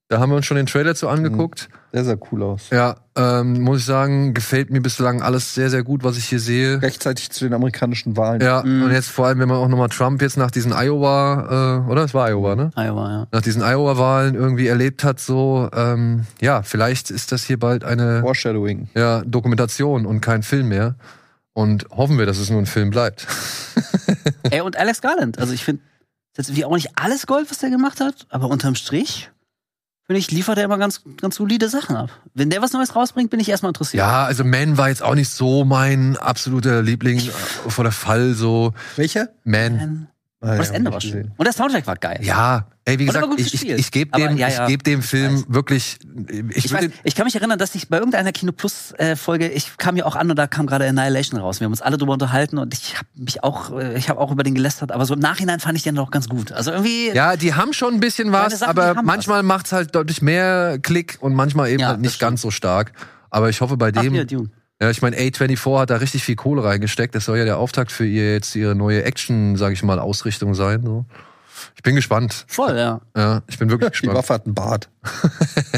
[0.08, 1.68] Da haben wir uns schon den Trailer zu angeguckt.
[1.94, 2.70] Der sah cool aus.
[2.72, 6.40] Ja, ähm, muss ich sagen, gefällt mir bislang alles sehr, sehr gut, was ich hier
[6.40, 6.82] sehe.
[6.82, 8.40] Rechtzeitig zu den amerikanischen Wahlen.
[8.42, 8.82] Ja, Mhm.
[8.82, 12.02] und jetzt vor allem, wenn man auch nochmal Trump jetzt nach diesen Iowa, äh, oder?
[12.02, 12.72] Es war Iowa, ne?
[12.76, 13.26] Iowa, ja.
[13.30, 18.22] Nach diesen Iowa-Wahlen irgendwie erlebt hat, so, ähm, ja, vielleicht ist das hier bald eine
[18.22, 18.88] Foreshadowing.
[18.96, 20.96] ja, Dokumentation und kein Film mehr.
[21.52, 23.28] Und hoffen wir, dass es nur ein Film bleibt.
[24.50, 25.38] Ey, und Alex Garland.
[25.38, 25.82] Also ich finde,
[26.34, 29.30] das ist jetzt wie auch nicht alles Gold, was der gemacht hat, aber unterm Strich,
[30.06, 32.10] finde ich, liefert er immer ganz, ganz solide Sachen ab.
[32.34, 34.00] Wenn der was Neues rausbringt, bin ich erstmal interessiert.
[34.00, 37.30] Ja, also Man war jetzt auch nicht so mein absoluter Liebling äh,
[37.70, 39.28] vor der Fall, so Welcher?
[39.44, 39.78] Man.
[39.78, 40.06] Ähm,
[40.44, 41.12] Ah, das ja, Ende war ich schön.
[41.12, 41.32] gesehen.
[41.36, 42.18] Und der Soundtrack war geil.
[42.22, 45.36] Ja, ey, wie gesagt, ich, ich, ich gebe dem, ja, ich ja, geb dem Film
[45.36, 45.44] weiß.
[45.48, 45.98] wirklich,
[46.50, 49.48] ich, Ich, weiß, ich kann mich erinnern, dass ich bei irgendeiner Kino Plus äh, Folge,
[49.48, 51.60] ich kam ja auch an und da kam gerade Annihilation raus.
[51.60, 54.30] Wir haben uns alle drüber unterhalten und ich habe mich auch, äh, ich habe auch
[54.30, 56.52] über den gelästert, aber so im Nachhinein fand ich den doch ganz gut.
[56.52, 60.20] Also irgendwie, Ja, die haben schon ein bisschen was, Sachen, aber manchmal macht's halt deutlich
[60.22, 62.92] mehr Klick und manchmal eben halt nicht ganz so stark.
[63.30, 64.50] Aber ich hoffe bei Ach, dem, Dune.
[64.84, 67.14] Ja, ich meine, A24 hat da richtig viel Kohle reingesteckt.
[67.14, 70.54] Das soll ja der Auftakt für ihr jetzt ihre neue Action, sag ich mal, Ausrichtung
[70.54, 70.82] sein.
[70.84, 71.06] So.
[71.74, 72.44] Ich bin gespannt.
[72.48, 73.00] Voll, ja.
[73.16, 74.18] Ja, ich bin wirklich Die gespannt.
[74.18, 74.90] Waffe hat einen Bart.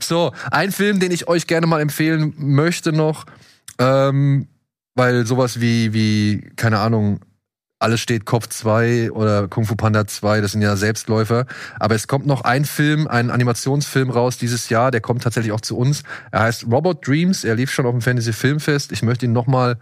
[0.00, 3.24] So, ein Film, den ich euch gerne mal empfehlen möchte noch,
[3.78, 4.48] ähm,
[4.94, 7.20] weil sowas wie, wie, keine Ahnung,
[7.82, 11.46] alles steht Kopf 2 oder Kung Fu Panda 2, das sind ja Selbstläufer.
[11.78, 15.60] Aber es kommt noch ein Film, ein Animationsfilm raus dieses Jahr, der kommt tatsächlich auch
[15.60, 16.02] zu uns.
[16.30, 18.92] Er heißt Robot Dreams, er lief schon auf dem Fantasy Filmfest.
[18.92, 19.78] Ich möchte ihn nochmal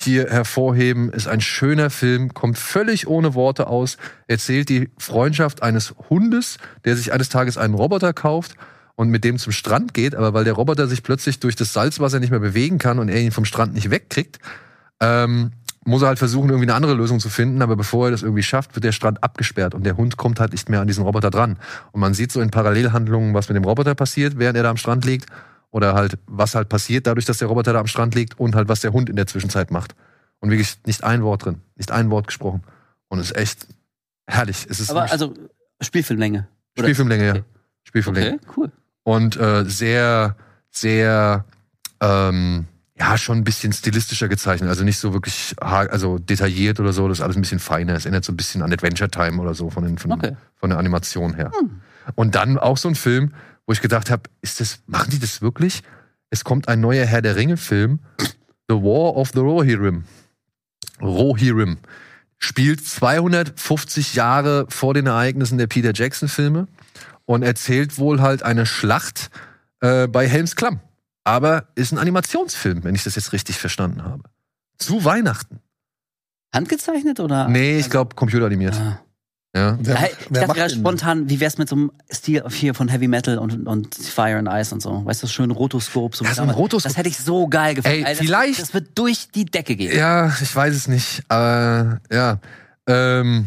[0.00, 1.10] hier hervorheben.
[1.10, 3.96] Ist ein schöner Film, kommt völlig ohne Worte aus,
[4.26, 8.54] erzählt die Freundschaft eines Hundes, der sich eines Tages einen Roboter kauft
[8.96, 12.20] und mit dem zum Strand geht, aber weil der Roboter sich plötzlich durch das Salzwasser
[12.20, 14.38] nicht mehr bewegen kann und er ihn vom Strand nicht wegkriegt,
[15.00, 15.52] ähm,
[15.84, 18.42] muss er halt versuchen, irgendwie eine andere Lösung zu finden, aber bevor er das irgendwie
[18.42, 21.30] schafft, wird der Strand abgesperrt und der Hund kommt halt nicht mehr an diesen Roboter
[21.30, 21.58] dran.
[21.92, 24.76] Und man sieht so in Parallelhandlungen, was mit dem Roboter passiert, während er da am
[24.76, 25.26] Strand liegt,
[25.70, 28.68] oder halt, was halt passiert dadurch, dass der Roboter da am Strand liegt und halt,
[28.68, 29.94] was der Hund in der Zwischenzeit macht.
[30.40, 32.62] Und wirklich nicht ein Wort drin, nicht ein Wort gesprochen.
[33.08, 33.66] Und es ist echt
[34.26, 34.66] herrlich.
[34.68, 35.34] Es ist Aber also
[35.80, 36.46] Spielfilmlänge.
[36.76, 37.32] Oder- Spielfilmlänge, ja.
[37.32, 37.44] Okay.
[37.84, 38.34] Spielfilmlänge.
[38.34, 38.72] Okay, cool.
[39.02, 40.36] Und äh, sehr,
[40.70, 41.44] sehr,
[42.00, 42.66] ähm,
[42.96, 44.68] ja, schon ein bisschen stilistischer gezeichnet.
[44.68, 47.08] Also nicht so wirklich also detailliert oder so.
[47.08, 47.94] Das ist alles ein bisschen feiner.
[47.94, 50.36] Es erinnert so ein bisschen an Adventure Time oder so von, den, von, Okay.
[50.54, 51.50] von der Animation her.
[51.58, 51.80] Hm.
[52.14, 53.32] Und dann auch so ein Film,
[53.66, 55.82] wo ich gedacht habe, ist das, machen die das wirklich?
[56.30, 57.98] Es kommt ein neuer Herr der Ringe-Film,
[58.68, 60.04] The War of the Rohirrim.
[61.00, 61.78] Rohirrim.
[62.38, 66.68] Spielt 250 Jahre vor den Ereignissen der Peter Jackson-Filme
[67.24, 69.30] und erzählt wohl halt eine Schlacht
[69.80, 70.80] äh, bei Helms Klamm.
[71.24, 74.22] Aber ist ein Animationsfilm, wenn ich das jetzt richtig verstanden habe.
[74.78, 75.60] Zu Weihnachten.
[76.54, 77.48] Handgezeichnet oder?
[77.48, 78.74] Nee, ich glaube computeranimiert.
[78.74, 79.00] Ah.
[79.56, 79.78] Ja.
[79.80, 83.06] Wer, ich wer dachte gerade spontan, wie wär's mit so einem Stil hier von Heavy
[83.06, 85.04] Metal und, und Fire and Ice und so?
[85.04, 86.16] Weißt du, schön Rotoskop.
[86.16, 86.50] So so ein.
[86.50, 86.90] Rotoskop.
[86.90, 87.98] Das hätte ich so geil gefunden.
[87.98, 89.96] Ey, Alter, vielleicht- Das, das wird durch die Decke gehen.
[89.96, 91.22] Ja, ich weiß es nicht.
[91.28, 92.38] Aber ja.
[92.88, 93.46] Ähm,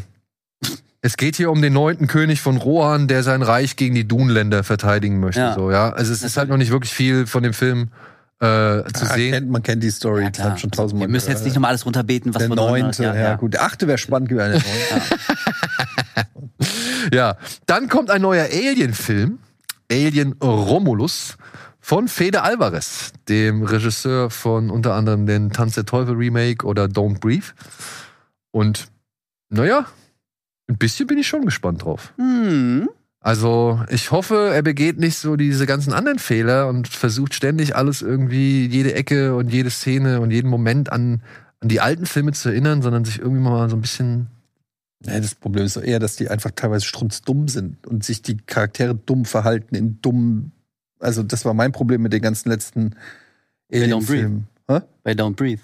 [1.07, 4.65] es geht hier um den neunten König von Rohan, der sein Reich gegen die Dunländer
[4.65, 5.39] verteidigen möchte.
[5.39, 5.53] Ja.
[5.55, 5.89] So, ja.
[5.91, 7.91] Also es ist halt noch nicht wirklich viel von dem Film
[8.39, 9.31] äh, zu Ah, sehen.
[9.31, 10.57] kennt, man kennt die Story, Ja, klar.
[10.57, 13.07] schon Also, tausendmal wir müssen jetzt nicht nochmal alles runterbeten, was Der wir drin neunte,
[13.09, 13.17] haben.
[13.17, 13.53] ja, gut.
[13.53, 14.61] Der achte wäre spannend gewesen.
[17.13, 19.39] Ja, dann kommt ein neuer Alien-Film,
[19.91, 21.37] Alien Romulus,
[21.79, 27.19] von Fede Alvarez, dem Regisseur von unter anderem den Tanz der Teufel Remake oder Don't
[27.21, 27.45] Breathe.
[28.51, 28.87] Und
[29.49, 29.85] naja,
[30.67, 32.13] ein bisschen bin ich schon gespannt drauf.
[32.17, 32.89] Hm.
[33.19, 38.01] Also, ich hoffe, er begeht nicht so diese ganzen anderen Fehler und versucht ständig alles
[38.01, 41.21] irgendwie, jede Ecke und jede Szene und jeden Moment an,
[41.59, 44.27] an die alten Filme zu erinnern, sondern sich irgendwie mal so ein bisschen.
[45.03, 48.37] Ja, das Problem ist doch eher, dass die einfach teilweise strunzdumm sind und sich die
[48.37, 50.51] Charaktere dumm verhalten in dummen.
[50.99, 52.95] Also, das war mein Problem mit den ganzen letzten
[53.71, 54.47] Alien-Filmen.
[55.03, 55.61] Bei Don't Breathe.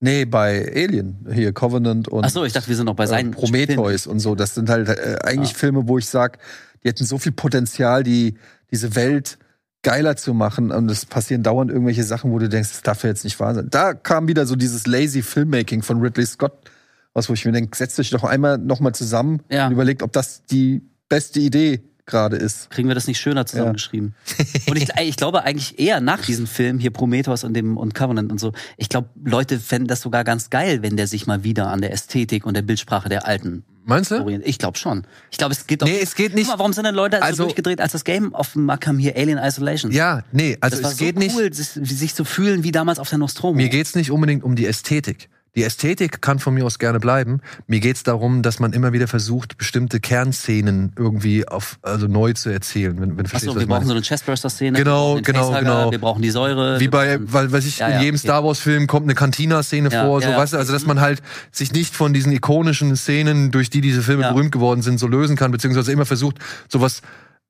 [0.00, 3.30] Nee, bei Alien, hier Covenant und Achso, ich dachte, wir sind noch bei äh, seinen
[3.30, 4.34] Prometheus und so.
[4.34, 5.58] Das sind halt äh, eigentlich Ah.
[5.58, 6.38] Filme, wo ich sag,
[6.82, 8.34] die hätten so viel Potenzial, die
[8.70, 9.38] diese Welt
[9.82, 10.70] geiler zu machen.
[10.72, 13.54] Und es passieren dauernd irgendwelche Sachen, wo du denkst, das darf ja jetzt nicht wahr
[13.54, 13.68] sein.
[13.70, 16.52] Da kam wieder so dieses lazy Filmmaking von Ridley Scott,
[17.14, 19.66] was wo ich mir denke, setzt euch doch einmal noch mal zusammen Ja.
[19.66, 22.70] und überlegt, ob das die beste Idee gerade ist.
[22.70, 24.14] Kriegen wir das nicht schöner zusammengeschrieben?
[24.68, 28.30] und ich, ich glaube eigentlich eher nach diesem Film hier Prometheus und dem und Covenant
[28.30, 28.52] und so.
[28.76, 31.92] Ich glaube, Leute fänden das sogar ganz geil, wenn der sich mal wieder an der
[31.92, 34.16] Ästhetik und der Bildsprache der alten Meinst du?
[34.20, 34.48] orientiert.
[34.48, 35.06] Ich glaube schon.
[35.30, 35.86] Ich glaube, es geht doch.
[35.86, 38.04] Nee, es geht nicht- Guck mal, warum sind denn Leute Also- so durchgedreht, als das
[38.04, 39.92] Game auf dem Markt kam hier Alien Isolation?
[39.92, 41.34] Ja, nee, also das war es geht so nicht.
[41.36, 43.54] cool, sich, sich zu fühlen wie damals auf der Nostromo.
[43.56, 45.28] Mir geht's nicht unbedingt um die Ästhetik.
[45.56, 47.40] Die Ästhetik kann von mir aus gerne bleiben.
[47.68, 52.50] Mir geht's darum, dass man immer wieder versucht, bestimmte Kernszenen irgendwie auf, also neu zu
[52.50, 53.86] erzählen, wenn, wenn Achso, wir brauchen meine.
[53.86, 54.76] so eine Chestburster-Szene.
[54.76, 55.90] Genau, genau, genau.
[55.92, 56.80] Wir brauchen die Säure.
[56.80, 58.26] Wie bei, weil, weiß ich, Ja, in ja, jedem okay.
[58.26, 61.00] Star Wars Film kommt eine Cantina-Szene Ja, vor, so, ja, weißt du, also, dass man
[61.00, 61.22] halt
[61.52, 65.36] sich nicht von diesen ikonischen Szenen, durch die diese Filme berühmt geworden sind, so lösen
[65.36, 67.00] kann, beziehungsweise immer versucht, sowas,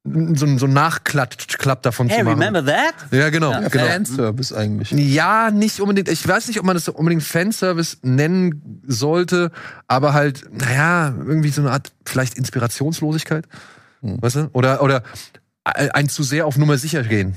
[0.06, 2.40] so, ein- so ein Nachklapp Klapp davon Hey, zu machen.
[2.42, 2.94] remember that?
[3.10, 3.86] Ja, genau, Ja, genau.
[3.86, 4.90] Fanservice eigentlich.
[4.90, 6.08] Ja, nicht unbedingt.
[6.10, 9.50] Ich weiß nicht, ob man das so unbedingt Fanservice nennen sollte,
[9.86, 13.46] aber halt, naja, irgendwie so eine Art vielleicht Inspirationslosigkeit.
[14.02, 14.50] Weißt du?
[14.52, 15.02] Oder, oder
[15.64, 17.36] ein zu sehr auf Nummer sicher gehen.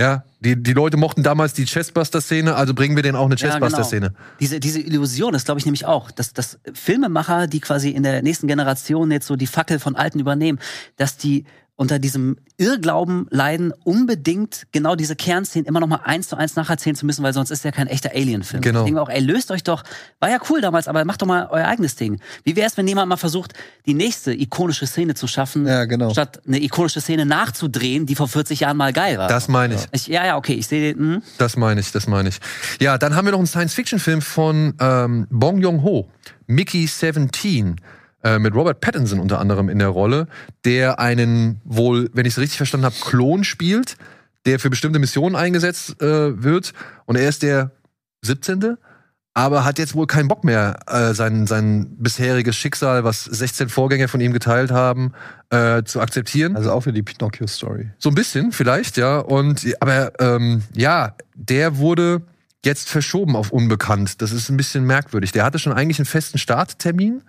[0.00, 3.58] Ja, die, die Leute mochten damals die Chestbuster-Szene, also bringen wir denen auch eine Ja,
[3.58, 4.10] genau.
[4.40, 8.22] Diese, diese Illusion, das glaube ich nämlich auch, dass, dass Filmemacher, die quasi in der
[8.22, 10.58] nächsten Generation jetzt so die Fackel von Alten übernehmen,
[10.96, 11.44] dass die
[11.80, 16.94] unter diesem Irrglauben leiden, unbedingt genau diese Kernszenen immer noch mal eins zu eins nacherzählen
[16.94, 18.60] zu müssen, weil sonst ist ja kein echter Alien-Film.
[18.60, 18.80] Genau.
[18.80, 19.82] Ich denke mir auch, ey, löst euch doch,
[20.18, 22.20] war ja cool damals, aber macht doch mal euer eigenes Ding.
[22.44, 23.54] Wie wäre es, wenn jemand mal versucht,
[23.86, 26.10] die nächste ikonische Szene zu schaffen, Ja, genau.
[26.10, 29.28] statt eine ikonische Szene nachzudrehen, die vor 40 Jahren mal geil war?
[29.28, 29.86] Das meine ich.
[29.92, 32.40] ich, ja, ja, okay, ich sehe, hm, Das meine ich, das meine ich.
[32.78, 36.10] Ja, dann haben wir noch einen Science-Fiction-Film von ähm, Bong Joon-ho,
[36.46, 37.76] Mickey 17,
[38.22, 40.26] äh, mit Robert Pattinson unter anderem in der Rolle,
[40.64, 43.96] der einen wohl, wenn ich es richtig verstanden habe, Klon spielt,
[44.46, 46.72] der für bestimmte Missionen eingesetzt äh, wird.
[47.06, 47.72] Und er ist der
[48.22, 48.76] 17.
[49.32, 54.08] Aber hat jetzt wohl keinen Bock mehr, äh, sein, sein bisheriges Schicksal, was 16 Vorgänger
[54.08, 55.12] von ihm geteilt haben,
[55.50, 56.56] äh, zu akzeptieren.
[56.56, 57.90] Also auch für die Pinocchio-Story.
[57.98, 59.18] So ein bisschen vielleicht, ja.
[59.18, 62.22] Und aber ähm, ja, der wurde
[62.64, 64.20] jetzt verschoben auf unbekannt.
[64.20, 65.32] Das ist ein bisschen merkwürdig.
[65.32, 67.22] Der hatte schon eigentlich einen festen Starttermin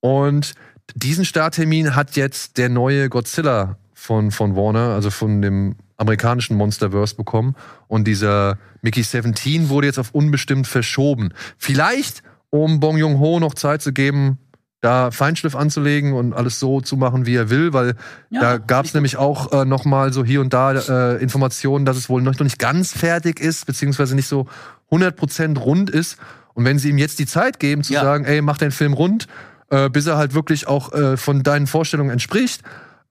[0.00, 0.54] und
[0.94, 7.14] diesen Starttermin hat jetzt der neue Godzilla von von Warner, also von dem amerikanischen Monsterverse
[7.14, 7.54] bekommen
[7.86, 11.32] und dieser Mickey 17 wurde jetzt auf unbestimmt verschoben.
[11.58, 14.38] Vielleicht um Bong Joon-ho noch Zeit zu geben,
[14.80, 17.94] da Feinschliff anzulegen und alles so zu machen, wie er will, weil
[18.30, 21.84] Ja, da gab es nämlich auch äh, noch mal so hier und da äh, Informationen,
[21.84, 24.46] dass es wohl noch nicht ganz fertig ist, beziehungsweise nicht so
[24.90, 26.16] 100% rund ist.
[26.54, 28.00] Und wenn sie ihm jetzt die Zeit geben, zu Ja.
[28.02, 29.26] sagen, ey, mach den Film rund,
[29.70, 32.62] äh, bis er halt wirklich auch äh, von deinen Vorstellungen entspricht,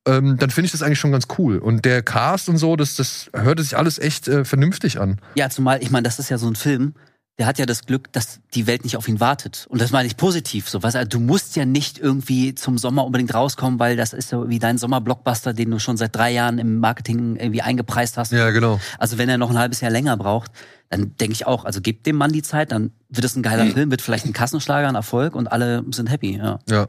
[0.06, 1.58] ähm, dann finde ich das eigentlich schon ganz cool.
[1.58, 5.20] Und der Cast und so, das, das hörte sich alles echt äh, vernünftig an.
[5.36, 6.94] Ja, zumal, ich meine, das ist ja so ein Film,
[7.40, 9.66] der hat ja das Glück, dass die Welt nicht auf ihn wartet.
[9.70, 10.70] Und das meine ich positiv.
[10.70, 14.28] So, was, also, du musst ja nicht irgendwie zum Sommer unbedingt rauskommen, weil das ist
[14.28, 18.34] so wie dein Sommerblockbuster, den du schon seit drei Jahren im Marketing irgendwie eingepreist hast.
[18.34, 18.82] Ja, genau.
[18.98, 20.52] Also wenn er noch ein halbes Jahr länger braucht,
[20.90, 23.68] dann denke ich auch, also gebt dem Mann die Zeit, dann wird es ein geiler
[23.68, 26.36] Film, wird vielleicht ein Kassenschlager, ein Erfolg und alle sind happy.
[26.36, 26.60] Ja.
[26.70, 26.88] Ja.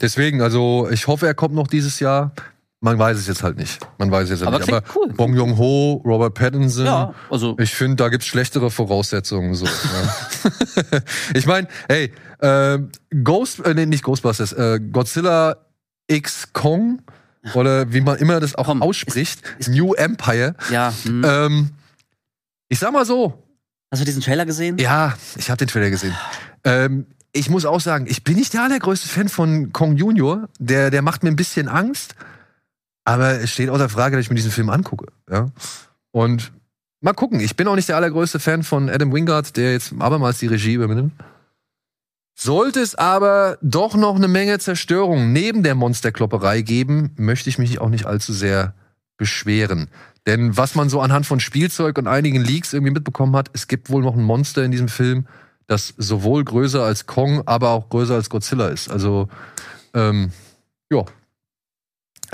[0.00, 2.32] Deswegen, also ich hoffe, er kommt noch dieses Jahr.
[2.84, 3.78] Man weiß es jetzt halt nicht.
[3.98, 4.68] Man weiß es jetzt halt Aber nicht.
[4.72, 5.12] Aber cool.
[5.12, 6.84] Bong Joon-ho, Robert Pattinson.
[6.84, 9.54] Ja, also Ich finde, da gibt's schlechtere Voraussetzungen.
[9.54, 11.00] So, ja.
[11.34, 12.80] ich meine, hey, äh,
[13.22, 15.58] Ghost, äh, nee, nicht Ghostbusters, äh, Godzilla
[16.08, 17.02] X Kong
[17.54, 20.56] oder wie man immer das auch Komm, ausspricht, New Empire.
[20.70, 20.92] ja.
[21.04, 21.24] Hm.
[21.24, 21.70] Ähm,
[22.68, 23.44] ich sag mal so,
[23.92, 24.76] Hast du diesen Trailer gesehen?
[24.78, 26.16] ja, ich habe den Trailer gesehen.
[26.64, 30.48] Ähm, ich muss auch sagen, ich bin nicht der allergrößte Fan von Kong Junior.
[30.58, 32.16] Der, der macht mir ein bisschen Angst.
[33.04, 35.06] Aber es steht außer Frage, dass ich mir diesen Film angucke.
[35.30, 35.50] Ja?
[36.12, 36.52] Und
[37.00, 37.40] mal gucken.
[37.40, 40.74] Ich bin auch nicht der allergrößte Fan von Adam Wingard, der jetzt abermals die Regie
[40.74, 41.12] übernimmt.
[42.34, 47.80] Sollte es aber doch noch eine Menge Zerstörung neben der Monsterklopperei geben, möchte ich mich
[47.80, 48.74] auch nicht allzu sehr
[49.18, 49.88] beschweren.
[50.26, 53.90] Denn was man so anhand von Spielzeug und einigen Leaks irgendwie mitbekommen hat, es gibt
[53.90, 55.26] wohl noch ein Monster in diesem Film,
[55.66, 58.90] das sowohl größer als Kong, aber auch größer als Godzilla ist.
[58.90, 59.28] Also,
[59.94, 60.32] ähm,
[60.90, 61.04] ja.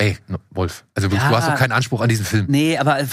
[0.01, 0.17] Ey,
[0.51, 1.29] Wolf, also Ja.
[1.29, 2.47] du hast doch keinen Anspruch an diesen Film.
[2.49, 3.07] Nee, aber äh,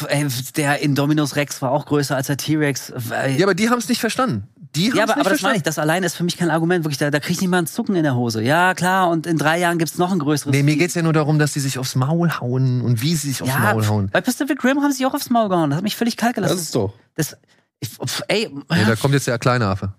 [0.55, 2.93] der Indominus Rex war auch größer als der T-Rex.
[3.37, 4.47] Ja, aber die haben es nicht verstanden.
[4.75, 5.57] Die haben Ja, es aber, nicht aber das meine verstanden.
[5.57, 6.83] ich, das alleine ist für mich kein Argument.
[6.85, 8.43] Wirklich, da, da krieg ich nicht mal einen Zucken in der Hose.
[8.43, 10.51] Ja, klar, und in drei Jahren gibt's noch ein größeres.
[10.53, 13.29] Nee, mir geht's ja nur darum, dass sie sich aufs Maul hauen und wie sie
[13.31, 14.09] sich aufs ja, Maul hauen.
[14.11, 15.71] bei Pacific Rim haben sie sich auch aufs Maul gehauen.
[15.71, 16.53] Das hat mich völlig kalt gelassen.
[16.55, 16.93] Das ist doch.
[17.15, 17.35] Das,
[17.79, 19.93] ich, pf, ey, Nee, da kommt jetzt der kleine Affe.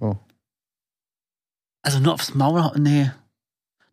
[0.00, 0.16] Oh.
[1.82, 3.10] also nur aufs Maul hauen, nee.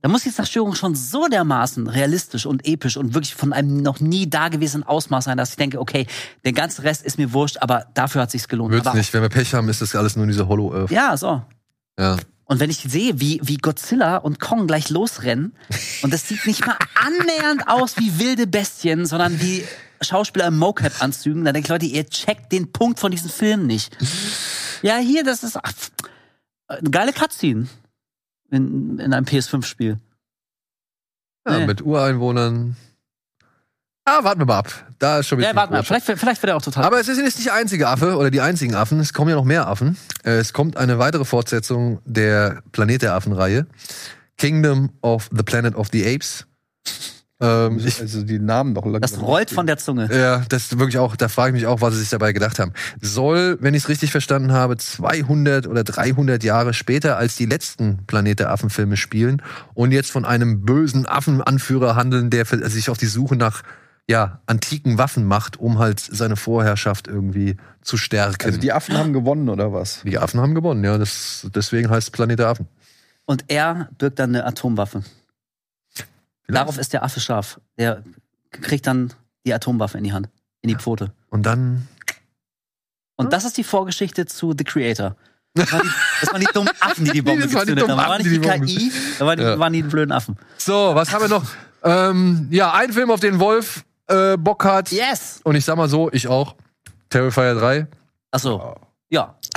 [0.01, 3.99] Da muss die Zerstörung schon so dermaßen realistisch und episch und wirklich von einem noch
[3.99, 6.07] nie dagewesenen Ausmaß sein, dass ich denke, okay,
[6.45, 8.73] der ganze Rest ist mir wurscht, aber dafür hat sich's gelohnt.
[8.73, 9.13] Wird's aber, nicht.
[9.13, 10.91] Wenn wir Pech haben, ist das alles nur diese Hollow Earth.
[10.91, 11.43] Ja, so.
[11.99, 12.17] Ja.
[12.45, 15.53] Und wenn ich sehe, wie, wie Godzilla und Kong gleich losrennen,
[16.01, 19.65] und das sieht nicht mal annähernd aus wie wilde Bestien, sondern wie
[20.01, 23.97] Schauspieler im Mocap-Anzügen, dann denke ich, Leute, ihr checkt den Punkt von diesem Film nicht.
[24.81, 25.73] Ja, hier, das ist ach,
[26.69, 27.67] eine geile Cutscene
[28.51, 29.99] in, in einem PS5-Spiel.
[31.47, 31.65] ja Nee.
[31.67, 32.75] mit Ureinwohnern.
[34.05, 34.85] Ah, warten wir mal ab.
[34.97, 36.03] Da ist schon Ja, bisschen warte mal, Botschaft.
[36.03, 36.83] vielleicht, vielleicht wird er auch total.
[36.83, 38.99] Aber es ist nicht der einzige Affe oder die einzigen Affen.
[38.99, 39.97] Es kommen ja noch mehr Affen.
[40.23, 43.67] Äh, Es kommt eine weitere Fortsetzung der Planet der Affen-Reihe.
[44.37, 46.47] Kingdom of the Planet of the Apes.
[47.41, 49.01] Ähm, ich, also die Namen doch langsam.
[49.01, 50.09] das rollt von der Zunge.
[50.11, 52.59] ja, das ist wirklich auch, da frage ich mich auch, was sie sich dabei gedacht
[52.59, 52.73] haben.
[52.99, 58.05] Soll, wenn ich es richtig verstanden habe, 200 oder 300 Jahre später als die letzten
[58.07, 59.41] Planet der Affen-Filme spielen
[59.73, 63.63] und jetzt von einem bösen Affenanführer handeln, der sich auf die Suche nach
[64.09, 68.43] ja, antiken Waffen macht, um halt seine Vorherrschaft irgendwie zu stärken.
[68.43, 70.01] Also die Affen haben gewonnen oder was?
[70.03, 70.97] Die Affen haben gewonnen, ja.
[70.97, 72.67] Das, deswegen heißt es Planet der Affen.
[73.25, 75.03] Und er birgt dann eine Atomwaffe.
[76.53, 77.59] Darauf ist der Affe scharf.
[77.77, 78.03] Der
[78.51, 79.13] kriegt dann
[79.45, 80.29] die Atomwaffe in die Hand,
[80.61, 81.11] in die Pfote.
[81.29, 81.87] Und dann.
[83.15, 85.15] Und das ist die Vorgeschichte zu The Creator.
[85.53, 85.89] Das waren die,
[86.21, 87.97] das waren die dummen Affen, die die Bombe die gezündet haben.
[87.97, 89.59] Das war nicht die KI, das waren die, Ja.
[89.59, 90.37] waren die blöden Affen.
[90.57, 91.45] So, was haben wir noch?
[91.83, 94.91] ähm, ja, ein Film, auf den Wolf äh, Bock hat.
[94.91, 95.41] Yes!
[95.43, 96.55] Und ich sag mal so, ich auch.
[97.09, 97.87] Terrifier 3.
[98.31, 98.75] Achso.
[99.09, 99.35] Ja.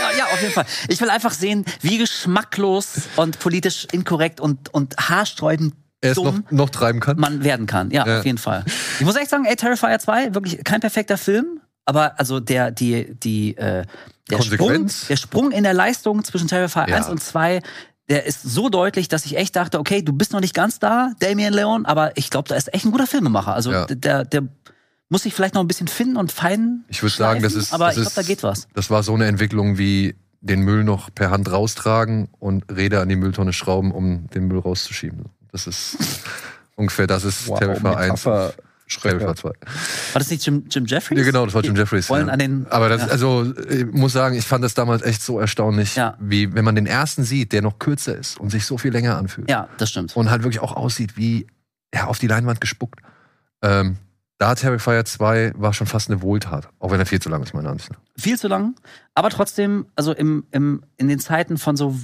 [0.00, 0.18] ja.
[0.18, 0.66] Ja, auf jeden Fall.
[0.88, 6.38] Ich will einfach sehen, wie geschmacklos und politisch inkorrekt und, und haarsträubend Er es noch,
[6.50, 7.18] noch treiben kann.
[7.18, 7.90] man werden kann.
[7.90, 8.18] Ja, Ja.
[8.18, 8.64] auf jeden Fall.
[8.98, 13.14] Ich muss echt sagen, ey, Terrifier 2, wirklich kein perfekter Film, aber also der, die,
[13.18, 13.84] die, äh,
[14.30, 16.96] der Sprung, der Sprung in der Leistung zwischen Terrifier Ja.
[16.96, 17.60] 1 und 2,
[18.08, 21.12] der ist so deutlich, dass ich echt dachte, okay, du bist noch nicht ganz da,
[21.20, 23.54] Damien Leon, aber ich glaube, da ist echt ein guter Filmemacher.
[23.54, 23.86] Also Ja.
[23.86, 24.42] der, der
[25.08, 26.84] muss sich vielleicht noch ein bisschen finden und fein.
[26.88, 27.72] Ich würde sagen, das ist.
[27.72, 28.66] Aber das ich glaube, da geht was.
[28.74, 33.08] Das war so eine Entwicklung wie den Müll noch per Hand raustragen und Räder an
[33.08, 35.26] die Mülltonne schrauben, um den Müll rauszuschieben.
[35.52, 35.96] Das ist
[36.76, 38.24] ungefähr, das ist Wow, Terrifier 1.
[38.24, 38.54] Metapher.
[38.88, 39.48] Terrifier 2.
[39.48, 39.54] War
[40.14, 41.18] das nicht Jim, Jim Jeffries?
[41.18, 42.10] Ja, genau, das war Jim Jeffries.
[42.10, 42.32] Wollen ja.
[42.34, 43.08] an den, Aber das, ja.
[43.08, 46.16] also, ich muss sagen, ich fand das damals echt so erstaunlich, Ja.
[46.20, 49.16] wie wenn man den ersten sieht, der noch kürzer ist und sich so viel länger
[49.16, 49.48] anfühlt.
[49.48, 50.14] Ja, das stimmt.
[50.14, 51.46] Und halt wirklich auch aussieht wie
[51.94, 53.00] ja, auf die Leinwand gespuckt.
[53.62, 53.96] Ähm,
[54.38, 57.54] da Terrifier 2 war schon fast eine Wohltat, auch wenn er viel zu lang ist,
[57.54, 58.00] meiner Ansicht nach.
[58.18, 58.74] viel zu lang,
[59.14, 61.94] aber trotzdem, also im, im, in den Zeiten von so,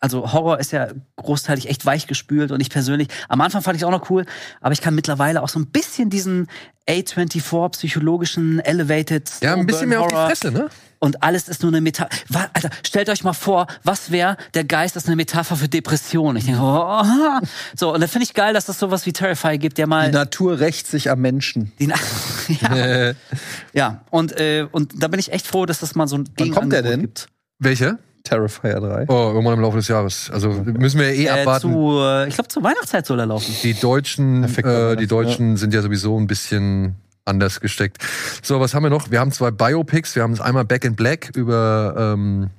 [0.00, 3.82] also Horror ist ja großteilig echt weich gespült und ich persönlich, am Anfang fand ich
[3.82, 4.24] es auch noch cool,
[4.60, 6.48] aber ich kann mittlerweile auch so ein bisschen diesen
[6.88, 10.68] A24 psychologischen Elevated Ja, ein bisschen mehr auf die Horror Fresse, ne?
[11.04, 12.08] und alles ist nur eine Metapher.
[12.52, 16.36] Alter, stellt euch mal vor, was wäre, der Geist ist eine Metapher für Depression.
[16.36, 17.02] Ich denke, oh,
[17.76, 20.14] so, und dann finde ich geil, dass es sowas wie Terrify gibt, der mal Die
[20.14, 21.72] Natur rächt sich am Menschen.
[21.78, 21.88] die,
[22.60, 23.12] ja,
[23.72, 26.50] ja, und, äh, und da bin ich echt froh, dass das mal so ein Wann
[26.50, 27.02] kommt der denn?
[27.02, 27.28] gibt.
[27.58, 27.98] Welche?
[28.24, 29.04] Terrifier 3.
[29.08, 30.30] Oh, irgendwann im Laufe des Jahres.
[30.32, 31.70] Also müssen wir ja eh Äh, abwarten.
[31.72, 33.54] zu, äh, ich glaube, zur Weihnachtszeit soll er laufen.
[33.62, 36.96] Die Deutschen, äh, die Deutschen sind ja sowieso ein bisschen
[37.26, 37.98] anders gesteckt.
[38.42, 39.10] So, was haben wir noch?
[39.10, 40.16] Wir haben zwei Biopics.
[40.16, 42.50] Wir haben einmal Back in Black über ähm,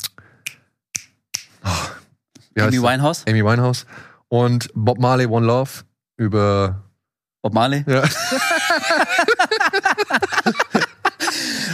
[1.64, 2.82] oh, Amy?
[2.82, 3.86] Winehouse, Amy Winehouse
[4.30, 5.70] und Bob Marley One Love
[6.18, 6.84] über
[7.42, 7.84] Bob Marley.
[7.88, 8.04] ja.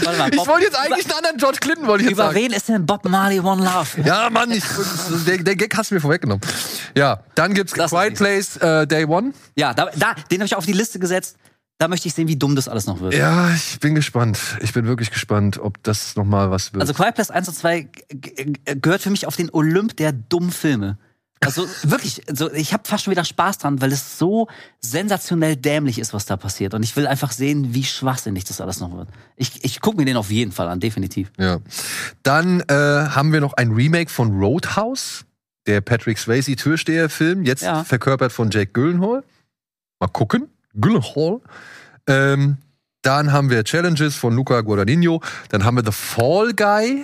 [0.04, 2.36] Warte mal, Ich wollte jetzt eigentlich einen anderen George Clinton wollte ich jetzt über sagen.
[2.36, 4.02] wen ist denn Bob Marley One Love?
[4.04, 4.64] Ja, Mann, ich,
[5.28, 6.42] der, der Gag hast du mir vorweggenommen.
[6.98, 9.34] Ja, dann gibt's Das Quiet Place äh, Day One.
[9.56, 11.38] Ja, da, da, den habe ich auf die Liste gesetzt.
[11.78, 13.16] Da möchte ich sehen, wie dumm das alles noch wird.
[13.16, 14.38] Ja, ich bin gespannt.
[14.62, 16.82] Ich bin wirklich gespannt, ob das noch mal was wird.
[16.82, 20.12] Also Quiet Place 1 und 2 g- g- gehört für mich auf den Olymp der
[20.12, 21.00] dummen Filme.
[21.44, 24.48] Also wirklich, also ich habe fast schon wieder Spaß dran, weil es so
[24.80, 26.76] sensationell dämlich ist, was da passiert.
[26.76, 29.10] Und ich will einfach sehen, wie schwachsinnig das alles noch wird.
[29.38, 31.32] Ich, ich gucke mir den auf jeden Fall an, definitiv.
[31.40, 31.58] Ja.
[32.22, 35.26] Dann äh, haben wir noch ein Remake von Roadhouse,
[35.66, 37.84] der Patrick Swayze Türsteher-Film, jetzt Ja.
[37.84, 39.24] verkörpert von Jake Gyllenhaal.
[40.00, 40.48] Mal gucken.
[40.76, 41.42] Gyllenhaal.
[42.08, 42.58] Ähm,
[43.02, 45.22] dann haben wir Challenges von Luca Guadagnino.
[45.50, 47.04] Dann haben wir The Fall Guy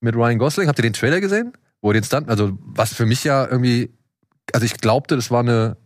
[0.00, 0.66] mit Ryan Gosling.
[0.68, 1.52] Habt ihr den Trailer gesehen?
[1.82, 3.90] Wo den Stunt, also was für mich ja irgendwie,
[4.52, 5.76] also ich glaubte, das war eine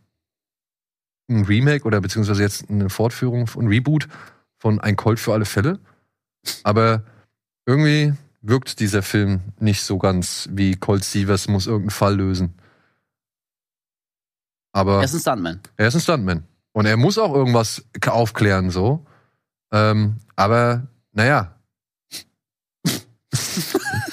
[1.28, 4.08] ein Remake oder beziehungsweise jetzt eine Fortführung, ein Reboot
[4.58, 5.78] von Ein Colt für alle Fälle.
[6.62, 7.02] Aber
[7.66, 8.12] irgendwie
[8.42, 12.54] wirkt dieser Film nicht so ganz wie Colt Sievers muss irgendeinen Fall lösen.
[14.72, 15.60] Aber Er ist ein Stuntman.
[15.76, 16.44] er ist ein Stuntman.
[16.72, 19.06] Und er muss auch irgendwas aufklären, so.
[19.72, 21.54] Ähm, aber, naja.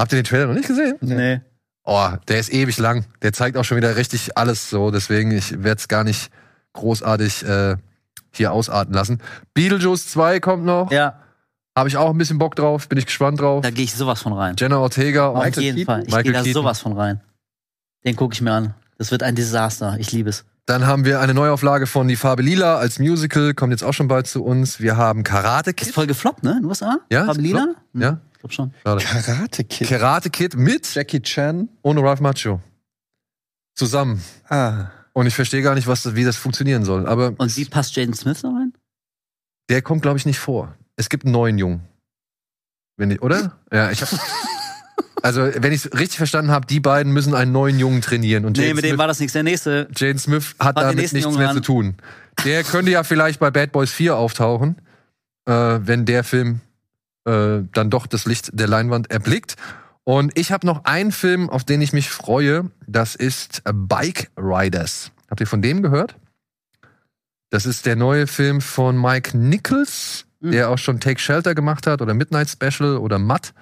[0.00, 0.96] Habt ihr den Trailer noch nicht gesehen?
[1.00, 1.40] Nee.
[1.84, 3.04] Oh, der ist ewig lang.
[3.22, 4.90] Der zeigt auch schon wieder richtig alles so.
[4.90, 6.30] Deswegen, ich werde es gar nicht
[6.72, 7.76] großartig äh,
[8.32, 9.20] hier ausarten lassen.
[9.54, 10.90] Beetlejuice 2 kommt noch.
[10.90, 11.20] Ja,
[11.76, 12.88] Habe ich auch ein bisschen Bock drauf.
[12.88, 13.62] Bin ich gespannt drauf.
[13.62, 14.54] da gehe ich sowas von rein.
[14.58, 15.84] Jenna Ortega und Auf jeden Keaton?
[15.86, 16.04] Fall.
[16.06, 17.20] Ich gehe da sowas von rein.
[18.04, 18.74] Den gucke ich mir an.
[18.98, 19.96] Das wird ein Desaster.
[19.98, 20.44] Ich liebe es.
[20.66, 24.08] Dann haben wir eine Neuauflage von Die Farbe Lila als Musical, kommt jetzt auch schon
[24.08, 24.78] bald zu uns.
[24.80, 25.94] Wir haben Karate Ist Kid.
[25.94, 26.52] voll gefloppt, ne?
[26.52, 26.98] In den USA?
[27.10, 27.58] Ja, ist Fabelina?
[27.66, 27.80] gefloppt.
[27.94, 28.20] Hm, Ja.
[28.42, 28.72] Ich glaube schon.
[28.84, 29.88] Karate Kid.
[29.88, 31.68] Karate Kid mit Jackie Chan.
[31.82, 32.62] ohne Ralph Macho.
[33.74, 34.22] Zusammen.
[34.48, 34.86] Ah.
[35.12, 37.06] Und ich verstehe gar nicht, was, wie das funktionieren soll.
[37.06, 38.72] Aber Und wie passt Jaden Smith da rein?
[39.68, 40.74] der kommt, glaube ich, nicht vor.
[40.96, 41.82] Es gibt einen neuen Jungen.
[42.96, 43.58] Wenn ich, oder?
[43.72, 44.08] Ja, ich hab,
[45.22, 48.46] Also, wenn ich es richtig verstanden habe, die beiden müssen einen neuen Jungen trainieren.
[48.46, 49.34] Und Nee, Jaden mit dem Smith, war das nichts.
[49.34, 49.86] Der nächste.
[49.94, 51.56] Jaden Smith hat damit nichts Jungen mehr ran.
[51.56, 51.96] zu tun.
[52.44, 54.80] Der könnte ja vielleicht bei Bad Boys 4 auftauchen,
[55.46, 55.52] äh,
[55.82, 56.60] wenn der Film
[57.24, 59.56] äh, dann doch das Licht der Leinwand erblickt.
[60.04, 62.70] Und ich habe noch einen Film, auf den ich mich freue.
[62.86, 65.12] Das ist Bike Riders.
[65.30, 66.16] Habt ihr von dem gehört?
[67.50, 70.52] Das ist der neue Film von Mike Nichols, Mhm.
[70.52, 73.52] der auch schon Take Shelter gemacht hat oder Midnight Special oder Matt.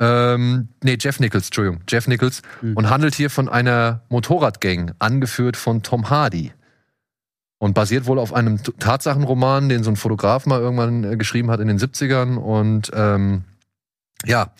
[0.00, 2.42] Ähm, nee, Jeff Nichols, Entschuldigung, Jeff Nichols.
[2.62, 2.76] Mhm.
[2.76, 6.52] Und handelt hier von einer Motorradgang, angeführt von Tom Hardy.
[7.58, 11.60] Und basiert wohl auf einem Tatsachenroman, den so ein Fotograf mal irgendwann äh, geschrieben hat
[11.60, 12.36] in den 70ern.
[12.36, 13.44] Und ähm,
[14.26, 14.50] ja,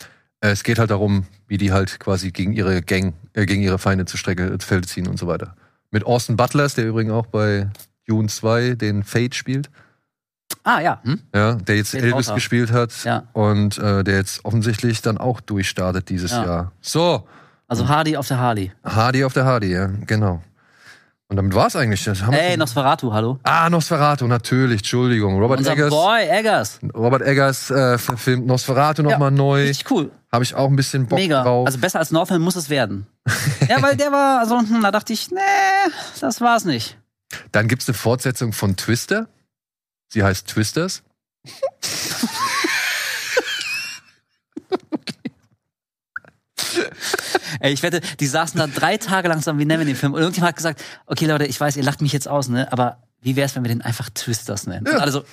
[0.41, 3.79] äh, es geht halt darum, wie die halt quasi gegen ihre Gang, äh, gegen ihre
[3.79, 5.55] Feinde zur Strecke ins Feld ziehen und so weiter.
[5.91, 7.69] Mit Austin Butlers, der übrigens auch bei
[8.07, 9.71] Dune 2 den Fate spielt.
[10.63, 11.01] Ah, ja.
[11.03, 11.21] Hm?
[11.35, 12.37] Ja, der jetzt Den Elvis Autor.
[12.37, 13.05] gespielt hat.
[13.05, 13.25] Ja.
[13.33, 16.45] Und äh, der jetzt offensichtlich dann auch durchstartet dieses Ja.
[16.45, 16.73] Jahr.
[16.81, 17.27] So,
[17.69, 18.73] Also Hardy auf der Harley.
[18.83, 20.43] Hardy auf der Hardy, ja, genau.
[21.35, 22.05] Und damit war's eigentlich.
[22.05, 23.41] Das haben Ey, Nosferatu, hallo.
[23.43, 25.37] ah, Nosferatu, natürlich, Entschuldigung.
[25.41, 26.79] Robert Unser Eggers, Boy Eggers.
[26.95, 29.63] Robert Eggers äh, verfilmt Nosferatu Ja, nochmal neu.
[29.65, 30.13] Richtig cool.
[30.31, 31.43] Habe ich auch ein bisschen Bock Mega.
[31.43, 31.67] drauf.
[31.67, 33.09] Also besser als Northern muss es werden.
[33.69, 35.41] ja, weil der war, also, hm, da dachte ich, nee,
[36.21, 36.99] das war's nicht.
[37.51, 39.27] Dann gibt's eine Fortsetzung von Twister.
[40.13, 41.03] Sie heißt Twisters.
[47.61, 50.15] Ey, ich wette, die saßen da drei Tage lang zusammen, wie nennen wir den Film?
[50.15, 52.71] Und irgendjemand hat gesagt, okay Leute, ich weiß, ihr lacht mich jetzt aus, ne?
[52.73, 54.87] Aber wie wär's, wenn wir den einfach Twisters nennen?
[54.87, 54.99] Ja.
[54.99, 55.25] Also,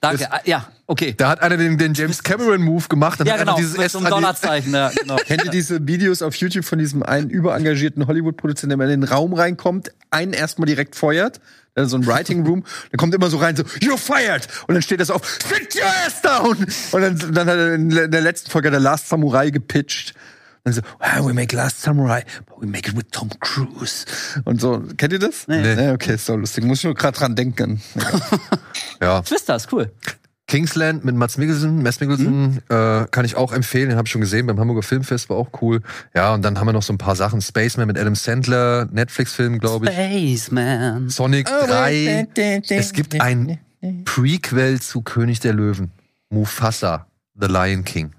[0.00, 0.30] danke.
[0.30, 1.14] Ah, ja, okay.
[1.16, 3.90] Da hat einer den, den James Cameron Move gemacht und Ja, hat genau, dieses mit
[3.90, 4.72] so einem Dollarzeichen.
[4.72, 5.16] Ja, genau.
[5.26, 9.08] Kennt ihr diese Videos auf YouTube von diesem einen überengagierten Hollywood-Produzenten, der mal in den
[9.08, 11.40] Raum reinkommt, einen erstmal direkt feuert,
[11.74, 14.82] dann so ein Writing Room, dann kommt immer so rein so You're fired und dann
[14.82, 18.50] steht das auf Sit your ass down und dann, dann hat er in der letzten
[18.50, 20.14] Folge der Last Samurai gepitcht.
[20.64, 24.04] Und dann so, wow, we make Last Samurai, but we make it with Tom Cruise.
[24.44, 25.48] Und so, kennt ihr das?
[25.48, 25.74] Nee.
[25.74, 26.64] Nee, okay, ist so lustig.
[26.64, 27.80] Muss ich nur gerade dran denken.
[29.00, 29.20] Ja.
[29.22, 29.90] Twisters, cool.
[30.46, 34.20] Kingsland mit Mats Mikkelsen, Mats Mikkelsen, äh, kann ich auch empfehlen, den habe ich schon
[34.20, 35.80] gesehen beim Hamburger Filmfest, war auch cool.
[36.14, 37.40] Ja, und dann haben wir noch so ein paar Sachen.
[37.40, 39.92] Spaceman mit Adam Sandler, Netflix-Film, glaube ich.
[39.92, 41.08] Spaceman.
[41.08, 42.28] Sonic Oh, 3.
[42.68, 43.58] Es gibt ein
[44.04, 45.90] Prequel zu König der Löwen.
[46.30, 47.06] Mufasa,
[47.40, 48.12] The Lion King.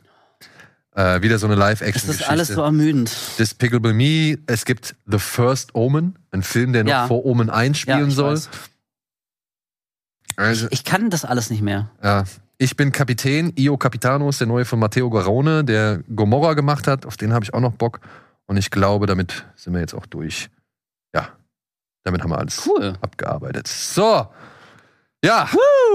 [0.96, 2.24] Äh, wieder so eine Das Live-Action-Geschichte.
[2.24, 3.12] ist alles so ermüdend.
[3.40, 4.38] Despicable Me.
[4.46, 7.08] Es gibt The First Omen, ein Film, der noch Ja.
[7.08, 8.40] vor Omen 1 Ja, spielen ich soll.
[10.36, 11.90] Also, Ich kann das alles nicht mehr.
[12.04, 12.24] ja.
[12.60, 17.06] Ich bin Kapitän, Io Capitano ist der neue von Matteo Garone, der Gomorra gemacht hat.
[17.06, 18.00] Auf den habe ich auch noch Bock.
[18.46, 20.50] Und ich glaube, damit sind wir jetzt auch durch.
[21.14, 21.30] Ja,
[22.04, 22.94] damit haben wir alles Cool.
[23.02, 23.68] abgearbeitet.
[23.68, 24.28] So.
[25.24, 25.48] Ja,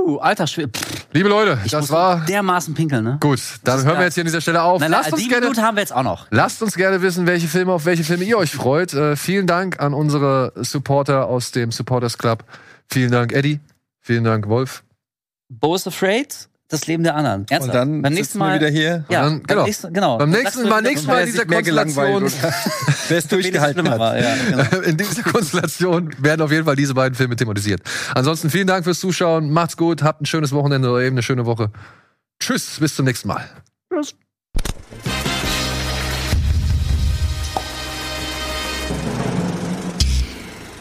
[0.07, 0.71] Uh, alter Schwede.
[1.13, 3.19] Liebe Leute, ich das war dermaßen pinkeln, ne?
[3.21, 3.41] gut.
[3.65, 4.81] Dann hören wir jetzt hier an dieser Stelle auf.
[4.81, 6.27] Nein, lasst, nein, uns die gerne, Minute haben wir jetzt auch noch.
[6.31, 8.95] lasst uns gerne wissen, welche Filme, auf welche Filme ihr euch freut.
[8.95, 12.45] Äh, vielen Dank an unsere Supporter aus dem Supporters Club.
[12.91, 13.61] Vielen Dank, Eddie.
[14.01, 14.83] Vielen Dank, Wolf.
[15.51, 17.47] Bo is Afraid, das Leben der anderen.
[17.61, 19.05] Und dann beim nächsten wir Mal wieder hier.
[19.09, 19.65] Ja, dann- beim genau.
[19.65, 20.19] nächsten, genau.
[20.19, 22.23] Beim nächsten sagst du Mal, in dieser Konstellation,
[23.09, 23.99] Wer es durchgehalten hat.
[23.99, 24.83] war, ja, genau.
[24.85, 27.81] in dieser Konstellation werden auf jeden Fall diese beiden Filme thematisiert.
[28.15, 29.51] Ansonsten vielen Dank fürs Zuschauen.
[29.51, 31.71] Macht's gut, habt ein schönes Wochenende oder eben eine schöne Woche.
[32.39, 33.45] Tschüss, bis zum nächsten Mal.